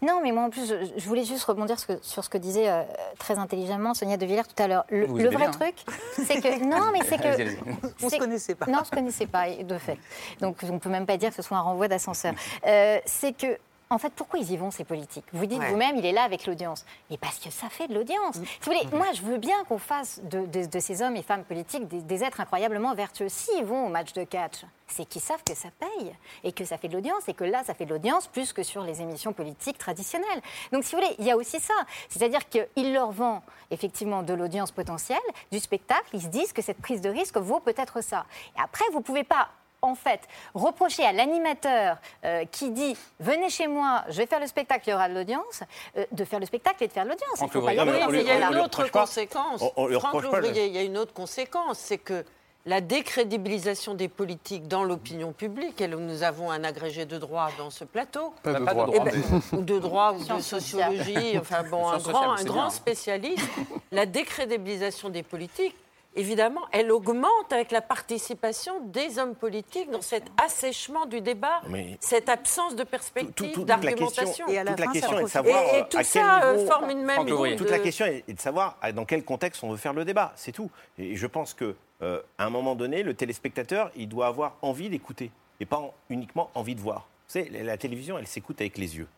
Non, 0.00 0.20
mais 0.22 0.30
moi 0.30 0.44
en 0.44 0.50
plus, 0.50 0.72
je, 0.96 1.08
voulais 1.08 1.24
juste 1.24 1.42
rebondir 1.42 1.76
sur 2.02 2.22
ce 2.22 2.28
que 2.28 2.38
disait 2.38 2.68
euh, 2.68 2.84
très 3.18 3.36
intelligemment 3.36 3.94
Sonia 3.94 4.16
De 4.16 4.24
Villers 4.26 4.46
tout 4.46 4.62
à 4.62 4.68
l'heure. 4.68 4.84
Le, 4.90 5.06
vrai 5.06 5.46
hein. 5.46 5.50
truc, 5.50 5.74
c'est 6.12 6.40
que 6.40 6.64
non, 6.64 6.92
mais 6.92 7.00
c'est 7.04 7.18
que 7.18 7.58
on 8.02 8.06
ne 8.06 8.10
se 8.10 8.16
connaissait 8.16 8.54
pas. 8.54 8.66
Non, 8.66 8.78
on 8.82 8.84
se 8.84 8.92
connaissait 8.92 9.26
pas 9.26 9.50
de 9.50 9.76
fait. 9.76 9.98
Donc 10.40 10.58
on 10.62 10.74
ne 10.74 10.78
peut 10.78 10.88
même 10.88 11.04
pas 11.04 11.16
dire 11.16 11.30
que 11.30 11.34
ce 11.34 11.42
soit 11.42 11.56
un 11.56 11.62
renvoi 11.62 11.88
d'ascenseur. 11.88 12.32
Euh, 12.64 13.00
c'est 13.06 13.36
que 13.36 13.58
en 13.90 13.98
fait, 13.98 14.12
pourquoi 14.14 14.38
ils 14.38 14.52
y 14.52 14.56
vont, 14.56 14.70
ces 14.70 14.84
politiques? 14.84 15.24
Vous 15.32 15.46
dites 15.46 15.62
vous-même, 15.62 15.96
il 15.96 16.04
est 16.04 16.12
là 16.12 16.22
avec 16.22 16.46
l'audience. 16.46 16.84
Mais 17.10 17.16
parce 17.16 17.38
que 17.38 17.50
ça 17.50 17.68
fait 17.68 17.88
de 17.88 17.94
l'audience. 17.94 18.36
Mm. 18.36 18.44
Si 18.44 18.70
vous 18.70 18.72
voulez, 18.72 18.96
moi, 18.96 19.06
je 19.14 19.22
veux 19.22 19.38
bien 19.38 19.64
qu'on 19.64 19.78
fasse 19.78 20.20
de, 20.24 20.80
ces 20.80 21.02
hommes 21.02 21.16
et 21.16 21.22
femmes 21.22 21.44
politiques 21.44 21.88
des, 21.88 22.24
êtres 22.24 22.40
incroyablement 22.40 22.94
vertueux. 22.94 23.28
S'ils 23.28 23.64
vont 23.64 23.86
au 23.86 23.88
match 23.88 24.12
de 24.12 24.24
catch, 24.24 24.64
c'est 24.86 25.06
qu'ils 25.06 25.22
savent 25.22 25.42
que 25.44 25.54
ça 25.54 25.68
paye 25.78 26.14
et 26.44 26.52
que 26.52 26.64
ça 26.64 26.76
fait 26.76 26.88
de 26.88 26.94
l'audience 26.94 27.28
et 27.28 27.34
que 27.34 27.44
là, 27.44 27.62
ça 27.64 27.74
fait 27.74 27.86
de 27.86 27.90
l'audience 27.90 28.26
plus 28.26 28.52
que 28.52 28.62
sur 28.62 28.82
les 28.82 29.00
émissions 29.00 29.32
politiques 29.32 29.78
traditionnelles. 29.78 30.42
Donc, 30.72 30.84
si 30.84 30.94
vous 30.94 31.00
voulez, 31.00 31.14
il 31.18 31.24
y 31.24 31.30
a 31.30 31.36
aussi 31.36 31.60
ça. 31.60 31.74
C'est-à-dire 32.08 32.48
qu'ils 32.48 32.92
leur 32.92 33.10
vendent 33.10 33.42
effectivement 33.70 34.22
de 34.22 34.34
l'audience 34.34 34.70
potentielle, 34.70 35.18
du 35.50 35.60
spectacle. 35.60 36.08
Ils 36.12 36.22
se 36.22 36.28
disent 36.28 36.52
que 36.52 36.62
cette 36.62 36.80
prise 36.80 37.00
de 37.00 37.10
risque 37.10 37.36
vaut 37.36 37.60
peut-être 37.60 38.02
ça. 38.02 38.26
Et 38.56 38.60
après, 38.60 38.84
vous 38.92 38.98
ne 38.98 39.04
pouvez 39.04 39.24
pas 39.24 39.48
en 39.82 39.94
fait, 39.94 40.20
reprocher 40.54 41.04
à 41.04 41.12
l'animateur 41.12 41.98
euh, 42.24 42.44
qui 42.50 42.70
dit 42.70 42.96
venez 43.20 43.50
chez 43.50 43.66
moi, 43.66 44.04
je 44.08 44.18
vais 44.18 44.26
faire 44.26 44.40
le 44.40 44.46
spectacle, 44.46 44.84
il 44.88 44.90
y 44.90 44.94
aura 44.94 45.08
de 45.08 45.14
l'audience, 45.14 45.62
euh, 45.96 46.04
de 46.12 46.24
faire 46.24 46.40
le 46.40 46.46
spectacle 46.46 46.84
et 46.84 46.88
de 46.88 46.92
faire 46.92 47.04
l'audience. 47.04 47.40
Il, 47.40 48.22
y 48.22 48.30
a 48.30 48.50
une 48.50 48.58
autre 48.58 48.90
conséquence. 48.90 49.64
il 49.76 50.72
y 50.72 50.78
a 50.78 50.82
une 50.82 50.98
autre 50.98 51.12
conséquence, 51.12 51.78
c'est 51.78 51.98
que 51.98 52.24
la 52.66 52.80
décrédibilisation 52.80 53.94
des 53.94 54.08
politiques 54.08 54.68
dans 54.68 54.84
l'opinion 54.84 55.32
publique, 55.32 55.80
et 55.80 55.88
nous 55.88 56.22
avons 56.22 56.50
un 56.50 56.64
agrégé 56.64 57.06
de 57.06 57.16
droit 57.16 57.50
dans 57.56 57.70
ce 57.70 57.84
plateau, 57.84 58.34
pas 58.42 58.52
de, 58.52 58.64
droit. 58.64 58.90
Eh 58.92 59.00
ben, 59.00 59.22
ou 59.52 59.62
de 59.62 59.78
droit 59.78 60.12
ou 60.12 60.36
de 60.36 60.42
sociologie, 60.42 61.38
enfin 61.38 61.62
bon, 61.62 61.88
un 61.88 61.98
grand, 61.98 62.32
un 62.32 62.44
grand 62.44 62.70
spécialiste, 62.70 63.48
la 63.90 64.04
décrédibilisation 64.04 65.08
des 65.08 65.22
politiques 65.22 65.74
évidemment, 66.14 66.62
elle 66.72 66.90
augmente 66.90 67.52
avec 67.52 67.70
la 67.70 67.80
participation 67.80 68.80
des 68.86 69.18
hommes 69.18 69.34
politiques 69.34 69.90
dans 69.90 70.00
cet 70.00 70.24
assèchement 70.42 71.06
du 71.06 71.20
débat, 71.20 71.60
cette 72.00 72.28
absence 72.28 72.76
de 72.76 72.84
perspective, 72.84 73.64
d'argumentation. 73.64 74.48
Et, 74.48 74.64
toute 74.64 74.80
la 74.80 74.86
question 74.86 75.18
est 75.18 75.22
de 75.22 75.28
savoir 75.28 75.74
et, 75.74 75.88
tout 75.88 76.02
ça 76.02 76.42
euh, 76.44 76.66
forme 76.66 76.90
une 76.90 77.02
même 77.02 77.28
idée. 77.28 77.56
Toute 77.56 77.70
la 77.70 77.78
question 77.78 78.06
est 78.06 78.32
de 78.32 78.40
savoir 78.40 78.78
dans 78.94 79.04
quel 79.04 79.24
contexte 79.24 79.62
on 79.62 79.70
veut 79.70 79.76
faire 79.76 79.92
le 79.92 80.04
débat, 80.04 80.32
c'est 80.36 80.52
tout. 80.52 80.70
Et 80.98 81.16
je 81.16 81.26
pense 81.26 81.54
que 81.54 81.74
euh, 82.02 82.20
à 82.36 82.46
un 82.46 82.50
moment 82.50 82.74
donné, 82.74 83.02
le 83.02 83.14
téléspectateur, 83.14 83.90
il 83.96 84.08
doit 84.08 84.26
avoir 84.26 84.56
envie 84.62 84.88
d'écouter 84.88 85.30
et 85.60 85.66
pas 85.66 85.92
uniquement 86.10 86.50
envie 86.54 86.74
de 86.74 86.80
voir. 86.80 87.08
Vous 87.28 87.32
savez, 87.32 87.50
la 87.62 87.76
télévision, 87.76 88.18
elle 88.18 88.26
s'écoute 88.26 88.60
avec 88.60 88.78
les 88.78 88.96
yeux. 88.96 89.08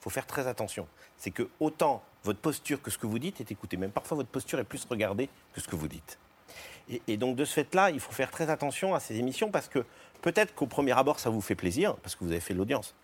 Il 0.00 0.04
faut 0.04 0.10
faire 0.10 0.26
très 0.26 0.46
attention. 0.46 0.86
C'est 1.16 1.32
que 1.32 1.48
autant 1.58 2.02
votre 2.24 2.38
posture 2.38 2.80
que 2.80 2.90
ce 2.90 2.98
que 2.98 3.06
vous 3.06 3.18
dites 3.18 3.40
est 3.40 3.50
écoutée. 3.50 3.76
Même 3.76 3.90
parfois, 3.90 4.16
votre 4.16 4.28
posture 4.28 4.58
est 4.58 4.64
plus 4.64 4.84
regardée 4.84 5.28
que 5.52 5.60
ce 5.60 5.68
que 5.68 5.76
vous 5.76 5.88
dites. 5.88 6.18
Et, 7.06 7.16
donc 7.16 7.36
de 7.36 7.44
ce 7.44 7.54
fait-là, 7.54 7.90
il 7.90 8.00
faut 8.00 8.12
faire 8.12 8.30
très 8.30 8.50
attention 8.50 8.94
à 8.94 9.00
ces 9.00 9.18
émissions 9.18 9.50
parce 9.50 9.68
que 9.68 9.84
peut-être 10.22 10.54
qu'au 10.54 10.66
premier 10.66 10.92
abord, 10.92 11.20
ça 11.20 11.30
vous 11.30 11.40
fait 11.40 11.54
plaisir 11.54 11.96
parce 11.96 12.16
que 12.16 12.24
vous 12.24 12.30
avez 12.30 12.40
fait 12.40 12.54
de 12.54 12.58
l'audience. 12.58 12.94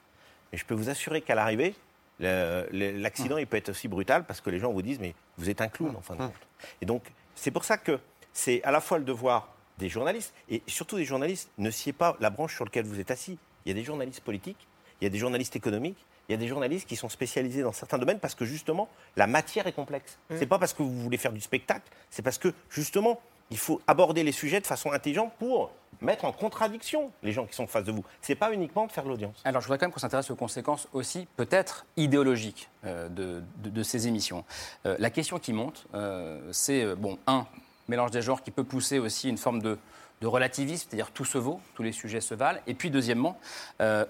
Mais 0.52 0.58
je 0.58 0.64
peux 0.64 0.74
vous 0.74 0.88
assurer 0.88 1.20
qu'à 1.20 1.34
l'arrivée, 1.34 1.74
l'accident, 2.20 3.36
il 3.38 3.46
peut 3.46 3.56
être 3.56 3.70
aussi 3.70 3.88
brutal 3.88 4.24
parce 4.24 4.40
que 4.40 4.50
les 4.50 4.58
gens 4.58 4.72
vous 4.72 4.82
disent, 4.82 5.00
mais 5.00 5.14
vous 5.36 5.50
êtes 5.50 5.60
un 5.60 5.68
clown 5.68 5.94
en 5.96 6.00
fin 6.00 6.14
de 6.14 6.20
compte. 6.20 6.32
Et 6.80 6.86
donc, 6.86 7.02
c'est 7.34 7.50
pour 7.50 7.64
ça 7.64 7.76
que 7.76 7.98
c'est 8.32 8.62
à 8.64 8.70
la 8.70 8.80
fois 8.80 8.98
le 8.98 9.04
devoir 9.04 9.48
des 9.78 9.88
journalistes 9.88 10.32
et 10.48 10.62
surtout 10.66 10.96
des 10.96 11.04
journalistes, 11.04 11.50
ne 11.58 11.70
sciez 11.70 11.92
pas 11.92 12.16
la 12.20 12.30
branche 12.30 12.54
sur 12.54 12.64
laquelle 12.64 12.86
vous 12.86 13.00
êtes 13.00 13.10
assis. 13.10 13.38
Il 13.64 13.68
y 13.68 13.72
a 13.72 13.74
des 13.74 13.84
journalistes 13.84 14.20
politiques, 14.20 14.68
il 15.00 15.04
y 15.04 15.06
a 15.06 15.10
des 15.10 15.18
journalistes 15.18 15.56
économiques, 15.56 16.06
il 16.28 16.32
y 16.32 16.34
a 16.34 16.38
des 16.38 16.48
journalistes 16.48 16.88
qui 16.88 16.96
sont 16.96 17.08
spécialisés 17.08 17.62
dans 17.62 17.72
certains 17.72 17.98
domaines 17.98 18.18
parce 18.18 18.34
que 18.34 18.44
justement, 18.44 18.88
la 19.16 19.26
matière 19.26 19.66
est 19.66 19.72
complexe. 19.72 20.18
Ce 20.30 20.36
n'est 20.36 20.46
pas 20.46 20.58
parce 20.58 20.72
que 20.72 20.82
vous 20.82 21.02
voulez 21.02 21.18
faire 21.18 21.32
du 21.32 21.40
spectacle, 21.40 21.90
c'est 22.10 22.22
parce 22.22 22.38
que 22.38 22.52
justement, 22.70 23.20
il 23.50 23.58
faut 23.58 23.80
aborder 23.86 24.22
les 24.22 24.32
sujets 24.32 24.60
de 24.60 24.66
façon 24.66 24.92
intelligente 24.92 25.32
pour 25.38 25.70
mettre 26.00 26.24
en 26.24 26.32
contradiction 26.32 27.10
les 27.22 27.32
gens 27.32 27.46
qui 27.46 27.54
sont 27.54 27.66
face 27.66 27.84
de 27.84 27.92
vous. 27.92 28.04
Ce 28.22 28.32
n'est 28.32 28.36
pas 28.36 28.52
uniquement 28.52 28.86
de 28.86 28.92
faire 28.92 29.04
l'audience. 29.04 29.40
Alors 29.44 29.60
je 29.60 29.66
voudrais 29.66 29.78
quand 29.78 29.86
même 29.86 29.92
qu'on 29.92 30.00
s'intéresse 30.00 30.30
aux 30.30 30.36
conséquences 30.36 30.88
aussi, 30.92 31.26
peut-être 31.36 31.86
idéologiques, 31.96 32.68
euh, 32.84 33.08
de, 33.08 33.82
ces 33.82 34.08
émissions. 34.08 34.44
Euh, 34.86 34.96
la 34.98 35.10
question 35.10 35.38
qui 35.38 35.52
monte, 35.52 35.86
euh, 35.94 36.40
c'est, 36.52 36.94
bon, 36.96 37.18
un, 37.26 37.46
mélange 37.88 38.10
des 38.10 38.22
genres 38.22 38.42
qui 38.42 38.50
peut 38.50 38.64
pousser 38.64 38.98
aussi 38.98 39.28
une 39.28 39.38
forme 39.38 39.60
de, 39.60 39.78
relativisme, 40.22 40.86
c'est-à-dire 40.88 41.10
tout 41.10 41.26
se 41.26 41.36
vaut, 41.36 41.60
tous 41.74 41.82
les 41.82 41.92
sujets 41.92 42.22
se 42.22 42.34
valent. 42.34 42.58
Et 42.66 42.72
puis 42.72 42.88
deuxièmement, 42.88 43.38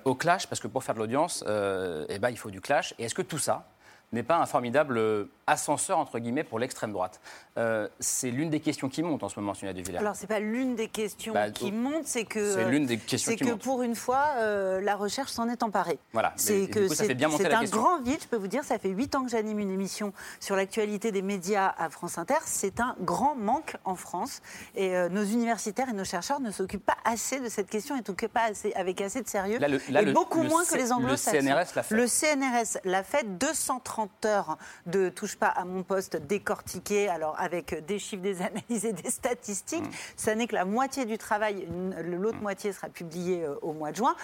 au 0.05 0.14
clash, 0.14 0.47
parce 0.47 0.61
que 0.61 0.68
pour 0.68 0.85
faire 0.85 0.95
de 0.95 1.01
l'audience, 1.01 1.43
eh 1.45 2.18
ben, 2.20 2.30
il 2.30 2.39
faut 2.39 2.53
du 2.53 2.61
clash. 2.61 2.95
Et 3.01 3.05
est-ce 3.07 3.16
que 3.16 3.22
tout 3.22 3.39
ça 3.39 3.66
n'est 4.13 4.23
pas 4.23 4.37
un 4.37 4.47
formidable 4.47 5.29
ascenseur, 5.47 5.99
entre 5.99 6.19
guillemets, 6.19 6.45
pour 6.45 6.59
l'extrême 6.59 6.93
droite. 6.93 7.21
Euh, 7.57 7.89
c'est 8.01 8.31
l'une 8.31 8.51
des 8.51 8.61
questions 8.61 8.89
qui 8.89 9.03
monte 9.03 9.23
en 9.23 9.29
ce 9.29 9.39
moment, 9.39 9.55
Sonia 9.55 9.73
De 9.73 9.81
Villers. 9.81 9.99
Alors, 9.99 10.17
c'est 10.17 10.27
pas 10.27 10.41
l'une 10.41 10.75
des 10.75 10.89
questions 10.89 11.35
bah, 11.35 11.51
qui 11.51 11.73
monte, 11.73 12.07
c'est 12.07 12.25
que. 12.25 12.55
C'est 12.55 12.69
l'une 12.69 12.87
des 12.87 12.99
questions 12.99 13.33
C'est 13.33 13.37
que 13.37 13.55
pour 13.55 13.83
une 13.83 13.95
fois, 13.95 14.25
euh, 14.37 14.81
la 14.81 14.97
recherche 14.97 15.31
s'en 15.31 15.49
est 15.49 15.63
emparée. 15.63 15.99
Voilà. 16.13 16.33
C'est 16.37 16.69
que 16.69 16.89
c'est 16.89 17.11
un 17.23 17.65
grand 17.65 18.01
vide, 18.03 18.21
je 18.23 18.29
peux 18.29 18.37
vous 18.37 18.49
dire. 18.49 18.65
Ça 18.65 18.79
fait 18.79 18.89
huit 18.89 19.15
ans 19.15 19.25
que 19.25 19.31
j'anime 19.31 19.59
une 19.59 19.71
émission 19.71 20.13
sur 20.41 20.57
l'actualité 20.57 21.13
des 21.13 21.23
médias 21.23 21.75
à 21.79 21.91
France 21.91 22.19
Inter. 22.19 22.35
C'est 22.45 22.81
un 22.81 22.97
grand 23.01 23.35
manque 23.35 23.77
en 23.85 23.95
France. 23.95 24.41
Et 24.75 24.97
euh, 24.97 25.09
nos 25.09 25.25
universitaires 25.25 25.89
et 25.89 25.93
nos 25.93 26.05
chercheurs 26.05 26.41
ne 26.41 26.51
s'occupent 26.51 26.87
pas 26.87 26.97
assez 27.05 27.41
de 27.41 27.49
cette 27.49 27.69
question 27.69 27.97
et 27.97 28.01
ne 28.01 28.05
s'occupent 28.05 28.33
pas 28.33 28.45
assez, 28.51 28.73
avec 28.75 29.01
assez 29.01 29.23
de 29.23 29.29
sérieux. 29.29 29.59
et 29.63 30.13
beaucoup 30.13 30.43
moins 30.43 30.65
que 30.65 30.77
les 30.77 30.93
anglo-saxons. 30.93 31.39
Le 31.39 31.43
CNRS 31.43 31.75
l'a 31.77 31.83
fait. 31.83 31.95
Le 31.95 32.07
CNRS 32.07 32.79
l'a 32.85 33.03
fait. 33.03 33.39
230 33.39 34.04
heures 34.25 34.59
de 34.87 35.09
touche 35.09 35.37
pas 35.37 35.49
à 35.49 35.65
mon 35.65 35.83
poste 35.83 36.17
décortiqué, 36.17 37.09
alors 37.09 37.37
avec 37.39 37.85
des 37.87 37.99
chiffres, 37.99 38.23
des 38.23 38.43
analyses 38.43 38.85
et 38.85 38.93
des 38.93 39.11
statistiques. 39.11 39.85
Mm. 39.85 39.97
Ça 40.17 40.35
n'est 40.35 40.47
que 40.47 40.55
la 40.55 40.65
moitié 40.65 41.05
du 41.05 41.19
travail. 41.19 41.67
L'autre 42.03 42.39
mm. 42.39 42.43
moitié 42.43 42.73
sera 42.73 42.89
publiée 42.89 43.45
euh, 43.45 43.55
au 43.63 43.73
mois 43.73 43.91
de 43.91 43.97
juin. 43.97 44.15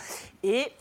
Et 0.42 0.72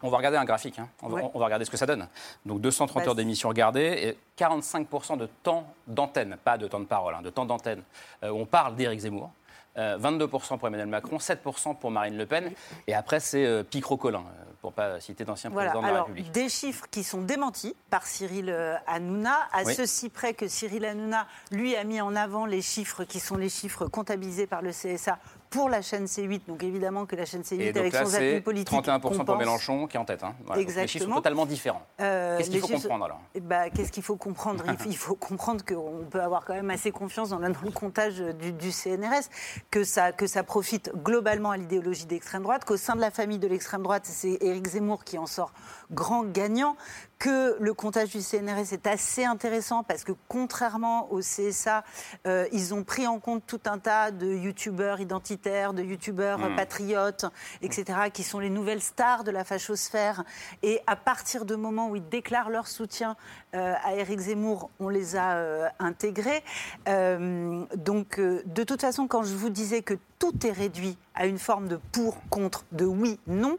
on 0.00 0.10
va 0.10 0.18
regarder 0.18 0.38
un 0.38 0.44
graphique, 0.44 0.78
hein. 0.78 0.88
on, 1.02 1.08
va, 1.08 1.22
regarder 1.34 1.64
ce 1.64 1.70
que 1.70 1.76
ça 1.76 1.86
donne. 1.86 2.06
Donc 2.46 2.60
230 2.60 3.08
heures 3.08 3.14
d'émission 3.16 3.48
regardées 3.48 4.16
et 4.38 4.42
45% 4.42 5.16
de 5.16 5.28
temps 5.42 5.66
d'antenne, 5.88 6.36
pas 6.44 6.56
de 6.56 6.68
temps 6.68 6.78
de 6.78 6.84
parole, 6.84 7.14
hein, 7.14 7.22
de 7.22 7.30
temps 7.30 7.44
d'antenne. 7.44 7.82
Euh, 8.22 8.30
on 8.30 8.46
parle 8.46 8.76
d'Éric 8.76 9.00
Zemmour. 9.00 9.30
22% 9.78 10.54
euh, 10.54 10.56
pour 10.56 10.68
Emmanuel 10.68 10.88
Macron, 10.88 11.18
7% 11.18 11.76
pour 11.76 11.90
Marine 11.90 12.16
Le 12.16 12.26
Pen, 12.26 12.52
et 12.86 12.94
après 12.94 13.20
c'est 13.20 13.44
euh, 13.44 13.62
Picrocolin, 13.62 14.24
pour 14.60 14.72
pas 14.72 15.00
citer 15.00 15.24
d'anciens 15.24 15.50
présidents 15.50 15.82
de 15.82 15.86
la 15.86 16.02
République. 16.02 16.30
Des 16.32 16.48
chiffres 16.48 16.86
qui 16.90 17.04
sont 17.04 17.22
démentis 17.22 17.74
par 17.90 18.06
Cyril 18.06 18.50
Hanouna, 18.86 19.36
à 19.52 19.64
ceci 19.64 20.08
près 20.08 20.34
que 20.34 20.48
Cyril 20.48 20.84
Hanouna, 20.84 21.26
lui, 21.52 21.76
a 21.76 21.84
mis 21.84 22.00
en 22.00 22.16
avant 22.16 22.44
les 22.44 22.62
chiffres 22.62 23.04
qui 23.04 23.20
sont 23.20 23.36
les 23.36 23.48
chiffres 23.48 23.86
comptabilisés 23.86 24.46
par 24.46 24.62
le 24.62 24.70
CSA 24.70 25.18
pour 25.50 25.68
la 25.68 25.82
chaîne 25.82 26.04
C8. 26.04 26.42
Donc 26.46 26.62
évidemment 26.62 27.06
que 27.06 27.16
la 27.16 27.24
chaîne 27.24 27.42
C8, 27.42 27.78
avec 27.78 27.94
son 27.94 28.14
appui 28.14 28.40
politique. 28.40 28.74
31% 28.74 29.24
pour 29.24 29.36
Mélenchon 29.36 29.86
qui 29.86 29.96
est 29.96 30.00
en 30.00 30.04
tête. 30.04 30.22
Hein. 30.22 30.34
Exactement. 30.56 30.82
les 30.82 30.88
chiffres 30.88 31.06
sont 31.06 31.14
totalement 31.14 31.46
différents. 31.46 31.82
Euh, 32.00 32.38
qu'est-ce 32.38 32.50
qu'il 32.50 32.60
faut 32.60 32.68
comprendre 32.68 33.04
alors 33.04 33.20
eh 33.34 33.40
ben, 33.40 33.70
Qu'est-ce 33.70 33.92
qu'il 33.92 34.02
faut 34.02 34.16
comprendre? 34.16 34.64
Il 34.86 34.96
faut 34.96 35.14
comprendre 35.14 35.64
qu'on 35.64 36.04
peut 36.10 36.20
avoir 36.20 36.44
quand 36.44 36.54
même 36.54 36.70
assez 36.70 36.90
confiance 36.90 37.30
dans 37.30 37.38
le, 37.38 37.70
comptage 37.70 38.18
du, 38.18 38.72
CNRS, 38.72 39.28
que 39.70 39.84
ça, 39.84 40.12
que 40.12 40.26
ça 40.26 40.42
profite 40.42 40.92
globalement 40.96 41.50
à 41.50 41.56
l'idéologie 41.56 42.06
d'extrême 42.06 42.42
droite, 42.42 42.64
qu'au 42.64 42.76
sein 42.76 42.96
de 42.96 43.00
la 43.00 43.10
famille 43.10 43.38
de 43.38 43.48
l'extrême 43.48 43.82
droite, 43.82 44.04
c'est 44.04 44.38
Éric 44.40 44.68
Zemmour 44.68 45.04
qui 45.04 45.18
en 45.18 45.26
sort 45.26 45.52
grand 45.90 46.24
gagnant, 46.24 46.76
que 47.18 47.56
le 47.58 47.74
comptage 47.74 48.10
du 48.10 48.22
CNRS 48.22 48.72
est 48.72 48.86
assez 48.86 49.24
intéressant 49.24 49.82
parce 49.82 50.04
que 50.04 50.12
contrairement 50.28 51.10
au 51.12 51.18
CSA, 51.18 51.84
euh, 52.26 52.46
ils 52.52 52.74
ont 52.74 52.84
pris 52.84 53.06
en 53.06 53.18
compte 53.18 53.42
tout 53.46 53.60
un 53.66 53.78
tas 53.78 54.10
de 54.10 54.26
youtubeurs 54.26 55.00
identitaires, 55.00 55.72
de 55.72 55.82
youtubeurs 55.82 56.38
hmm. 56.38 56.56
patriotes, 56.56 57.26
etc., 57.60 58.10
qui 58.12 58.22
sont 58.22 58.38
les 58.38 58.50
nouvelles 58.50 58.82
stars 58.82 59.24
de 59.24 59.30
la 59.30 59.44
fachosphère. 59.44 60.24
Et 60.62 60.80
à 60.86 60.96
partir 60.96 61.44
du 61.44 61.56
moment 61.56 61.88
où 61.88 61.96
ils 61.96 62.08
déclarent 62.08 62.50
leur 62.50 62.68
soutien 62.68 63.16
euh, 63.54 63.74
à 63.82 63.94
Éric 63.94 64.20
Zemmour, 64.20 64.70
on 64.78 64.88
les 64.88 65.16
a 65.16 65.36
euh, 65.36 65.68
intégrés. 65.78 66.42
donc, 66.86 68.20
de 68.20 68.64
toute 68.64 68.80
façon, 68.80 69.06
quand 69.06 69.22
je 69.22 69.34
vous 69.34 69.50
disais 69.50 69.82
que 69.82 69.94
tout 70.18 70.46
est 70.46 70.52
réduit 70.52 70.96
à 71.14 71.26
une 71.26 71.38
forme 71.38 71.68
de 71.68 71.78
pour, 71.92 72.16
contre, 72.28 72.64
de 72.72 72.84
oui, 72.84 73.18
non, 73.26 73.58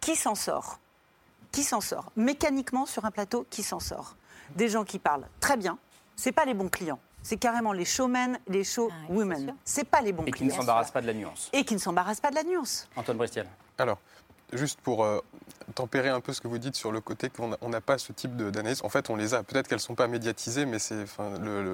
qui 0.00 0.16
s'en 0.16 0.34
sort? 0.34 0.81
Qui 1.52 1.62
s'en 1.62 1.80
sort 1.80 2.10
Mécaniquement, 2.16 2.86
sur 2.86 3.04
un 3.04 3.10
plateau, 3.10 3.46
qui 3.50 3.62
s'en 3.62 3.78
sort 3.78 4.16
Des 4.56 4.68
gens 4.68 4.84
qui 4.84 4.98
parlent 4.98 5.28
très 5.38 5.56
bien, 5.56 5.78
c'est 6.16 6.32
pas 6.32 6.44
les 6.44 6.54
bons 6.54 6.68
clients. 6.68 6.98
C'est 7.22 7.36
carrément 7.36 7.72
les 7.72 7.84
showmen, 7.84 8.40
les 8.48 8.64
showwomen. 8.64 9.50
Ah, 9.50 9.56
c'est 9.64 9.84
pas 9.84 10.00
les 10.00 10.12
bons 10.12 10.24
clients. 10.24 10.34
Et 10.34 10.38
qui 10.38 10.44
ne 10.44 10.50
s'embarrassent 10.50 10.90
pas 10.90 11.00
de 11.00 11.06
la 11.06 11.14
nuance. 11.14 11.50
Et 11.52 11.64
qui 11.64 11.74
ne 11.74 11.78
s'embarrassent 11.78 12.20
pas 12.20 12.30
de 12.30 12.34
la 12.34 12.42
nuance. 12.42 12.88
Antoine 12.96 13.16
Brestiel. 13.16 13.46
Alors, 13.78 13.98
juste 14.52 14.80
pour 14.80 15.04
euh, 15.04 15.20
tempérer 15.74 16.08
un 16.08 16.20
peu 16.20 16.32
ce 16.32 16.40
que 16.40 16.48
vous 16.48 16.58
dites 16.58 16.74
sur 16.74 16.92
le 16.92 17.00
côté 17.00 17.30
qu'on 17.30 17.48
n'a 17.48 17.80
pas 17.80 17.98
ce 17.98 18.12
type 18.12 18.36
d'analyse. 18.36 18.82
En 18.84 18.88
fait, 18.88 19.10
on 19.10 19.16
les 19.16 19.34
a. 19.34 19.42
Peut-être 19.42 19.68
qu'elles 19.68 19.76
ne 19.76 19.82
sont 19.82 19.94
pas 19.94 20.08
médiatisées, 20.08 20.66
mais 20.66 20.78
c'est 20.78 21.04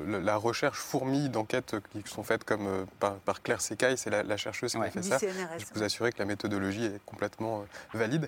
la 0.06 0.36
recherche 0.36 0.78
fourmille 0.78 1.28
d'enquêtes 1.28 1.76
qui 1.92 2.02
sont 2.06 2.22
faites 2.22 2.44
comme 2.44 2.66
euh, 2.66 2.84
par, 3.00 3.42
Claire 3.42 3.60
Secaille, 3.60 3.98
c'est 3.98 4.10
la, 4.10 4.36
chercheuse 4.36 4.72
qui 4.72 4.78
a 4.78 4.90
fait 4.90 5.02
ça. 5.02 5.18
Je 5.18 5.64
peux 5.64 5.74
vous 5.74 5.82
assurer 5.82 6.12
que 6.12 6.18
la 6.18 6.24
méthodologie 6.24 6.84
est 6.84 7.00
complètement 7.04 7.64
euh, 7.94 7.98
valide. 7.98 8.26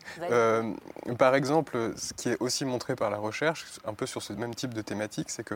par 1.18 1.34
exemple, 1.34 1.92
ce 1.96 2.12
qui 2.14 2.30
est 2.30 2.36
aussi 2.40 2.64
montré 2.64 2.96
par 2.96 3.11
la 3.11 3.18
recherche, 3.18 3.66
un 3.84 3.94
peu 3.94 4.07
sur 4.07 4.22
ce 4.22 4.32
même 4.32 4.55
type 4.55 4.74
de 4.74 4.82
thématique, 4.82 5.30
c'est 5.30 5.44
que 5.44 5.55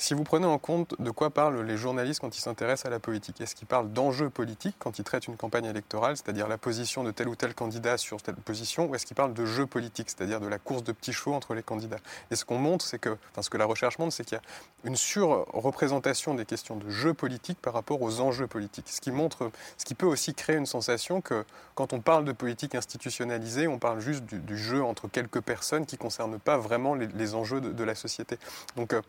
si 0.00 0.14
vous 0.14 0.24
prenez 0.24 0.46
en 0.46 0.58
compte 0.58 0.94
de 0.98 1.10
quoi 1.10 1.28
parlent 1.28 1.60
les 1.60 1.76
journalistes 1.76 2.20
quand 2.20 2.34
ils 2.34 2.40
s'intéressent 2.40 2.86
à 2.86 2.90
la 2.90 2.98
politique, 2.98 3.38
est-ce 3.42 3.54
qu'ils 3.54 3.66
parlent 3.66 3.92
d'enjeux 3.92 4.30
politiques 4.30 4.76
quand 4.78 4.98
ils 4.98 5.04
traitent 5.04 5.26
une 5.26 5.36
campagne 5.36 5.66
électorale, 5.66 6.16
c'est-à-dire 6.16 6.48
la 6.48 6.56
position 6.56 7.04
de 7.04 7.10
tel 7.10 7.28
ou 7.28 7.36
tel 7.36 7.54
candidat 7.54 7.98
sur 7.98 8.22
telle 8.22 8.36
position, 8.36 8.86
ou 8.86 8.94
est-ce 8.94 9.04
qu'ils 9.04 9.14
parlent 9.14 9.34
de 9.34 9.44
jeux 9.44 9.66
politiques, 9.66 10.08
c'est-à-dire 10.08 10.40
de 10.40 10.48
la 10.48 10.58
course 10.58 10.82
de 10.84 10.92
petits 10.92 11.12
chevaux 11.12 11.34
entre 11.34 11.52
les 11.52 11.62
candidats? 11.62 11.98
Et 12.30 12.36
ce 12.36 12.46
qu'on 12.46 12.56
montre, 12.56 12.86
c'est 12.86 12.98
que, 12.98 13.10
enfin 13.30 13.42
ce 13.42 13.50
que 13.50 13.58
la 13.58 13.66
recherche 13.66 13.98
montre, 13.98 14.14
c'est 14.14 14.24
qu'il 14.24 14.38
y 14.38 14.40
a 14.40 14.88
une 14.88 14.96
surreprésentation 14.96 16.34
des 16.34 16.46
questions 16.46 16.76
de 16.76 16.88
jeux 16.88 17.12
politiques 17.12 17.60
par 17.60 17.74
rapport 17.74 18.00
aux 18.00 18.20
enjeux 18.20 18.46
politiques. 18.46 18.88
Ce 18.88 19.02
qui 19.02 19.10
montre, 19.10 19.50
ce 19.76 19.84
qui 19.84 19.94
peut 19.94 20.06
aussi 20.06 20.32
créer 20.32 20.56
une 20.56 20.64
sensation 20.64 21.20
que 21.20 21.44
quand 21.74 21.92
on 21.92 22.00
parle 22.00 22.24
de 22.24 22.32
politique 22.32 22.74
institutionnalisée, 22.74 23.68
on 23.68 23.78
parle 23.78 24.00
juste 24.00 24.24
du, 24.24 24.56
jeu 24.56 24.82
entre 24.82 25.08
quelques 25.08 25.42
personnes 25.42 25.84
qui 25.84 25.96
ne 25.96 26.00
concernent 26.00 26.38
pas 26.38 26.56
vraiment 26.56 26.94
les, 26.94 27.34
enjeux 27.34 27.60
de, 27.60 27.84
la 27.84 27.94
société. 27.94 28.38
Donc 28.76 28.94
euh, 28.94 29.02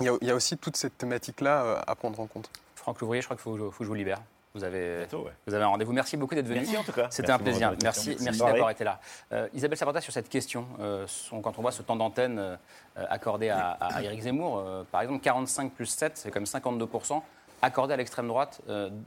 il 0.00 0.18
y, 0.22 0.30
a, 0.30 0.34
aussi 0.34 0.56
toute 0.56 0.76
cette 0.76 0.98
thématique-là 0.98 1.62
euh, 1.62 1.82
à 1.86 1.94
prendre 1.94 2.18
en 2.20 2.26
compte. 2.26 2.50
Franck 2.74 3.00
Louvrier, 3.00 3.22
je 3.22 3.26
crois 3.26 3.36
qu'il 3.36 3.42
faut, 3.42 3.70
que 3.70 3.84
je 3.84 3.88
vous 3.88 3.94
libère. 3.94 4.20
Vous 4.54 4.62
avez, 4.62 5.04
vous 5.46 5.54
avez 5.54 5.64
un 5.64 5.68
rendez-vous. 5.68 5.92
Merci 5.92 6.16
beaucoup 6.16 6.36
d'être 6.36 6.46
venu. 6.46 6.60
Merci 6.60 6.76
en 6.76 6.84
tout 6.84 6.92
cas. 6.92 7.08
C'était 7.10 7.32
un 7.32 7.38
plaisir. 7.38 7.74
Merci, 7.82 8.16
merci, 8.20 8.38
d'avoir 8.38 8.70
été 8.70 8.84
là. 8.84 9.00
Euh, 9.32 9.48
Isabelle 9.52 9.76
Saporta, 9.76 10.00
sur 10.00 10.12
cette 10.12 10.28
question, 10.28 10.68
euh, 10.78 11.06
quand 11.42 11.58
on 11.58 11.62
voit 11.62 11.72
ce 11.72 11.82
temps 11.82 11.96
d'antenne 11.96 12.58
accordé 12.94 13.48
à, 13.48 13.70
à, 13.70 14.02
Éric 14.02 14.22
Zemmour, 14.22 14.64
par 14.92 15.00
exemple 15.00 15.20
45 15.22 15.72
plus 15.72 15.86
7, 15.86 16.12
c'est 16.16 16.30
comme 16.30 16.44
52% 16.44 17.20
accordé 17.62 17.94
à 17.94 17.96
l'extrême 17.96 18.28
droite 18.28 18.60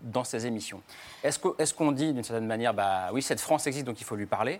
dans 0.04 0.26
ses 0.26 0.48
émissions. 0.48 0.82
Est-ce 1.24 1.74
qu'on 1.74 1.92
dit 1.94 2.12
d'une 2.12 2.24
certaine 2.26 2.48
manière, 2.48 2.74
bah 2.74 3.10
oui, 3.14 3.22
cette 3.22 3.40
France 3.40 3.68
existe, 3.68 3.86
donc 3.86 4.02
il 4.02 4.04
faut 4.04 4.18
lui 4.18 4.26
parler 4.26 4.60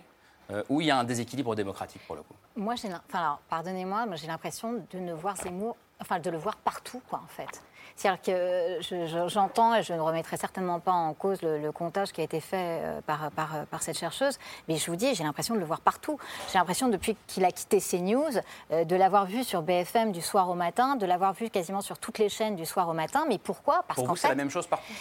euh, 0.50 0.62
où 0.70 0.80
il 0.80 0.86
y 0.86 0.90
a 0.90 0.98
un 0.98 1.04
déséquilibre 1.04 1.54
démocratique 1.54 2.00
pour 2.06 2.16
le 2.16 2.22
coup? 2.22 2.34
Moi, 2.56 2.74
enfin, 3.08 3.38
pardonnez-moi, 3.50 4.06
mais 4.06 4.16
j'ai 4.16 4.26
l'impression 4.26 4.82
de 4.90 4.98
ne 4.98 5.12
voir 5.12 5.36
Zemmour, 5.36 5.76
enfin, 6.00 6.18
de 6.18 6.30
le 6.30 6.38
voir 6.38 6.56
partout, 6.56 7.02
quoi, 7.08 7.20
en 7.24 7.28
fait. 7.28 7.62
C'est-à-dire 7.96 8.22
que 8.22 9.26
j'entends, 9.28 9.74
et 9.74 9.82
je 9.82 9.92
ne 9.92 10.00
remettrai 10.00 10.36
certainement 10.36 10.78
pas 10.78 10.92
en 10.92 11.14
cause 11.14 11.42
le, 11.42 11.72
comptage 11.72 12.12
qui 12.12 12.20
a 12.20 12.24
été 12.24 12.40
fait 12.40 12.80
euh, 12.82 13.00
par, 13.00 13.30
par, 13.32 13.66
par, 13.66 13.82
cette 13.82 13.98
chercheuse, 13.98 14.38
mais 14.68 14.76
je 14.76 14.88
vous 14.88 14.96
dis, 14.96 15.14
j'ai 15.16 15.24
l'impression 15.24 15.54
de 15.54 15.60
le 15.60 15.66
voir 15.66 15.80
partout. 15.80 16.16
J'ai 16.52 16.58
l'impression, 16.58 16.88
depuis 16.88 17.16
qu'il 17.26 17.44
a 17.44 17.50
quitté 17.50 17.80
CNews, 17.80 18.38
euh, 18.70 18.84
de 18.84 18.96
l'avoir 18.96 19.26
vu 19.26 19.42
sur 19.42 19.62
BFM 19.62 20.12
du 20.12 20.20
soir 20.20 20.48
au 20.48 20.54
matin, 20.54 20.94
de 20.94 21.06
l'avoir 21.06 21.32
vu 21.32 21.50
quasiment 21.50 21.80
sur 21.80 21.98
toutes 21.98 22.18
les 22.18 22.28
chaînes 22.28 22.54
du 22.54 22.66
soir 22.66 22.88
au 22.88 22.94
matin. 22.94 23.24
Mais 23.28 23.38
pourquoi? 23.38 23.82
Parce 23.88 23.96
Pour 23.96 24.08
vous, 24.08 24.16
c'est 24.16 24.28
la 24.28 24.34
même 24.36 24.50
chose 24.50 24.66
partout 24.66 24.92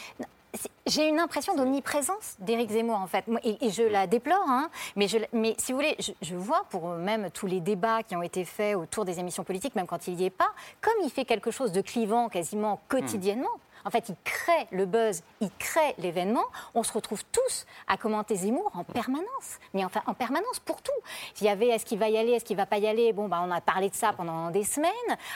j'ai 0.85 1.07
une 1.07 1.19
impression 1.19 1.55
d'omniprésence 1.55 2.35
d'Éric 2.39 2.71
Zemmour, 2.71 2.97
en 2.97 3.07
fait. 3.07 3.25
Et, 3.43 3.69
je 3.69 3.83
la 3.83 4.07
déplore, 4.07 4.45
hein, 4.47 4.69
mais, 4.95 5.07
je, 5.07 5.17
mais, 5.33 5.55
si 5.57 5.71
vous 5.71 5.77
voulez, 5.77 5.97
je, 6.21 6.35
vois 6.35 6.65
pour 6.69 6.89
même 6.89 7.29
tous 7.31 7.47
les 7.47 7.59
débats 7.59 8.03
qui 8.03 8.15
ont 8.15 8.21
été 8.21 8.45
faits 8.45 8.75
autour 8.75 9.05
des 9.05 9.19
émissions 9.19 9.43
politiques, 9.43 9.75
même 9.75 9.87
quand 9.87 10.07
il 10.07 10.15
n'y 10.15 10.25
est 10.25 10.29
pas, 10.29 10.51
comme 10.81 10.93
il 11.03 11.09
fait 11.09 11.25
quelque 11.25 11.51
chose 11.51 11.71
de 11.71 11.81
clivant 11.81 12.29
quasiment 12.29 12.79
quotidiennement, 12.87 13.49
en 13.88 13.89
fait, 13.89 14.09
il 14.09 14.15
crée 14.25 14.67
le 14.71 14.85
buzz, 14.85 15.23
il 15.39 15.49
crée 15.57 15.95
l'événement. 15.97 16.43
On 16.75 16.83
se 16.83 16.91
retrouve 16.91 17.23
tous 17.31 17.65
à 17.88 17.95
commenter 17.95 18.35
Zemmour 18.35 18.69
en 18.73 18.83
permanence. 18.83 19.59
Mais 19.73 19.85
enfin, 19.85 20.01
en 20.07 20.13
permanence 20.13 20.59
pour 20.59 20.81
tout. 20.81 20.91
Il 21.39 21.45
y 21.45 21.49
avait 21.49 21.69
est-ce 21.69 21.85
qu'il 21.85 21.97
va 21.97 22.09
y 22.09 22.17
aller, 22.17 22.33
est-ce 22.33 22.43
qu'il 22.43 22.57
va 22.57 22.65
pas 22.65 22.79
y 22.79 22.88
aller? 22.88 23.13
Bon, 23.13 23.29
bah, 23.29 23.41
on 23.41 23.49
a 23.49 23.61
parlé 23.61 23.89
de 23.89 23.95
ça 23.95 24.11
pendant 24.11 24.51
des 24.51 24.65
semaines. 24.65 24.91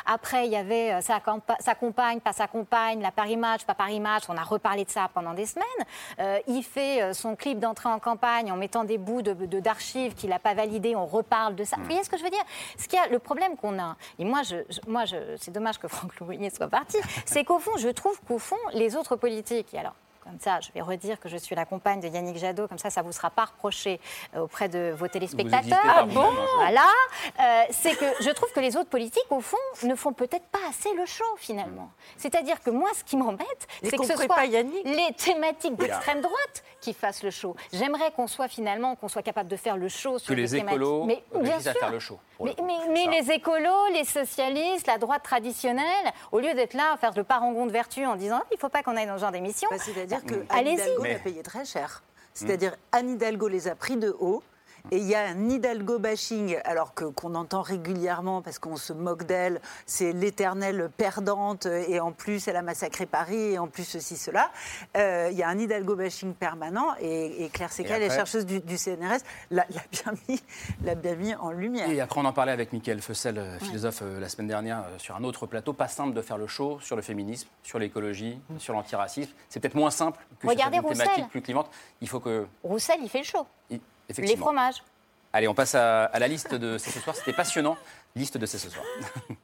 Après, 0.06 0.48
il 0.48 0.52
y 0.52 0.58
avait 0.58 0.92
euh, 0.92 1.02
sa, 1.02 1.22
compagne, 1.76 2.20
pas 2.20 2.34
sa 2.34 2.48
compagne, 2.48 3.02
la 3.02 3.12
Paris 3.12 3.38
Match, 3.38 3.64
pas 3.64 3.74
Paris 3.74 4.02
Match. 4.02 4.24
On 4.28 4.36
a 4.36 4.44
reparlé 4.44 4.84
de 4.84 4.90
ça 4.90 5.10
pendant 5.14 5.34
des 5.34 5.46
semaines. 5.46 5.66
Euh, 6.20 6.40
il 6.48 6.64
fait 6.64 7.02
euh, 7.02 7.14
son 7.14 7.38
clip 7.38 7.58
d'entrée 7.58 7.88
en 7.88 8.00
campagne 8.00 8.52
en 8.52 8.58
mettant 8.58 8.84
des 8.84 8.98
bouts 8.98 9.22
d'archives 9.22 10.14
de, 10.14 10.20
qu'il 10.20 10.30
n'a 10.30 10.40
pas 10.40 10.56
validé. 10.56 10.94
On 10.98 11.06
reparle 11.06 11.56
de 11.56 11.64
ça. 11.64 11.78
Vous 11.78 11.86
voyez 11.86 12.04
ce 12.04 12.10
que 12.10 12.18
je 12.18 12.24
veux 12.24 12.30
dire? 12.30 12.44
Ce 12.78 12.90
qu'il 12.90 13.00
a, 13.00 13.08
Le 13.08 13.20
problème 13.20 13.56
qu'on 13.56 13.80
a, 13.80 13.96
et 14.20 14.26
moi, 14.26 14.42
moi 14.88 15.06
c'est 15.38 15.52
dommage 15.52 15.78
que 15.78 15.88
Franck 15.88 16.20
Louvrier 16.20 16.50
soit 16.50 16.68
parti, 16.68 16.98
c'est 17.26 17.46
qu'au 17.46 17.60
fond, 17.60 17.78
je 17.78 17.88
trouve 17.88 18.20
qu'au 18.28 18.41
les 18.74 18.96
autres 18.96 19.16
politiques, 19.16 19.74
alors 19.74 19.96
comme 20.24 20.40
ça, 20.40 20.60
je 20.62 20.72
vais 20.74 20.82
redire 20.82 21.20
que 21.20 21.28
je 21.30 21.38
suis 21.38 21.56
la 21.56 21.66
compagne 21.66 22.00
de 22.00 22.08
Yannick 22.08 22.38
Jadot, 22.38 22.68
comme 22.68 22.78
ça, 22.78 22.90
ça 22.90 23.02
ne 23.02 23.06
vous 23.08 23.12
sera 23.12 23.30
pas 23.30 23.46
reproché 23.46 24.00
euh, 24.36 24.42
auprès 24.42 24.70
de 24.70 24.94
vos 24.98 25.08
téléspectateurs. 25.08 25.80
Ah 25.84 26.04
bon 26.04 26.30
Voilà. 26.58 26.86
Euh, 27.40 27.64
c'est 27.72 27.96
que 27.98 28.06
je 28.22 28.30
trouve 28.30 28.52
que 28.54 28.60
les 28.60 28.78
autres 28.78 28.90
politiques, 28.90 29.26
au 29.32 29.42
fond, 29.42 29.58
ne 29.84 29.96
font 29.96 30.14
peut-être 30.14 30.46
pas 30.48 30.60
assez 30.70 30.94
le 30.96 31.06
show, 31.06 31.26
finalement. 31.38 31.90
C'est-à-dire 32.18 32.62
que 32.62 32.70
moi, 32.70 32.90
ce 32.96 33.04
qui 33.04 33.18
m'embête, 33.18 33.68
c'est 33.84 33.98
que 33.98 34.06
ce 34.06 34.16
soit 34.16 34.28
pas 34.28 34.46
Yannick. 34.46 34.84
les 34.86 35.14
thématiques 35.18 35.76
d'extrême 35.76 36.22
droite 36.22 36.64
qui 36.82 36.94
fassent 36.94 37.24
le 37.24 37.32
show. 37.32 37.56
J'aimerais 37.74 38.12
qu'on 38.12 38.28
soit 38.28 38.48
finalement, 38.48 38.96
qu'on 38.96 39.08
soit 39.08 39.22
capable 39.22 39.50
de 39.50 39.56
faire 39.56 39.78
le 39.78 39.88
show 39.90 40.18
sur 40.20 40.30
que 40.30 40.34
les 40.40 40.56
écolos 40.56 41.04
Mais 41.06 41.24
bien 41.34 41.42
réussissent 41.52 41.68
à 41.68 41.72
sûr. 41.74 41.80
faire 41.80 41.92
le 41.92 42.00
show. 42.00 42.20
pour 42.38 42.46
Mais, 42.46 42.52
le 42.52 42.56
coup. 42.58 42.66
mais- 42.66 43.08
mais 43.08 43.20
les 43.22 43.32
écolos, 43.32 43.88
les 43.94 44.04
socialistes, 44.04 44.88
la 44.88 44.98
droite 44.98 45.22
traditionnelle, 45.24 45.84
au 46.32 46.40
lieu 46.40 46.54
d'être 46.54 46.74
là 46.74 46.94
à 46.94 46.98
faire 46.98 47.12
le 47.16 47.24
parangon 47.24 47.66
de 47.68 47.72
vertu 47.72 48.06
en 48.06 48.16
disant 48.16 48.40
Ah, 48.42 48.46
il 48.52 48.56
ne 48.56 48.60
faut 48.60 48.70
pas 48.70 48.82
qu'on 48.84 48.96
aille 48.98 49.06
dans 49.06 49.16
ce 49.18 49.22
genre 49.22 49.32
d'émission, 49.32 49.68
Bah, 49.72 49.78
C'est-à-dire 50.20 50.26
que 50.26 50.46
Anne 50.54 50.60
allez-y. 50.60 50.74
Hidalgo 50.76 51.02
Mais- 51.04 51.14
l'a 51.14 51.20
payé 51.20 51.44
très 51.44 51.66
cher. 51.66 52.04
C'est-à-dire 52.34 52.76
Anne 52.92 53.10
Hidalgo 53.10 53.48
les 53.48 53.68
a 53.68 53.76
pris 53.76 53.98
de 53.98 54.16
haut. 54.20 54.42
Et 54.90 54.98
il 54.98 55.04
y 55.08 55.14
a 55.16 55.28
un 55.28 55.50
Hidalgo 55.50 56.00
bashing, 56.00 56.58
alors 56.66 56.94
que 56.94 57.06
qu'on 57.06 57.36
entend 57.36 57.62
régulièrement 57.62 58.42
parce 58.42 58.58
qu'on 58.60 58.76
se 58.78 58.94
moque 58.94 59.24
d'elle, 59.24 59.62
c'est 59.86 60.12
l'éternelle 60.12 60.90
perdante, 60.98 61.66
et 61.68 62.00
en 62.00 62.12
plus 62.12 62.48
elle 62.48 62.56
a 62.56 62.62
massacré 62.62 63.06
Paris, 63.06 63.54
et 63.54 63.60
en 63.60 63.68
plus 63.68 63.84
ceci, 63.84 64.18
cela. 64.18 64.50
Euh, 64.98 65.30
Il 65.32 65.38
y 65.38 65.44
a 65.44 65.48
un 65.50 65.58
Hidalgo 65.60 65.96
bashing 65.96 66.34
permanent, 66.34 66.88
et, 67.00 67.44
et 67.46 67.50
Claire 67.50 67.72
Seca, 67.72 68.00
la 68.00 68.10
chercheuse 68.10 68.46
du, 68.46 68.60
du 68.60 68.78
CNRS, 68.78 69.20
l'a 69.52 69.66
bien, 69.92 70.14
mis- 70.28 70.44
l'a 70.84 70.96
bien 70.96 71.16
mis 71.16 71.36
en 71.36 71.52
lumière. 71.52 71.90
Et 71.90 72.02
après, 72.02 72.20
on 72.20 72.26
en 72.26 72.34
parlait 72.34 72.52
avec 72.52 72.74
Michael 72.74 73.02
Fessel, 73.02 73.38
euh, 73.38 73.60
philosophe, 73.60 74.00
euh, 74.02 74.20
la 74.20 74.30
semaine 74.30 74.48
dernière, 74.48 74.84
sur 74.98 75.16
un 75.16 75.24
autre 75.24 75.46
plateau. 75.46 75.74
Pas 75.74 75.88
simple 75.88 76.14
de 76.14 76.22
faire 76.22 76.38
le 76.38 76.48
show 76.48 76.80
sur 76.82 76.96
le 76.96 77.02
féminisme, 77.02 77.48
sur 77.64 77.80
l'écologie, 77.80 78.40
sur 78.58 78.74
l'antiracisme. 78.74 79.32
C'est 79.50 79.60
peut-être 79.60 79.76
moins 79.76 79.92
simple 79.92 80.20
que 80.40 80.48
Regardez 80.48 80.78
sur 80.78 80.84
une 80.86 80.90
Roussel. 80.90 81.06
thématique 81.08 81.30
plus 81.30 81.42
clivante. 81.42 81.70
Il 82.02 82.10
faut 82.10 82.20
que. 82.20 82.48
Roussel, 82.64 83.00
il 83.04 83.10
fait 83.10 83.20
le 83.20 83.24
show. 83.26 83.46
Les 84.18 84.36
fromages. 84.36 84.84
Allez, 85.34 85.48
on 85.48 85.54
passe 85.54 85.76
à, 85.76 86.06
à 86.06 86.20
la 86.20 86.28
liste 86.28 86.54
de 86.54 86.78
C'est 86.78 86.92
ce 86.92 87.00
soir. 87.00 87.16
C'était 87.16 87.34
passionnant. 87.34 87.78
Liste 88.16 88.38
de 88.38 88.46
C'est 88.46 88.58
ce 88.58 88.70
soir. 88.70 88.86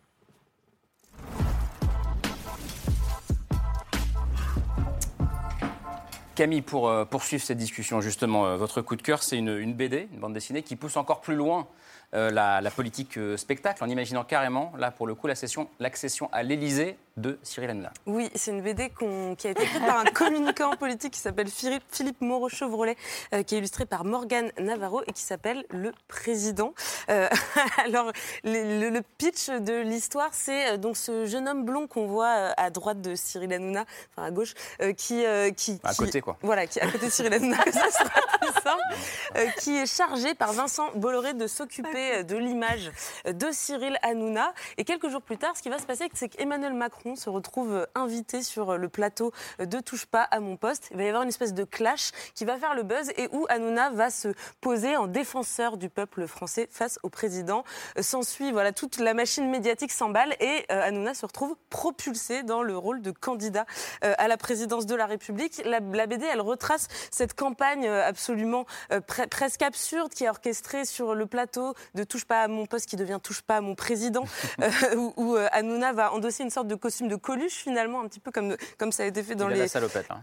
Camille, 6.38 6.62
pour 6.62 6.88
euh, 6.88 7.04
poursuivre 7.04 7.44
cette 7.44 7.58
discussion, 7.58 8.00
justement, 8.00 8.46
euh, 8.46 8.58
votre 8.58 8.84
coup 8.84 8.96
de 8.96 9.02
cœur, 9.02 9.24
c'est 9.24 9.38
une, 9.40 9.58
une 9.58 9.74
BD, 9.74 10.08
une 10.14 10.20
bande 10.20 10.34
dessinée 10.34 10.62
qui 10.62 10.76
pousse 10.76 10.96
encore 10.96 11.20
plus 11.20 11.34
loin 11.34 11.68
euh, 12.14 12.30
la, 12.30 12.62
la 12.62 12.70
politique 12.70 13.18
spectacle, 13.38 13.84
en 13.84 13.90
imaginant 13.90 14.24
carrément, 14.24 14.72
là, 14.78 14.92
pour 14.92 15.08
le 15.08 15.16
coup, 15.16 15.26
l'accession 15.26 15.68
l'accession 15.80 16.30
à 16.32 16.44
l'Élysée 16.44 16.96
de 17.18 17.40
Cyril 17.44 17.72
Hanouna. 17.72 17.92
Oui, 18.06 18.30
c'est 18.36 18.52
une 18.52 18.62
BD 18.62 18.92
qui 19.38 19.48
a 19.48 19.52
été 19.52 19.64
écrite 19.64 19.86
par 19.86 20.00
un 20.00 20.06
communicant 20.14 20.76
politique 20.78 21.14
qui 21.14 21.20
s'appelle 21.20 21.50
Philippe, 21.50 21.84
Philippe 21.92 22.22
Moreau-Chevrolet, 22.22 22.96
euh, 23.34 23.44
qui 23.44 23.56
est 23.56 23.58
illustré 23.58 23.86
par 23.86 24.06
Morgane 24.06 24.52
Navarro 24.60 25.02
et 25.08 25.14
qui 25.14 25.24
s'appelle 25.24 25.66
Le 25.72 25.92
Président. 26.08 26.74
Euh, 27.10 27.28
alors, 27.86 28.12
le, 28.44 29.00
pitch 29.18 29.50
de 29.50 29.82
l'histoire, 29.82 30.30
c'est 30.32 30.74
euh, 30.74 30.78
donc 30.78 30.96
ce 30.96 31.26
jeune 31.26 31.48
homme 31.48 31.66
blond 31.66 31.88
qu'on 31.88 32.06
voit 32.08 32.54
à 32.56 32.70
droite 32.70 33.02
de 33.02 33.16
Cyril 33.16 33.52
Hanouna, 33.52 33.86
enfin 34.16 34.28
à 34.28 34.32
gauche, 34.32 34.54
euh, 34.82 34.94
qui, 34.94 35.24
qui, 35.56 35.80
À 35.84 35.92
qui- 35.92 35.98
côté, 35.98 36.22
quoi. 36.22 36.38
Voilà, 36.42 36.68
qui 36.68 36.80
est 36.80 36.84
à 36.84 36.92
côté 36.92 37.08
de 37.08 37.12
Cyril 37.12 37.34
Hanouna, 37.34 37.58
ça 37.66 37.92
sera 37.92 38.10
plus 38.42 38.54
simple, 38.62 39.52
qui 39.60 39.76
est 39.76 39.86
chargé 39.86 40.36
par 40.36 40.54
Vincent 40.54 40.92
Bolloré 40.96 41.34
de 41.34 41.48
s'occuper 41.48 42.24
de 42.24 42.36
l'image 42.36 42.92
de 43.26 43.48
Cyril 43.52 43.98
Hanouna. 44.04 44.54
Et 44.78 44.84
quelques 44.84 45.10
jours 45.10 45.22
plus 45.22 45.38
tard, 45.38 45.58
ce 45.58 45.64
qui 45.64 45.70
va 45.70 45.80
se 45.80 45.86
passer, 45.86 46.10
c'est 46.14 46.30
qu'Emmanuel 46.30 46.74
Macron 46.74 47.07
se 47.16 47.30
retrouve 47.30 47.88
invité 47.96 48.42
sur 48.44 48.78
le 48.78 48.90
plateau 48.90 49.32
de 49.60 49.80
Touche 49.80 50.06
pas 50.06 50.24
à 50.24 50.40
mon 50.40 50.58
poste. 50.58 50.90
Il 50.92 50.98
va 50.98 51.04
y 51.04 51.08
avoir 51.08 51.24
une 51.24 51.30
espèce 51.30 51.54
de 51.54 51.64
clash 51.64 52.12
qui 52.36 52.46
va 52.46 52.58
faire 52.58 52.76
le 52.76 52.84
buzz 52.84 53.12
et 53.18 53.30
où 53.32 53.46
Hanouna 53.50 53.90
va 53.92 54.10
se 54.10 54.30
poser 54.62 54.98
en 54.98 55.08
défenseur 55.08 55.78
du 55.78 55.90
peuple 55.90 56.28
français 56.28 56.68
face 56.72 57.00
au 57.04 57.10
président. 57.10 57.64
S'ensuit, 58.00 58.52
voilà, 58.52 58.72
toute 58.72 58.98
la 58.98 59.14
machine 59.14 59.50
médiatique 59.50 59.92
s'emballe 59.92 60.36
et 60.40 60.66
euh, 60.72 60.82
Hanouna 60.82 61.14
se 61.14 61.26
retrouve 61.26 61.56
propulsé 61.70 62.44
dans 62.44 62.64
le 62.64 62.76
rôle 62.78 63.02
de 63.02 63.12
candidat 63.12 63.66
euh, 64.04 64.14
à 64.18 64.28
la 64.28 64.38
présidence 64.38 64.86
de 64.86 64.96
la 64.96 65.06
République. 65.06 65.62
La, 65.66 65.80
la 65.80 66.08
BD, 66.08 66.26
elle 66.26 66.42
retrace 66.42 66.88
cette 67.12 67.34
campagne 67.34 67.86
euh, 67.88 68.08
absolument 68.08 68.66
pre- 68.90 69.28
presque 69.28 69.62
absurde 69.62 70.12
qui 70.12 70.24
est 70.24 70.30
orchestrée 70.30 70.86
sur 70.86 71.14
le 71.14 71.26
plateau 71.26 71.74
de 71.94 72.04
Touche 72.04 72.26
pas 72.26 72.42
à 72.42 72.48
mon 72.48 72.66
poste 72.66 72.88
qui 72.88 72.96
devient 72.96 73.20
Touche 73.22 73.42
pas 73.42 73.58
à 73.58 73.62
mon 73.62 73.76
président, 73.76 74.24
où, 74.96 75.14
où, 75.18 75.36
Hanouna 75.52 75.94
va 75.94 76.14
endosser 76.14 76.44
une 76.44 76.50
sorte 76.50 76.68
de 76.68 76.76
costume 76.76 76.97
de 77.04 77.16
Coluche 77.16 77.64
finalement, 77.64 78.02
un 78.02 78.08
petit 78.08 78.20
peu 78.20 78.32
comme, 78.32 78.56
comme 78.78 78.92
ça 78.92 79.04
a 79.04 79.06
été 79.06 79.24
fait 79.24 79.36
dans 79.36 79.48
les, 79.48 79.60
la 79.60 79.68
salopette, 79.68 80.10
là. 80.10 80.22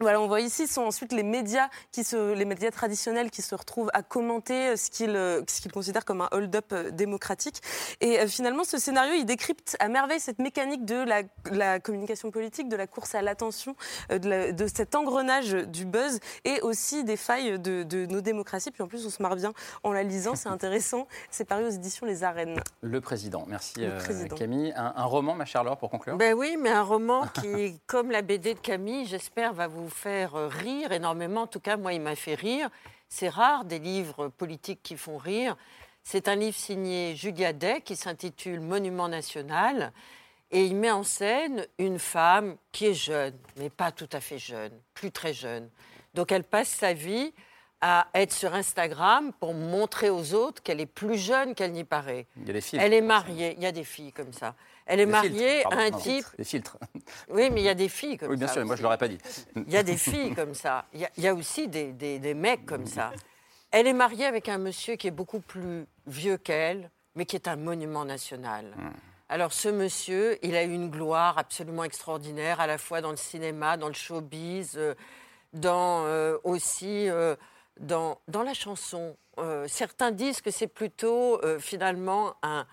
Voilà, 0.00 0.20
on 0.20 0.26
voit 0.26 0.40
ici, 0.40 0.66
ce 0.66 0.74
sont 0.74 0.82
ensuite 0.82 1.12
les 1.12 1.22
médias, 1.22 1.68
qui 1.92 2.04
se, 2.04 2.34
les 2.34 2.44
médias 2.44 2.70
traditionnels 2.70 3.30
qui 3.30 3.40
se 3.42 3.54
retrouvent 3.54 3.90
à 3.94 4.02
commenter 4.02 4.68
euh, 4.70 4.76
ce 4.76 4.90
qu'ils 4.90 5.10
euh, 5.16 5.42
ce 5.48 5.60
qu'ils 5.60 5.72
considèrent 5.72 6.04
comme 6.04 6.20
un 6.20 6.28
hold-up 6.32 6.66
euh, 6.72 6.90
démocratique. 6.90 7.60
Et 8.00 8.26
finalement, 8.26 8.64
ce 8.64 8.78
scénario, 8.78 9.14
il 9.16 9.24
décrypte 9.24 9.76
à 9.80 9.88
merveille 9.88 10.20
cette 10.20 10.38
mécanique 10.38 10.84
de 10.84 10.96
la, 10.96 11.22
la 11.50 11.80
communication 11.80 12.30
politique, 12.30 12.68
de 12.68 12.76
la 12.76 12.86
course 12.86 13.14
à 13.14 13.22
l'attention, 13.22 13.74
de, 14.10 14.28
la- 14.28 14.52
de 14.52 14.66
cet 14.66 14.94
engrenage 14.94 15.52
du 15.52 15.84
buzz 15.86 16.18
et 16.44 16.60
aussi 16.62 17.04
des 17.04 17.16
failles 17.16 17.58
de, 17.58 17.82
de 17.82 18.06
nos 18.06 18.20
démocraties. 18.20 18.70
Puis 18.70 18.82
en 18.82 18.88
plus, 18.88 19.06
on 19.06 19.10
se 19.10 19.22
marre 19.22 19.36
bien 19.36 19.52
en 19.82 19.92
la 19.92 20.02
lisant, 20.02 20.34
c'est 20.34 20.48
intéressant. 20.48 21.06
C'est 21.30 21.44
paru 21.44 21.64
aux 21.64 21.70
éditions 21.70 22.06
Les 22.06 22.24
Arènes. 22.24 22.60
Le 22.82 23.00
président. 23.00 23.44
Merci, 23.46 23.80
Le 23.80 23.86
euh, 23.92 23.98
président. 23.98 24.36
Camille. 24.36 24.72
Un, 24.76 24.92
un 24.96 25.04
roman, 25.04 25.34
ma 25.34 25.44
chère 25.44 25.64
Laure, 25.64 25.76
pour 25.78 25.90
conclure? 25.90 26.16
Ben 26.16 26.34
oui, 26.34 26.56
mais 26.60 26.70
un 26.70 26.82
roman 26.82 27.24
qui, 27.40 27.78
comme 27.86 28.10
la 28.10 28.22
BD 28.22 28.54
de 28.54 28.58
Camille, 28.60 29.06
j'espère, 29.06 29.52
va 29.54 29.66
vous 29.68 29.75
faire 29.88 30.34
euh, 30.34 30.48
rire 30.48 30.92
énormément. 30.92 31.42
En 31.42 31.46
tout 31.46 31.60
cas, 31.60 31.76
moi, 31.76 31.92
il 31.92 32.00
m'a 32.00 32.16
fait 32.16 32.34
rire. 32.34 32.68
C'est 33.08 33.28
rare 33.28 33.64
des 33.64 33.78
livres 33.78 34.28
politiques 34.28 34.82
qui 34.82 34.96
font 34.96 35.16
rire. 35.16 35.56
C'est 36.02 36.28
un 36.28 36.36
livre 36.36 36.56
signé 36.56 37.16
Julia 37.16 37.52
Day 37.52 37.80
qui 37.80 37.96
s'intitule 37.96 38.60
Monument 38.60 39.08
national. 39.08 39.92
Et 40.50 40.64
il 40.64 40.76
met 40.76 40.90
en 40.90 41.02
scène 41.02 41.66
une 41.78 41.98
femme 41.98 42.56
qui 42.70 42.86
est 42.86 42.94
jeune, 42.94 43.34
mais 43.56 43.70
pas 43.70 43.90
tout 43.90 44.08
à 44.12 44.20
fait 44.20 44.38
jeune, 44.38 44.72
plus 44.94 45.10
très 45.10 45.34
jeune. 45.34 45.68
Donc 46.14 46.30
elle 46.30 46.44
passe 46.44 46.68
sa 46.68 46.92
vie 46.92 47.32
à 47.80 48.06
être 48.14 48.32
sur 48.32 48.54
Instagram 48.54 49.32
pour 49.38 49.54
montrer 49.54 50.08
aux 50.08 50.34
autres 50.34 50.62
qu'elle 50.62 50.80
est 50.80 50.86
plus 50.86 51.18
jeune 51.18 51.54
qu'elle 51.54 51.72
n'y 51.72 51.84
paraît. 51.84 52.26
Il 52.36 52.46
y 52.46 52.50
a 52.50 52.52
des 52.52 52.60
filtres. 52.60 52.84
Elle 52.84 52.94
est 52.94 53.02
mariée, 53.02 53.54
il 53.56 53.62
y 53.62 53.66
a 53.66 53.72
des 53.72 53.84
filles 53.84 54.12
comme 54.12 54.32
ça. 54.32 54.54
Elle 54.86 55.00
est 55.00 55.06
Des 55.06 55.12
mariée 55.12 55.30
filtres, 55.62 55.68
pardon, 55.68 55.78
à 55.78 55.82
un 55.82 55.90
type. 55.90 56.26
Des 56.38 56.44
filtres. 56.44 56.76
Oui, 57.28 57.50
mais 57.50 57.60
il 57.60 57.64
y 57.64 57.68
a 57.68 57.74
des 57.74 57.88
filles 57.88 58.18
comme 58.18 58.30
Oui, 58.30 58.36
bien 58.36 58.46
ça. 58.46 58.54
sûr, 58.54 58.62
mais 58.62 58.66
moi 58.66 58.76
je 58.76 58.80
ne 58.80 58.84
l'aurais 58.84 58.98
pas 58.98 59.08
dit. 59.08 59.18
Il 59.56 59.70
y 59.70 59.76
a 59.76 59.82
des 59.82 59.96
filles 59.96 60.34
comme 60.34 60.54
ça. 60.54 60.84
Il 60.92 61.00
y 61.00 61.04
a, 61.04 61.10
il 61.16 61.22
y 61.24 61.28
a 61.28 61.34
aussi 61.34 61.68
des, 61.68 61.92
des- 61.92 62.18
des 62.18 62.34
mecs 62.34 62.64
comme 62.66 62.86
ça. 62.86 63.12
Elle 63.72 63.86
est 63.88 63.92
mariée 63.92 64.26
avec 64.26 64.48
un 64.48 64.58
monsieur 64.58 64.94
qui 64.96 65.08
est 65.08 65.12
beaucoup 65.12 65.40
plus 65.40 65.86
vieux 66.06 66.36
qu'elle, 66.38 66.90
mais 67.16 67.26
qui 67.26 67.34
est 67.36 67.48
un 67.48 67.56
monument 67.56 68.04
national. 68.04 68.74
Alors 69.28 69.52
ce 69.52 69.68
monsieur, 69.68 70.38
il 70.46 70.54
a 70.54 70.62
eu 70.62 70.72
une 70.72 70.88
gloire 70.88 71.36
absolument 71.36 71.82
extraordinaire, 71.82 72.60
à 72.60 72.68
la 72.68 72.78
fois 72.78 73.00
dans 73.00 73.10
le 73.10 73.16
cinéma, 73.16 73.76
dans 73.76 73.88
le 73.88 73.94
showbiz, 73.94 74.74
euh, 74.76 74.94
dans 75.52 76.04
euh, 76.06 76.36
aussi 76.44 77.08
euh, 77.08 77.34
dans, 77.80 78.20
dans 78.28 78.42
la 78.44 78.54
chanson. 78.54 79.16
Certains 79.66 80.12
disent 80.12 80.40
que 80.40 80.50
c'est 80.50 80.66
plutôt 80.68 81.38
finalement 81.58 82.36
un, 82.42 82.66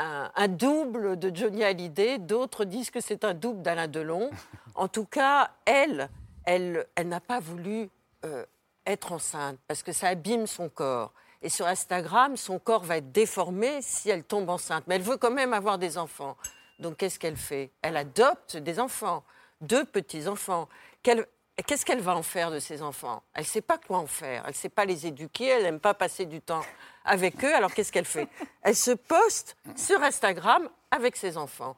un, 0.00 0.30
un 0.34 0.48
double 0.48 1.18
de 1.18 1.34
Johnny 1.34 1.62
Hallyday, 1.62 2.18
d'autres 2.18 2.64
disent 2.64 2.90
que 2.90 3.00
c'est 3.00 3.24
un 3.24 3.34
double 3.34 3.62
d'Alain 3.62 3.88
Delon. 3.88 4.30
En 4.76 4.88
tout 4.88 5.04
cas, 5.04 5.50
elle, 5.66 6.08
elle, 6.44 6.86
elle 6.94 7.08
n'a 7.08 7.20
pas 7.20 7.38
voulu 7.40 7.90
euh, 8.24 8.46
être 8.86 9.12
enceinte 9.12 9.58
parce 9.68 9.82
que 9.82 9.92
ça 9.92 10.08
abîme 10.08 10.46
son 10.46 10.68
corps. 10.70 11.12
Et 11.42 11.48
sur 11.50 11.66
Instagram, 11.66 12.36
son 12.36 12.58
corps 12.58 12.84
va 12.84 12.96
être 12.98 13.12
déformé 13.12 13.82
si 13.82 14.08
elle 14.10 14.24
tombe 14.24 14.48
enceinte. 14.48 14.84
Mais 14.86 14.94
elle 14.94 15.02
veut 15.02 15.16
quand 15.18 15.30
même 15.32 15.52
avoir 15.52 15.76
des 15.76 15.98
enfants. 15.98 16.36
Donc 16.78 16.96
qu'est-ce 16.98 17.18
qu'elle 17.18 17.36
fait? 17.36 17.70
Elle 17.82 17.96
adopte 17.96 18.56
des 18.56 18.78
enfants, 18.80 19.22
deux 19.60 19.84
petits-enfants. 19.84 20.68
Qu'elle- 21.02 21.26
Qu'est-ce 21.66 21.84
qu'elle 21.84 22.00
va 22.00 22.16
en 22.16 22.22
faire 22.22 22.50
de 22.50 22.58
ces 22.58 22.82
enfants? 22.82 23.22
Elle 23.34 23.42
ne 23.42 23.46
sait 23.48 23.60
pas 23.60 23.78
quoi 23.78 23.98
en 23.98 24.06
faire. 24.06 24.42
Elle 24.44 24.50
ne 24.52 24.56
sait 24.56 24.68
pas 24.68 24.84
les 24.84 25.06
éduquer. 25.06 25.46
Elle 25.46 25.62
n'aime 25.64 25.80
pas 25.80 25.94
passer 25.94 26.26
du 26.26 26.40
temps 26.40 26.62
avec 27.04 27.42
eux. 27.44 27.54
Alors 27.54 27.72
qu'est-ce 27.74 27.92
qu'elle 27.92 28.04
fait? 28.04 28.28
Elle 28.62 28.76
se 28.76 28.92
poste 28.92 29.56
sur 29.76 30.02
Instagram 30.02 30.68
avec 30.90 31.16
ses 31.16 31.36
enfants. 31.36 31.76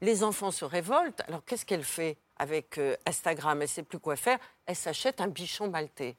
Les 0.00 0.24
enfants 0.24 0.50
se 0.50 0.64
révoltent. 0.64 1.22
Alors 1.28 1.44
qu'est-ce 1.44 1.64
qu'elle 1.64 1.84
fait 1.84 2.16
avec 2.36 2.78
euh, 2.78 2.96
Instagram? 3.06 3.58
Elle 3.58 3.68
ne 3.68 3.72
sait 3.72 3.82
plus 3.84 4.00
quoi 4.00 4.16
faire. 4.16 4.38
Elle 4.66 4.74
s'achète 4.76 5.20
un 5.20 5.28
bichon 5.28 5.68
maltais. 5.68 6.16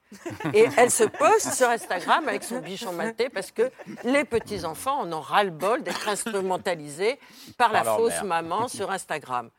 Et 0.54 0.68
elle 0.78 0.90
se 0.92 1.04
poste 1.04 1.54
sur 1.54 1.68
Instagram 1.70 2.28
avec 2.30 2.44
son 2.44 2.60
bichon 2.60 2.94
maltais 2.94 3.30
parce 3.30 3.52
que 3.52 3.70
les 4.06 4.24
petits-enfants 4.24 5.02
en 5.02 5.12
ont 5.12 5.20
ras-le-bol 5.22 5.84
d'être 5.84 6.08
instrumentalisés 6.08 7.20
par 7.58 7.74
la 7.74 7.84
Par 7.84 7.98
fausse 7.98 8.14
mère. 8.14 8.26
maman 8.26 8.68
sur 8.70 8.90
Instagram. 8.92 9.50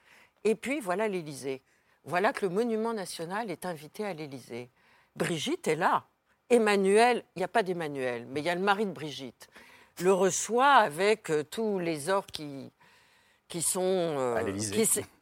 Et 0.44 0.54
puis 0.54 0.80
voilà 0.80 1.06
l'Élysée. 1.08 1.60
Voilà 2.04 2.32
que 2.32 2.44
le 2.44 2.50
monument 2.50 2.92
national 2.92 3.50
est 3.50 3.64
invité 3.64 4.04
à 4.04 4.12
l'Élysée. 4.12 4.70
Brigitte 5.16 5.68
est 5.68 5.76
là. 5.76 6.04
Emmanuel, 6.50 7.24
il 7.34 7.40
n'y 7.40 7.44
a 7.44 7.48
pas 7.48 7.62
d'Emmanuel, 7.62 8.26
mais 8.28 8.40
il 8.40 8.46
y 8.46 8.50
a 8.50 8.54
le 8.54 8.60
mari 8.60 8.84
de 8.84 8.92
Brigitte, 8.92 9.48
le 10.00 10.12
reçoit 10.12 10.72
avec 10.72 11.30
euh, 11.30 11.42
tous 11.42 11.78
les 11.78 12.10
ors 12.10 12.26
qui, 12.26 12.70
qui 13.48 13.62
sont. 13.62 13.80
Euh, 13.80 14.52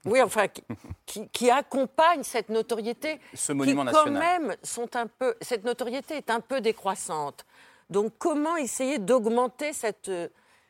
oui, 0.05 0.21
enfin, 0.21 0.47
qui, 1.07 1.29
qui, 1.29 1.51
accompagnent 1.51 2.25
cette 2.25 2.49
notoriété. 2.49 3.21
Ce 3.35 3.53
monument 3.53 3.83
qui, 3.83 3.93
national. 3.93 4.15
Quand 4.15 4.21
même, 4.21 4.57
sont 4.63 4.97
un 4.97 5.07
peu. 5.07 5.37
Cette 5.41 5.65
notoriété 5.65 6.17
est 6.17 6.31
un 6.31 6.41
peu 6.41 6.61
décroissante. 6.61 7.47
Donc, 7.89 8.15
comment 8.19 8.57
essayer 8.57 8.99
d'augmenter 8.99 9.73
cette, 9.73 10.11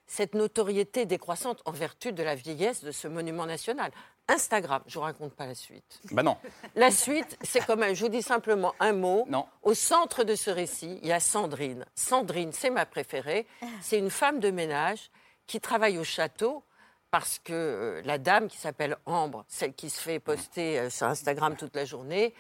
cette 0.07 0.35
notoriété 0.35 1.07
décroissante 1.07 1.63
en 1.65 1.71
vertu 1.71 2.13
de 2.13 2.23
la 2.23 2.35
vieillesse 2.35 2.83
de 2.83 2.91
ce 2.91 3.09
monument 3.09 3.47
national? 3.47 3.93
Instagram, 4.33 4.83
je 4.87 4.95
vous 4.95 5.05
raconte 5.05 5.35
pas 5.35 5.47
la 5.47 5.55
suite. 5.55 6.01
Bah 6.11 6.23
non. 6.23 6.37
La 6.75 6.91
suite, 6.91 7.37
c'est 7.43 7.61
quand 7.61 7.77
même, 7.77 7.95
je 7.95 8.05
vous 8.05 8.11
dis 8.11 8.23
simplement 8.23 8.75
un 8.81 8.93
mot. 8.93 9.27
Non. 9.29 9.47
Au 9.63 9.75
centre 9.75 10.25
de 10.25 10.35
ce 10.35 10.51
récit, 10.51 10.99
il 11.03 11.09
y 11.09 11.13
a 11.13 11.21
Sandrine. 11.21 11.85
Sandrine, 11.95 12.53
c'est 12.53 12.71
ma 12.71 12.87
préférée. 12.87 13.47
C'est 13.83 13.99
une 13.99 14.11
femme 14.11 14.41
de 14.41 14.51
ménage 14.51 15.11
qui 15.47 15.61
travaille 15.61 15.99
au 15.99 16.05
château 16.05 16.65
parce 17.11 17.39
que 17.39 17.53
euh, 17.53 18.03
la 18.07 18.17
dame 18.17 18.49
qui 18.49 18.57
s'appelle 18.57 18.97
Ambre, 19.05 19.45
celle 19.47 19.75
qui 19.75 19.91
se 19.91 20.01
fait 20.01 20.19
poster 20.19 20.79
euh, 20.79 20.91
sur 20.91 21.07
Instagram 21.07 21.57
toute 21.57 21.77
la 21.77 21.85
journée, 21.85 22.35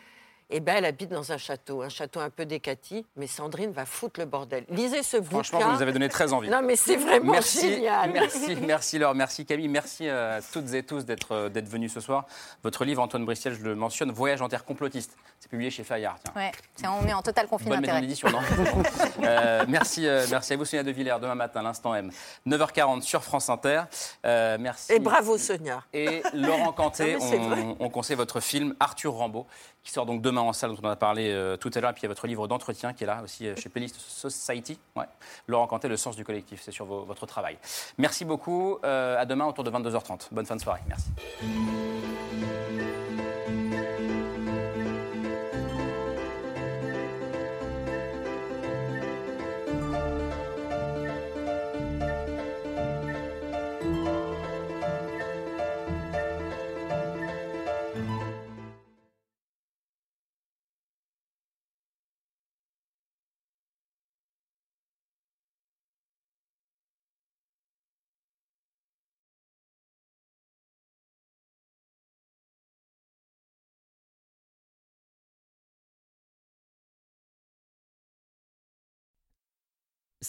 eh 0.52 0.60
ben, 0.60 0.76
elle 0.76 0.84
habite 0.84 1.10
dans 1.10 1.32
un 1.32 1.38
château, 1.38 1.82
un 1.82 1.88
château 1.88 2.20
un 2.20 2.30
peu 2.30 2.44
décati, 2.44 3.04
mais 3.16 3.26
Sandrine 3.26 3.72
va 3.72 3.84
foutre 3.84 4.20
le 4.20 4.26
bordel. 4.26 4.64
Lisez 4.68 5.02
ce 5.02 5.16
bouquin. 5.16 5.42
Franchement, 5.42 5.60
vous 5.60 5.76
nous 5.76 5.82
avez 5.82 5.92
donné 5.92 6.08
très 6.08 6.32
envie. 6.32 6.48
Non, 6.48 6.62
mais 6.62 6.76
c'est 6.76 6.96
vraiment 6.96 7.40
génial. 7.40 8.10
Merci, 8.12 8.56
merci 8.56 8.98
Laure, 8.98 9.14
merci 9.14 9.46
Camille, 9.46 9.68
merci 9.68 10.08
à 10.08 10.40
toutes 10.52 10.72
et 10.74 10.82
tous 10.82 11.04
d'être 11.04 11.32
euh, 11.32 11.48
d'être 11.48 11.68
venus 11.68 11.92
ce 11.92 12.00
soir. 12.00 12.26
Votre 12.62 12.84
livre, 12.84 13.02
Antoine 13.02 13.24
Bristiel, 13.24 13.54
je 13.54 13.62
le 13.62 13.74
mentionne, 13.74 14.12
Voyage 14.12 14.42
en 14.42 14.48
terre 14.48 14.64
complotiste. 14.64 15.16
C'est 15.42 15.50
publié 15.50 15.70
chez 15.70 15.82
Fayard. 15.82 16.18
Ouais, 16.36 16.52
on 16.84 17.04
est 17.04 17.12
en 17.12 17.20
total 17.20 17.48
conflit 17.48 17.68
d'intérêt. 17.68 18.02
euh, 19.24 19.64
merci, 19.66 20.06
euh, 20.06 20.24
merci 20.30 20.52
à 20.52 20.56
vous, 20.56 20.64
Sonia 20.64 20.84
De 20.84 20.92
Villers, 20.92 21.16
demain 21.20 21.34
matin, 21.34 21.62
l'instant 21.62 21.94
M. 21.96 22.12
9h40 22.46 23.02
sur 23.02 23.24
France 23.24 23.48
Inter. 23.48 23.82
Euh, 24.24 24.56
merci. 24.60 24.92
Et 24.92 25.00
bravo, 25.00 25.38
Sonia. 25.38 25.82
Et 25.92 26.22
Laurent 26.32 26.72
Canté, 26.72 27.16
on, 27.20 27.76
on 27.80 27.90
conseille 27.90 28.16
votre 28.16 28.38
film 28.38 28.76
Arthur 28.78 29.14
Rambaud 29.14 29.46
qui 29.82 29.90
sort 29.90 30.06
donc 30.06 30.22
demain 30.22 30.40
en 30.40 30.52
salle, 30.52 30.70
dont 30.74 30.80
on 30.82 30.88
a 30.88 30.96
parlé 30.96 31.30
euh, 31.30 31.56
tout 31.56 31.70
à 31.74 31.80
l'heure. 31.80 31.90
Et 31.90 31.94
puis 31.94 32.02
il 32.02 32.04
y 32.04 32.06
a 32.06 32.08
votre 32.08 32.26
livre 32.26 32.46
d'entretien 32.48 32.92
qui 32.92 33.04
est 33.04 33.06
là 33.06 33.22
aussi 33.22 33.46
euh, 33.46 33.56
chez 33.56 33.68
Playlist 33.68 33.98
Society. 33.98 34.78
Ouais. 34.96 35.06
Laurent 35.48 35.66
Cantet, 35.66 35.88
Le 35.88 35.96
sens 35.96 36.16
du 36.16 36.24
collectif, 36.24 36.60
c'est 36.62 36.72
sur 36.72 36.86
votre 36.86 37.26
travail. 37.26 37.58
Merci 37.98 38.24
beaucoup. 38.24 38.78
Euh, 38.84 39.18
à 39.18 39.26
demain 39.26 39.46
autour 39.46 39.64
de 39.64 39.70
22h30. 39.70 40.28
Bonne 40.32 40.46
fin 40.46 40.56
de 40.56 40.60
soirée. 40.60 40.82
Merci. 40.88 41.10